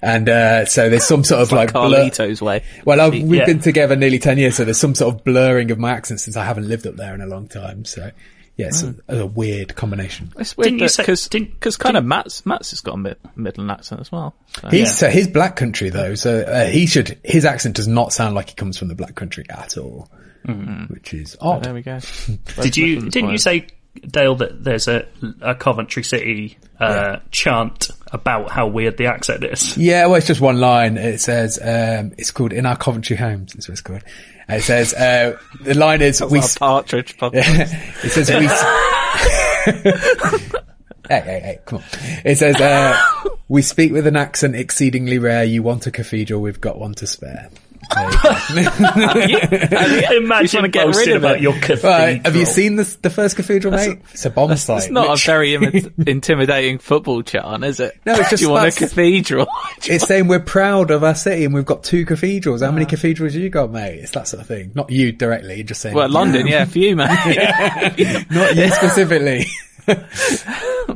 And, 0.02 0.28
uh, 0.28 0.66
so 0.66 0.88
there's 0.90 1.07
some 1.07 1.24
sort 1.24 1.40
of 1.42 1.52
like, 1.52 1.72
blur- 1.72 1.88
Carlito's 2.11 2.42
way. 2.42 2.62
well, 2.84 3.00
I've, 3.00 3.12
we've 3.12 3.26
Yeah. 3.40 3.46
been 3.46 3.61
together 3.61 3.96
nearly 3.96 4.18
10 4.18 4.38
years, 4.38 4.57
so 4.57 4.64
there's 4.64 4.78
some 4.78 4.94
sort 4.94 5.14
of 5.14 5.24
blurring 5.24 5.70
of 5.70 5.78
my 5.78 5.90
accent 5.92 6.20
since 6.20 6.36
I 6.36 6.44
haven't 6.44 6.68
lived 6.68 6.86
up 6.86 6.96
there 6.96 7.14
in 7.14 7.20
a 7.22 7.26
long 7.26 7.48
time. 7.48 7.84
So, 7.86 8.11
yeah, 8.57 8.66
it's 8.68 8.82
a, 8.82 8.94
a 9.09 9.26
weird 9.26 9.74
combination. 9.74 10.32
It's 10.38 10.57
weird 10.57 10.70
Didn't 10.78 10.80
you 10.82 10.88
say- 10.88 11.40
because 11.40 11.76
kind 11.76 11.96
of 11.96 12.04
Matt's 12.04 12.44
Matt's 12.46 12.70
has 12.70 12.80
got 12.80 12.94
a 12.94 12.98
mid, 12.98 13.16
Midland 13.36 13.70
accent 13.70 14.00
as 14.00 14.12
well. 14.12 14.34
So. 14.61 14.68
He's 14.68 14.96
so 14.96 15.09
he's 15.11 15.28
black 15.28 15.57
country 15.57 15.90
though, 15.90 16.14
so 16.14 16.40
uh, 16.40 16.66
he 16.66 16.86
should 16.86 17.18
his 17.24 17.44
accent 17.44 17.76
does 17.76 17.86
not 17.88 18.12
sound 18.14 18.34
like 18.34 18.48
he 18.50 18.54
comes 18.54 18.78
from 18.78 18.88
the 18.88 18.94
black 18.94 19.14
country 19.14 19.44
at 19.50 19.76
all, 19.76 20.09
which 20.88 21.12
is 21.12 21.36
odd. 21.40 21.64
there 21.64 21.74
we 21.74 21.82
go. 21.82 21.98
Did 22.62 22.76
you? 22.76 23.11
Didn't 23.11 23.30
you 23.30 23.38
say, 23.38 23.66
Dale, 24.01 24.34
that 24.36 24.62
there's 24.64 24.88
a, 24.88 25.07
a 25.40 25.55
Coventry 25.55 26.03
City 26.03 26.59
uh, 26.78 27.18
chant 27.30 27.90
about 28.12 28.51
how 28.51 28.66
weird 28.66 28.97
the 28.97 29.07
accent 29.07 29.44
is? 29.44 29.76
Yeah, 29.76 30.07
well, 30.07 30.16
it's 30.16 30.26
just 30.26 30.40
one 30.40 30.61
line. 30.61 30.97
It 30.97 31.20
says 31.20 31.59
um, 31.61 32.12
it's 32.18 32.30
called 32.30 32.53
"In 32.53 32.66
Our 32.66 32.76
Coventry 32.76 33.16
Homes." 33.16 33.53
That's 33.53 33.68
what 33.68 33.72
it's 33.72 33.80
called. 33.80 34.03
And 34.49 34.61
it 34.61 34.64
says 34.64 34.94
uh, 34.94 35.38
the 35.62 35.74
line 35.74 36.03
is 36.03 36.22
we. 36.22 36.38
Our 36.40 36.49
partridge 36.59 37.16
podcast. 37.18 38.05
it 38.05 38.11
says 38.11 38.28
we. 38.30 38.47
s- 38.47 38.62
hey, 41.09 41.20
hey, 41.20 41.40
hey! 41.40 41.59
Come 41.64 41.78
on! 41.78 41.84
It 42.24 42.38
says 42.38 42.57
uh, 42.57 43.01
we 43.49 43.62
speak 43.62 43.92
with 43.92 44.07
an 44.07 44.16
accent 44.16 44.55
exceedingly 44.55 45.18
rare. 45.18 45.44
You 45.44 45.62
want 45.62 45.86
a 45.86 45.90
cathedral? 45.90 46.40
We've 46.40 46.61
got 46.61 46.78
one 46.78 46.94
to 46.94 47.07
spare. 47.07 47.51
There 47.95 49.29
you 49.29 49.41
go. 49.68 50.16
Imagine 50.16 50.59
wanna 50.59 50.68
get 50.68 50.95
rid 50.95 51.09
of 51.09 51.16
about 51.16 51.37
it. 51.37 51.43
your 51.43 51.53
cathedral. 51.55 51.93
Right, 51.93 52.24
have 52.24 52.37
you 52.37 52.45
seen 52.47 52.77
the, 52.77 52.97
the 53.03 53.11
first 53.11 53.37
cathedral, 53.37 53.72
mate? 53.72 54.01
It's 54.12 54.24
a 54.24 54.31
bomb 54.31 54.57
site. 54.57 54.79
It's 54.79 54.91
not 54.91 55.20
a 55.20 55.27
very 55.27 55.51
imi- 55.53 55.93
intimidating 56.09 56.79
football 56.79 57.22
chant, 57.22 57.64
is 57.64 57.81
it? 57.81 57.99
No, 58.05 58.14
it's 58.14 58.31
just 58.31 58.43
you 58.43 58.51
want 58.51 58.68
a 58.68 58.79
cathedral? 58.79 59.47
It's 59.89 60.07
saying 60.07 60.27
we're 60.27 60.41
proud 60.41 60.91
of 60.91 61.05
our 61.05 61.14
city 61.14 61.45
and 61.45 61.55
we've 61.55 61.64
got 61.64 61.85
two 61.85 62.05
cathedrals. 62.05 62.62
How 62.62 62.72
many 62.72 62.87
ah. 62.87 62.89
cathedrals 62.89 63.35
you 63.35 63.49
got, 63.51 63.70
mate? 63.70 64.01
It's 64.01 64.11
that 64.12 64.27
sort 64.27 64.41
of 64.41 64.49
thing. 64.49 64.72
Not 64.74 64.91
you 64.91 65.12
directly, 65.12 65.62
just 65.62 65.81
saying. 65.81 65.95
well, 65.95 66.09
London, 66.09 66.47
yeah, 66.47 66.64
for 66.64 66.79
you, 66.79 66.97
mate. 66.97 67.07
Not 68.31 68.57
you 68.57 68.68
specifically. 68.70 69.47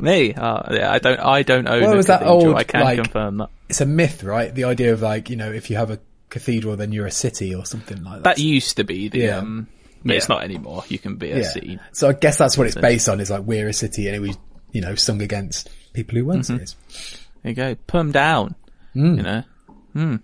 Me, 0.01 0.33
oh, 0.35 0.61
yeah, 0.71 0.91
I 0.91 0.99
don't, 0.99 1.19
I 1.19 1.43
don't 1.43 1.67
own 1.67 1.81
What 1.83 1.93
a 1.93 1.97
was 1.97 2.07
that 2.07 2.19
cathedral. 2.19 2.47
old, 2.47 2.57
I 2.57 2.63
can 2.63 2.81
like- 2.81 2.97
confirm 2.97 3.37
that. 3.37 3.49
it's 3.69 3.81
a 3.81 3.85
myth, 3.85 4.23
right? 4.23 4.53
The 4.53 4.65
idea 4.65 4.93
of 4.93 5.01
like, 5.01 5.29
you 5.29 5.35
know, 5.35 5.51
if 5.51 5.69
you 5.69 5.77
have 5.77 5.91
a 5.91 5.99
cathedral, 6.31 6.75
then 6.75 6.91
you're 6.91 7.05
a 7.05 7.11
city 7.11 7.53
or 7.53 7.65
something 7.65 8.03
like 8.03 8.23
that. 8.23 8.23
That 8.23 8.39
used 8.39 8.77
to 8.77 8.83
be 8.83 9.09
the, 9.09 9.19
Yeah. 9.19 9.37
um, 9.37 9.67
but 10.03 10.15
it's 10.15 10.29
not 10.29 10.43
anymore. 10.43 10.83
You 10.87 10.97
can 10.97 11.17
be 11.17 11.31
a 11.31 11.41
yeah. 11.41 11.47
city. 11.51 11.79
So 11.91 12.09
I 12.09 12.13
guess 12.13 12.37
that's 12.37 12.57
what 12.57 12.65
it's 12.65 12.75
based 12.75 13.07
on 13.07 13.19
is 13.19 13.29
like, 13.29 13.43
we're 13.43 13.67
a 13.67 13.73
city 13.73 14.07
and 14.07 14.15
it 14.15 14.19
was, 14.19 14.35
you 14.71 14.81
know, 14.81 14.95
sung 14.95 15.21
against 15.21 15.69
people 15.93 16.17
who 16.17 16.25
weren't 16.25 16.47
cities. 16.47 16.75
There 17.43 17.51
you 17.51 17.55
go. 17.55 17.75
Put 17.85 17.99
'em 17.99 18.11
down. 18.11 18.55
Hmm. 18.93 19.15
You 19.17 19.21
know. 19.23 19.43
Hmm. 19.93 20.15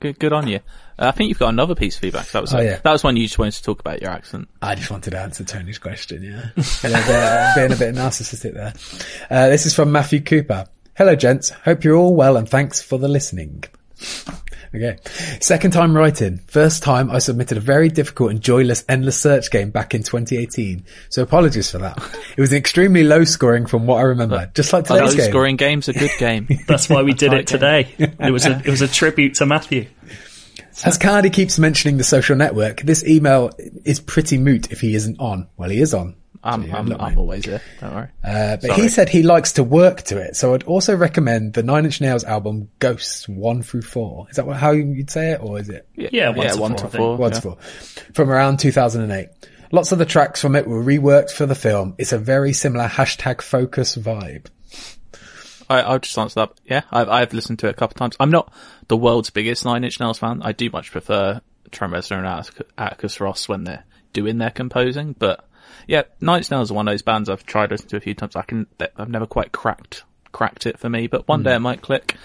Good, 0.00 0.18
good 0.18 0.32
on 0.34 0.46
you. 0.46 0.60
Uh, 0.98 1.06
I 1.08 1.10
think 1.12 1.30
you've 1.30 1.38
got 1.38 1.48
another 1.48 1.74
piece 1.74 1.94
of 1.96 2.02
feedback. 2.02 2.26
That 2.28 2.42
was, 2.42 2.54
Oh, 2.54 2.60
yeah. 2.60 2.78
that 2.84 2.92
was 2.92 3.02
one 3.02 3.16
you 3.16 3.24
just 3.24 3.38
wanted 3.38 3.54
to 3.54 3.62
talk 3.62 3.80
about 3.80 4.02
your 4.02 4.10
accent. 4.10 4.48
I 4.60 4.74
just 4.74 4.90
wanted 4.90 5.12
to 5.12 5.18
answer 5.20 5.44
Tony's 5.44 5.78
question, 5.78 6.22
yeah. 6.22 6.50
yeah 6.84 7.52
being, 7.56 7.68
being 7.68 7.72
a 7.72 7.76
bit 7.76 7.94
narcissistic 7.94 8.52
there. 8.54 8.74
Uh, 9.30 9.48
this 9.48 9.64
is 9.66 9.74
from 9.74 9.90
Matthew 9.92 10.20
Cooper. 10.20 10.66
Hello, 10.94 11.16
gents. 11.16 11.50
Hope 11.50 11.82
you're 11.84 11.96
all 11.96 12.14
well 12.14 12.36
and 12.36 12.46
thanks 12.48 12.82
for 12.82 12.98
the 12.98 13.08
listening. 13.08 13.64
Okay. 14.74 14.98
Second 15.40 15.70
time 15.70 15.96
writing. 15.96 16.38
First 16.48 16.82
time 16.82 17.08
I 17.08 17.18
submitted 17.20 17.56
a 17.58 17.60
very 17.60 17.88
difficult 17.88 18.32
and 18.32 18.40
joyless 18.40 18.84
endless 18.88 19.20
search 19.20 19.50
game 19.52 19.70
back 19.70 19.94
in 19.94 20.02
2018. 20.02 20.84
So 21.10 21.22
apologies 21.22 21.70
for 21.70 21.78
that. 21.78 21.96
It 22.36 22.40
was 22.40 22.52
extremely 22.52 23.04
low 23.04 23.22
scoring 23.22 23.66
from 23.66 23.86
what 23.86 23.98
I 23.98 24.02
remember. 24.02 24.50
Just 24.52 24.72
like 24.72 24.90
Low 24.90 24.98
today's 24.98 25.14
game. 25.14 25.30
scoring 25.30 25.56
game's 25.56 25.88
a 25.88 25.92
good 25.92 26.10
game. 26.18 26.48
That's 26.66 26.88
why 26.88 27.02
we 27.02 27.12
did 27.14 27.32
it 27.32 27.46
today. 27.46 27.88
It 28.24 28.30
was 28.32 28.46
a 28.46 28.58
it 28.58 28.66
was 28.68 28.80
a 28.82 28.88
tribute 28.88 29.34
to 29.34 29.46
Matthew. 29.46 29.86
As 30.84 30.98
Cardy 30.98 31.32
keeps 31.32 31.58
mentioning 31.58 31.98
the 31.98 32.04
social 32.04 32.34
network, 32.36 32.80
this 32.80 33.04
email 33.06 33.50
is 33.84 34.00
pretty 34.00 34.38
moot 34.38 34.72
if 34.72 34.80
he 34.80 34.94
isn't 34.94 35.20
on. 35.20 35.48
Well, 35.56 35.70
he 35.70 35.80
is 35.80 35.94
on. 35.94 36.16
I'm, 36.44 36.62
Yeah, 36.64 36.76
I'm, 36.78 36.92
I'm 37.00 37.18
always 37.18 37.44
there. 37.44 37.62
Don't 37.80 37.94
worry. 37.94 38.08
Uh, 38.22 38.56
but 38.56 38.62
Sorry. 38.62 38.82
he 38.82 38.88
said 38.88 39.08
he 39.08 39.22
likes 39.22 39.52
to 39.54 39.64
work 39.64 40.02
to 40.02 40.18
it, 40.18 40.36
so 40.36 40.54
I'd 40.54 40.62
also 40.64 40.94
recommend 40.94 41.54
the 41.54 41.62
Nine 41.62 41.84
Inch 41.86 42.00
Nails 42.00 42.22
album 42.22 42.68
Ghosts 42.78 43.28
one 43.28 43.62
through 43.62 43.82
four. 43.82 44.26
Is 44.30 44.36
that 44.36 44.46
what, 44.46 44.56
how 44.58 44.72
you'd 44.72 45.10
say 45.10 45.32
it, 45.32 45.40
or 45.42 45.58
is 45.58 45.70
it 45.70 45.88
Yeah, 45.96 46.28
one 46.28 46.46
yeah, 46.46 46.52
to 46.52 46.60
one 46.60 46.76
four, 46.76 46.90
to 46.90 46.96
four. 46.96 47.16
one 47.16 47.30
yeah. 47.32 47.36
to 47.36 47.40
four? 47.42 47.56
From 48.12 48.30
around 48.30 48.58
2008. 48.58 49.28
Lots 49.72 49.90
of 49.90 49.98
the 49.98 50.04
tracks 50.06 50.40
from 50.40 50.54
it 50.54 50.66
were 50.68 50.84
reworked 50.84 51.30
for 51.30 51.46
the 51.46 51.54
film. 51.54 51.94
It's 51.98 52.12
a 52.12 52.18
very 52.18 52.52
similar 52.52 52.86
hashtag 52.86 53.40
focus 53.42 53.96
vibe. 53.96 54.46
I, 55.68 55.80
I'll 55.80 55.98
just 55.98 56.16
answer 56.18 56.40
that. 56.40 56.52
Yeah, 56.66 56.82
I've, 56.92 57.08
I've 57.08 57.32
listened 57.32 57.58
to 57.60 57.68
it 57.68 57.70
a 57.70 57.74
couple 57.74 57.94
of 57.94 57.98
times. 57.98 58.16
I'm 58.20 58.30
not 58.30 58.52
the 58.88 58.96
world's 58.98 59.30
biggest 59.30 59.64
Nine 59.64 59.82
Inch 59.82 59.98
Nails 59.98 60.18
fan. 60.18 60.42
I 60.42 60.52
do 60.52 60.68
much 60.70 60.90
prefer 60.92 61.40
Trent 61.70 61.92
Reznor 61.94 62.18
and 62.18 62.26
Atticus- 62.26 62.70
Atticus 62.76 63.20
Ross 63.20 63.48
when 63.48 63.64
they're 63.64 63.84
doing 64.12 64.38
their 64.38 64.50
composing. 64.50 65.14
But 65.18 65.48
yeah, 65.86 66.02
Nine 66.20 66.38
Inch 66.38 66.50
Nails 66.50 66.70
are 66.70 66.74
one 66.74 66.88
of 66.88 66.92
those 66.92 67.02
bands 67.02 67.28
I've 67.28 67.44
tried 67.46 67.70
listening 67.70 67.90
to 67.90 67.96
a 67.96 68.00
few 68.00 68.14
times. 68.14 68.36
I 68.36 68.42
can, 68.42 68.66
I've 68.96 69.08
never 69.08 69.26
quite 69.26 69.52
cracked 69.52 70.04
cracked 70.34 70.66
it 70.66 70.78
for 70.78 70.90
me, 70.90 71.06
but 71.06 71.26
one 71.26 71.40
hmm. 71.40 71.44
day 71.44 71.54
it 71.54 71.60
might 71.60 71.80
click. 71.80 72.16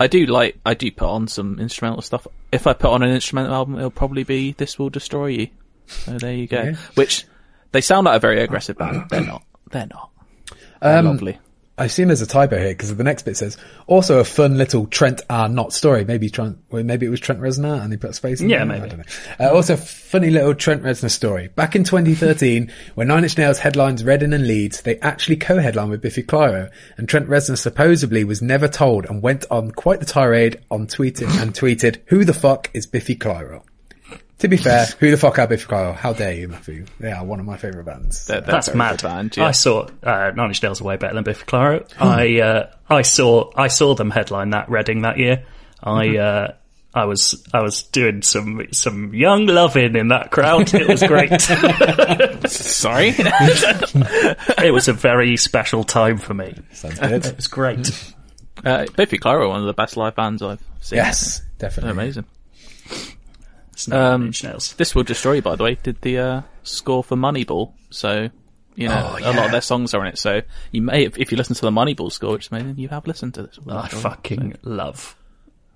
I 0.00 0.08
do 0.08 0.26
like, 0.26 0.58
I 0.66 0.74
do 0.74 0.90
put 0.90 1.06
on 1.06 1.28
some 1.28 1.60
instrumental 1.60 2.02
stuff. 2.02 2.26
If 2.50 2.66
I 2.66 2.72
put 2.72 2.90
on 2.90 3.04
an 3.04 3.10
instrumental 3.10 3.54
album, 3.54 3.76
it'll 3.76 3.90
probably 3.90 4.24
be 4.24 4.52
This 4.52 4.76
Will 4.76 4.90
Destroy 4.90 5.26
You. 5.26 5.48
So 5.86 6.18
there 6.18 6.34
you 6.34 6.48
go. 6.48 6.62
Yeah. 6.62 6.76
Which, 6.94 7.24
they 7.70 7.80
sound 7.80 8.06
like 8.06 8.16
a 8.16 8.20
very 8.20 8.42
aggressive 8.42 8.76
band. 8.76 9.04
They're 9.10 9.20
not. 9.20 9.44
They're 9.70 9.86
not. 9.86 10.10
They're 10.80 10.98
um, 10.98 11.06
lovely. 11.06 11.38
I've 11.82 11.92
seen 11.92 12.06
there's 12.08 12.22
a 12.22 12.26
typo 12.26 12.58
here 12.58 12.68
because 12.70 12.94
the 12.96 13.02
next 13.04 13.24
bit 13.24 13.36
says 13.36 13.56
also 13.86 14.18
a 14.20 14.24
fun 14.24 14.56
little 14.56 14.86
Trent 14.86 15.20
R 15.28 15.48
not 15.48 15.72
story. 15.72 16.04
Maybe 16.04 16.30
Trent, 16.30 16.58
well, 16.70 16.82
maybe 16.84 17.06
it 17.06 17.08
was 17.08 17.20
Trent 17.20 17.40
Reznor 17.40 17.82
and 17.82 17.92
they 17.92 17.96
put 17.96 18.10
a 18.10 18.14
space 18.14 18.40
in 18.40 18.48
Yeah, 18.48 18.58
there. 18.58 18.66
maybe. 18.66 18.84
I 18.84 18.88
don't 18.88 18.98
know. 18.98 19.04
Uh, 19.46 19.52
also, 19.54 19.76
funny 19.76 20.30
little 20.30 20.54
Trent 20.54 20.82
Reznor 20.82 21.10
story. 21.10 21.48
Back 21.48 21.74
in 21.74 21.84
2013, 21.84 22.70
when 22.94 23.08
Nine 23.08 23.24
Inch 23.24 23.36
Nails 23.36 23.58
headlines 23.58 24.04
Reading 24.04 24.32
and 24.32 24.46
Leeds, 24.46 24.82
they 24.82 24.98
actually 25.00 25.36
co-headlined 25.36 25.90
with 25.90 26.00
Biffy 26.02 26.22
Clyro, 26.22 26.70
and 26.96 27.08
Trent 27.08 27.28
Reznor 27.28 27.58
supposedly 27.58 28.22
was 28.24 28.40
never 28.40 28.68
told 28.68 29.06
and 29.06 29.20
went 29.22 29.44
on 29.50 29.70
quite 29.72 30.00
the 30.00 30.06
tirade 30.06 30.60
on 30.70 30.86
tweeting 30.86 31.30
and 31.42 31.52
tweeted, 31.52 31.98
"Who 32.06 32.24
the 32.24 32.34
fuck 32.34 32.70
is 32.72 32.86
Biffy 32.86 33.16
Clyro?" 33.16 33.62
To 34.42 34.48
be 34.48 34.56
fair, 34.56 34.86
who 34.98 35.10
the 35.12 35.16
fuck 35.16 35.38
are 35.38 35.46
Biffy 35.46 35.66
Clyro? 35.66 35.94
How 35.94 36.12
dare 36.12 36.32
you, 36.32 36.48
Matthew? 36.48 36.84
They 36.98 37.12
are 37.12 37.24
one 37.24 37.38
of 37.40 37.46
my 37.46 37.56
favourite 37.56 37.86
bands. 37.86 38.26
They're- 38.26 38.40
they're 38.40 38.52
That's 38.52 38.66
very 38.66 38.78
mad. 38.78 39.00
band, 39.02 39.36
yeah. 39.36 39.46
I 39.46 39.52
saw 39.52 39.86
uh, 40.02 40.32
Nine 40.34 40.48
Inch 40.48 40.60
Nails 40.62 40.80
are 40.80 40.84
way 40.84 40.96
better 40.96 41.14
than 41.14 41.22
Biffy 41.22 41.44
Clyro. 41.46 41.88
I 42.00 42.40
uh, 42.40 42.70
I 42.90 43.02
saw 43.02 43.50
I 43.56 43.68
saw 43.68 43.94
them 43.94 44.10
headline 44.10 44.50
that 44.50 44.68
Reading 44.68 45.02
that 45.02 45.18
year. 45.18 45.44
I 45.80 46.16
uh, 46.16 46.54
I 46.92 47.04
was 47.04 47.40
I 47.54 47.60
was 47.62 47.84
doing 47.84 48.22
some 48.22 48.66
some 48.72 49.14
young 49.14 49.46
loving 49.46 49.94
in 49.94 50.08
that 50.08 50.32
crowd. 50.32 50.74
It 50.74 50.88
was 50.88 51.04
great. 51.04 51.40
Sorry. 52.50 53.14
it 53.16 54.72
was 54.74 54.88
a 54.88 54.92
very 54.92 55.36
special 55.36 55.84
time 55.84 56.18
for 56.18 56.34
me. 56.34 56.54
Sounds 56.72 56.98
good. 56.98 57.24
It 57.26 57.36
was 57.36 57.46
great. 57.46 58.12
Uh, 58.64 58.86
Biffy 58.96 59.18
Clyro, 59.18 59.48
one 59.50 59.60
of 59.60 59.66
the 59.66 59.72
best 59.72 59.96
live 59.96 60.16
bands 60.16 60.42
I've 60.42 60.60
seen. 60.80 60.96
yes, 60.96 61.42
definitely. 61.58 61.92
Amazing. 61.92 62.24
It's 63.82 63.88
Nine 63.88 64.00
Um, 64.14 64.26
Inch 64.26 64.44
Nails. 64.44 64.74
This 64.74 64.94
Will 64.94 65.02
Destroy 65.02 65.32
You, 65.34 65.42
by 65.42 65.56
the 65.56 65.64
way, 65.64 65.76
did 65.82 66.00
the 66.02 66.18
uh, 66.18 66.42
score 66.62 67.02
for 67.02 67.16
Moneyball, 67.16 67.72
so 67.90 68.28
You 68.76 68.88
know, 68.88 69.16
Oh, 69.16 69.18
a 69.18 69.32
lot 69.34 69.46
of 69.46 69.52
their 69.52 69.60
songs 69.60 69.92
are 69.94 70.00
in 70.02 70.06
it. 70.12 70.18
So 70.18 70.42
you 70.70 70.82
may, 70.82 71.04
if, 71.04 71.18
if 71.18 71.30
you 71.32 71.36
listen 71.36 71.54
to 71.56 71.62
the 71.62 71.70
Moneyball 71.70 72.10
score, 72.12 72.32
which 72.32 72.50
maybe 72.50 72.80
you 72.80 72.88
have 72.88 73.06
listened 73.06 73.34
to 73.34 73.42
this. 73.42 73.58
I 73.68 73.88
fucking 73.88 74.56
love 74.62 75.16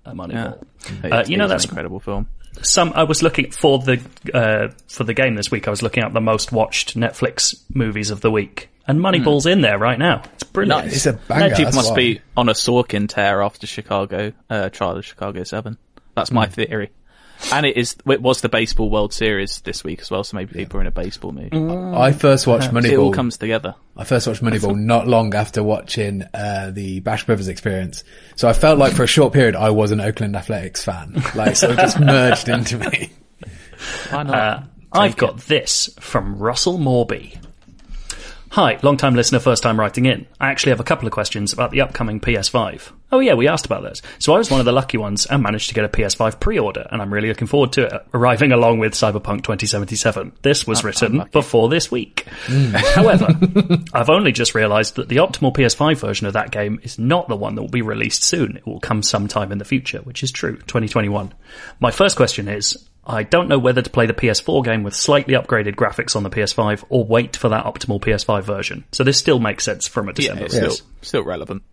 a 0.05 0.09
yeah. 0.09 0.15
Moneyball. 0.15 0.63
It 1.03 1.11
Uh, 1.13 1.23
you 1.27 1.37
know, 1.37 1.47
that's 1.47 1.65
an 1.65 1.71
incredible 1.71 1.99
film. 1.99 2.27
some. 2.61 2.93
I 2.95 3.03
was 3.03 3.21
looking 3.21 3.51
for 3.51 3.79
the 3.79 4.01
uh, 4.33 4.69
for 4.87 5.03
the 5.03 5.13
game 5.13 5.35
this 5.35 5.51
week. 5.51 5.67
I 5.67 5.71
was 5.71 5.81
looking 5.83 6.03
up 6.03 6.13
the 6.13 6.21
most 6.21 6.51
watched 6.51 6.95
Netflix 6.97 7.61
movies 7.73 8.09
of 8.09 8.21
the 8.21 8.31
week, 8.31 8.69
and 8.87 8.99
Moneyball's 8.99 9.45
in 9.45 9.61
there 9.61 9.77
right 9.77 9.99
now. 9.99 10.23
It's 10.33 10.43
brilliant. 10.43 10.85
Nice. 10.85 10.95
It's 10.95 11.05
a 11.05 11.13
banger. 11.13 11.49
People 11.49 11.65
that's 11.65 11.75
must 11.75 11.89
why. 11.91 11.95
be 11.97 12.21
on 12.35 12.49
a 12.49 12.53
Sorkin 12.53 13.07
tear 13.09 13.43
after 13.43 13.67
Chicago, 13.67 14.31
uh, 14.49 14.69
Trial 14.69 14.97
of 14.97 15.05
Chicago 15.05 15.43
7. 15.43 15.77
That's 16.15 16.31
my 16.31 16.47
theory. 16.47 16.89
And 17.51 17.65
it 17.65 17.77
is, 17.77 17.95
it 18.07 18.21
was 18.21 18.41
the 18.41 18.49
Baseball 18.49 18.89
World 18.89 19.13
Series 19.13 19.61
this 19.61 19.83
week 19.83 20.01
as 20.01 20.11
well, 20.11 20.23
so 20.23 20.35
maybe 20.35 20.53
people 20.53 20.77
are 20.77 20.81
in 20.81 20.87
a 20.87 20.91
baseball 20.91 21.31
mood. 21.31 21.53
I 21.53 22.11
first 22.11 22.47
watched 22.47 22.71
Moneyball. 22.71 22.91
It 22.91 22.97
all 22.97 23.13
comes 23.13 23.37
together. 23.37 23.75
I 23.95 24.03
first 24.03 24.27
watched 24.27 24.41
Moneyball 24.41 24.77
not 24.77 25.07
long 25.07 25.33
after 25.35 25.63
watching 25.63 26.23
uh, 26.33 26.71
the 26.73 26.99
Bash 26.99 27.25
Brothers 27.25 27.47
experience. 27.47 28.03
So 28.35 28.47
I 28.49 28.53
felt 28.53 28.79
like 28.79 28.93
for 28.93 29.03
a 29.03 29.07
short 29.07 29.33
period 29.33 29.55
I 29.55 29.69
was 29.69 29.91
an 29.91 30.01
Oakland 30.01 30.35
Athletics 30.35 30.83
fan. 30.83 31.21
Like, 31.35 31.55
sort 31.55 31.73
of 31.73 31.77
just 31.77 31.99
merged 32.01 32.49
into 32.49 32.77
me. 32.77 33.11
Why 34.09 34.23
not? 34.23 34.35
Uh, 34.35 34.63
I've 34.91 35.17
got 35.17 35.37
this 35.41 35.89
from 35.99 36.37
Russell 36.37 36.79
Morby. 36.79 37.37
Hi, 38.51 38.79
long 38.81 38.97
time 38.97 39.13
listener, 39.15 39.39
first 39.39 39.61
time 39.61 39.79
writing 39.79 40.05
in. 40.05 40.25
I 40.39 40.49
actually 40.49 40.71
have 40.71 40.79
a 40.79 40.85
couple 40.85 41.05
of 41.05 41.13
questions 41.13 41.53
about 41.53 41.71
the 41.71 41.81
upcoming 41.81 42.19
PS5. 42.19 42.91
Oh 43.11 43.19
yeah, 43.19 43.35
we 43.35 43.47
asked 43.47 43.65
about 43.65 43.83
this. 43.83 44.01
So 44.19 44.33
I 44.33 44.37
was 44.37 44.51
one 44.51 44.59
of 44.59 44.65
the 44.65 44.73
lucky 44.73 44.97
ones 44.97 45.25
and 45.25 45.41
managed 45.41 45.69
to 45.69 45.75
get 45.75 45.85
a 45.85 45.89
PS5 45.89 46.39
pre-order, 46.39 46.87
and 46.91 47.01
I'm 47.01 47.13
really 47.13 47.29
looking 47.29 47.47
forward 47.47 47.71
to 47.73 47.85
it 47.85 47.93
arriving 48.13 48.51
along 48.51 48.79
with 48.79 48.93
Cyberpunk 48.93 49.43
2077. 49.43 50.33
This 50.41 50.67
was 50.67 50.83
written 50.83 51.23
before 51.31 51.69
this 51.69 51.89
week. 51.89 52.27
Hmm. 52.47 52.71
However, 52.75 53.27
I've 53.93 54.09
only 54.09 54.33
just 54.33 54.55
realised 54.55 54.95
that 54.95 55.07
the 55.07 55.17
optimal 55.17 55.55
PS5 55.55 55.97
version 55.97 56.27
of 56.27 56.33
that 56.33 56.51
game 56.51 56.79
is 56.83 56.99
not 56.99 57.29
the 57.29 57.37
one 57.37 57.55
that 57.55 57.61
will 57.61 57.69
be 57.69 57.81
released 57.81 58.23
soon. 58.23 58.57
It 58.57 58.67
will 58.67 58.81
come 58.81 59.01
sometime 59.01 59.51
in 59.51 59.57
the 59.57 59.65
future, 59.65 59.99
which 59.99 60.21
is 60.21 60.31
true, 60.31 60.57
2021. 60.57 61.33
My 61.79 61.91
first 61.91 62.17
question 62.17 62.49
is, 62.49 62.89
I 63.05 63.23
don't 63.23 63.47
know 63.47 63.57
whether 63.57 63.81
to 63.81 63.89
play 63.89 64.05
the 64.05 64.13
PS4 64.13 64.65
game 64.65 64.83
with 64.83 64.93
slightly 64.93 65.33
upgraded 65.33 65.75
graphics 65.75 66.17
on 66.17 66.23
the 66.23 66.29
PS5 66.29 66.83
or 66.89 67.05
wait 67.05 67.37
for 67.37 67.47
that 67.49 67.63
optimal 67.63 68.01
PS5 68.01 68.43
version. 68.43 68.83
So 68.91 69.05
this 69.05 69.17
still 69.17 69.39
makes 69.39 69.63
sense 69.63 69.87
from 69.87 70.09
a 70.09 70.11
yeah, 70.11 70.15
December 70.15 70.45
it's 70.45 70.55
still, 70.55 70.87
still 71.01 71.23
relevant. 71.23 71.63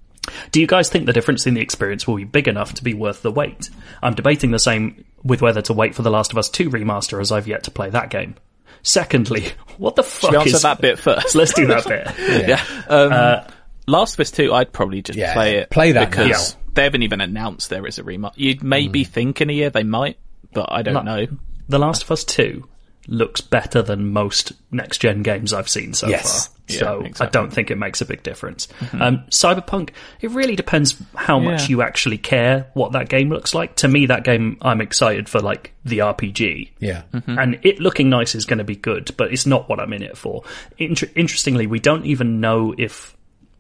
Do 0.51 0.61
you 0.61 0.67
guys 0.67 0.89
think 0.89 1.07
the 1.07 1.13
difference 1.13 1.47
in 1.47 1.55
the 1.55 1.61
experience 1.61 2.07
will 2.07 2.17
be 2.17 2.25
big 2.25 2.49
enough 2.49 2.75
to 2.75 2.85
be 2.85 2.95
worth 2.95 3.23
the 3.23 3.31
wait? 3.31 3.71
I'm 4.03 4.15
debating 4.15 4.51
the 4.51 4.59
same 4.59 5.05
with 5.23 5.43
whether 5.43 5.63
to 5.63 5.73
wait 5.73 5.95
for 5.95 6.03
The 6.03 6.11
Last 6.11 6.33
of 6.33 6.39
Us 6.39 6.49
2 6.49 6.71
remaster 6.71 7.21
as 7.21 7.33
I've 7.33 7.47
yet 7.49 7.65
to 7.65 7.71
play 7.71 7.91
that 7.91 8.11
game. 8.11 8.35
Secondly, 8.83 9.53
what 9.79 9.97
the 9.97 10.03
fuck 10.03 10.31
Should 10.31 10.33
we 10.33 10.37
answer 10.39 10.57
is 10.57 10.63
that 10.63 10.81
bit 10.81 10.99
first? 11.01 11.35
Let's 11.35 11.55
do 11.55 11.67
that 11.67 11.87
bit. 11.87 12.09
yeah. 12.49 12.65
Um, 12.89 13.51
Last 13.87 14.15
of 14.15 14.21
Us 14.21 14.31
2, 14.31 14.53
I'd 14.53 14.73
probably 14.73 15.03
just 15.03 15.19
Yeah, 15.19 15.35
play 15.35 15.57
it. 15.57 15.71
play 15.71 15.93
that 15.93 16.11
because 16.11 16.55
now. 16.55 16.61
they 16.75 16.83
haven't 16.85 17.03
even 17.03 17.21
announced 17.21 17.69
there 17.71 17.87
is 17.87 17.99
a 17.99 18.03
remaster. 18.03 18.33
You'd 18.37 18.63
maybe 18.63 19.05
think 19.05 19.41
in 19.41 19.51
a 19.51 19.53
year 19.53 19.71
they 19.71 19.83
might, 19.83 20.19
but 20.53 20.71
I 20.71 20.83
don't 20.83 21.05
know. 21.05 21.27
The 21.69 21.79
Last 21.79 22.03
of 22.05 22.11
Us 22.11 22.25
2 22.25 22.67
looks 23.07 23.41
better 23.41 23.83
than 23.83 24.13
most 24.13 24.53
next 24.71 24.99
gen 24.99 25.23
games 25.23 25.53
I've 25.53 25.69
seen 25.69 25.93
so 25.95 26.09
Yes. 26.09 26.47
far. 26.47 26.55
Yeah, 26.67 26.79
so 26.79 27.07
I 27.21 27.27
don't 27.27 27.53
think 27.53 27.71
it 27.71 27.77
makes 27.77 28.01
a 28.01 28.07
big 28.07 28.23
difference. 28.23 28.69
Um, 28.95 29.25
Cyberpunk, 29.29 29.91
it 30.23 30.31
really 30.31 30.57
depends 30.57 30.97
how 31.15 31.39
much 31.39 31.69
you 31.69 31.83
actually 31.83 32.17
care 32.17 32.69
what 32.73 32.93
that 32.93 33.11
game 33.11 33.29
looks 33.29 33.53
like. 33.55 33.77
To 33.77 33.89
me, 33.89 34.07
that 34.07 34.25
game, 34.25 34.57
I'm 34.63 34.81
excited 34.81 35.29
for 35.29 35.41
like 35.41 35.75
the 35.85 35.99
RPG. 35.99 36.71
Yeah. 36.79 37.03
And 37.27 37.59
it 37.65 37.81
looking 37.81 38.09
nice 38.09 38.35
is 38.35 38.47
going 38.47 38.59
to 38.59 38.65
be 38.65 38.77
good, 38.77 39.15
but 39.19 39.31
it's 39.31 39.45
not 39.45 39.69
what 39.69 39.79
I'm 39.79 39.93
in 39.93 40.03
it 40.03 40.17
for. 40.17 40.43
Inter- 40.79 41.11
interestingly, 41.15 41.67
we 41.67 41.81
don't 41.81 42.07
even 42.07 42.41
know 42.41 42.75
if 42.79 43.15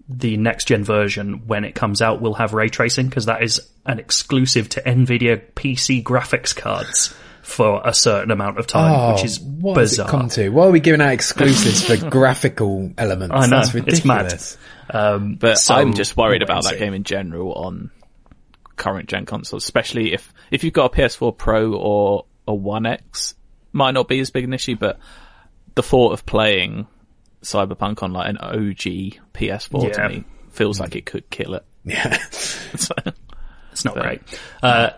the 0.08 0.38
next 0.38 0.68
gen 0.68 0.82
version, 0.84 1.46
when 1.46 1.64
it 1.64 1.74
comes 1.74 2.00
out, 2.00 2.22
will 2.22 2.34
have 2.34 2.54
ray 2.54 2.70
tracing 2.70 3.08
because 3.10 3.26
that 3.26 3.42
is 3.42 3.60
an 3.84 3.98
exclusive 3.98 4.70
to 4.70 4.80
Nvidia 4.80 5.42
PC 5.54 6.02
graphics 6.02 6.56
cards 6.56 7.14
for 7.44 7.80
a 7.84 7.92
certain 7.94 8.30
amount 8.30 8.58
of 8.58 8.66
time, 8.66 8.92
Oh, 8.92 9.12
which 9.14 9.24
is 9.24 9.38
what 9.38 9.76
has 9.76 9.90
bizarre. 9.92 10.08
it 10.08 10.10
come 10.10 10.28
to? 10.30 10.48
Why 10.48 10.66
are 10.66 10.70
we 10.70 10.80
giving 10.80 11.00
out 11.00 11.12
exclusives 11.12 11.84
for 11.84 11.96
graphical 12.10 12.90
elements? 12.98 13.34
I 13.36 13.46
know, 13.46 13.60
That's 13.60 13.74
it's 13.74 14.04
mad. 14.04 14.16
ridiculous. 14.24 14.58
Um, 14.90 15.34
But 15.36 15.58
so 15.58 15.74
I'm 15.74 15.94
just 15.94 16.16
worried 16.16 16.42
about 16.42 16.64
that 16.64 16.78
game 16.78 16.94
in 16.94 17.04
general 17.04 17.52
on 17.52 17.90
current 18.76 19.08
gen 19.08 19.26
consoles, 19.26 19.62
especially 19.64 20.12
if 20.14 20.32
if 20.50 20.64
you've 20.64 20.72
got 20.74 20.92
a 20.92 20.96
PS4 20.96 21.36
Pro 21.36 21.74
or 21.74 22.24
a 22.48 22.54
One 22.54 22.86
X, 22.86 23.34
might 23.72 23.92
not 23.92 24.08
be 24.08 24.20
as 24.20 24.30
big 24.30 24.44
an 24.44 24.52
issue. 24.52 24.76
But 24.76 24.98
the 25.74 25.82
thought 25.82 26.12
of 26.12 26.24
playing 26.26 26.86
Cyberpunk 27.42 28.02
on 28.02 28.12
like 28.12 28.28
an 28.30 28.38
OG 28.38 29.18
PS4 29.34 29.82
Yeah. 29.84 29.90
to 29.92 30.08
me 30.08 30.24
feels 30.50 30.80
like 30.80 30.96
it 30.96 31.04
could 31.06 31.28
kill 31.30 31.54
it. 31.54 31.64
Yeah. 31.84 32.16
So, 32.76 32.94
It's 33.70 33.84
not 33.84 33.94
great. 33.94 34.20
Uh, 34.62 34.90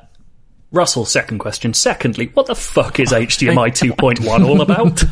Russell, 0.72 1.04
second 1.04 1.38
question. 1.38 1.74
Secondly, 1.74 2.30
what 2.34 2.46
the 2.46 2.54
fuck 2.54 2.98
is 2.98 3.12
HDMI 3.12 3.68
2.1 3.96 4.44
all 4.46 4.60
about? 4.60 5.04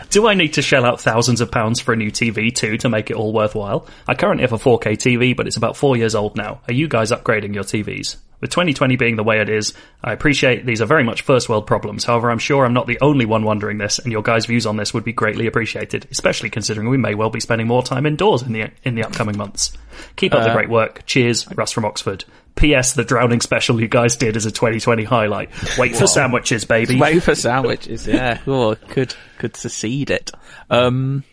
Do 0.10 0.26
I 0.26 0.34
need 0.34 0.54
to 0.54 0.62
shell 0.62 0.84
out 0.84 1.00
thousands 1.00 1.40
of 1.40 1.50
pounds 1.50 1.80
for 1.80 1.92
a 1.92 1.96
new 1.96 2.10
TV 2.10 2.54
too 2.54 2.76
to 2.78 2.88
make 2.88 3.10
it 3.10 3.16
all 3.16 3.32
worthwhile? 3.32 3.86
I 4.06 4.14
currently 4.14 4.42
have 4.42 4.52
a 4.52 4.58
4K 4.58 4.96
TV, 4.96 5.36
but 5.36 5.46
it's 5.46 5.56
about 5.56 5.76
four 5.76 5.96
years 5.96 6.14
old 6.14 6.36
now. 6.36 6.60
Are 6.66 6.72
you 6.72 6.88
guys 6.88 7.12
upgrading 7.12 7.54
your 7.54 7.64
TVs? 7.64 8.16
With 8.40 8.50
2020 8.50 8.96
being 8.96 9.16
the 9.16 9.24
way 9.24 9.40
it 9.40 9.48
is, 9.48 9.74
I 10.02 10.12
appreciate 10.12 10.64
these 10.64 10.80
are 10.80 10.86
very 10.86 11.02
much 11.02 11.22
first 11.22 11.48
world 11.48 11.66
problems. 11.66 12.04
However, 12.04 12.30
I'm 12.30 12.38
sure 12.38 12.64
I'm 12.64 12.72
not 12.72 12.86
the 12.86 12.98
only 13.00 13.26
one 13.26 13.44
wondering 13.44 13.78
this, 13.78 13.98
and 13.98 14.12
your 14.12 14.22
guys' 14.22 14.46
views 14.46 14.64
on 14.64 14.76
this 14.76 14.94
would 14.94 15.02
be 15.02 15.12
greatly 15.12 15.48
appreciated, 15.48 16.06
especially 16.10 16.48
considering 16.48 16.88
we 16.88 16.98
may 16.98 17.14
well 17.14 17.30
be 17.30 17.40
spending 17.40 17.66
more 17.66 17.82
time 17.82 18.06
indoors 18.06 18.42
in 18.42 18.52
the 18.52 18.70
in 18.84 18.94
the 18.94 19.02
upcoming 19.02 19.36
months. 19.36 19.72
Keep 20.14 20.34
up 20.34 20.44
the 20.44 20.52
great 20.52 20.68
work. 20.68 21.04
Cheers, 21.04 21.48
Russ 21.56 21.72
from 21.72 21.84
Oxford. 21.84 22.24
P.S. 22.58 22.92
The 22.94 23.04
drowning 23.04 23.40
special 23.40 23.80
you 23.80 23.88
guys 23.88 24.16
did 24.16 24.36
as 24.36 24.44
a 24.46 24.50
2020 24.50 25.04
highlight. 25.04 25.50
Wait 25.78 25.96
for 25.96 26.06
sandwiches, 26.06 26.64
baby. 26.64 26.98
wait 26.98 27.22
for 27.22 27.34
sandwiches, 27.34 28.06
yeah. 28.06 28.40
Oh, 28.46 28.74
could 28.74 29.14
could 29.38 29.56
secede 29.56 30.10
it. 30.10 30.30
Um, 30.68 31.24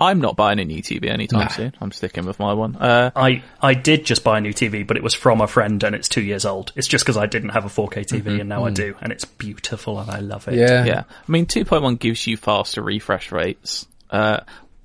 I'm 0.00 0.20
not 0.20 0.36
buying 0.36 0.58
a 0.58 0.64
new 0.64 0.82
TV 0.82 1.08
anytime 1.08 1.40
Nah. 1.42 1.48
soon. 1.48 1.72
I'm 1.80 1.92
sticking 1.92 2.26
with 2.26 2.38
my 2.38 2.52
one. 2.52 2.76
Uh, 2.76 3.10
I, 3.14 3.42
I 3.62 3.74
did 3.74 4.04
just 4.04 4.24
buy 4.24 4.38
a 4.38 4.40
new 4.40 4.52
TV, 4.52 4.86
but 4.86 4.96
it 4.96 5.02
was 5.02 5.14
from 5.14 5.40
a 5.40 5.46
friend 5.46 5.82
and 5.84 5.94
it's 5.94 6.08
two 6.08 6.20
years 6.20 6.44
old. 6.44 6.72
It's 6.74 6.88
just 6.88 7.04
because 7.04 7.16
I 7.16 7.26
didn't 7.26 7.50
have 7.50 7.64
a 7.64 7.68
4K 7.68 8.04
TV 8.04 8.40
and 8.40 8.48
now 8.48 8.64
I 8.64 8.70
do, 8.70 8.96
and 9.00 9.12
it's 9.12 9.24
beautiful 9.24 9.98
and 10.00 10.10
I 10.10 10.18
love 10.18 10.48
it. 10.48 10.54
Yeah. 10.54 10.84
Yeah, 10.84 11.04
I 11.08 11.32
mean, 11.32 11.46
2.1 11.46 11.98
gives 12.00 12.26
you 12.26 12.36
faster 12.36 12.82
refresh 12.82 13.30
rates, 13.32 13.86
uh, 14.10 14.40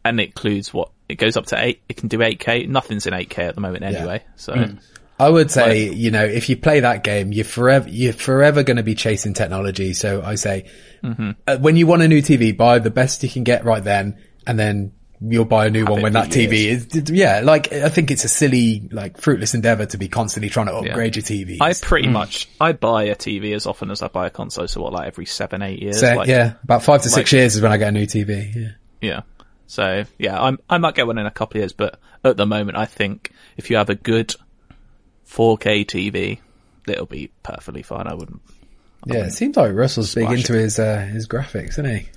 and 0.06 0.20
it 0.22 0.28
includes 0.28 0.74
what 0.74 0.92
it 1.10 1.16
goes 1.16 1.36
up 1.36 1.48
to 1.48 1.62
eight. 1.62 1.82
It 1.90 1.98
can 1.98 2.08
do 2.08 2.20
8K. 2.20 2.68
Nothing's 2.70 3.08
in 3.08 3.14
8K 3.14 3.40
at 3.40 3.56
the 3.56 3.62
moment 3.62 3.84
anyway. 3.84 4.24
So 4.36 4.54
I 5.20 5.30
would 5.30 5.52
say, 5.52 5.90
you 5.90 6.12
know, 6.12 6.24
if 6.24 6.48
you 6.48 6.56
play 6.56 6.80
that 6.80 7.04
game, 7.04 7.34
you're 7.34 7.44
forever, 7.44 7.90
you're 7.90 8.14
forever 8.14 8.64
going 8.64 8.78
to 8.78 8.84
be 8.84 8.96
chasing 8.96 9.34
technology. 9.34 9.94
So 9.94 10.22
I 10.24 10.36
say, 10.36 10.70
Mm-hmm. 11.04 11.32
uh, 11.48 11.58
when 11.58 11.78
you 11.78 11.88
want 11.88 12.02
a 12.02 12.08
new 12.10 12.22
TV, 12.22 12.56
buy 12.56 12.80
the 12.80 12.90
best 12.92 13.24
you 13.24 13.30
can 13.30 13.46
get 13.46 13.64
right 13.64 13.82
then, 13.82 14.18
and 14.46 14.60
then 14.60 14.92
you'll 15.22 15.46
buy 15.46 15.66
a 15.66 15.70
new 15.70 15.86
one 15.86 16.02
when 16.02 16.12
that 16.14 16.28
TV 16.30 16.66
is, 16.66 17.10
yeah, 17.10 17.40
like, 17.42 17.72
I 17.72 17.88
think 17.88 18.12
it's 18.12 18.26
a 18.26 18.28
silly, 18.28 18.88
like, 18.92 19.18
fruitless 19.18 19.54
endeavor 19.54 19.86
to 19.86 19.98
be 19.98 20.10
constantly 20.10 20.50
trying 20.50 20.66
to 20.66 20.74
upgrade 20.76 21.16
your 21.16 21.24
TV. 21.24 21.58
I 21.62 21.72
pretty 21.74 22.10
much 22.10 22.50
I 22.60 22.74
buy 22.74 23.04
a 23.04 23.16
TV 23.16 23.56
as 23.56 23.66
often 23.66 23.92
as 23.92 24.02
I 24.02 24.10
buy 24.10 24.28
a 24.28 24.30
console. 24.30 24.68
So 24.68 24.82
what, 24.82 24.92
like 24.92 25.08
every 25.08 25.26
seven, 25.26 25.62
eight 25.62 25.82
years? 25.82 26.02
So, 26.02 26.16
like, 26.16 26.28
yeah, 26.28 26.56
about 26.64 26.84
five 26.84 27.02
to 27.04 27.10
six 27.10 27.32
years 27.32 27.56
is 27.56 27.62
when 27.62 27.72
I 27.72 27.78
get 27.78 27.88
a 27.88 27.92
new 27.94 28.06
TV. 28.06 28.54
Yeah. 28.54 28.68
Yeah. 29.02 29.22
So 29.70 30.04
yeah, 30.18 30.42
I'm, 30.42 30.58
I 30.68 30.80
might 30.80 30.96
get 30.96 31.06
one 31.06 31.20
in 31.20 31.28
a 31.28 31.32
couple 31.32 31.58
of 31.58 31.62
years, 31.62 31.74
but 31.74 32.00
at 32.24 32.38
the 32.38 32.48
moment, 32.48 32.76
I 32.76 32.86
think 32.86 33.32
if 33.56 33.70
you 33.70 33.78
have 33.78 33.92
a 33.92 33.96
good 33.96 34.34
4K 35.28 35.86
TV, 35.86 36.40
it'll 36.88 37.06
be 37.06 37.30
perfectly 37.44 37.84
fine. 37.84 38.08
I 38.08 38.16
wouldn't. 38.16 38.42
Yeah, 39.06 39.26
it 39.26 39.32
seems 39.32 39.56
like 39.56 39.74
Russell's 39.74 40.16
big 40.16 40.26
Smash 40.26 40.40
into 40.40 40.54
his, 40.54 40.80
uh, 40.80 41.02
his 41.02 41.28
graphics, 41.28 41.70
isn't 41.70 41.86
he? 41.86 42.10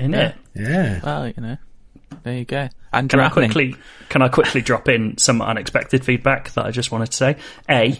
In 0.00 0.12
it. 0.12 0.34
Yeah. 0.54 1.00
Well, 1.04 1.28
you 1.28 1.34
know, 1.40 1.56
there 2.24 2.36
you 2.36 2.44
go. 2.44 2.68
And 2.92 3.08
Can 3.08 3.20
I 3.20 3.28
quickly 3.28 3.76
can 4.08 4.22
I 4.22 4.28
quickly 4.28 4.60
drop 4.60 4.88
in 4.88 5.18
some 5.18 5.40
unexpected 5.40 6.04
feedback 6.04 6.50
that 6.54 6.66
I 6.66 6.72
just 6.72 6.90
wanted 6.90 7.12
to 7.12 7.16
say? 7.16 7.36
A, 7.70 7.96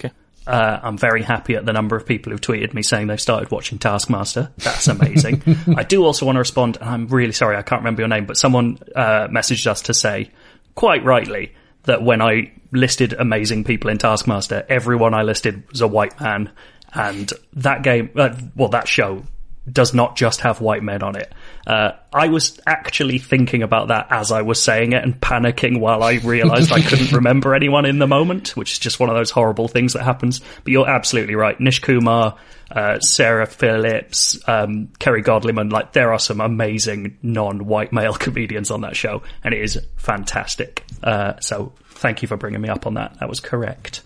uh, 0.48 0.80
I'm 0.82 0.96
very 0.96 1.22
happy 1.22 1.56
at 1.56 1.66
the 1.66 1.74
number 1.74 1.94
of 1.94 2.06
people 2.06 2.32
who've 2.32 2.40
tweeted 2.40 2.72
me 2.72 2.82
saying 2.82 3.06
they've 3.06 3.20
started 3.20 3.50
watching 3.50 3.78
Taskmaster. 3.78 4.50
That's 4.56 4.88
amazing. 4.88 5.42
I 5.76 5.82
do 5.82 6.04
also 6.04 6.24
want 6.24 6.36
to 6.36 6.40
respond, 6.40 6.78
and 6.80 6.88
I'm 6.88 7.06
really 7.08 7.32
sorry 7.32 7.56
I 7.56 7.62
can't 7.62 7.82
remember 7.82 8.00
your 8.00 8.08
name, 8.08 8.24
but 8.24 8.38
someone 8.38 8.78
uh, 8.96 9.28
messaged 9.28 9.66
us 9.66 9.82
to 9.82 9.94
say, 9.94 10.30
quite 10.74 11.04
rightly, 11.04 11.52
that 11.84 12.02
when 12.02 12.22
I 12.22 12.52
listed 12.72 13.12
amazing 13.12 13.64
people 13.64 13.90
in 13.90 13.98
Taskmaster, 13.98 14.64
everyone 14.70 15.12
I 15.12 15.22
listed 15.22 15.68
was 15.70 15.82
a 15.82 15.88
white 15.88 16.18
man, 16.18 16.50
and 16.94 17.30
that 17.52 17.82
game, 17.82 18.10
uh, 18.16 18.34
well, 18.56 18.70
that 18.70 18.88
show 18.88 19.24
does 19.72 19.94
not 19.94 20.16
just 20.16 20.40
have 20.42 20.60
white 20.60 20.82
men 20.82 21.02
on 21.02 21.16
it. 21.16 21.32
Uh, 21.66 21.92
I 22.12 22.28
was 22.28 22.60
actually 22.66 23.18
thinking 23.18 23.62
about 23.62 23.88
that 23.88 24.06
as 24.10 24.32
I 24.32 24.42
was 24.42 24.62
saying 24.62 24.92
it 24.92 25.02
and 25.02 25.20
panicking 25.20 25.80
while 25.80 26.02
I 26.02 26.14
realized 26.14 26.72
I 26.72 26.80
couldn't 26.80 27.12
remember 27.12 27.54
anyone 27.54 27.84
in 27.84 27.98
the 27.98 28.06
moment, 28.06 28.56
which 28.56 28.72
is 28.72 28.78
just 28.78 29.00
one 29.00 29.10
of 29.10 29.16
those 29.16 29.30
horrible 29.30 29.68
things 29.68 29.92
that 29.92 30.02
happens. 30.02 30.40
But 30.64 30.72
you're 30.72 30.88
absolutely 30.88 31.34
right. 31.34 31.58
Nish 31.60 31.80
Kumar, 31.80 32.36
uh, 32.70 33.00
Sarah 33.00 33.46
Phillips, 33.46 34.38
um, 34.48 34.88
Kerry 34.98 35.22
Godliman, 35.22 35.70
like 35.70 35.92
there 35.92 36.12
are 36.12 36.18
some 36.18 36.40
amazing 36.40 37.18
non-white 37.22 37.92
male 37.92 38.14
comedians 38.18 38.70
on 38.70 38.82
that 38.82 38.96
show 38.96 39.22
and 39.44 39.54
it 39.54 39.62
is 39.62 39.78
fantastic. 39.96 40.84
Uh, 41.02 41.38
so 41.40 41.72
thank 41.90 42.22
you 42.22 42.28
for 42.28 42.36
bringing 42.36 42.60
me 42.60 42.68
up 42.68 42.86
on 42.86 42.94
that. 42.94 43.18
That 43.20 43.28
was 43.28 43.40
correct. 43.40 44.02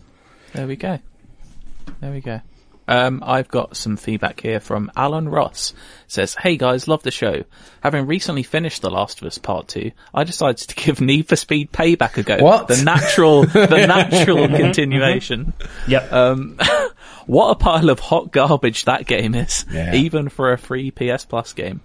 There 0.52 0.66
we 0.66 0.76
go. 0.76 0.98
There 2.00 2.12
we 2.12 2.20
go. 2.20 2.40
Um, 2.92 3.22
I've 3.26 3.48
got 3.48 3.76
some 3.76 3.96
feedback 3.96 4.40
here 4.40 4.60
from 4.60 4.90
Alan 4.96 5.28
Ross. 5.28 5.72
says, 6.08 6.34
"Hey 6.34 6.56
guys, 6.56 6.86
love 6.88 7.02
the 7.02 7.10
show. 7.10 7.44
Having 7.82 8.06
recently 8.06 8.42
finished 8.42 8.82
The 8.82 8.90
Last 8.90 9.20
of 9.22 9.26
Us 9.26 9.38
Part 9.38 9.68
Two, 9.68 9.92
I 10.12 10.24
decided 10.24 10.68
to 10.68 10.74
give 10.74 11.00
Need 11.02 11.28
for 11.28 11.36
Speed 11.36 11.72
Payback 11.72 12.18
a 12.18 12.22
go. 12.22 12.38
What? 12.38 12.68
The 12.68 12.82
natural, 12.82 13.44
the 13.46 13.66
natural 13.86 14.46
continuation. 14.48 15.54
Yep. 15.88 16.12
Um, 16.12 16.58
what 17.26 17.50
a 17.50 17.54
pile 17.54 17.88
of 17.88 17.98
hot 18.00 18.30
garbage 18.32 18.84
that 18.84 19.06
game 19.06 19.34
is, 19.34 19.64
Yeah. 19.70 19.94
even 19.94 20.28
for 20.28 20.52
a 20.52 20.58
free 20.58 20.90
PS 20.90 21.24
Plus 21.24 21.52
game. 21.54 21.80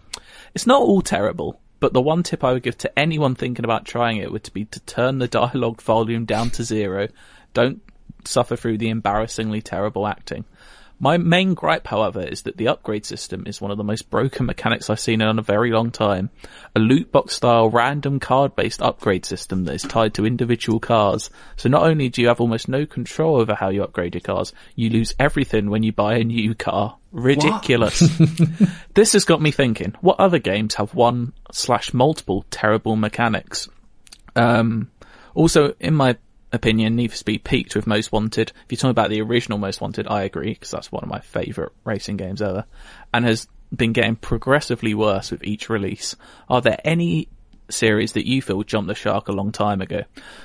It's 0.54 0.68
not 0.68 0.82
all 0.82 1.02
terrible, 1.02 1.60
but 1.80 1.94
the 1.94 2.02
one 2.02 2.24
tip 2.24 2.44
I 2.44 2.54
would 2.54 2.64
give 2.64 2.78
to 2.80 3.00
anyone 3.00 3.36
thinking 3.36 3.64
about 3.64 3.86
trying 3.86 4.18
it 4.18 4.32
would 4.32 4.50
be 4.54 4.66
to 4.66 4.80
turn 4.82 5.20
the 5.20 5.28
dialogue 5.28 5.82
volume 5.82 6.26
down 6.26 6.50
to 6.52 6.64
zero. 6.64 7.08
Don't 7.54 7.82
suffer 8.26 8.56
through 8.58 8.78
the 8.80 8.90
embarrassingly 8.90 9.62
terrible 9.62 10.06
acting. 10.08 10.44
My 11.00 11.18
main 11.18 11.54
gripe, 11.54 11.86
however, 11.86 12.22
is 12.22 12.42
that 12.44 12.58
the 12.58 12.70
upgrade 12.70 13.06
system 13.06 13.44
is 13.46 13.62
one 13.62 13.70
of 13.70 13.78
the 13.78 13.84
most 13.84 14.10
broken 14.10 14.48
mechanics 14.48 14.90
I've 14.90 15.00
seen 15.00 15.22
in 15.22 15.38
a 15.38 15.44
very 15.44 15.72
long 15.72 15.92
time. 15.92 16.32
A 16.76 16.80
loot 16.80 17.12
box 17.12 17.36
style 17.36 17.70
random 17.70 18.20
card 18.20 18.56
based 18.56 18.82
upgrade 18.82 19.24
system 19.24 19.66
that 19.66 19.76
is 19.76 19.84
tied 19.84 20.16
to 20.16 20.26
individual 20.26 20.80
cars. 20.80 21.30
So 21.56 21.70
not 21.70 21.84
only 21.84 22.10
do 22.10 22.24
you 22.24 22.30
have 22.30 22.42
almost 22.42 22.68
no 22.68 22.88
control 22.88 23.36
over 23.36 23.54
how 23.54 23.70
you 23.70 23.84
upgrade 23.84 24.16
your 24.16 24.22
cars, 24.22 24.54
you 24.76 24.90
lose 24.90 25.14
everything 25.20 25.70
when 25.70 25.84
you 25.84 25.92
buy 25.92 26.16
a 26.16 26.24
new 26.24 26.56
car. 26.56 26.98
Ridiculous. 27.12 28.00
this 28.96 29.14
has 29.14 29.24
got 29.24 29.42
me 29.42 29.52
thinking, 29.52 29.94
what 30.02 30.20
other 30.20 30.40
games 30.40 30.76
have 30.76 30.96
one 30.96 31.34
slash 31.52 31.94
multiple 31.94 32.44
terrible 32.50 32.96
mechanics? 32.96 33.70
Um, 34.36 34.90
also, 35.36 35.76
in 35.80 35.94
my 35.94 36.18
opinion, 36.52 36.96
Need 36.96 37.12
for 37.12 37.18
Speed 37.18 37.44
peaked 37.44 37.76
with 37.76 37.88
Most 37.88 38.12
Wanted. 38.12 38.52
If 38.66 38.72
you're 38.72 38.78
talking 38.78 38.92
about 38.92 39.10
the 39.10 39.22
original 39.22 39.58
Most 39.58 39.82
Wanted, 39.82 40.08
I 40.08 40.24
agree, 40.24 40.54
because 40.54 40.72
that's 40.72 40.92
one 40.92 41.04
of 41.04 41.10
my 41.10 41.20
favourite 41.20 41.72
racing 41.84 42.18
games 42.18 42.42
ever, 42.42 42.66
and 43.14 43.26
has 43.26 43.48
been 43.76 43.94
getting 43.94 44.16
progressively 44.16 44.94
worse 44.94 45.32
with 45.32 45.44
each 45.44 45.70
release. 45.70 46.16
Are 46.50 46.62
there 46.62 46.80
any 46.84 47.30
series 47.70 48.14
that 48.14 48.28
you 48.28 48.42
feel 48.42 48.64
jumped 48.64 48.88
the 48.88 48.96
shark 48.96 49.28
a 49.28 49.34
long 49.34 49.52
time 49.52 49.82
ago? 49.82 50.04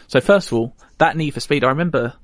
So 0.08 0.20
first 0.20 0.48
of 0.48 0.54
all, 0.54 0.76
that 0.98 1.16
Need 1.16 1.34
for 1.34 1.40
Speed, 1.40 1.64
I 1.64 1.68
remember, 1.68 2.14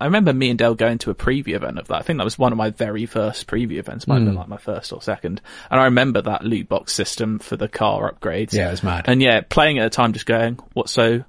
I 0.00 0.06
remember 0.06 0.32
me 0.32 0.48
and 0.48 0.58
Dale 0.58 0.74
going 0.74 0.98
to 0.98 1.10
a 1.10 1.14
preview 1.14 1.54
event 1.54 1.78
of 1.78 1.88
that. 1.88 1.96
I 1.96 2.02
think 2.02 2.18
that 2.18 2.24
was 2.24 2.38
one 2.38 2.52
of 2.52 2.58
my 2.58 2.70
very 2.70 3.04
first 3.04 3.46
preview 3.46 3.78
events, 3.78 4.06
might 4.06 4.16
have 4.16 4.24
been 4.24 4.32
hmm. 4.32 4.38
like 4.38 4.48
my 4.48 4.56
first 4.56 4.92
or 4.92 5.02
second. 5.02 5.42
And 5.70 5.80
I 5.80 5.84
remember 5.84 6.22
that 6.22 6.44
loot 6.44 6.68
box 6.68 6.92
system 6.92 7.38
for 7.40 7.56
the 7.56 7.68
car 7.68 8.10
upgrades. 8.10 8.54
Yeah, 8.54 8.68
it 8.68 8.72
was 8.72 8.82
mad. 8.82 9.04
And 9.06 9.20
yeah, 9.20 9.42
playing 9.46 9.78
at 9.78 9.84
the 9.84 9.90
time, 9.90 10.14
just 10.14 10.26
going, 10.26 10.58
what 10.72 10.88
so? 10.88 11.24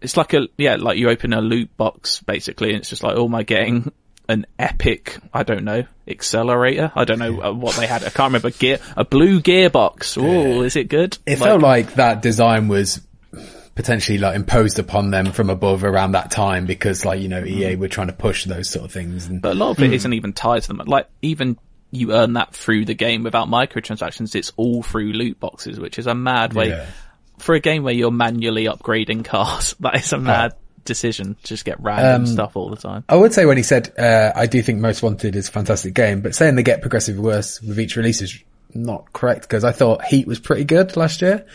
It's 0.00 0.16
like 0.16 0.32
a 0.34 0.48
yeah, 0.56 0.76
like 0.76 0.98
you 0.98 1.10
open 1.10 1.32
a 1.32 1.40
loot 1.40 1.76
box 1.76 2.20
basically, 2.20 2.70
and 2.70 2.78
it's 2.78 2.90
just 2.90 3.02
like, 3.02 3.16
oh, 3.16 3.26
am 3.26 3.34
I 3.34 3.42
getting 3.42 3.92
an 4.28 4.46
epic? 4.58 5.18
I 5.32 5.42
don't 5.42 5.64
know 5.64 5.84
accelerator. 6.08 6.92
I 6.94 7.04
don't 7.04 7.18
know 7.18 7.40
uh, 7.42 7.52
what 7.52 7.76
they 7.76 7.86
had. 7.86 8.02
I 8.02 8.10
can't 8.10 8.28
remember 8.28 8.50
gear. 8.50 8.78
A 8.96 9.04
blue 9.04 9.40
gearbox. 9.40 10.18
Oh, 10.20 10.62
is 10.62 10.76
it 10.76 10.88
good? 10.88 11.16
It 11.26 11.36
felt 11.36 11.62
like 11.62 11.94
that 11.94 12.22
design 12.22 12.68
was 12.68 13.00
potentially 13.74 14.18
like 14.18 14.36
imposed 14.36 14.78
upon 14.78 15.10
them 15.10 15.32
from 15.32 15.48
above 15.48 15.84
around 15.84 16.12
that 16.12 16.30
time 16.30 16.66
because 16.66 17.04
like, 17.04 17.20
you 17.20 17.28
know, 17.28 17.44
EA 17.44 17.76
were 17.76 17.88
trying 17.88 18.08
to 18.08 18.12
push 18.12 18.44
those 18.44 18.68
sort 18.68 18.84
of 18.84 18.92
things 18.92 19.26
and 19.26 19.40
but 19.40 19.52
a 19.52 19.54
lot 19.54 19.70
of 19.70 19.82
it 19.82 20.04
not 20.04 20.12
even 20.12 20.32
tied 20.32 20.62
to 20.62 20.68
them. 20.68 20.78
Like 20.86 21.08
even 21.22 21.56
you 21.90 22.12
earn 22.12 22.34
that 22.34 22.54
through 22.54 22.84
the 22.84 22.94
game 22.94 23.22
without 23.22 23.48
microtransactions. 23.48 24.34
It's 24.34 24.52
all 24.56 24.82
through 24.82 25.12
loot 25.12 25.40
boxes, 25.40 25.80
which 25.80 25.98
is 25.98 26.06
a 26.06 26.14
mad 26.14 26.52
way 26.52 26.68
Yeah. 26.70 26.86
For 27.40 27.54
a 27.54 27.60
game 27.60 27.82
where 27.82 27.94
you're 27.94 28.10
manually 28.10 28.64
upgrading 28.64 29.24
cars. 29.24 29.74
That 29.80 29.96
is 29.96 30.12
a 30.12 30.18
mad 30.18 30.54
decision 30.84 31.36
to 31.42 31.46
just 31.46 31.64
get 31.64 31.80
random 31.80 32.26
stuff 32.26 32.56
all 32.56 32.70
the 32.70 32.76
time. 32.76 33.04
I 33.08 33.16
would 33.16 33.32
say 33.32 33.46
when 33.46 33.56
he 33.56 33.62
said, 33.62 33.92
uh, 33.98 34.32
I 34.34 34.46
do 34.46 34.62
think 34.62 34.80
Most 34.80 35.02
Wanted 35.02 35.36
is 35.36 35.48
a 35.48 35.52
fantastic 35.52 35.94
game, 35.94 36.20
but 36.20 36.34
saying 36.34 36.54
they 36.54 36.62
get 36.62 36.80
progressively 36.80 37.22
worse 37.22 37.60
with 37.60 37.78
each 37.78 37.96
release 37.96 38.22
is 38.22 38.42
not 38.74 39.12
correct 39.12 39.42
because 39.42 39.64
I 39.64 39.72
thought 39.72 40.04
Heat 40.04 40.26
was 40.26 40.38
pretty 40.38 40.64
good 40.64 40.96
last 40.96 41.22
year. 41.22 41.46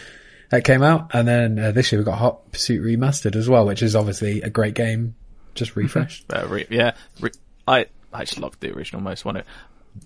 That 0.49 0.63
came 0.63 0.83
out 0.83 1.09
and 1.13 1.27
then 1.27 1.59
uh, 1.59 1.71
this 1.71 1.91
year 1.91 1.99
we 1.99 2.05
got 2.05 2.19
Hot 2.19 2.51
Pursuit 2.51 2.83
Remastered 2.83 3.35
as 3.35 3.49
well, 3.49 3.65
which 3.65 3.81
is 3.81 3.95
obviously 3.95 4.41
a 4.41 4.49
great 4.49 4.75
game, 4.75 5.15
just 5.55 5.75
refreshed. 5.75 6.25
Uh, 6.31 6.47
re- 6.47 6.67
yeah, 6.69 6.93
re- 7.19 7.31
I 7.67 7.87
I 8.13 8.25
just 8.25 8.39
loved 8.39 8.61
the 8.61 8.71
original 8.71 9.01
most 9.01 9.25
Wanted. 9.25 9.45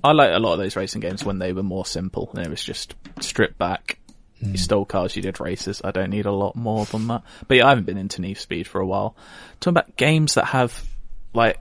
I 0.03 0.13
like 0.13 0.31
a 0.33 0.39
lot 0.39 0.53
of 0.53 0.59
those 0.59 0.75
racing 0.75 1.01
games 1.01 1.25
when 1.25 1.39
they 1.39 1.51
were 1.51 1.63
more 1.63 1.85
simple 1.85 2.29
and 2.33 2.45
it 2.45 2.49
was 2.49 2.63
just 2.63 2.95
stripped 3.19 3.57
back. 3.57 3.98
You 4.41 4.57
stole 4.57 4.85
cars, 4.85 5.15
you 5.15 5.21
did 5.21 5.39
races. 5.41 5.81
I 5.83 5.91
don't 5.91 6.09
need 6.11 6.25
a 6.25 6.31
lot 6.31 6.55
more 6.55 6.85
than 6.85 7.07
that. 7.07 7.23
But 7.47 7.57
yeah, 7.57 7.65
I 7.65 7.69
haven't 7.69 7.85
been 7.85 7.97
into 7.97 8.21
Need 8.21 8.35
for 8.35 8.41
Speed 8.41 8.67
for 8.67 8.79
a 8.79 8.85
while. 8.87 9.15
Talking 9.59 9.77
about 9.77 9.97
games 9.97 10.35
that 10.35 10.45
have, 10.45 10.81
like, 11.33 11.57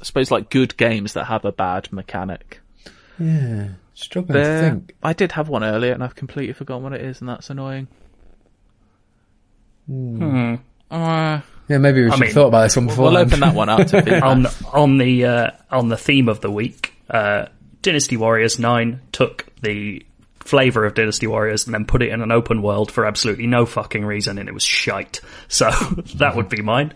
I 0.00 0.04
suppose 0.04 0.30
like 0.30 0.48
good 0.50 0.76
games 0.76 1.12
that 1.12 1.24
have 1.24 1.44
a 1.44 1.52
bad 1.52 1.92
mechanic. 1.92 2.60
yeah, 3.18 3.68
struggling 3.94 4.42
to 4.42 4.60
think. 4.60 4.94
I 5.02 5.12
did 5.12 5.32
have 5.32 5.48
one 5.50 5.62
earlier 5.62 5.92
and 5.92 6.02
I've 6.02 6.14
completely 6.14 6.54
forgotten 6.54 6.82
what 6.84 6.92
it 6.94 7.02
is 7.02 7.20
and 7.20 7.28
that's 7.28 7.50
annoying. 7.50 7.86
Uh, 10.90 11.40
Yeah, 11.68 11.78
maybe 11.78 12.02
we 12.04 12.10
should 12.10 12.20
mean, 12.20 12.26
have 12.28 12.34
thought 12.34 12.46
about 12.48 12.62
this 12.64 12.76
one 12.76 12.86
before. 12.86 13.04
we'll 13.06 13.16
open 13.18 13.40
that 13.40 13.54
one 13.54 13.68
up 13.68 13.86
to 13.88 14.02
feedback. 14.02 14.22
on 14.22 14.46
on 14.72 14.98
the 14.98 15.24
uh, 15.24 15.50
on 15.70 15.88
the 15.88 15.96
theme 15.96 16.28
of 16.28 16.40
the 16.40 16.50
week, 16.50 16.94
uh, 17.10 17.46
Dynasty 17.82 18.16
Warriors 18.16 18.58
Nine 18.58 19.00
took 19.12 19.46
the 19.62 20.04
flavor 20.44 20.84
of 20.84 20.94
Dynasty 20.94 21.26
Warriors 21.26 21.64
and 21.66 21.74
then 21.74 21.84
put 21.84 22.02
it 22.02 22.10
in 22.10 22.20
an 22.22 22.32
open 22.32 22.62
world 22.62 22.90
for 22.90 23.06
absolutely 23.06 23.46
no 23.46 23.64
fucking 23.66 24.04
reason, 24.04 24.38
and 24.38 24.48
it 24.48 24.52
was 24.52 24.64
shite. 24.64 25.20
So 25.48 25.70
that 26.16 26.34
would 26.36 26.48
be 26.48 26.62
mine. 26.62 26.94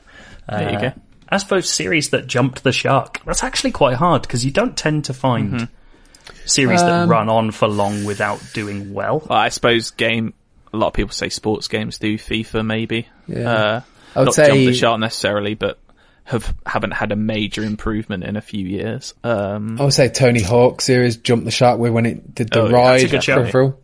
There 0.49 0.71
you 0.71 0.77
Uh, 0.79 0.81
go. 0.81 0.93
I 1.29 1.39
suppose 1.39 1.69
series 1.69 2.11
that 2.11 2.27
jumped 2.27 2.63
the 2.63 2.73
shark. 2.73 3.21
That's 3.27 3.43
actually 3.43 3.73
quite 3.73 3.97
hard 3.97 4.23
because 4.23 4.45
you 4.45 4.51
don't 4.53 4.77
tend 4.77 5.07
to 5.07 5.15
find 5.15 5.53
Mm-hmm. 5.53 6.37
series 6.45 6.81
that 6.81 7.09
run 7.09 7.29
on 7.29 7.51
for 7.51 7.69
long 7.69 8.05
without 8.05 8.41
doing 8.55 8.93
well. 8.95 9.23
Well, 9.29 9.39
I 9.39 9.49
suppose 9.49 9.91
game. 9.91 10.35
A 10.73 10.77
lot 10.77 10.89
of 10.89 10.93
people 10.95 11.13
say 11.13 11.29
sports 11.29 11.69
games 11.69 11.99
do 11.99 12.17
FIFA 12.19 12.65
maybe. 12.67 13.09
Yeah. 13.27 13.51
Uh, 13.51 13.81
I 14.15 14.19
would 14.21 14.25
not 14.27 14.35
say- 14.35 14.47
jump 14.49 14.59
the 14.61 14.75
shark 14.75 15.01
necessarily, 15.01 15.55
but 15.55 15.79
have 16.27 16.55
haven't 16.67 16.91
had 16.93 17.13
a 17.13 17.17
major 17.17 17.63
improvement 17.63 18.25
in 18.25 18.37
a 18.37 18.41
few 18.41 18.67
years. 18.67 19.15
Um, 19.25 19.81
I 19.81 19.85
would 19.85 19.93
say 19.93 20.09
Tony 20.09 20.43
Hawk 20.43 20.81
series 20.81 21.17
jumped 21.17 21.45
the 21.45 21.51
shark 21.51 21.79
with 21.79 21.93
when 21.93 22.05
it 22.07 22.35
did 22.35 22.51
the 22.51 22.63
Oh, 22.63 22.71
ride 22.71 23.01
that's 23.01 23.05
a 23.05 23.09
good 23.09 23.25
shout. 23.25 23.43
through. 23.43 23.51
through. 23.51 23.77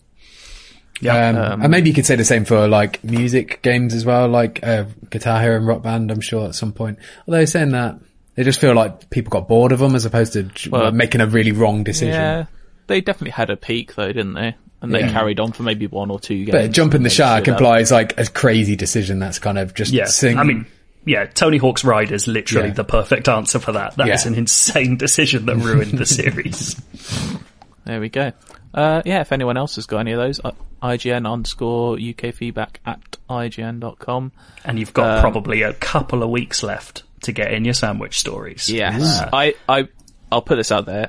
Yeah. 1.00 1.28
Um, 1.30 1.62
and 1.62 1.70
maybe 1.70 1.88
you 1.88 1.94
could 1.94 2.06
say 2.06 2.16
the 2.16 2.24
same 2.24 2.44
for 2.44 2.68
like 2.68 3.02
music 3.02 3.60
games 3.62 3.92
as 3.94 4.04
well, 4.04 4.28
like 4.28 4.60
uh, 4.62 4.84
Guitar 5.10 5.40
Hero 5.40 5.56
and 5.56 5.66
Rock 5.66 5.82
Band. 5.82 6.10
I'm 6.10 6.20
sure 6.20 6.46
at 6.46 6.54
some 6.54 6.72
point. 6.72 6.98
Although 7.26 7.44
saying 7.44 7.70
that, 7.70 7.96
they 8.34 8.44
just 8.44 8.60
feel 8.60 8.74
like 8.74 9.10
people 9.10 9.30
got 9.30 9.48
bored 9.48 9.72
of 9.72 9.80
them 9.80 9.94
as 9.94 10.04
opposed 10.04 10.32
to 10.34 10.48
Well, 10.70 10.84
like, 10.84 10.94
making 10.94 11.20
a 11.20 11.26
really 11.26 11.52
wrong 11.52 11.82
decision. 11.84 12.14
yeah, 12.14 12.44
they 12.86 13.00
definitely 13.00 13.32
had 13.32 13.50
a 13.50 13.56
peak 13.56 13.94
though, 13.94 14.12
didn't 14.12 14.34
they? 14.34 14.54
And 14.80 14.92
they 14.94 15.00
Yeah. 15.00 15.12
carried 15.12 15.38
on 15.38 15.52
for 15.52 15.62
maybe 15.62 15.86
one 15.86 16.10
or 16.10 16.18
two 16.18 16.44
games. 16.44 16.50
But 16.52 16.72
jumping 16.72 17.02
the 17.04 17.10
shark 17.10 17.46
implies 17.46 17.92
like 17.92 18.18
a 18.18 18.26
crazy 18.26 18.74
decision. 18.76 19.18
That's 19.20 19.38
kind 19.38 19.58
of 19.58 19.74
just 19.74 19.92
Yeah, 19.92 20.06
sing- 20.06 20.38
I 20.38 20.42
mean, 20.44 20.66
yeah, 21.04 21.24
Tony 21.26 21.58
Hawk's 21.58 21.84
Ride 21.84 22.12
is 22.12 22.26
literally 22.28 22.68
Yeah. 22.68 22.74
the 22.74 22.84
perfect 22.84 23.28
answer 23.28 23.58
for 23.58 23.72
that. 23.72 23.96
That 23.96 24.08
is 24.08 24.24
Yeah. 24.24 24.32
an 24.32 24.38
insane 24.38 24.96
decision 24.96 25.46
that 25.46 25.56
ruined 25.56 25.98
the 25.98 26.06
series. 26.06 26.80
There 27.84 27.98
we 28.00 28.10
go. 28.10 28.30
Uh, 28.72 29.02
yeah, 29.04 29.22
if 29.22 29.32
anyone 29.32 29.56
else 29.56 29.74
has 29.74 29.86
got 29.86 29.98
any 29.98 30.12
of 30.12 30.18
those, 30.18 30.40
uh, 30.44 30.52
IGN 30.84 31.26
underscore 31.28 31.98
UK 31.98 32.32
feedback 32.32 32.78
at 32.86 33.16
IGN.com. 33.28 34.30
And 34.64 34.78
you've 34.78 34.92
got 34.94 35.16
Um, 35.16 35.20
probably 35.20 35.62
a 35.62 35.72
couple 35.72 36.22
of 36.22 36.30
weeks 36.30 36.62
left 36.62 37.02
to 37.22 37.32
get 37.32 37.52
in 37.52 37.64
your 37.64 37.74
sandwich 37.74 38.20
stories. 38.20 38.68
Yes, 38.70 39.20
I, 39.32 39.54
I, 39.68 39.88
I'll 40.30 40.42
put 40.42 40.56
this 40.58 40.70
out 40.70 40.86
there. 40.86 41.08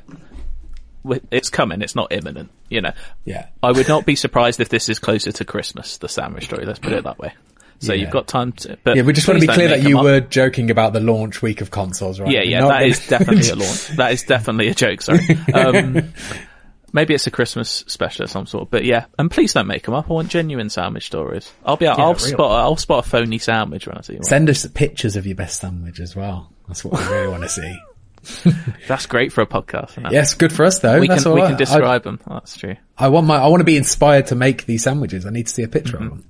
It's 1.30 1.50
coming. 1.50 1.84
It's 1.84 1.96
not 1.96 2.12
imminent. 2.12 2.50
You 2.70 2.82
know, 2.82 2.94
yeah. 3.24 3.48
I 3.62 3.72
would 3.72 3.88
not 3.88 4.04
be 4.08 4.16
surprised 4.16 4.60
if 4.60 4.70
this 4.70 4.90
is 4.90 4.98
closer 4.98 5.32
to 5.32 5.46
Christmas, 5.46 5.98
the 6.00 6.10
sandwich 6.10 6.46
story. 6.46 6.66
Let's 6.66 6.80
put 6.80 6.94
it 6.94 7.04
that 7.04 7.20
way. 7.20 7.34
So 7.84 7.94
Yeah. 7.94 8.02
you've 8.02 8.12
got 8.12 8.28
time 8.28 8.52
to. 8.54 8.78
But 8.84 8.96
Yeah, 8.96 9.04
we 9.04 9.14
just 9.14 9.28
want 9.28 9.40
to 9.42 9.48
be 9.48 9.54
clear 9.54 9.68
that 9.70 9.84
you 9.84 9.98
were 10.00 10.20
joking 10.22 10.72
about 10.72 10.94
the 10.94 11.00
launch 11.00 11.42
week 11.42 11.62
of 11.62 11.70
consoles, 11.72 12.20
right? 12.20 12.32
Yeah, 12.32 12.40
You're 12.42 12.50
yeah, 12.52 12.62
that 12.62 12.68
gonna- 12.80 12.86
is 12.86 13.08
definitely 13.08 13.50
a 13.50 13.56
launch. 13.58 13.88
That 13.98 14.12
is 14.14 14.24
definitely 14.24 14.68
a 14.70 14.74
joke. 14.74 15.02
Sorry. 15.02 15.20
Um, 15.54 16.14
maybe 16.94 17.14
it's 17.14 17.28
a 17.28 17.32
Christmas 17.32 17.84
special 17.88 18.24
of 18.24 18.32
some 18.32 18.46
sort. 18.46 18.70
But 18.72 18.86
yeah, 18.86 19.06
and 19.20 19.30
please 19.30 19.54
don't 19.54 19.68
make 19.68 19.84
them 19.84 19.94
up. 19.94 20.10
I 20.10 20.14
want 20.14 20.30
genuine 20.30 20.70
sandwich 20.70 21.06
stories. 21.08 21.52
I'll 21.66 21.78
be. 21.78 21.88
I'll 21.88 22.14
real. 22.14 22.20
spot. 22.20 22.52
I'll 22.52 22.78
spot 22.78 23.06
a 23.06 23.10
phony 23.10 23.38
sandwich 23.38 23.88
when 23.88 23.98
I 23.98 24.02
see 24.02 24.14
one. 24.14 24.24
Send 24.24 24.50
us 24.50 24.66
pictures 24.68 25.16
of 25.16 25.26
your 25.28 25.36
best 25.36 25.60
sandwich 25.62 26.00
as 26.00 26.16
well. 26.16 26.52
That's 26.68 26.84
what 26.86 27.00
we 27.00 27.06
really 27.14 27.28
want 27.28 27.44
to 27.44 27.50
see. 27.50 27.78
That's 28.88 29.06
great 29.06 29.34
for 29.34 29.42
a 29.42 29.46
podcast. 29.46 30.10
Yes, 30.10 30.34
good 30.36 30.54
for 30.54 30.64
us 30.64 30.80
though. 30.80 30.98
we 31.02 31.10
That's 31.10 31.24
can 31.24 31.34
we 31.34 31.42
right. 31.42 31.50
can 31.50 31.58
describe 31.58 32.04
them. 32.04 32.22
That's 32.26 32.56
true. 32.56 32.78
I, 32.98 33.08
I 33.08 33.10
want 33.10 33.28
my, 33.28 33.36
I 33.36 33.48
want 33.48 33.60
to 33.60 33.66
be 33.66 33.76
inspired 33.76 34.28
to 34.28 34.36
make 34.36 34.66
these 34.66 34.84
sandwiches. 34.84 35.26
I 35.26 35.30
need 35.30 35.48
to 35.48 35.52
see 35.54 35.64
a 35.64 35.68
picture 35.68 35.98
Mm-hmm. 35.98 36.06
of 36.06 36.10
them. 36.12 36.30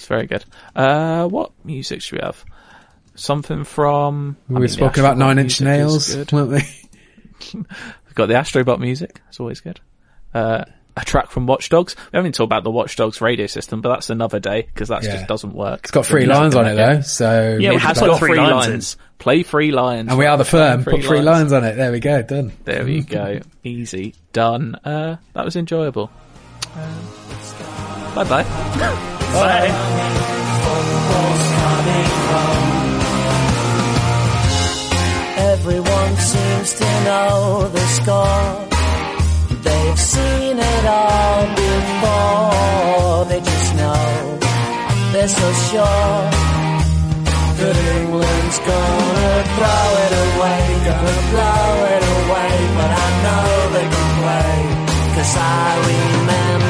That's 0.00 0.08
very 0.08 0.26
good. 0.26 0.46
Uh, 0.74 1.28
what 1.28 1.52
music 1.62 2.00
should 2.00 2.20
we 2.20 2.24
have? 2.24 2.42
Something 3.16 3.64
from. 3.64 4.38
We 4.48 4.54
mean, 4.54 4.60
were 4.62 4.66
the 4.68 4.72
spoken 4.72 5.04
about 5.04 5.18
Nine 5.18 5.38
Inch 5.38 5.60
Nails, 5.60 6.16
weren't 6.32 6.32
we? 6.52 6.62
We've 7.52 7.66
got 8.14 8.26
the 8.28 8.34
Astrobot 8.34 8.78
music. 8.78 9.20
It's 9.28 9.38
always 9.40 9.60
good. 9.60 9.78
Uh, 10.32 10.64
a 10.96 11.04
track 11.04 11.30
from 11.30 11.46
Watch 11.46 11.68
Dogs. 11.68 11.96
We 12.12 12.16
haven't 12.16 12.32
talked 12.34 12.46
about 12.48 12.64
the 12.64 12.70
Watch 12.70 12.96
Dogs 12.96 13.20
radio 13.20 13.46
system, 13.46 13.82
but 13.82 13.90
that's 13.90 14.08
another 14.08 14.40
day 14.40 14.62
because 14.62 14.88
that 14.88 15.02
Yeah. 15.02 15.16
just 15.16 15.26
doesn't 15.26 15.52
work. 15.54 15.80
It's 15.80 15.90
got 15.90 16.06
three 16.06 16.24
lines 16.24 16.54
on 16.56 16.66
it 16.66 16.76
though, 16.76 17.02
so 17.02 17.58
Yeah, 17.60 17.72
It 17.72 17.80
has 17.80 17.98
should 17.98 18.06
got 18.06 18.18
three 18.20 18.30
three 18.30 18.38
lines. 18.38 18.68
lines 18.68 18.96
Play 19.18 19.42
three 19.42 19.70
lines. 19.70 20.08
and 20.08 20.16
we 20.18 20.24
are 20.24 20.38
the 20.38 20.46
firm. 20.46 20.82
Three 20.82 20.94
Put 20.94 21.04
three 21.04 21.20
lines. 21.20 21.52
lines 21.52 21.52
on 21.52 21.64
it. 21.64 21.74
There 21.76 21.92
we 21.92 22.00
go. 22.00 22.22
Done. 22.22 22.52
There 22.64 22.86
we 22.86 23.02
go. 23.02 23.40
Easy. 23.64 24.14
Done. 24.32 24.76
Uh, 24.76 25.16
that 25.34 25.44
was 25.44 25.56
enjoyable. 25.56 26.10
bye 28.14 28.24
bye. 28.24 29.16
Everyone 35.52 36.16
seems 36.16 36.74
to 36.74 36.88
know 37.04 37.68
the 37.68 37.86
score. 37.98 38.66
They've 39.62 39.98
seen 39.98 40.58
it 40.58 40.84
all 40.86 41.46
before. 41.64 43.24
They 43.30 43.40
just 43.40 43.74
know 43.76 44.38
they're 45.12 45.28
so 45.28 45.52
sure 45.70 46.20
that 47.58 47.76
England's 47.98 48.58
gonna 48.58 49.34
throw 49.54 49.86
it 50.04 50.12
away, 50.26 50.60
gonna 50.88 51.18
blow 51.30 51.70
it 51.94 52.04
away. 52.18 52.54
But 52.78 52.90
I 52.90 53.08
know 53.24 53.46
they 53.74 53.86
can 53.94 54.08
play, 54.20 54.56
cause 55.14 55.34
I 55.36 55.68
remember 55.90 56.69